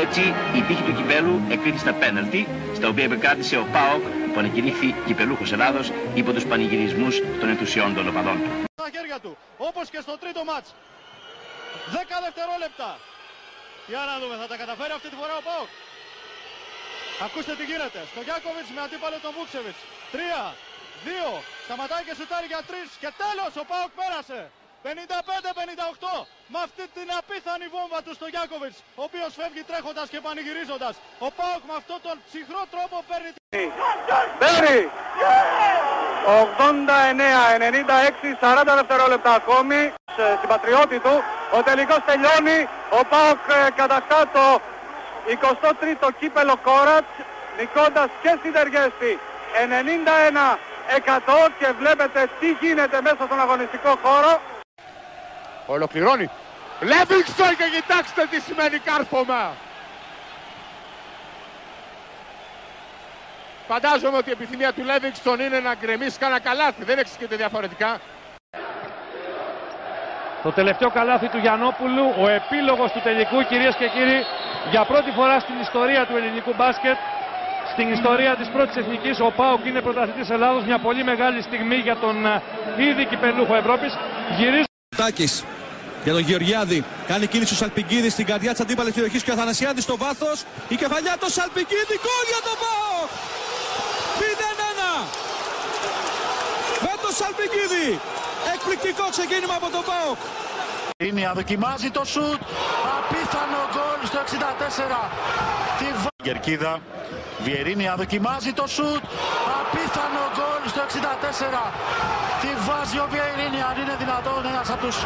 Έτσι, 0.04 0.24
η 0.58 0.62
τύχη 0.68 0.84
του 0.88 0.94
κυπέλου 0.98 1.36
εκρίθη 1.56 1.80
στα 1.86 1.94
πέναλτι, 2.02 2.42
στα 2.78 2.88
οποία 2.92 3.06
επεκράτησε 3.10 3.56
ο 3.64 3.66
ΠΑΟΚ 3.76 4.04
που 4.32 4.40
ανακηρύχθη 4.42 4.90
κυπελούχος 5.08 5.50
Ελλάδος 5.56 5.88
υπό 6.22 6.32
τους 6.36 6.46
πανηγυρισμούς 6.50 7.16
των 7.40 7.48
ενθουσιών 7.54 7.90
των 7.98 8.04
οπαδών 8.12 8.38
του. 8.44 8.50
Στα 8.80 8.90
χέρια 8.96 9.18
του, 9.24 9.32
όπως 9.70 9.86
και 9.94 10.00
στο 10.06 10.14
τρίτο 10.22 10.42
μάτς. 10.50 10.70
10 11.96 12.16
δευτερόλεπτα. 12.26 12.90
Για 13.92 14.02
να 14.10 14.14
δούμε, 14.22 14.36
θα 14.42 14.48
τα 14.52 14.56
καταφέρει 14.62 14.94
αυτή 15.00 15.08
τη 15.12 15.18
φορά 15.22 15.34
ο 15.42 15.44
Πάοκ. 15.48 15.70
Ακούστε 17.26 17.54
τι 17.60 17.66
γίνεται. 17.72 18.00
Στο 18.12 18.22
Γιάκοβιτς 18.28 18.70
με 18.76 18.82
αντίπαλο 18.86 19.18
τον 19.26 19.32
Βούξεβιτς. 19.38 19.82
3, 20.16 20.20
2, 21.06 21.10
σταματάει 21.66 22.04
και 22.08 22.14
σουτάρει 22.20 22.48
για 22.54 22.62
3 22.70 22.72
και 23.02 23.10
τέλος 23.24 23.52
ο 23.62 23.64
Πάοκ 23.72 23.92
πέρασε. 24.00 24.42
55-58 24.84 26.26
με 26.54 26.60
αυτή 26.68 26.84
την 26.98 27.08
απίθανη 27.20 27.66
βόμβα 27.76 28.00
του 28.06 28.14
στο 28.20 28.28
Γιάκοβιτς 28.34 28.78
ο 29.00 29.02
οποίος 29.08 29.32
φεύγει 29.40 29.64
τρέχοντας 29.70 30.08
και 30.14 30.20
πανηγυρίζοντας. 30.26 30.94
Ο 31.28 31.30
Πάοκ 31.38 31.62
με 31.70 31.74
αυτόν 31.82 32.00
τον 32.08 32.16
ψυχρό 32.28 32.62
τρόπο 32.74 32.96
παίρνει 33.10 33.30
την... 33.38 33.72
Μπέρι! 34.40 34.82
89-96, 36.68 36.70
40 38.42 38.64
δευτερόλεπτα 38.80 39.32
ακόμη. 39.42 39.80
Σε- 40.16 40.36
Στην 40.38 40.50
πατριώτη 40.54 41.00
του, 41.00 41.16
ο 41.58 41.64
τελικός 41.64 42.02
τελειώνει. 42.10 42.60
Ο 43.00 43.02
Πάοκ 43.12 43.40
ε, 43.50 43.70
κατακτά 43.82 44.20
το 44.34 44.46
23ο 45.28 46.10
κύπελο 46.20 46.56
Κόρατς, 46.68 47.12
νικώντας 47.60 48.10
και 48.22 48.32
στην 48.40 48.54
Τεργέστη 48.54 49.20
91-100 50.90 51.50
και 51.60 51.74
βλέπετε 51.80 52.30
τι 52.40 52.52
γίνεται 52.62 53.02
μέσα 53.02 53.24
στον 53.26 53.40
αγωνιστικό 53.40 54.00
χώρο. 54.04 54.42
Ολοκληρώνει. 55.66 56.30
Λέβινγκστον 56.82 57.50
και 57.58 57.68
κοιτάξτε 57.76 58.26
τι 58.30 58.42
σημαίνει 58.42 58.78
κάρφωμα. 58.80 59.52
Φαντάζομαι 63.68 64.18
ότι 64.18 64.30
η 64.30 64.32
επιθυμία 64.32 64.74
του 64.74 64.84
Λέβινγκστον 64.84 65.40
είναι 65.40 65.60
να 65.60 65.74
γκρεμίσει 65.74 66.18
κάνα 66.20 66.40
καλάθι. 66.40 66.84
Δεν 66.84 66.98
εξηγείται 66.98 67.36
διαφορετικά. 67.36 68.00
Το 70.44 70.52
τελευταίο 70.52 70.90
καλάθι 70.90 71.28
του 71.28 71.38
Γιαννόπουλου, 71.38 72.14
ο 72.20 72.30
επίλογος 72.30 72.92
του 72.92 73.02
τελικού 73.04 73.42
κυρίες 73.44 73.76
και 73.76 73.88
κύριοι 73.88 74.20
για 74.72 74.86
πρώτη 74.86 75.12
φορά 75.12 75.40
στην 75.40 75.60
ιστορία 75.60 76.06
του 76.06 76.16
ελληνικού 76.16 76.54
μπάσκετ 76.58 76.98
στην 77.80 77.92
ιστορία 78.00 78.34
της 78.40 78.48
πρώτης 78.56 78.76
εθνικής 78.82 79.16
ο 79.28 79.30
ΠΑΟΚ 79.40 79.62
είναι 79.70 79.82
πρωταθλητής 79.88 80.30
Ελλάδος 80.30 80.64
μια 80.70 80.80
πολύ 80.88 81.04
μεγάλη 81.12 81.40
στιγμή 81.48 81.78
για 81.88 81.96
τον 82.04 82.16
ε, 82.26 82.42
ήδη 82.90 83.04
κυπελούχο 83.12 83.54
Ευρώπης 83.56 83.92
γυρίζει 84.38 84.70
Τάκης 85.02 85.34
για 86.04 86.14
τον 86.14 86.24
Γεωργιάδη. 86.30 86.80
Κάνει 87.08 87.26
κίνηση 87.32 87.54
ο 87.54 87.58
Σαλπικίδη 87.62 88.10
στην 88.10 88.26
καρδιά 88.32 88.52
της 88.52 88.62
αντίπαλης 88.66 88.94
περιοχής 88.94 89.24
και 89.24 89.32
ο 89.32 89.34
Αθανασιάδης 89.34 89.84
στο 89.84 89.98
βάθος. 90.04 90.38
Η 90.74 90.76
κεφαλιά 90.82 91.16
του 91.20 91.30
Σαλπικίδη. 91.38 91.96
Γκολ 92.04 92.26
για 92.34 92.42
τον 92.48 92.56
Πάοκ! 92.64 93.10
0-1! 94.20 94.92
Με 96.86 96.94
τον 97.04 97.14
Σαλπικίδη. 97.20 97.88
Εκπληκτικό 98.54 99.06
ξεκίνημα 99.16 99.56
από 99.60 99.68
τον 99.76 99.84
Πάοκ. 99.90 100.20
Είναι 101.04 101.32
δοκιμάζει 101.36 101.90
το 101.90 102.04
σουτ. 102.06 102.42
Απίθανο 102.98 103.62
γκολ 103.74 104.00
στο 104.10 104.20
64. 104.20 105.02
Τη 105.80 105.86
βα- 106.02 106.10
Κερκίδα. 106.24 106.80
Βιερίνια 107.44 107.96
δοκιμάζει 107.96 108.52
το 108.54 108.68
σουτ. 108.68 109.04
Απίθανο 109.62 110.24
γκολ 110.36 110.62
στο 110.74 110.82
64. 110.82 111.64
Τη 112.42 112.48
βάζει 112.68 112.98
ο 112.98 113.08
Βιερίνια. 113.12 113.66
Αν 113.66 113.76
είναι 113.82 113.96
δυνατόν 114.00 114.46
ένας 114.54 114.70
από 114.70 114.86
τους 114.86 114.98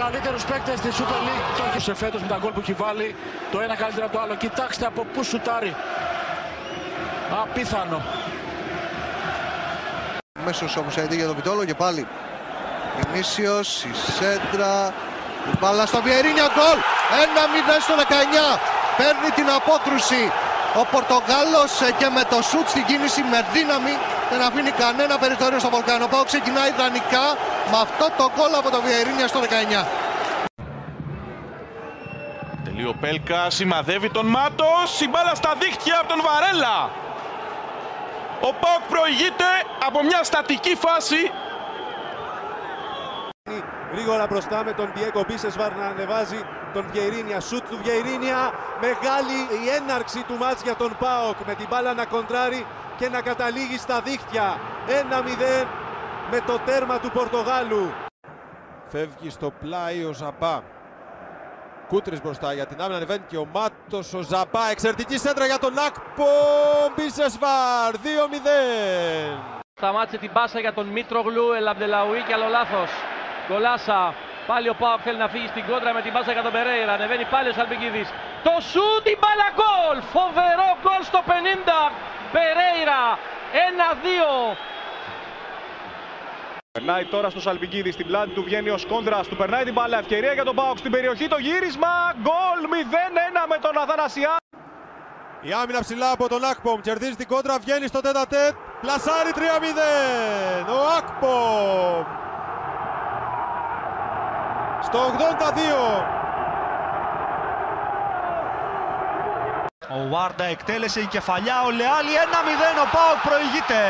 καλύτερους 0.00 0.44
παίκτες 0.44 0.80
της 0.80 0.94
Super 0.98 1.20
League. 1.26 1.46
Το 1.58 1.62
έχει 1.70 1.80
σε 1.80 1.94
φέτος 1.94 2.20
με 2.20 2.28
τα 2.28 2.36
γκολ 2.40 2.52
που 2.52 2.60
έχει 2.60 2.72
βάλει. 2.72 3.14
Το 3.52 3.60
ένα 3.60 3.74
καλύτερα 3.76 4.04
από 4.06 4.14
το 4.16 4.20
άλλο. 4.22 4.34
Κοιτάξτε 4.34 4.86
από 4.86 5.04
πού 5.12 5.22
σουτάρει. 5.24 5.74
Απίθανο. 7.42 8.02
Μέσος 10.44 10.76
όμως 10.76 10.96
αντί 10.96 11.16
για 11.16 11.26
τον 11.26 11.34
Βιτόλο 11.36 11.64
και 11.64 11.74
πάλι 11.74 12.06
Βινίσιος, 13.00 13.84
η 13.84 13.90
Σέντρα 13.94 14.74
η 14.88 15.11
μπάλα 15.58 15.84
στο 15.86 16.02
Βιερίνια 16.02 16.48
γκολ. 16.54 16.78
1-0 17.24 17.86
στο 17.86 17.94
19 17.98 18.58
παίρνει 18.98 19.30
την 19.38 19.48
απόκρουση 19.58 20.22
ο 20.80 20.84
Πορτογάλος 20.94 21.70
ε, 21.86 21.90
και 21.98 22.08
με 22.16 22.22
το 22.32 22.38
σουτ 22.48 22.66
στην 22.68 22.84
κίνηση 22.88 23.20
με 23.32 23.38
δύναμη 23.54 23.94
δεν 24.30 24.40
αφήνει 24.48 24.70
κανένα 24.82 25.14
περιθώριο 25.18 25.58
στο 25.58 25.70
Βολκάνο. 25.74 26.06
Πάω 26.12 26.24
ξεκινάει 26.30 26.68
ιδανικά 26.74 27.26
με 27.70 27.78
αυτό 27.86 28.06
το 28.18 28.24
γκολ 28.34 28.52
από 28.60 28.70
το 28.74 28.80
Βιερίνια 28.84 29.26
στο 29.32 29.40
19 29.40 29.84
Τελείο 32.64 32.92
Πέλκα, 33.00 33.50
σημαδεύει 33.50 34.10
τον 34.10 34.26
Μάτος, 34.26 35.00
η 35.00 35.08
μπάλα 35.08 35.34
στα 35.34 35.52
δίχτυα 35.60 35.98
από 36.00 36.08
τον 36.08 36.20
Βαρέλα. 36.26 36.90
Ο 38.40 38.50
Πάοκ 38.60 38.82
προηγείται 38.88 39.48
από 39.86 40.02
μια 40.02 40.22
στατική 40.22 40.74
φάση. 40.84 41.30
Γρήγορα 43.92 44.26
μπροστά 44.26 44.64
με 44.64 44.72
τον 44.72 44.92
Diego 44.96 45.22
Μπίσεσβαρ 45.26 45.76
να 45.76 45.86
ανεβάζει 45.86 46.40
τον 46.72 46.84
Βιερίνια. 46.92 47.40
Σουτ 47.40 47.68
του 47.68 47.78
Βιερίνια. 47.82 48.52
Μεγάλη 48.80 49.38
η 49.64 49.68
έναρξη 49.68 50.22
του 50.22 50.36
μάτς 50.36 50.62
για 50.62 50.74
τον 50.74 50.96
Πάοκ. 50.98 51.36
Με 51.46 51.54
την 51.54 51.66
μπάλα 51.70 51.94
να 51.94 52.04
κοντράρει 52.04 52.66
και 52.98 53.08
να 53.08 53.20
καταλήγει 53.20 53.78
στα 53.78 54.00
δίχτυα. 54.00 54.58
1-0 54.86 55.66
με 56.30 56.40
το 56.46 56.58
τέρμα 56.58 56.98
του 56.98 57.10
Πορτογάλου. 57.10 57.92
Φεύγει 58.88 59.30
στο 59.30 59.50
πλάι 59.60 60.04
ο 60.04 60.12
Ζαμπά. 60.12 60.60
Κούτρις 61.88 62.22
μπροστά 62.22 62.52
για 62.52 62.66
την 62.66 62.80
άμυνα, 62.80 62.96
ανεβαίνει 62.96 63.24
και 63.28 63.36
ο 63.36 63.46
Μάτος, 63.52 64.14
ο 64.14 64.20
Ζαμπά, 64.20 64.70
εξαιρετική 64.70 65.18
σέντρα 65.18 65.46
για 65.46 65.58
τον 65.58 65.78
Ακπο, 65.78 66.26
Μπίσεσβαρ, 66.96 67.96
2-0. 67.96 67.98
Σταμάτησε 69.74 70.18
την 70.18 70.32
πάσα 70.32 70.60
για 70.60 70.72
τον 70.72 70.86
Μήτρογλου, 70.86 71.52
Ελαμπδελαουή 71.52 72.22
και 72.22 72.32
άλλο 72.32 72.48
λάθος. 72.48 72.90
Κολάσα, 73.48 74.14
πάλι 74.46 74.68
ο 74.68 74.74
Πάοκ 74.80 75.00
θέλει 75.04 75.18
να 75.24 75.28
φύγει 75.28 75.48
στην 75.54 75.64
κόντρα 75.68 75.92
με 75.92 76.02
την 76.02 76.12
πάσα 76.12 76.32
για 76.32 76.42
τον 76.42 76.52
Περέιρα. 76.52 76.92
Ανεβαίνει 76.92 77.24
πάλι 77.34 77.48
ο 77.48 77.52
Σαλπικίδης. 77.52 78.08
Το 78.46 78.54
σούτ, 78.70 79.04
η 79.12 79.16
μπάλα 79.20 79.48
γκολ! 79.58 79.96
Φοβερό 80.16 80.70
γκολ 80.82 81.02
στο 81.10 81.20
50. 81.30 81.92
Περέιρα, 82.36 83.02
1-2. 83.52 84.56
Περνάει 86.72 87.04
τώρα 87.04 87.30
στο 87.30 87.40
Σαλπικίδη, 87.40 87.90
στην 87.92 88.06
πλάτη 88.06 88.30
του 88.30 88.42
βγαίνει 88.42 88.70
ο 88.70 88.78
Σκόνδρα, 88.78 89.20
του 89.28 89.36
περνάει 89.36 89.64
την 89.64 89.72
μπάλα. 89.72 89.98
Ευκαιρία 89.98 90.32
για 90.32 90.44
τον 90.44 90.54
Πάοκ 90.54 90.78
στην 90.78 90.90
περιοχή. 90.90 91.28
Το 91.28 91.38
γύρισμα. 91.38 92.12
Γκολ 92.22 92.60
0-1 92.72 93.46
με 93.48 93.58
τον 93.60 93.78
Αθανασιά. 93.78 94.36
Η 95.40 95.52
άμυνα 95.62 95.80
ψηλά 95.80 96.10
από 96.10 96.28
τον 96.28 96.44
Ακπομ, 96.44 96.80
κερδίζει 96.80 97.16
την 97.16 97.26
κόντρα, 97.26 97.58
βγαίνει 97.58 97.86
στο 97.86 98.00
τέτα 98.00 98.26
τέτ, 98.26 98.54
πλασάρει 98.80 99.30
3-0. 99.34 99.40
Ο 100.68 100.78
Ακπομ. 100.98 102.04
Στο 104.82 104.98
82. 104.98 106.04
Ο 109.88 110.08
Βάρντα 110.10 110.44
εκτέλεσε 110.44 111.00
η 111.00 111.06
κεφαλιά, 111.06 111.62
ο 111.66 111.70
Λεάλη 111.70 112.12
1-0, 112.24 112.78
ο 112.84 112.88
Πάοκ 112.94 113.18
προηγείται. 113.28 113.80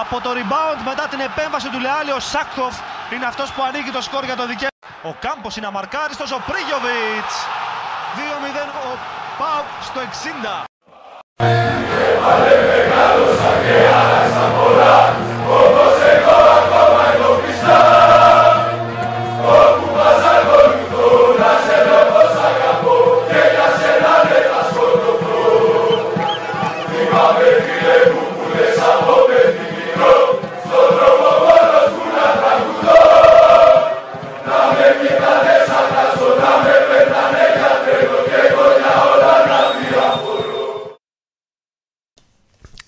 Από 0.00 0.20
το 0.20 0.30
rebound 0.38 0.80
μετά 0.84 1.04
την 1.08 1.20
επέμβαση 1.20 1.68
του 1.70 1.80
Λεάλη, 1.80 2.12
ο 2.12 2.20
Σάκοφ 2.20 2.74
είναι 3.12 3.26
αυτός 3.26 3.52
που 3.52 3.62
ανοίγει 3.68 3.90
το 3.90 4.02
σκορ 4.02 4.24
για 4.24 4.36
το 4.36 4.46
δικαίωμα. 4.46 4.86
Ο 5.10 5.12
Κάμπος 5.24 5.56
είναι 5.56 5.66
αμαρκάριστος, 5.66 6.32
ο 6.32 6.40
Πρίγιοβιτς. 6.48 7.34
2-0 8.16 8.68
ο 8.86 8.90
Πάοκ 9.38 9.68
στο 9.88 10.00
60. 10.00 10.64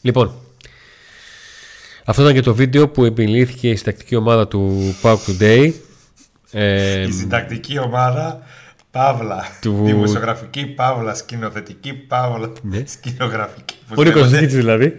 Λοιπόν, 0.01 0.33
αυτό 2.05 2.23
ήταν 2.23 2.35
και 2.35 2.41
το 2.41 2.55
βίντεο 2.55 2.89
που 2.89 3.05
επιλήθηκε 3.05 3.71
η 3.71 3.77
συντακτική 3.77 4.17
ομάδα 4.17 4.49
του 4.49 4.95
Pauk 5.03 5.17
Today. 5.27 5.73
Ε, 6.51 7.07
Η 7.07 7.11
συντακτική 7.13 7.79
ομάδα 7.79 8.43
Παύλα. 8.91 9.45
Του- 9.61 9.83
Δημοσιογραφική 9.85 10.67
Παύλα. 10.67 11.15
Σκηνοθετική 11.15 11.93
Παύλα. 11.93 12.53
Ναι. 12.63 12.83
Σκηνογραφική. 12.87 13.75
Ο 13.91 13.95
πώς 13.95 14.05
Νίκος 14.05 14.21
λέγονται. 14.21 14.41
Νίκης 14.41 14.55
δηλαδή. 14.55 14.97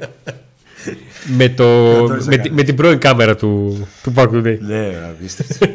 με, 1.38 1.50
το, 1.50 1.66
με, 2.26 2.38
τη- 2.38 2.52
με 2.52 2.64
την 2.64 2.76
πρώην 2.76 3.00
κάμερα 3.00 3.36
του, 3.36 3.88
του 4.04 4.14
Pauk 4.16 4.30
Today. 4.30 4.58
Ναι, 4.60 4.88
απίστευτο. 5.10 5.66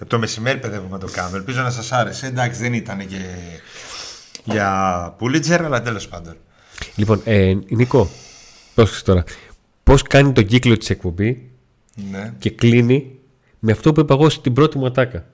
Από 0.00 0.06
το 0.08 0.18
μεσημέρι 0.18 0.58
παιδεύουμε 0.58 0.98
το 0.98 1.06
κάνουμε. 1.12 1.36
Ελπίζω 1.36 1.62
να 1.62 1.70
σας 1.70 1.92
άρεσε. 1.92 2.26
Εντάξει, 2.26 2.60
δεν 2.62 2.72
ήταν 2.72 2.98
και 3.06 3.16
για 4.44 5.14
Πούλιτζερ, 5.18 5.64
αλλά 5.64 5.82
τέλος 5.82 6.08
πάντων. 6.08 6.36
Λοιπόν, 6.94 7.20
ε, 7.24 7.54
Νίκο, 7.68 8.10
πρόσεξε 8.74 9.04
τώρα. 9.04 9.24
Πώς 9.84 10.02
κάνει 10.02 10.32
τον 10.32 10.46
κύκλο 10.46 10.76
της 10.76 10.90
εκπομπή 10.90 11.50
Ναι. 12.10 12.34
και 12.38 12.50
κλείνει 12.50 13.18
με 13.58 13.72
αυτό 13.72 13.92
που 13.92 14.00
είπα 14.00 14.14
εγώ 14.14 14.28
στην 14.30 14.52
πρώτη 14.52 14.78
μου 14.78 14.86
ατάκα. 14.86 15.26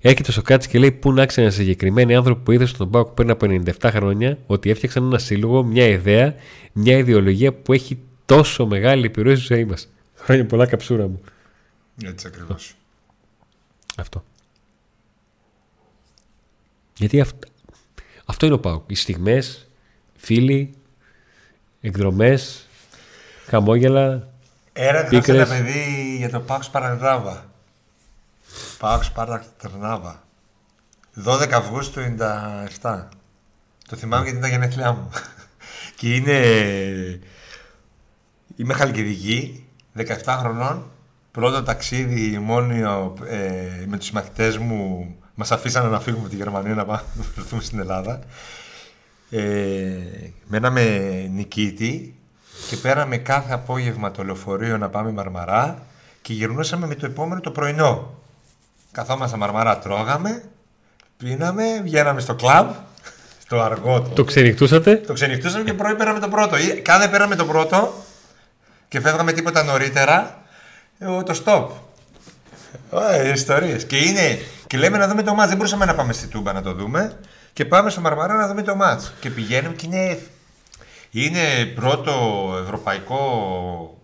Έρχεται 0.00 0.32
στο 0.32 0.42
Κάτς 0.42 0.66
και 0.66 0.78
λέει 0.78 0.92
πού 0.92 1.12
να 1.12 1.26
ξέρει 1.26 1.46
ένα 1.46 1.54
συγκεκριμένοι 1.56 2.14
άνθρωποι 2.14 2.40
που 2.42 2.52
είδε 2.52 2.64
στον 2.66 2.90
Πάοκ 2.90 3.08
πριν 3.08 3.30
από 3.30 3.46
97 3.80 3.90
χρόνια 3.92 4.38
ότι 4.46 4.70
έφτιαξαν 4.70 5.04
ένα 5.04 5.18
σύλλογο, 5.18 5.62
μια 5.62 5.86
ιδέα, 5.86 6.34
μια 6.72 6.96
ιδεολογία 6.96 7.52
που 7.52 7.72
έχει 7.72 7.98
τόσο 8.26 8.66
μεγάλη 8.66 9.06
επιρροή 9.06 9.36
στη 9.36 9.54
ζωή 9.54 9.64
μας. 9.64 9.88
Χρόνια 10.14 10.46
πολλά 10.46 10.66
καψούρα 10.66 11.08
μου. 11.08 11.20
Έτσι 12.04 12.26
ακριβώς. 12.26 12.74
Αυτό. 13.96 14.24
Γιατί 16.96 17.20
αυ- 17.20 17.44
αυτό 18.24 18.46
είναι 18.46 18.54
ο 18.54 18.58
Πάοκ. 18.60 18.90
Οι 18.90 18.94
στιγμές, 18.94 19.68
φίλοι, 20.16 20.70
εκδρομές, 21.80 22.66
χαμόγελα, 23.50 24.28
Έρευνα 24.72 25.08
σε 25.08 25.08
πίκρες. 25.08 25.36
ένα 25.36 25.46
παιδί 25.46 26.16
για 26.16 26.30
το 26.30 26.40
Πάξ 26.40 26.70
Παρανδράβα. 26.70 27.44
Πάξ 28.78 29.10
Παρανδράβα. 29.12 30.22
12 31.24 31.52
Αυγούστου 31.52 32.00
97. 32.80 33.08
Το 33.88 33.96
θυμάμαι 33.96 34.22
γιατί 34.22 34.38
ήταν 34.38 34.50
τα 34.50 34.56
γενέθλιά 34.56 34.92
μου. 34.92 35.10
και 35.96 36.14
είναι. 36.14 36.40
Είμαι 38.56 38.74
χαλκιδική, 38.74 39.66
17 39.96 40.04
χρονών. 40.40 40.90
Πρώτο 41.30 41.62
ταξίδι 41.62 42.38
μόνιο 42.38 43.14
ε, 43.26 43.84
με 43.86 43.96
τους 43.96 44.10
μαθητές 44.10 44.58
μου. 44.58 45.14
Μας 45.34 45.52
αφήσανε 45.52 45.88
να 45.88 46.00
φύγουμε 46.00 46.22
από 46.22 46.30
τη 46.30 46.36
Γερμανία 46.36 46.74
να 46.74 46.84
πάμε 46.84 47.02
να 47.14 47.24
βρεθούμε 47.34 47.62
στην 47.62 47.78
Ελλάδα. 47.78 48.20
Ε, 49.30 49.96
μέναμε 50.46 50.82
νικήτη 51.34 52.19
και 52.68 52.76
πέραμε 52.76 53.16
κάθε 53.16 53.52
απόγευμα 53.52 54.10
το 54.10 54.24
λεωφορείο 54.24 54.78
να 54.78 54.88
πάμε 54.88 55.10
Μαρμαρά 55.10 55.78
και 56.22 56.32
γυρνούσαμε 56.32 56.86
με 56.86 56.94
το 56.94 57.06
επόμενο 57.06 57.40
το 57.40 57.50
πρωινό. 57.50 58.14
Καθόμασταν 58.92 59.38
Μαρμαρά, 59.38 59.78
τρώγαμε, 59.78 60.42
πίναμε, 61.16 61.80
βγαίναμε 61.82 62.20
στο 62.20 62.34
κλαμπ, 62.34 62.70
στο 63.42 63.60
αργό. 63.60 64.00
Το 64.00 64.24
ξενυχτούσατε; 64.24 64.96
Το 64.96 65.12
ξενυχτούσαμε 65.12 65.64
και 65.64 65.74
πρωί 65.74 65.94
πέραμε 65.94 66.18
το 66.18 66.28
πρώτο. 66.28 66.56
Ή 66.58 66.80
Κάθε 66.80 67.08
πέραμε 67.08 67.34
το 67.34 67.44
πρώτο 67.44 67.94
και 68.88 69.00
φεύγαμε 69.00 69.32
τίποτα 69.32 69.62
νωρίτερα, 69.62 70.42
ε, 70.98 71.06
το 71.06 71.42
stop. 71.44 71.66
Ωραία, 72.90 73.32
ιστορίες. 73.32 73.84
Και, 73.84 73.96
είναι, 73.96 74.38
και 74.66 74.78
λέμε 74.78 74.98
να 74.98 75.08
δούμε 75.08 75.22
το 75.22 75.34
μάτς. 75.34 75.48
Δεν 75.48 75.56
μπορούσαμε 75.56 75.84
να 75.84 75.94
πάμε 75.94 76.12
στη 76.12 76.26
Τούμπα 76.26 76.52
να 76.52 76.62
το 76.62 76.72
δούμε. 76.72 77.18
Και 77.52 77.64
πάμε 77.64 77.90
στο 77.90 78.00
Μαρμαρά 78.00 78.34
να 78.34 78.46
δούμε 78.46 78.62
το 78.62 78.74
μάτς. 78.74 79.12
Και 79.20 79.30
πηγαίνουμε 79.30 79.74
και 79.74 79.86
είναι, 79.86 80.18
είναι 81.10 81.64
πρώτο 81.74 82.12
ευρωπαϊκό 82.62 83.18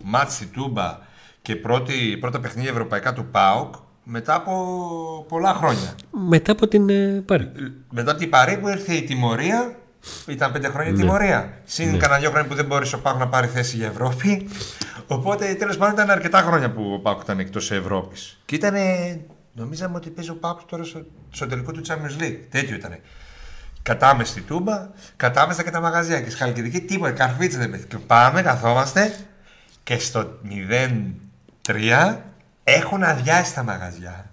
μάτς 0.05 0.35
στη 0.35 0.47
Τούμπα 0.47 0.99
και 1.43 1.57
πρώτη, 1.57 2.17
πρώτα 2.21 2.41
παιχνίδια 2.41 2.71
ευρωπαϊκά 2.71 3.13
του 3.13 3.27
ΠΑΟΚ 3.31 3.75
μετά 4.05 4.35
από 4.35 4.55
πολλά 5.29 5.55
χρόνια. 5.55 5.95
Μετά 6.29 6.53
από 6.53 6.69
την 6.69 6.89
ε, 6.89 7.23
Πάρη. 7.27 7.51
Μετά 7.91 8.11
από 8.11 8.21
την 8.21 8.31
Παρή 8.31 8.59
που 8.59 8.69
ήρθε 8.69 8.95
η 8.95 9.03
τιμωρία, 9.03 9.77
ήταν 10.27 10.53
πέντε 10.53 10.69
χρόνια 10.69 10.93
Ναι. 10.93 10.99
τιμωρία. 10.99 11.61
Συν 11.65 11.91
Ναι. 11.91 11.97
κανένα 11.97 12.21
δυο 12.21 12.31
χρόνια 12.31 12.49
που 12.49 12.55
δεν 12.55 12.65
μπόρεσε 12.65 12.95
ο 12.97 12.99
Πάκου 13.01 13.19
να 13.19 13.29
πάρει 13.29 13.47
θέση 13.47 13.77
για 13.77 13.87
Ευρώπη. 13.87 14.49
Οπότε 15.07 15.55
τέλος 15.55 15.77
πάντων 15.77 15.95
ήταν 15.95 16.11
αρκετά 16.11 16.39
χρόνια 16.41 16.71
που 16.73 16.93
ο 16.95 16.99
Πάκου 16.99 17.21
ήταν 17.23 17.39
εκτός 17.39 17.71
Ευρώπης. 17.71 18.39
Και 18.45 18.55
ήταν. 18.55 18.75
Νομίζαμε 19.53 19.97
ότι 19.97 20.11
παίζει 20.11 20.31
ο 20.31 20.37
Πάκου 20.37 20.63
τώρα 20.69 20.85
στο, 20.85 21.05
στο 21.31 21.47
τελικό 21.47 21.73
του 21.73 21.83
Champions 21.89 22.23
League. 22.23 22.39
Τέτοιο 22.51 22.75
ήταν. 22.77 22.97
Κατάμε 23.87 24.25
στη 24.25 24.41
Τούμπα, 24.41 24.89
κατάμεστα 25.17 25.63
και 25.63 25.71
τα 25.71 25.81
μαγαζιά. 25.81 26.21
Και 26.21 26.31
στη 26.31 26.39
Χαλκιδική 26.39 26.81
τίποτα, 26.81 27.11
καρφίτσα 27.11 27.59
δεν 27.59 27.71
πέφτει. 27.71 27.87
Και 27.87 27.97
πάμε, 27.97 28.43
καθόμαστε 28.43 29.17
και 29.83 29.99
στο 29.99 30.39
0-3 31.67 32.17
έχουν 32.65 33.03
αδειάσει 33.03 33.55
τα 33.55 33.63
μαγαζιά. 33.63 34.31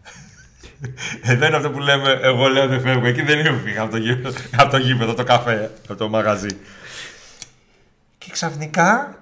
Εδώ 1.32 1.46
είναι 1.46 1.56
αυτό 1.56 1.72
που 1.72 1.80
λέμε, 1.80 2.20
εγώ 2.22 2.48
λέω 2.48 2.68
δεν 2.68 2.82
φεύγω. 2.82 3.08
Εκεί 3.08 3.22
δεν 3.22 3.40
είμαι 3.40 3.62
φύγα 3.66 3.82
από 3.82 3.92
το 3.92 3.98
γήπεδο, 3.98 4.40
από 4.56 4.72
το, 4.72 4.78
γήπεδο, 4.78 5.14
το 5.14 5.24
καφέ, 5.24 5.72
από 5.84 5.96
το 5.96 6.10
μαγαζί. 6.10 6.58
Και 8.18 8.32
ξαφνικά 8.32 9.18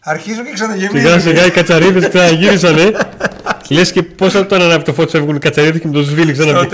αρχίζω 0.00 0.44
και 0.44 0.52
ξαναγεμίζω. 0.52 1.06
Σιγά 1.06 1.20
σιγά 1.20 1.46
οι 1.46 1.50
κατσαρίδες 1.50 2.08
ξαναγύρισανε. 2.08 2.92
Λες 3.68 3.92
και 3.92 4.02
πώς 4.02 4.32
θα 4.32 4.46
το 4.46 4.54
ανάβει 4.54 4.84
το 4.84 4.94
φως 4.94 5.10
φεύγουν 5.10 5.36
οι 5.36 5.38
κατσαρίδες 5.38 5.80
και 5.80 5.86
με 5.86 5.92
το 5.92 6.02
σβήλι 6.02 6.34
Στο 6.34 6.44
ξανά. 6.44 6.60
3-3 6.60 6.68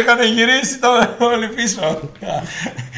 είχαν 0.00 0.22
γυρίσει 0.34 0.78
το 0.78 0.88
όλοι 1.24 1.48
πίσω. 1.48 2.10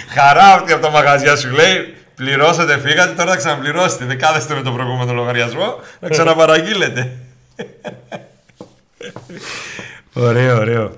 Χαρά 0.09 0.44
αυτή 0.44 0.73
από 0.73 0.82
τα 0.82 0.90
μαγαζιά 0.90 1.36
σου 1.36 1.51
λέει. 1.51 1.94
Πληρώσατε, 2.15 2.78
φύγατε, 2.78 3.15
τώρα 3.15 3.31
θα 3.31 3.36
ξαναπληρώσετε. 3.36 4.05
Δεν 4.05 4.19
κάθεστε 4.19 4.55
με 4.55 4.62
τον 4.62 4.74
προηγούμενο 4.74 5.12
λογαριασμό, 5.12 5.81
να 6.01 6.09
ξαναπαραγγείλετε. 6.09 7.12
ωραίο, 10.12 10.56
ωραίο. 10.56 10.93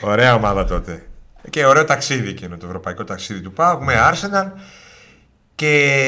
Ωραία 0.00 0.34
ομάδα 0.34 0.64
τότε. 0.64 1.02
Και 1.50 1.66
ωραίο 1.66 1.84
ταξίδι 1.84 2.28
εκείνο, 2.28 2.56
το 2.56 2.66
ευρωπαϊκό 2.66 3.04
ταξίδι 3.04 3.40
του 3.40 3.52
ΠΑΟΚ 3.52 3.82
με 3.82 3.94
Arsenal. 4.12 4.50
Και 5.54 6.00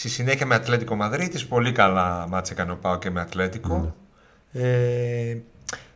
Στη 0.00 0.08
συνέχεια 0.08 0.46
με 0.46 0.54
Ατλέτικο 0.54 0.94
Μαδρίτης, 0.96 1.46
πολύ 1.46 1.72
καλά 1.72 2.26
μάτς 2.28 2.50
έκανε 2.50 2.72
ο 2.72 2.76
Πάο 2.76 2.98
και 2.98 3.10
με 3.10 3.20
Ατλέτικο. 3.20 3.94
Ε, 4.52 5.36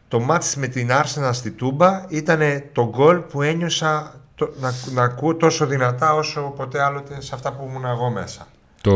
το 0.08 0.20
μάτς 0.20 0.56
με 0.56 0.66
την 0.66 0.88
Arsenal 0.90 1.30
στη 1.32 1.50
Τούμπα 1.50 2.04
ήταν 2.08 2.40
το 2.72 2.88
γκολ 2.88 3.18
που 3.18 3.42
ένιωσα 3.42 4.20
το- 4.34 4.52
να, 4.60 4.72
να 4.92 5.02
ακούω 5.02 5.34
τόσο 5.34 5.66
δυνατά 5.66 6.14
όσο 6.14 6.52
ποτέ 6.56 6.82
άλλοτε 6.82 7.20
σε 7.20 7.34
αυτά 7.34 7.52
που 7.52 7.66
ήμουν 7.68 7.84
εγώ 7.84 8.10
μέσα. 8.10 8.46
Το, 8.80 8.92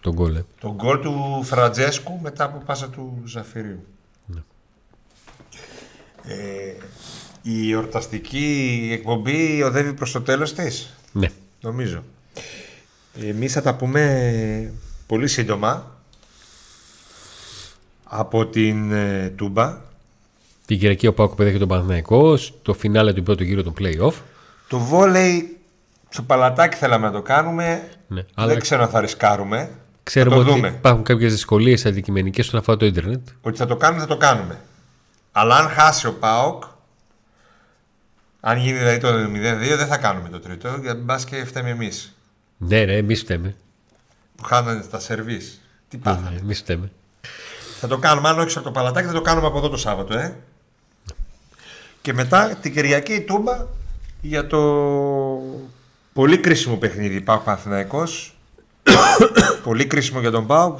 το 0.00 0.12
γκολ. 0.12 0.34
ε. 0.36 0.44
Το 0.60 0.74
γκολ 0.74 1.00
του 1.00 1.40
Φραντζέσκου 1.44 2.18
μετά 2.22 2.44
από 2.44 2.62
πάσα 2.66 2.88
του 2.88 3.22
Ζαφυρίου. 3.24 3.84
Ε, 6.26 6.72
η 7.42 7.72
εορταστική 7.72 8.88
εκπομπή 8.92 9.62
οδεύει 9.62 9.92
προς 9.92 10.12
το 10.12 10.22
τέλος 10.22 10.54
της. 10.54 10.94
Ναι. 11.12 11.28
Νομίζω. 11.60 12.02
Εμείς 13.22 13.52
θα 13.52 13.62
τα 13.62 13.74
πούμε 13.74 14.72
πολύ 15.06 15.28
σύντομα 15.28 15.92
από 18.04 18.46
την 18.46 18.92
ε, 18.92 19.32
Τούμπα. 19.36 19.76
Την 20.66 20.78
Κυριακή 20.78 21.06
ο 21.06 21.14
Πάοκ 21.14 21.34
και 21.36 21.58
τον 21.58 21.68
Παναθηναϊκός 21.68 22.44
στο 22.60 22.74
φινάλε 22.74 23.12
του 23.12 23.22
πρώτου 23.22 23.42
γύρου 23.42 23.62
των 23.62 23.74
play-off. 23.78 24.12
Το 24.68 24.78
βόλεϊ 24.78 25.56
στο 26.08 26.22
παλατάκι 26.22 26.76
θέλαμε 26.76 27.06
να 27.06 27.12
το 27.12 27.22
κάνουμε. 27.22 27.88
Ναι, 28.08 28.20
Δεν 28.20 28.30
αλλά 28.34 28.56
ξέρω 28.56 28.82
αν 28.82 28.88
θα 28.88 29.00
ρισκάρουμε. 29.00 29.70
ξέρουμε 30.02 30.36
θα 30.36 30.42
το 30.42 30.48
ότι 30.50 30.54
δούμε. 30.60 30.68
υπάρχουν 30.68 31.02
κάποιες 31.04 31.32
δυσκολίες 31.32 31.86
αντικειμενικές 31.86 32.46
όσον 32.46 32.60
αφορά 32.60 32.76
το 32.76 32.86
Ιντερνετ. 32.86 33.28
Ότι 33.42 33.56
θα 33.58 33.66
το 33.66 33.76
κάνουμε, 33.76 34.00
θα 34.00 34.06
το 34.06 34.16
κάνουμε. 34.16 34.60
Αλλά 35.32 35.56
αν 35.56 35.68
χάσει 35.68 36.06
ο 36.06 36.12
ΠΑΟΚ, 36.14 36.62
αν 38.40 38.58
γίνει 38.58 38.78
δηλαδή 38.78 38.98
το 38.98 39.08
0-2, 39.08 39.76
δεν 39.76 39.86
θα 39.86 39.96
κάνουμε 39.96 40.28
το 40.28 40.40
τρίτο, 40.40 40.78
γιατί 40.82 41.00
μπα 41.00 41.16
και 41.16 41.44
φταίμε 41.44 41.70
εμείς. 41.70 42.13
Ναι, 42.68 42.84
ναι, 42.84 42.96
εμεί 42.96 43.14
φταίμε. 43.14 43.56
Που 44.36 44.44
χάνανε 44.44 44.82
τα 44.82 44.98
σερβίς. 44.98 45.60
Τι 45.88 45.96
πάθανε. 45.96 46.30
Ναι, 46.30 46.40
εμεί 46.40 46.54
φταίμε. 46.54 46.90
Θα 47.80 47.88
το 47.88 47.98
κάνουμε, 47.98 48.28
αν 48.28 48.38
όχι 48.38 48.56
από 48.58 48.66
το 48.66 48.72
παλατάκι, 48.72 49.06
θα 49.06 49.12
το 49.12 49.20
κάνουμε 49.20 49.46
από 49.46 49.58
εδώ 49.58 49.68
το 49.68 49.76
Σάββατο, 49.76 50.18
ε. 50.18 50.36
Και 52.02 52.12
μετά 52.12 52.58
την 52.60 52.72
Κυριακή 52.72 53.12
η 53.12 53.20
Τούμπα 53.20 53.66
για 54.20 54.46
το 54.46 54.60
πολύ 56.12 56.38
κρίσιμο 56.38 56.76
παιχνίδι 56.76 57.20
ΠΑΟΚ 57.20 57.42
Παναθηναϊκός. 57.42 58.36
πολύ 59.64 59.86
κρίσιμο 59.86 60.20
για 60.20 60.30
τον 60.30 60.46
ΠΑΟΚ, 60.46 60.78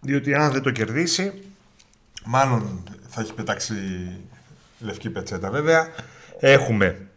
διότι 0.00 0.34
αν 0.34 0.52
δεν 0.52 0.62
το 0.62 0.70
κερδίσει, 0.70 1.42
μάλλον 2.24 2.82
θα 3.08 3.20
έχει 3.20 3.34
πετάξει 3.34 3.74
λευκή 4.78 5.10
πετσέτα 5.10 5.50
βέβαια. 5.50 5.88
Έχουμε 6.40 7.08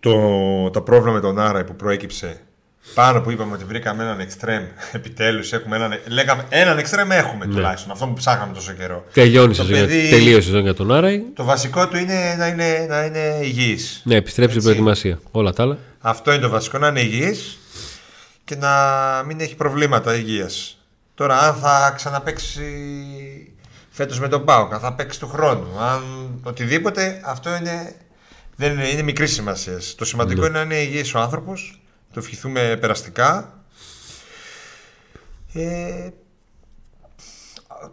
το, 0.00 0.70
το 0.70 0.80
πρόβλημα 0.80 1.12
με 1.14 1.20
τον 1.20 1.38
Άρα 1.38 1.64
που 1.64 1.76
προέκυψε 1.76 2.40
πάνω 2.94 3.20
που 3.20 3.30
είπαμε 3.30 3.52
ότι 3.54 3.64
βρήκαμε 3.64 4.02
έναν 4.02 4.20
εξτρέμ 4.20 4.64
επιτέλους 4.92 5.52
έχουμε 5.52 5.76
έναν, 5.76 5.98
λέγαμε, 6.08 6.44
έναν 6.48 6.78
εξτρέμ 6.78 7.10
έχουμε 7.10 7.46
Ναι. 7.46 7.54
τουλάχιστον 7.54 7.92
αυτό 7.92 8.06
που 8.06 8.12
ψάχαμε 8.12 8.52
τόσο 8.54 8.72
καιρό 8.72 9.04
Τελειώνει 9.12 9.52
η 9.52 9.56
Το 9.56 9.64
σεζόν, 9.64 9.86
παιδί- 9.86 10.10
τελείωσε 10.10 10.38
η 10.38 10.42
σεζόν 10.42 10.60
για 10.62 10.74
τον 10.74 10.92
Άραϊ. 10.92 11.22
το 11.34 11.44
βασικό 11.44 11.88
του 11.88 11.96
είναι 11.96 12.34
να 12.38 12.46
είναι, 12.46 12.86
να 12.88 13.04
είναι 13.04 13.38
υγιής 13.42 14.00
Ναι, 14.04 14.14
επιστρέψει 14.16 14.58
στην 14.58 14.70
Έτσι. 14.70 14.82
προετοιμασία. 14.82 15.18
Όλα 15.30 15.52
τα 15.52 15.62
άλλα. 15.62 15.78
αυτό 16.00 16.32
είναι 16.32 16.42
το 16.42 16.48
βασικό, 16.48 16.78
να 16.78 16.86
είναι 16.86 17.00
υγιής 17.00 17.58
και 18.44 18.56
να 18.56 18.70
μην 19.26 19.40
έχει 19.40 19.54
προβλήματα 19.56 20.14
υγείας. 20.16 20.78
Τώρα, 21.14 21.38
αν 21.38 21.54
θα 21.54 21.92
ξαναπαίξει 21.96 22.62
φέτος 23.90 24.20
με 24.20 24.28
τον 24.28 24.44
Πάουκ, 24.44 24.72
αν 24.72 24.80
θα 24.80 24.92
παίξει 24.92 25.20
του 25.20 25.28
χρόνου, 25.28 25.66
αν 25.80 26.02
οτιδήποτε, 26.42 27.20
αυτό 27.24 27.50
είναι, 27.56 27.94
δεν 28.56 28.72
είναι, 28.72 28.88
είναι 28.88 29.02
μικρής 29.02 29.32
σημασίας. 29.32 29.94
Το 29.94 30.04
σημαντικό 30.04 30.40
Ναι. 30.40 30.46
είναι 30.46 30.56
να 30.58 30.64
είναι 30.64 30.82
υγιής 30.82 31.14
ο 31.14 31.18
άνθρωπος, 31.18 31.82
το 32.12 32.20
ευχηθούμε 32.20 32.76
περαστικά. 32.80 33.58
Ε, 35.52 36.08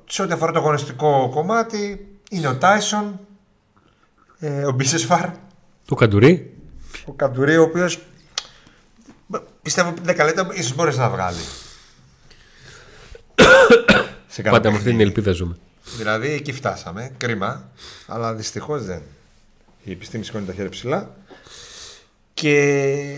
σε 0.10 0.22
ό,τι 0.22 0.34
αφορά 0.34 0.52
το 0.52 0.60
αγωνιστικό 0.60 1.30
κομμάτι, 1.34 2.08
είναι 2.30 2.48
ο 2.48 2.56
Τάισον, 2.58 3.20
ε, 4.40 4.66
ο 4.66 4.72
Μπίσεσφαρ, 4.72 5.30
Το 5.86 5.96
Καντουρί. 5.96 6.54
ο 7.06 7.12
Καντουρί, 7.14 7.58
ο 7.58 7.62
οποίος 7.64 8.00
πιστεύω 9.62 9.94
10 10.06 10.26
λεπτά 10.26 10.48
ίσως 10.54 10.76
μπορείς 10.76 10.98
να 10.98 11.10
βγάλει. 11.10 11.38
Σε 14.28 14.42
κανένα 14.42 14.62
Πάντα 14.62 14.70
με 14.72 14.78
αυτή 14.78 14.90
την 14.90 14.98
παιχνίδι. 14.98 15.02
ελπίδα 15.08 15.32
ζούμε. 15.32 15.56
Δηλαδή 15.98 16.30
εκεί 16.32 16.52
φτάσαμε. 16.54 17.12
Κρίμα. 17.18 17.70
Αλλά 18.08 18.34
δυστυχώς 18.34 18.86
δεν. 18.86 19.02
Η 19.84 19.92
επιστήμη 19.92 20.24
σηκώνει 20.24 20.46
τα 20.46 20.54
χέρια 20.54 20.70
ψηλά. 20.70 21.16
Και 22.34 23.16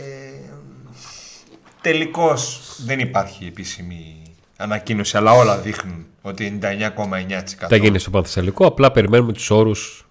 τελικώς 1.82 2.62
δεν 2.86 3.00
υπάρχει 3.00 3.46
επίσημη 3.46 4.22
ανακοίνωση, 4.58 5.18
αλλά 5.18 5.32
όλα 5.32 5.58
δείχνουν 5.58 6.06
ότι 6.22 6.60
99,9%. 6.62 7.68
Θα 7.70 7.76
γίνει 7.76 8.00
στο 8.00 8.10
Πανθεσσαλικό. 8.10 8.66
Απλά 8.66 8.92
περιμένουμε 8.92 9.34
τους 9.34 9.50
όρους. 9.50 10.08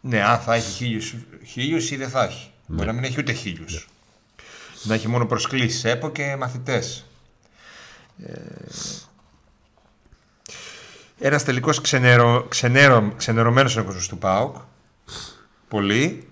Ναι, 0.00 0.22
αν 0.22 0.38
θα 0.38 0.54
έχει 0.54 0.70
χίλιους, 0.70 1.14
χίλιους 1.46 1.90
ή 1.90 1.96
δεν 1.96 2.08
θα 2.08 2.24
έχει. 2.24 2.50
Μπορεί 2.66 2.86
να 2.86 2.92
μην 2.92 3.04
έχει 3.04 3.20
ούτε 3.20 3.32
χίλιους. 3.32 3.88
Να 4.82 4.94
έχει 4.94 5.08
μόνο 5.08 5.26
προσκλήσεις 5.26 5.84
ΕΠΟ 5.84 6.10
και 6.10 6.36
μαθητές. 6.36 7.04
Ε, 8.26 8.32
ένας 11.18 11.44
τελικός 11.44 11.80
ξενερο, 11.80 12.46
ξενερο, 12.48 13.12
ξενερωμένος 13.16 13.72
είναι 13.72 13.82
ο 13.82 13.84
κόσμος 13.84 14.08
του 14.08 14.18
ΠΑΟΚ. 14.18 14.56
Πολύ. 15.70 16.28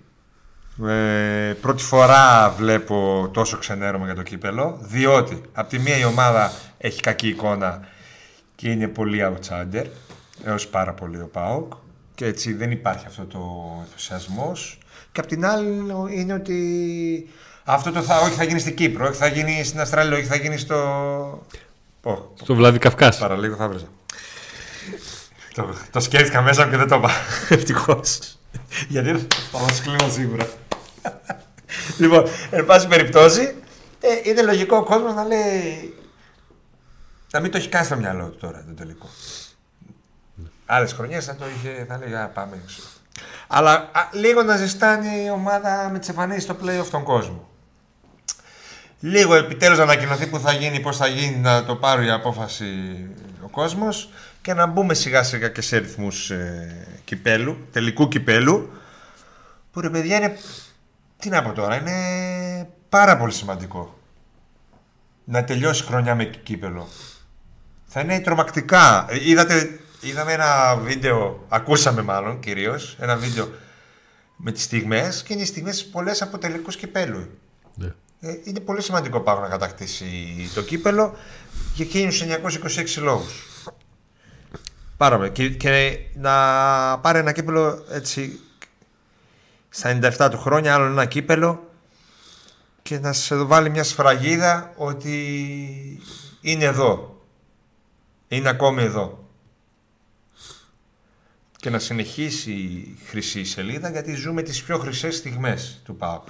Ε, 0.86 1.55
πρώτη 1.60 1.82
φορά 1.82 2.51
βλέπω 2.51 3.28
τόσο 3.32 3.59
ξενέρωμα 3.59 4.05
για 4.05 4.15
το 4.15 4.23
κύπελο. 4.23 4.78
Διότι 4.81 5.40
από 5.52 5.69
τη 5.69 5.78
μία 5.78 5.98
η 5.98 6.05
ομάδα 6.05 6.52
έχει 6.78 7.01
κακή 7.01 7.28
εικόνα 7.28 7.81
και 8.55 8.70
είναι 8.70 8.89
πολύ 8.89 9.19
outsider. 9.23 9.85
Έως 10.44 10.66
πάρα 10.66 10.93
πολύ 10.93 11.20
ο 11.20 11.28
ΠΑΟΚ. 11.32 11.73
Και 12.15 12.27
έτσι 12.27 12.52
δεν 12.52 12.70
υπάρχει 12.70 13.06
αυτό 13.06 13.24
το 13.24 13.73
ενθουσιασμός. 13.85 14.78
Και 15.12 15.20
απ' 15.20 15.27
την 15.27 15.47
άλλη 15.47 15.85
είναι 16.10 16.32
ότι 16.32 17.28
αυτό 17.65 17.93
το 17.93 18.02
θα, 18.02 18.19
όχι 18.20 18.35
θα 18.35 18.44
γίνει 18.44 18.60
στην 18.60 18.74
Κύπρο, 18.74 19.06
όχι 19.06 19.16
θα 19.16 19.27
γίνει 19.27 19.65
στην 19.65 19.81
Αυστραλία, 19.81 20.16
όχι 20.16 20.27
θα 20.27 20.36
γίνει 20.36 20.56
στο... 20.56 20.77
Πω, 22.01 22.32
Στο 22.43 22.55
Βλαδικαυκάς. 22.55 23.19
Παραλίγο 23.19 23.56
θα 23.56 23.69
βρέσα. 23.69 23.86
το, 25.55 25.74
το 25.90 26.01
σκέφτηκα 26.01 26.43
μέσα 26.43 26.65
μου 26.65 26.70
και 26.70 26.77
δεν 26.77 26.89
το 26.89 26.97
είπα. 26.97 27.10
Ευτυχώς. 27.56 28.38
Γιατί 28.89 29.27
θα 29.53 29.59
μα 29.59 29.66
κλείνω 29.83 30.12
σίγουρα. 30.12 30.49
λοιπόν, 31.99 32.25
εν 32.51 32.66
πάση 32.66 32.87
περιπτώσει, 32.87 33.55
ε, 34.01 34.31
είναι 34.31 34.43
λογικό 34.43 34.77
ο 34.77 34.83
κόσμος 34.83 35.15
να 35.15 35.25
λέει. 35.25 35.95
Να 37.31 37.41
μην 37.41 37.51
το 37.51 37.57
έχει 37.57 37.69
κάνει 37.69 37.85
στο 37.85 37.97
μυαλό 37.97 38.29
του 38.29 38.37
τώρα 38.37 38.65
το 38.69 38.75
τελικό. 38.75 39.09
Άλλες 40.66 40.93
χρονιές 40.93 41.25
θα 41.25 41.37
το 41.37 41.45
είχε, 41.57 41.85
θα 41.89 41.99
λέει 41.99 42.15
«Α, 42.15 42.31
πάμε 42.35 42.59
έξω. 42.62 42.83
Αλλά 43.47 43.73
α, 43.73 44.09
λίγο 44.12 44.43
να 44.43 44.57
ζεστάνει 44.57 45.25
η 45.25 45.31
ομάδα 45.31 45.89
με 45.93 45.99
τις 45.99 46.09
εμφανίσεις 46.09 46.43
στο 46.43 46.57
playoff 46.62 46.87
τον 46.91 47.03
κόσμο. 47.05 47.49
Λίγο 49.01 49.35
επιτέλους 49.35 49.79
να 49.79 49.83
ανακοινωθεί 49.83 50.27
που 50.27 50.39
θα 50.39 50.53
γίνει, 50.53 50.81
πώς 50.81 50.97
θα 50.97 51.07
γίνει, 51.07 51.37
να 51.37 51.65
το 51.65 51.77
πάρει 51.77 52.07
η 52.07 52.11
απόφαση 52.11 52.66
ο 53.45 53.49
κόσμος 53.49 54.11
και 54.49 54.55
να 54.55 54.66
μπούμε 54.66 54.95
σιγά 54.95 55.23
σιγά 55.23 55.49
και 55.49 55.61
σε 55.61 55.77
ρυθμούς 55.77 56.33
κυπέλου, 57.05 57.66
τελικού 57.73 58.09
κυπέλου. 58.09 58.70
Που 59.73 59.81
ρε 59.81 59.91
παιδιά 59.91 60.16
είναι. 60.16 60.37
Τι 61.19 61.29
να 61.29 61.43
πω 61.43 61.53
τώρα, 61.53 61.77
είναι 61.77 62.69
πάρα 62.89 63.16
πολύ 63.16 63.33
σημαντικό. 63.33 63.99
Να 65.25 65.45
τελειώσει 65.45 65.83
η 65.83 65.87
χρονιά 65.87 66.15
με 66.15 66.25
κύπελο. 66.25 66.89
Θα 67.87 68.01
είναι 68.01 68.20
τρομακτικά. 68.20 69.07
Ε, 69.09 69.29
Είδατε, 69.29 69.81
είδαμε 70.01 70.33
ένα 70.33 70.77
βίντεο, 70.77 71.45
ακούσαμε 71.49 72.03
μάλλον 72.03 72.41
κυρίως, 72.41 72.97
ένα 73.01 73.16
βίντεο 73.16 73.49
με 74.37 74.53
τις 74.53 74.62
στιγμές 74.62 75.23
και 75.23 75.33
είναι 75.33 75.43
οι 75.43 75.47
στιγμές 75.47 75.87
πολλές 75.87 76.23
από 76.23 76.39
τελικούς 76.39 76.77
κυπέλου. 76.77 77.39
Ναι. 77.75 77.93
Ε, 78.20 78.35
είναι 78.45 78.61
πολύ 78.61 78.83
σημαντικό 78.83 79.20
πάνω 79.20 79.41
να 79.41 79.49
κατακτήσει 79.49 80.07
το 80.55 80.62
κύπελο 80.62 81.16
για 81.75 81.85
εκείνους 81.85 82.23
926 82.23 83.03
λόγους. 83.03 83.48
Πάρα 84.99 85.16
πολύ. 85.16 85.31
Και, 85.31 85.49
και 85.49 85.99
να 86.15 86.33
πάρει 86.99 87.19
ένα 87.19 87.33
κύπελο 87.33 87.85
έτσι 87.91 88.41
στα 89.69 89.99
97 90.03 90.29
του 90.31 90.39
χρόνια, 90.39 90.75
άλλο 90.75 90.85
ένα 90.85 91.07
κύπελο 91.07 91.70
και 92.83 92.99
να 92.99 93.12
σε 93.12 93.37
βάλει 93.37 93.70
μια 93.70 93.85
σφραγίδα 93.85 94.73
ότι 94.77 96.03
είναι 96.41 96.65
εδώ. 96.65 97.23
Είναι 98.29 98.49
ακόμη 98.49 98.83
εδώ. 98.83 99.29
Και 101.57 101.70
να 101.70 101.79
συνεχίσει 101.79 102.53
η 102.53 102.99
χρυσή 103.07 103.45
σελίδα 103.45 103.91
γιατί 103.91 104.15
ζούμε 104.15 104.43
τις 104.43 104.62
πιο 104.62 104.79
χρυσές 104.79 105.16
στιγμές 105.16 105.81
του 105.85 105.97
ΠΑΠ. 105.97 106.27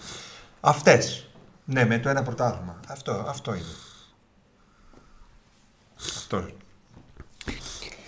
Αυτές. 0.60 1.28
Ναι, 1.64 1.84
με 1.84 1.98
το 1.98 2.08
ένα 2.08 2.22
πρωτάθλημα. 2.22 2.80
Αυτό, 2.88 3.24
αυτό 3.28 3.54
είναι. 3.54 3.74
Αυτό. 5.96 6.48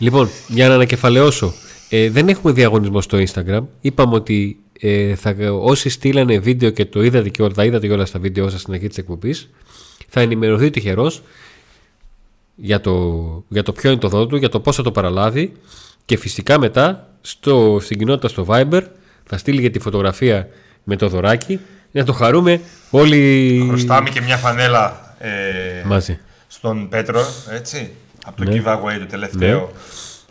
Λοιπόν, 0.01 0.28
για 0.48 0.68
να 0.68 0.74
ανακεφαλαιώσω. 0.74 1.52
Ε, 1.89 2.10
δεν 2.10 2.28
έχουμε 2.28 2.52
διαγωνισμό 2.52 3.01
στο 3.01 3.18
Instagram. 3.18 3.60
Είπαμε 3.81 4.14
ότι 4.14 4.60
ε, 4.81 5.14
θα, 5.14 5.35
όσοι 5.60 5.89
στείλανε 5.89 6.39
βίντεο 6.39 6.70
και 6.70 6.85
το 6.85 7.02
είδατε 7.02 7.28
και 7.28 7.43
όλα, 7.43 7.52
τα 7.52 7.64
είδατε 7.64 7.86
και 7.86 7.93
όλα 7.93 8.05
στα 8.05 8.18
βίντεο 8.18 8.48
σας 8.48 8.60
στην 8.60 8.74
αρχή 8.74 8.89
της 8.89 8.98
εκπομπής, 8.98 9.51
θα 10.09 10.20
ενημερωθεί 10.20 10.70
τυχερός 10.70 11.22
για 12.55 12.81
το, 12.81 13.44
για 13.48 13.62
το 13.62 13.72
ποιο 13.72 13.90
είναι 13.90 14.01
το 14.01 14.09
δώρο 14.09 14.27
του, 14.27 14.36
για 14.36 14.48
το 14.48 14.60
πώς 14.60 14.77
θα 14.77 14.82
το 14.82 14.93
παραλάβει 14.93 15.52
και 16.05 16.16
φυσικά 16.16 16.59
μετά 16.59 17.09
στο, 17.20 17.78
στην 17.81 17.98
κοινότητα 17.98 18.28
στο 18.28 18.47
Viber 18.48 18.82
θα 19.24 19.39
στείλει 19.39 19.60
για 19.60 19.70
τη 19.70 19.78
φωτογραφία 19.78 20.48
με 20.85 20.97
το 20.97 21.09
δωράκι 21.09 21.60
να 21.90 22.05
το 22.05 22.12
χαρούμε 22.12 22.60
όλοι. 22.90 23.64
Χρωστάμε 23.68 24.10
και 24.10 24.20
μια 24.20 24.36
φανέλα 24.36 25.14
ε, 25.18 25.28
Μαζί. 25.85 26.18
στον 26.47 26.89
Πέτρο, 26.89 27.24
έτσι. 27.51 27.90
Από 28.31 28.44
το 28.44 28.51
Ναι. 28.51 28.62
giveaway 28.65 28.98
το 28.98 29.07
τελευταίο. 29.11 29.59
Ναι. 29.59 29.66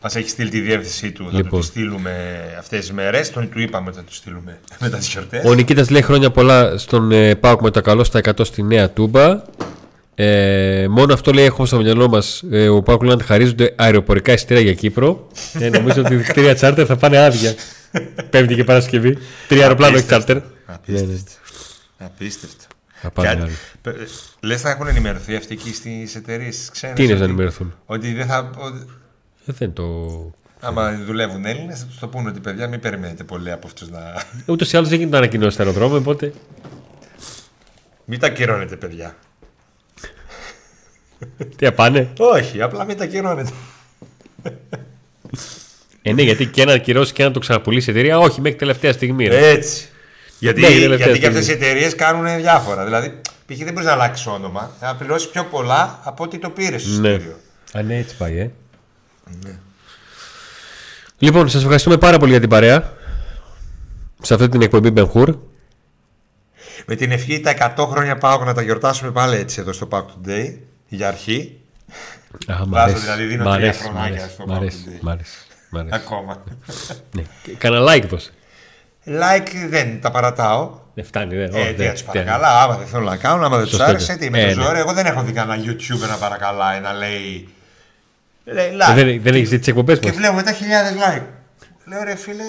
Μας 0.02 0.16
έχει 0.16 0.30
στείλει 0.30 0.50
τη 0.50 0.60
διεύθυνσή 0.60 1.12
του. 1.12 1.24
Θα 1.32 1.38
Λοιπόν. 1.38 1.50
του 1.50 1.58
της 1.58 1.66
στείλουμε 1.66 2.12
αυτές 2.60 2.80
τις 2.80 2.92
μέρες. 2.92 3.32
Τον 3.32 3.50
του 3.50 3.60
είπαμε 3.60 3.88
ότι 3.88 3.98
θα 3.98 4.04
του 4.04 4.14
στείλουμε 4.14 4.60
μετά 4.80 4.98
τις 4.98 5.08
γιορτές. 5.08 5.44
Ο 5.46 5.54
Νικήτας 5.54 5.90
λέει 5.90 6.02
χρόνια 6.02 6.32
πολλά 6.32 6.78
στον 6.78 7.12
ε, 7.12 7.36
Πάουκ 7.36 7.62
με 7.62 7.70
το 7.72 7.82
καλό 7.82 8.04
στα 8.04 8.20
100 8.24 8.46
στη 8.46 8.64
Νέα 8.64 8.90
Τούμπα. 8.90 9.42
Ε, 10.16 10.88
μόνο 10.90 11.14
αυτό 11.14 11.32
λέει 11.32 11.46
έχουμε 11.46 11.68
στο 11.68 11.78
μυαλό 11.78 12.10
μας. 12.10 12.44
Ε, 12.52 12.68
ο 12.70 12.82
Πάουκ 12.82 13.04
Λάντ 13.04 13.22
χαρίζονται 13.22 13.74
αεροπορικά 13.76 14.34
εισιτήρια 14.34 14.64
για 14.64 14.74
Κύπρο. 14.74 15.28
Ε, 15.60 15.70
νομίζω 15.70 16.02
ότι 16.02 16.18
τρία 16.34 16.56
τσάρτερ 16.56 16.86
θα 16.88 16.96
πάνε 16.96 17.18
άδεια. 17.18 17.54
Πέμπτη 18.30 18.56
και 18.56 18.64
Παρασκευή. 18.64 19.18
Τρία 19.48 19.62
αεροπλάνο 19.66 19.98
έχει 19.98 20.06
τσάρτερ. 20.06 20.36
Ναι, 20.36 20.42
Απίστευτο. 20.66 21.32
Απίστευτο. 21.98 22.64
Θα 23.02 23.10
πάνε 23.10 23.30
άδεια. 23.30 23.48
Λες 24.40 24.62
θα 24.62 24.70
έχουν 24.70 24.88
ενημερωθεί 24.88 25.36
αυτοί 25.36 25.54
εκεί 25.54 25.74
στις 25.74 26.16
εταιρείες. 26.16 26.72
Τι 26.94 27.04
είναι 27.04 27.14
να 27.14 27.24
ενημερωθούν; 27.24 27.74
Ότι 27.86 28.14
δεν 28.14 28.26
θα. 28.26 28.50
ότι- 28.58 28.86
Ε, 29.46 29.52
δεν 29.52 29.74
το. 29.74 29.84
Άμα 30.60 30.98
δουλεύουν 31.06 31.46
Έλληνες, 31.46 31.80
θα 31.80 31.86
τους 31.86 32.00
το 32.00 32.08
πούνε 32.08 32.30
ότι 32.30 32.40
παιδιά, 32.40 32.68
μην 32.68 32.80
περιμένετε 32.80 33.24
πολύ 33.24 33.52
από 33.52 33.68
αυτούς 33.68 33.90
να. 33.90 34.00
Ούτως 34.46 34.72
ή 34.72 34.78
άλλως 34.78 34.90
δεν 34.90 34.98
γίνεται 34.98 35.16
να 35.18 35.22
ανακοινώσει 35.24 35.58
το 35.58 35.64
αεροδρόμιο, 35.64 35.98
οπότε. 35.98 36.34
Μην 38.06 38.20
τα 38.20 38.28
ακυρώνετε, 38.28 38.76
παιδιά. 38.76 39.16
Τι 41.56 41.66
θα 41.66 41.72
πάνε; 41.72 42.10
Όχι, 42.18 42.62
απλά 42.62 42.84
μην 42.86 42.98
τα 42.98 43.04
ακυρώνετε. 43.04 43.52
Ε, 46.02 46.14
ναι, 46.14 46.22
γιατί 46.22 46.46
και 46.46 46.66
να 46.66 46.74
ακυρώσει 46.74 47.14
και 47.14 47.24
να 47.24 47.32
το 47.32 47.40
ξαναπουλήσει 47.40 47.90
η 47.90 47.94
εταιρεία, 47.94 48.20
όχι, 48.20 48.42
μέχρι 48.42 48.58
τελευταία 48.58 48.94
στιγμή. 48.94 49.28
ρε. 49.28 49.50
Έτσι. 49.50 49.90
Γιατί, 50.40 50.62
Μέχρι 50.62 50.80
τελευταία 50.80 51.06
γιατί 51.08 51.20
και 51.20 51.26
στιγμή. 51.26 51.40
αυτέ 51.40 51.52
οι 51.52 51.56
εταιρείες 51.56 51.96
κάνουν 51.96 52.36
διάφορα. 52.38 52.84
Δηλαδή, 52.84 53.22
π.χ. 53.46 53.58
δεν 53.58 53.74
μπορείς 53.74 53.86
να 53.88 53.92
αλλάξεις 53.92 54.26
όνομα, 54.28 54.72
να 54.82 54.96
πληρώσεις 54.96 55.30
πιο 55.30 55.44
πολλά 55.44 56.00
από 56.04 56.24
ό,τι 56.24 56.38
το 56.40 56.50
πήρες 56.50 56.82
στο 56.82 57.00
Ναι. 57.02 57.10
εισιτήριο. 57.10 57.36
Α, 57.74 57.82
ναι, 57.82 57.98
έτσι 57.98 58.16
πάει, 58.18 58.38
ε. 58.40 58.52
Ναι. 59.44 59.60
Λοιπόν, 61.18 61.50
σας 61.50 61.62
ευχαριστούμε 61.62 61.98
πάρα 61.98 62.18
πολύ 62.18 62.32
για 62.32 62.40
την 62.40 62.50
παρέα. 62.50 62.94
Σε 64.22 64.34
αυτή 64.34 64.50
την 64.50 64.62
εκπομπή 64.62 64.92
Μπενχούρ. 64.92 65.36
Με 66.86 66.96
την 66.96 67.12
ευχή 67.12 67.40
τα 67.40 67.74
100 67.78 67.88
χρόνια 67.88 68.18
πάω 68.18 68.44
να 68.44 68.54
τα 68.54 68.62
γιορτάσουμε 68.62 69.12
πάλι 69.12 69.36
έτσι 69.36 69.60
εδώ 69.62 69.74
στο 69.74 69.88
Pack 69.92 70.02
Today 70.06 70.54
για 70.88 71.08
αρχή. 71.08 71.60
Α, 72.48 72.66
μ' 72.66 72.70
Βάζω 72.70 72.84
αρέσει, 72.86 73.02
δηλαδή, 73.02 73.24
δίνω 73.26 73.44
μ' 73.44 73.54
τρία 73.54 73.56
αρέσει, 73.66 73.80
μ' 73.80 73.84
χρονάκια 73.84 74.14
αρέσει, 74.16 74.34
στο 74.34 74.44
μ' 74.48 74.52
Pack 74.52 74.56
αρέσει, 74.56 74.78
Today. 74.88 74.98
μ' 75.02 75.10
αρέσει, 75.10 75.38
μ' 75.70 75.78
αρέσει. 75.78 75.94
Ακόμα. 75.96 76.44
ναι. 77.16 77.24
Κάνα 77.58 77.94
like 77.94 78.04
δώσε. 78.08 78.32
Like 79.06 79.48
δεν 79.70 80.02
τα 80.02 80.12
παρατάω. 80.12 80.80
Δεν 80.94 81.06
φτάνει, 81.06 81.36
δεν. 81.36 81.56
Ε, 81.56 81.60
όχι, 81.60 81.70
τι 81.70 81.74
δεν- 81.76 81.88
να 81.88 81.94
του 81.94 81.98
δεν- 82.06 82.06
παρακαλά, 82.06 82.62
άμα 82.62 82.76
δεν 82.78 82.88
θέλω 82.88 83.04
να 83.04 83.18
κάνουν, 83.18 83.44
άμα 83.44 83.56
δεν 83.56 83.66
τους 83.66 83.76
Σωστό 83.76 83.90
άρεσε, 83.90 84.12
είναι. 84.12 84.22
τι 84.22 84.30
με 84.30 84.40
Ε, 84.42 84.54
το 84.54 84.60
ναι. 84.60 84.66
ζόρι. 84.66 84.80
Εγώ 84.80 84.94
δεν 84.94 85.06
έχω 85.06 85.22
δει 85.24 85.32
κανένα 85.32 85.64
YouTube 85.66 86.08
να 86.10 86.16
παρακαλάει 86.16 86.80
να 86.80 86.94
λέει. 86.94 87.50
λέει 88.46 88.66
Ε, 88.66 88.72
like. 88.72 88.94
Δεν, 88.96 89.22
δεν 89.22 89.34
έχεις 89.34 89.50
δει 89.50 89.58
τις 89.60 89.68
εκπομπές 89.68 90.00
Και 90.00 90.08
μας. 90.08 90.16
βλέπω 90.18 90.34
μετά 90.34 90.52
χιλιάδες 90.52 90.94
like. 90.94 91.24
Λέω 91.86 92.04
ρε 92.04 92.16
φίλε, 92.16 92.44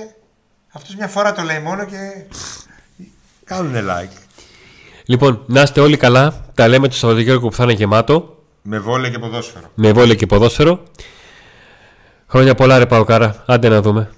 αυτός 0.73 0.97
μια 0.97 1.09
φορά 1.09 1.33
το 1.33 1.43
λέει 1.43 1.59
μόνο 1.59 1.85
και. 1.85 1.97
Κάνουν 3.45 3.75
like. 3.75 4.17
Λοιπόν, 5.05 5.43
να 5.47 5.63
είστε 5.63 5.81
όλοι 5.81 5.97
καλά. 5.97 6.45
Τα 6.55 6.69
λέμε 6.69 6.89
το 6.89 6.95
Σαββατοκύριακο 6.95 7.49
που 7.49 7.55
θα 7.55 7.63
είναι 7.63 7.73
γεμάτο. 7.73 8.43
Με 8.63 8.79
βόλε 8.79 9.09
και 9.11 9.19
ποδόσφαιρο. 9.19 9.71
Με 9.75 9.93
βόλιο 9.93 10.15
και 10.15 10.27
ποδόσφαιρο. 10.27 10.83
Χρόνια 12.29 12.55
πολλά, 12.55 12.79
ρε 12.79 12.87
Παοκάρα. 12.87 13.45
Άντε 13.47 13.69
να 13.69 13.81
δούμε. 13.81 14.11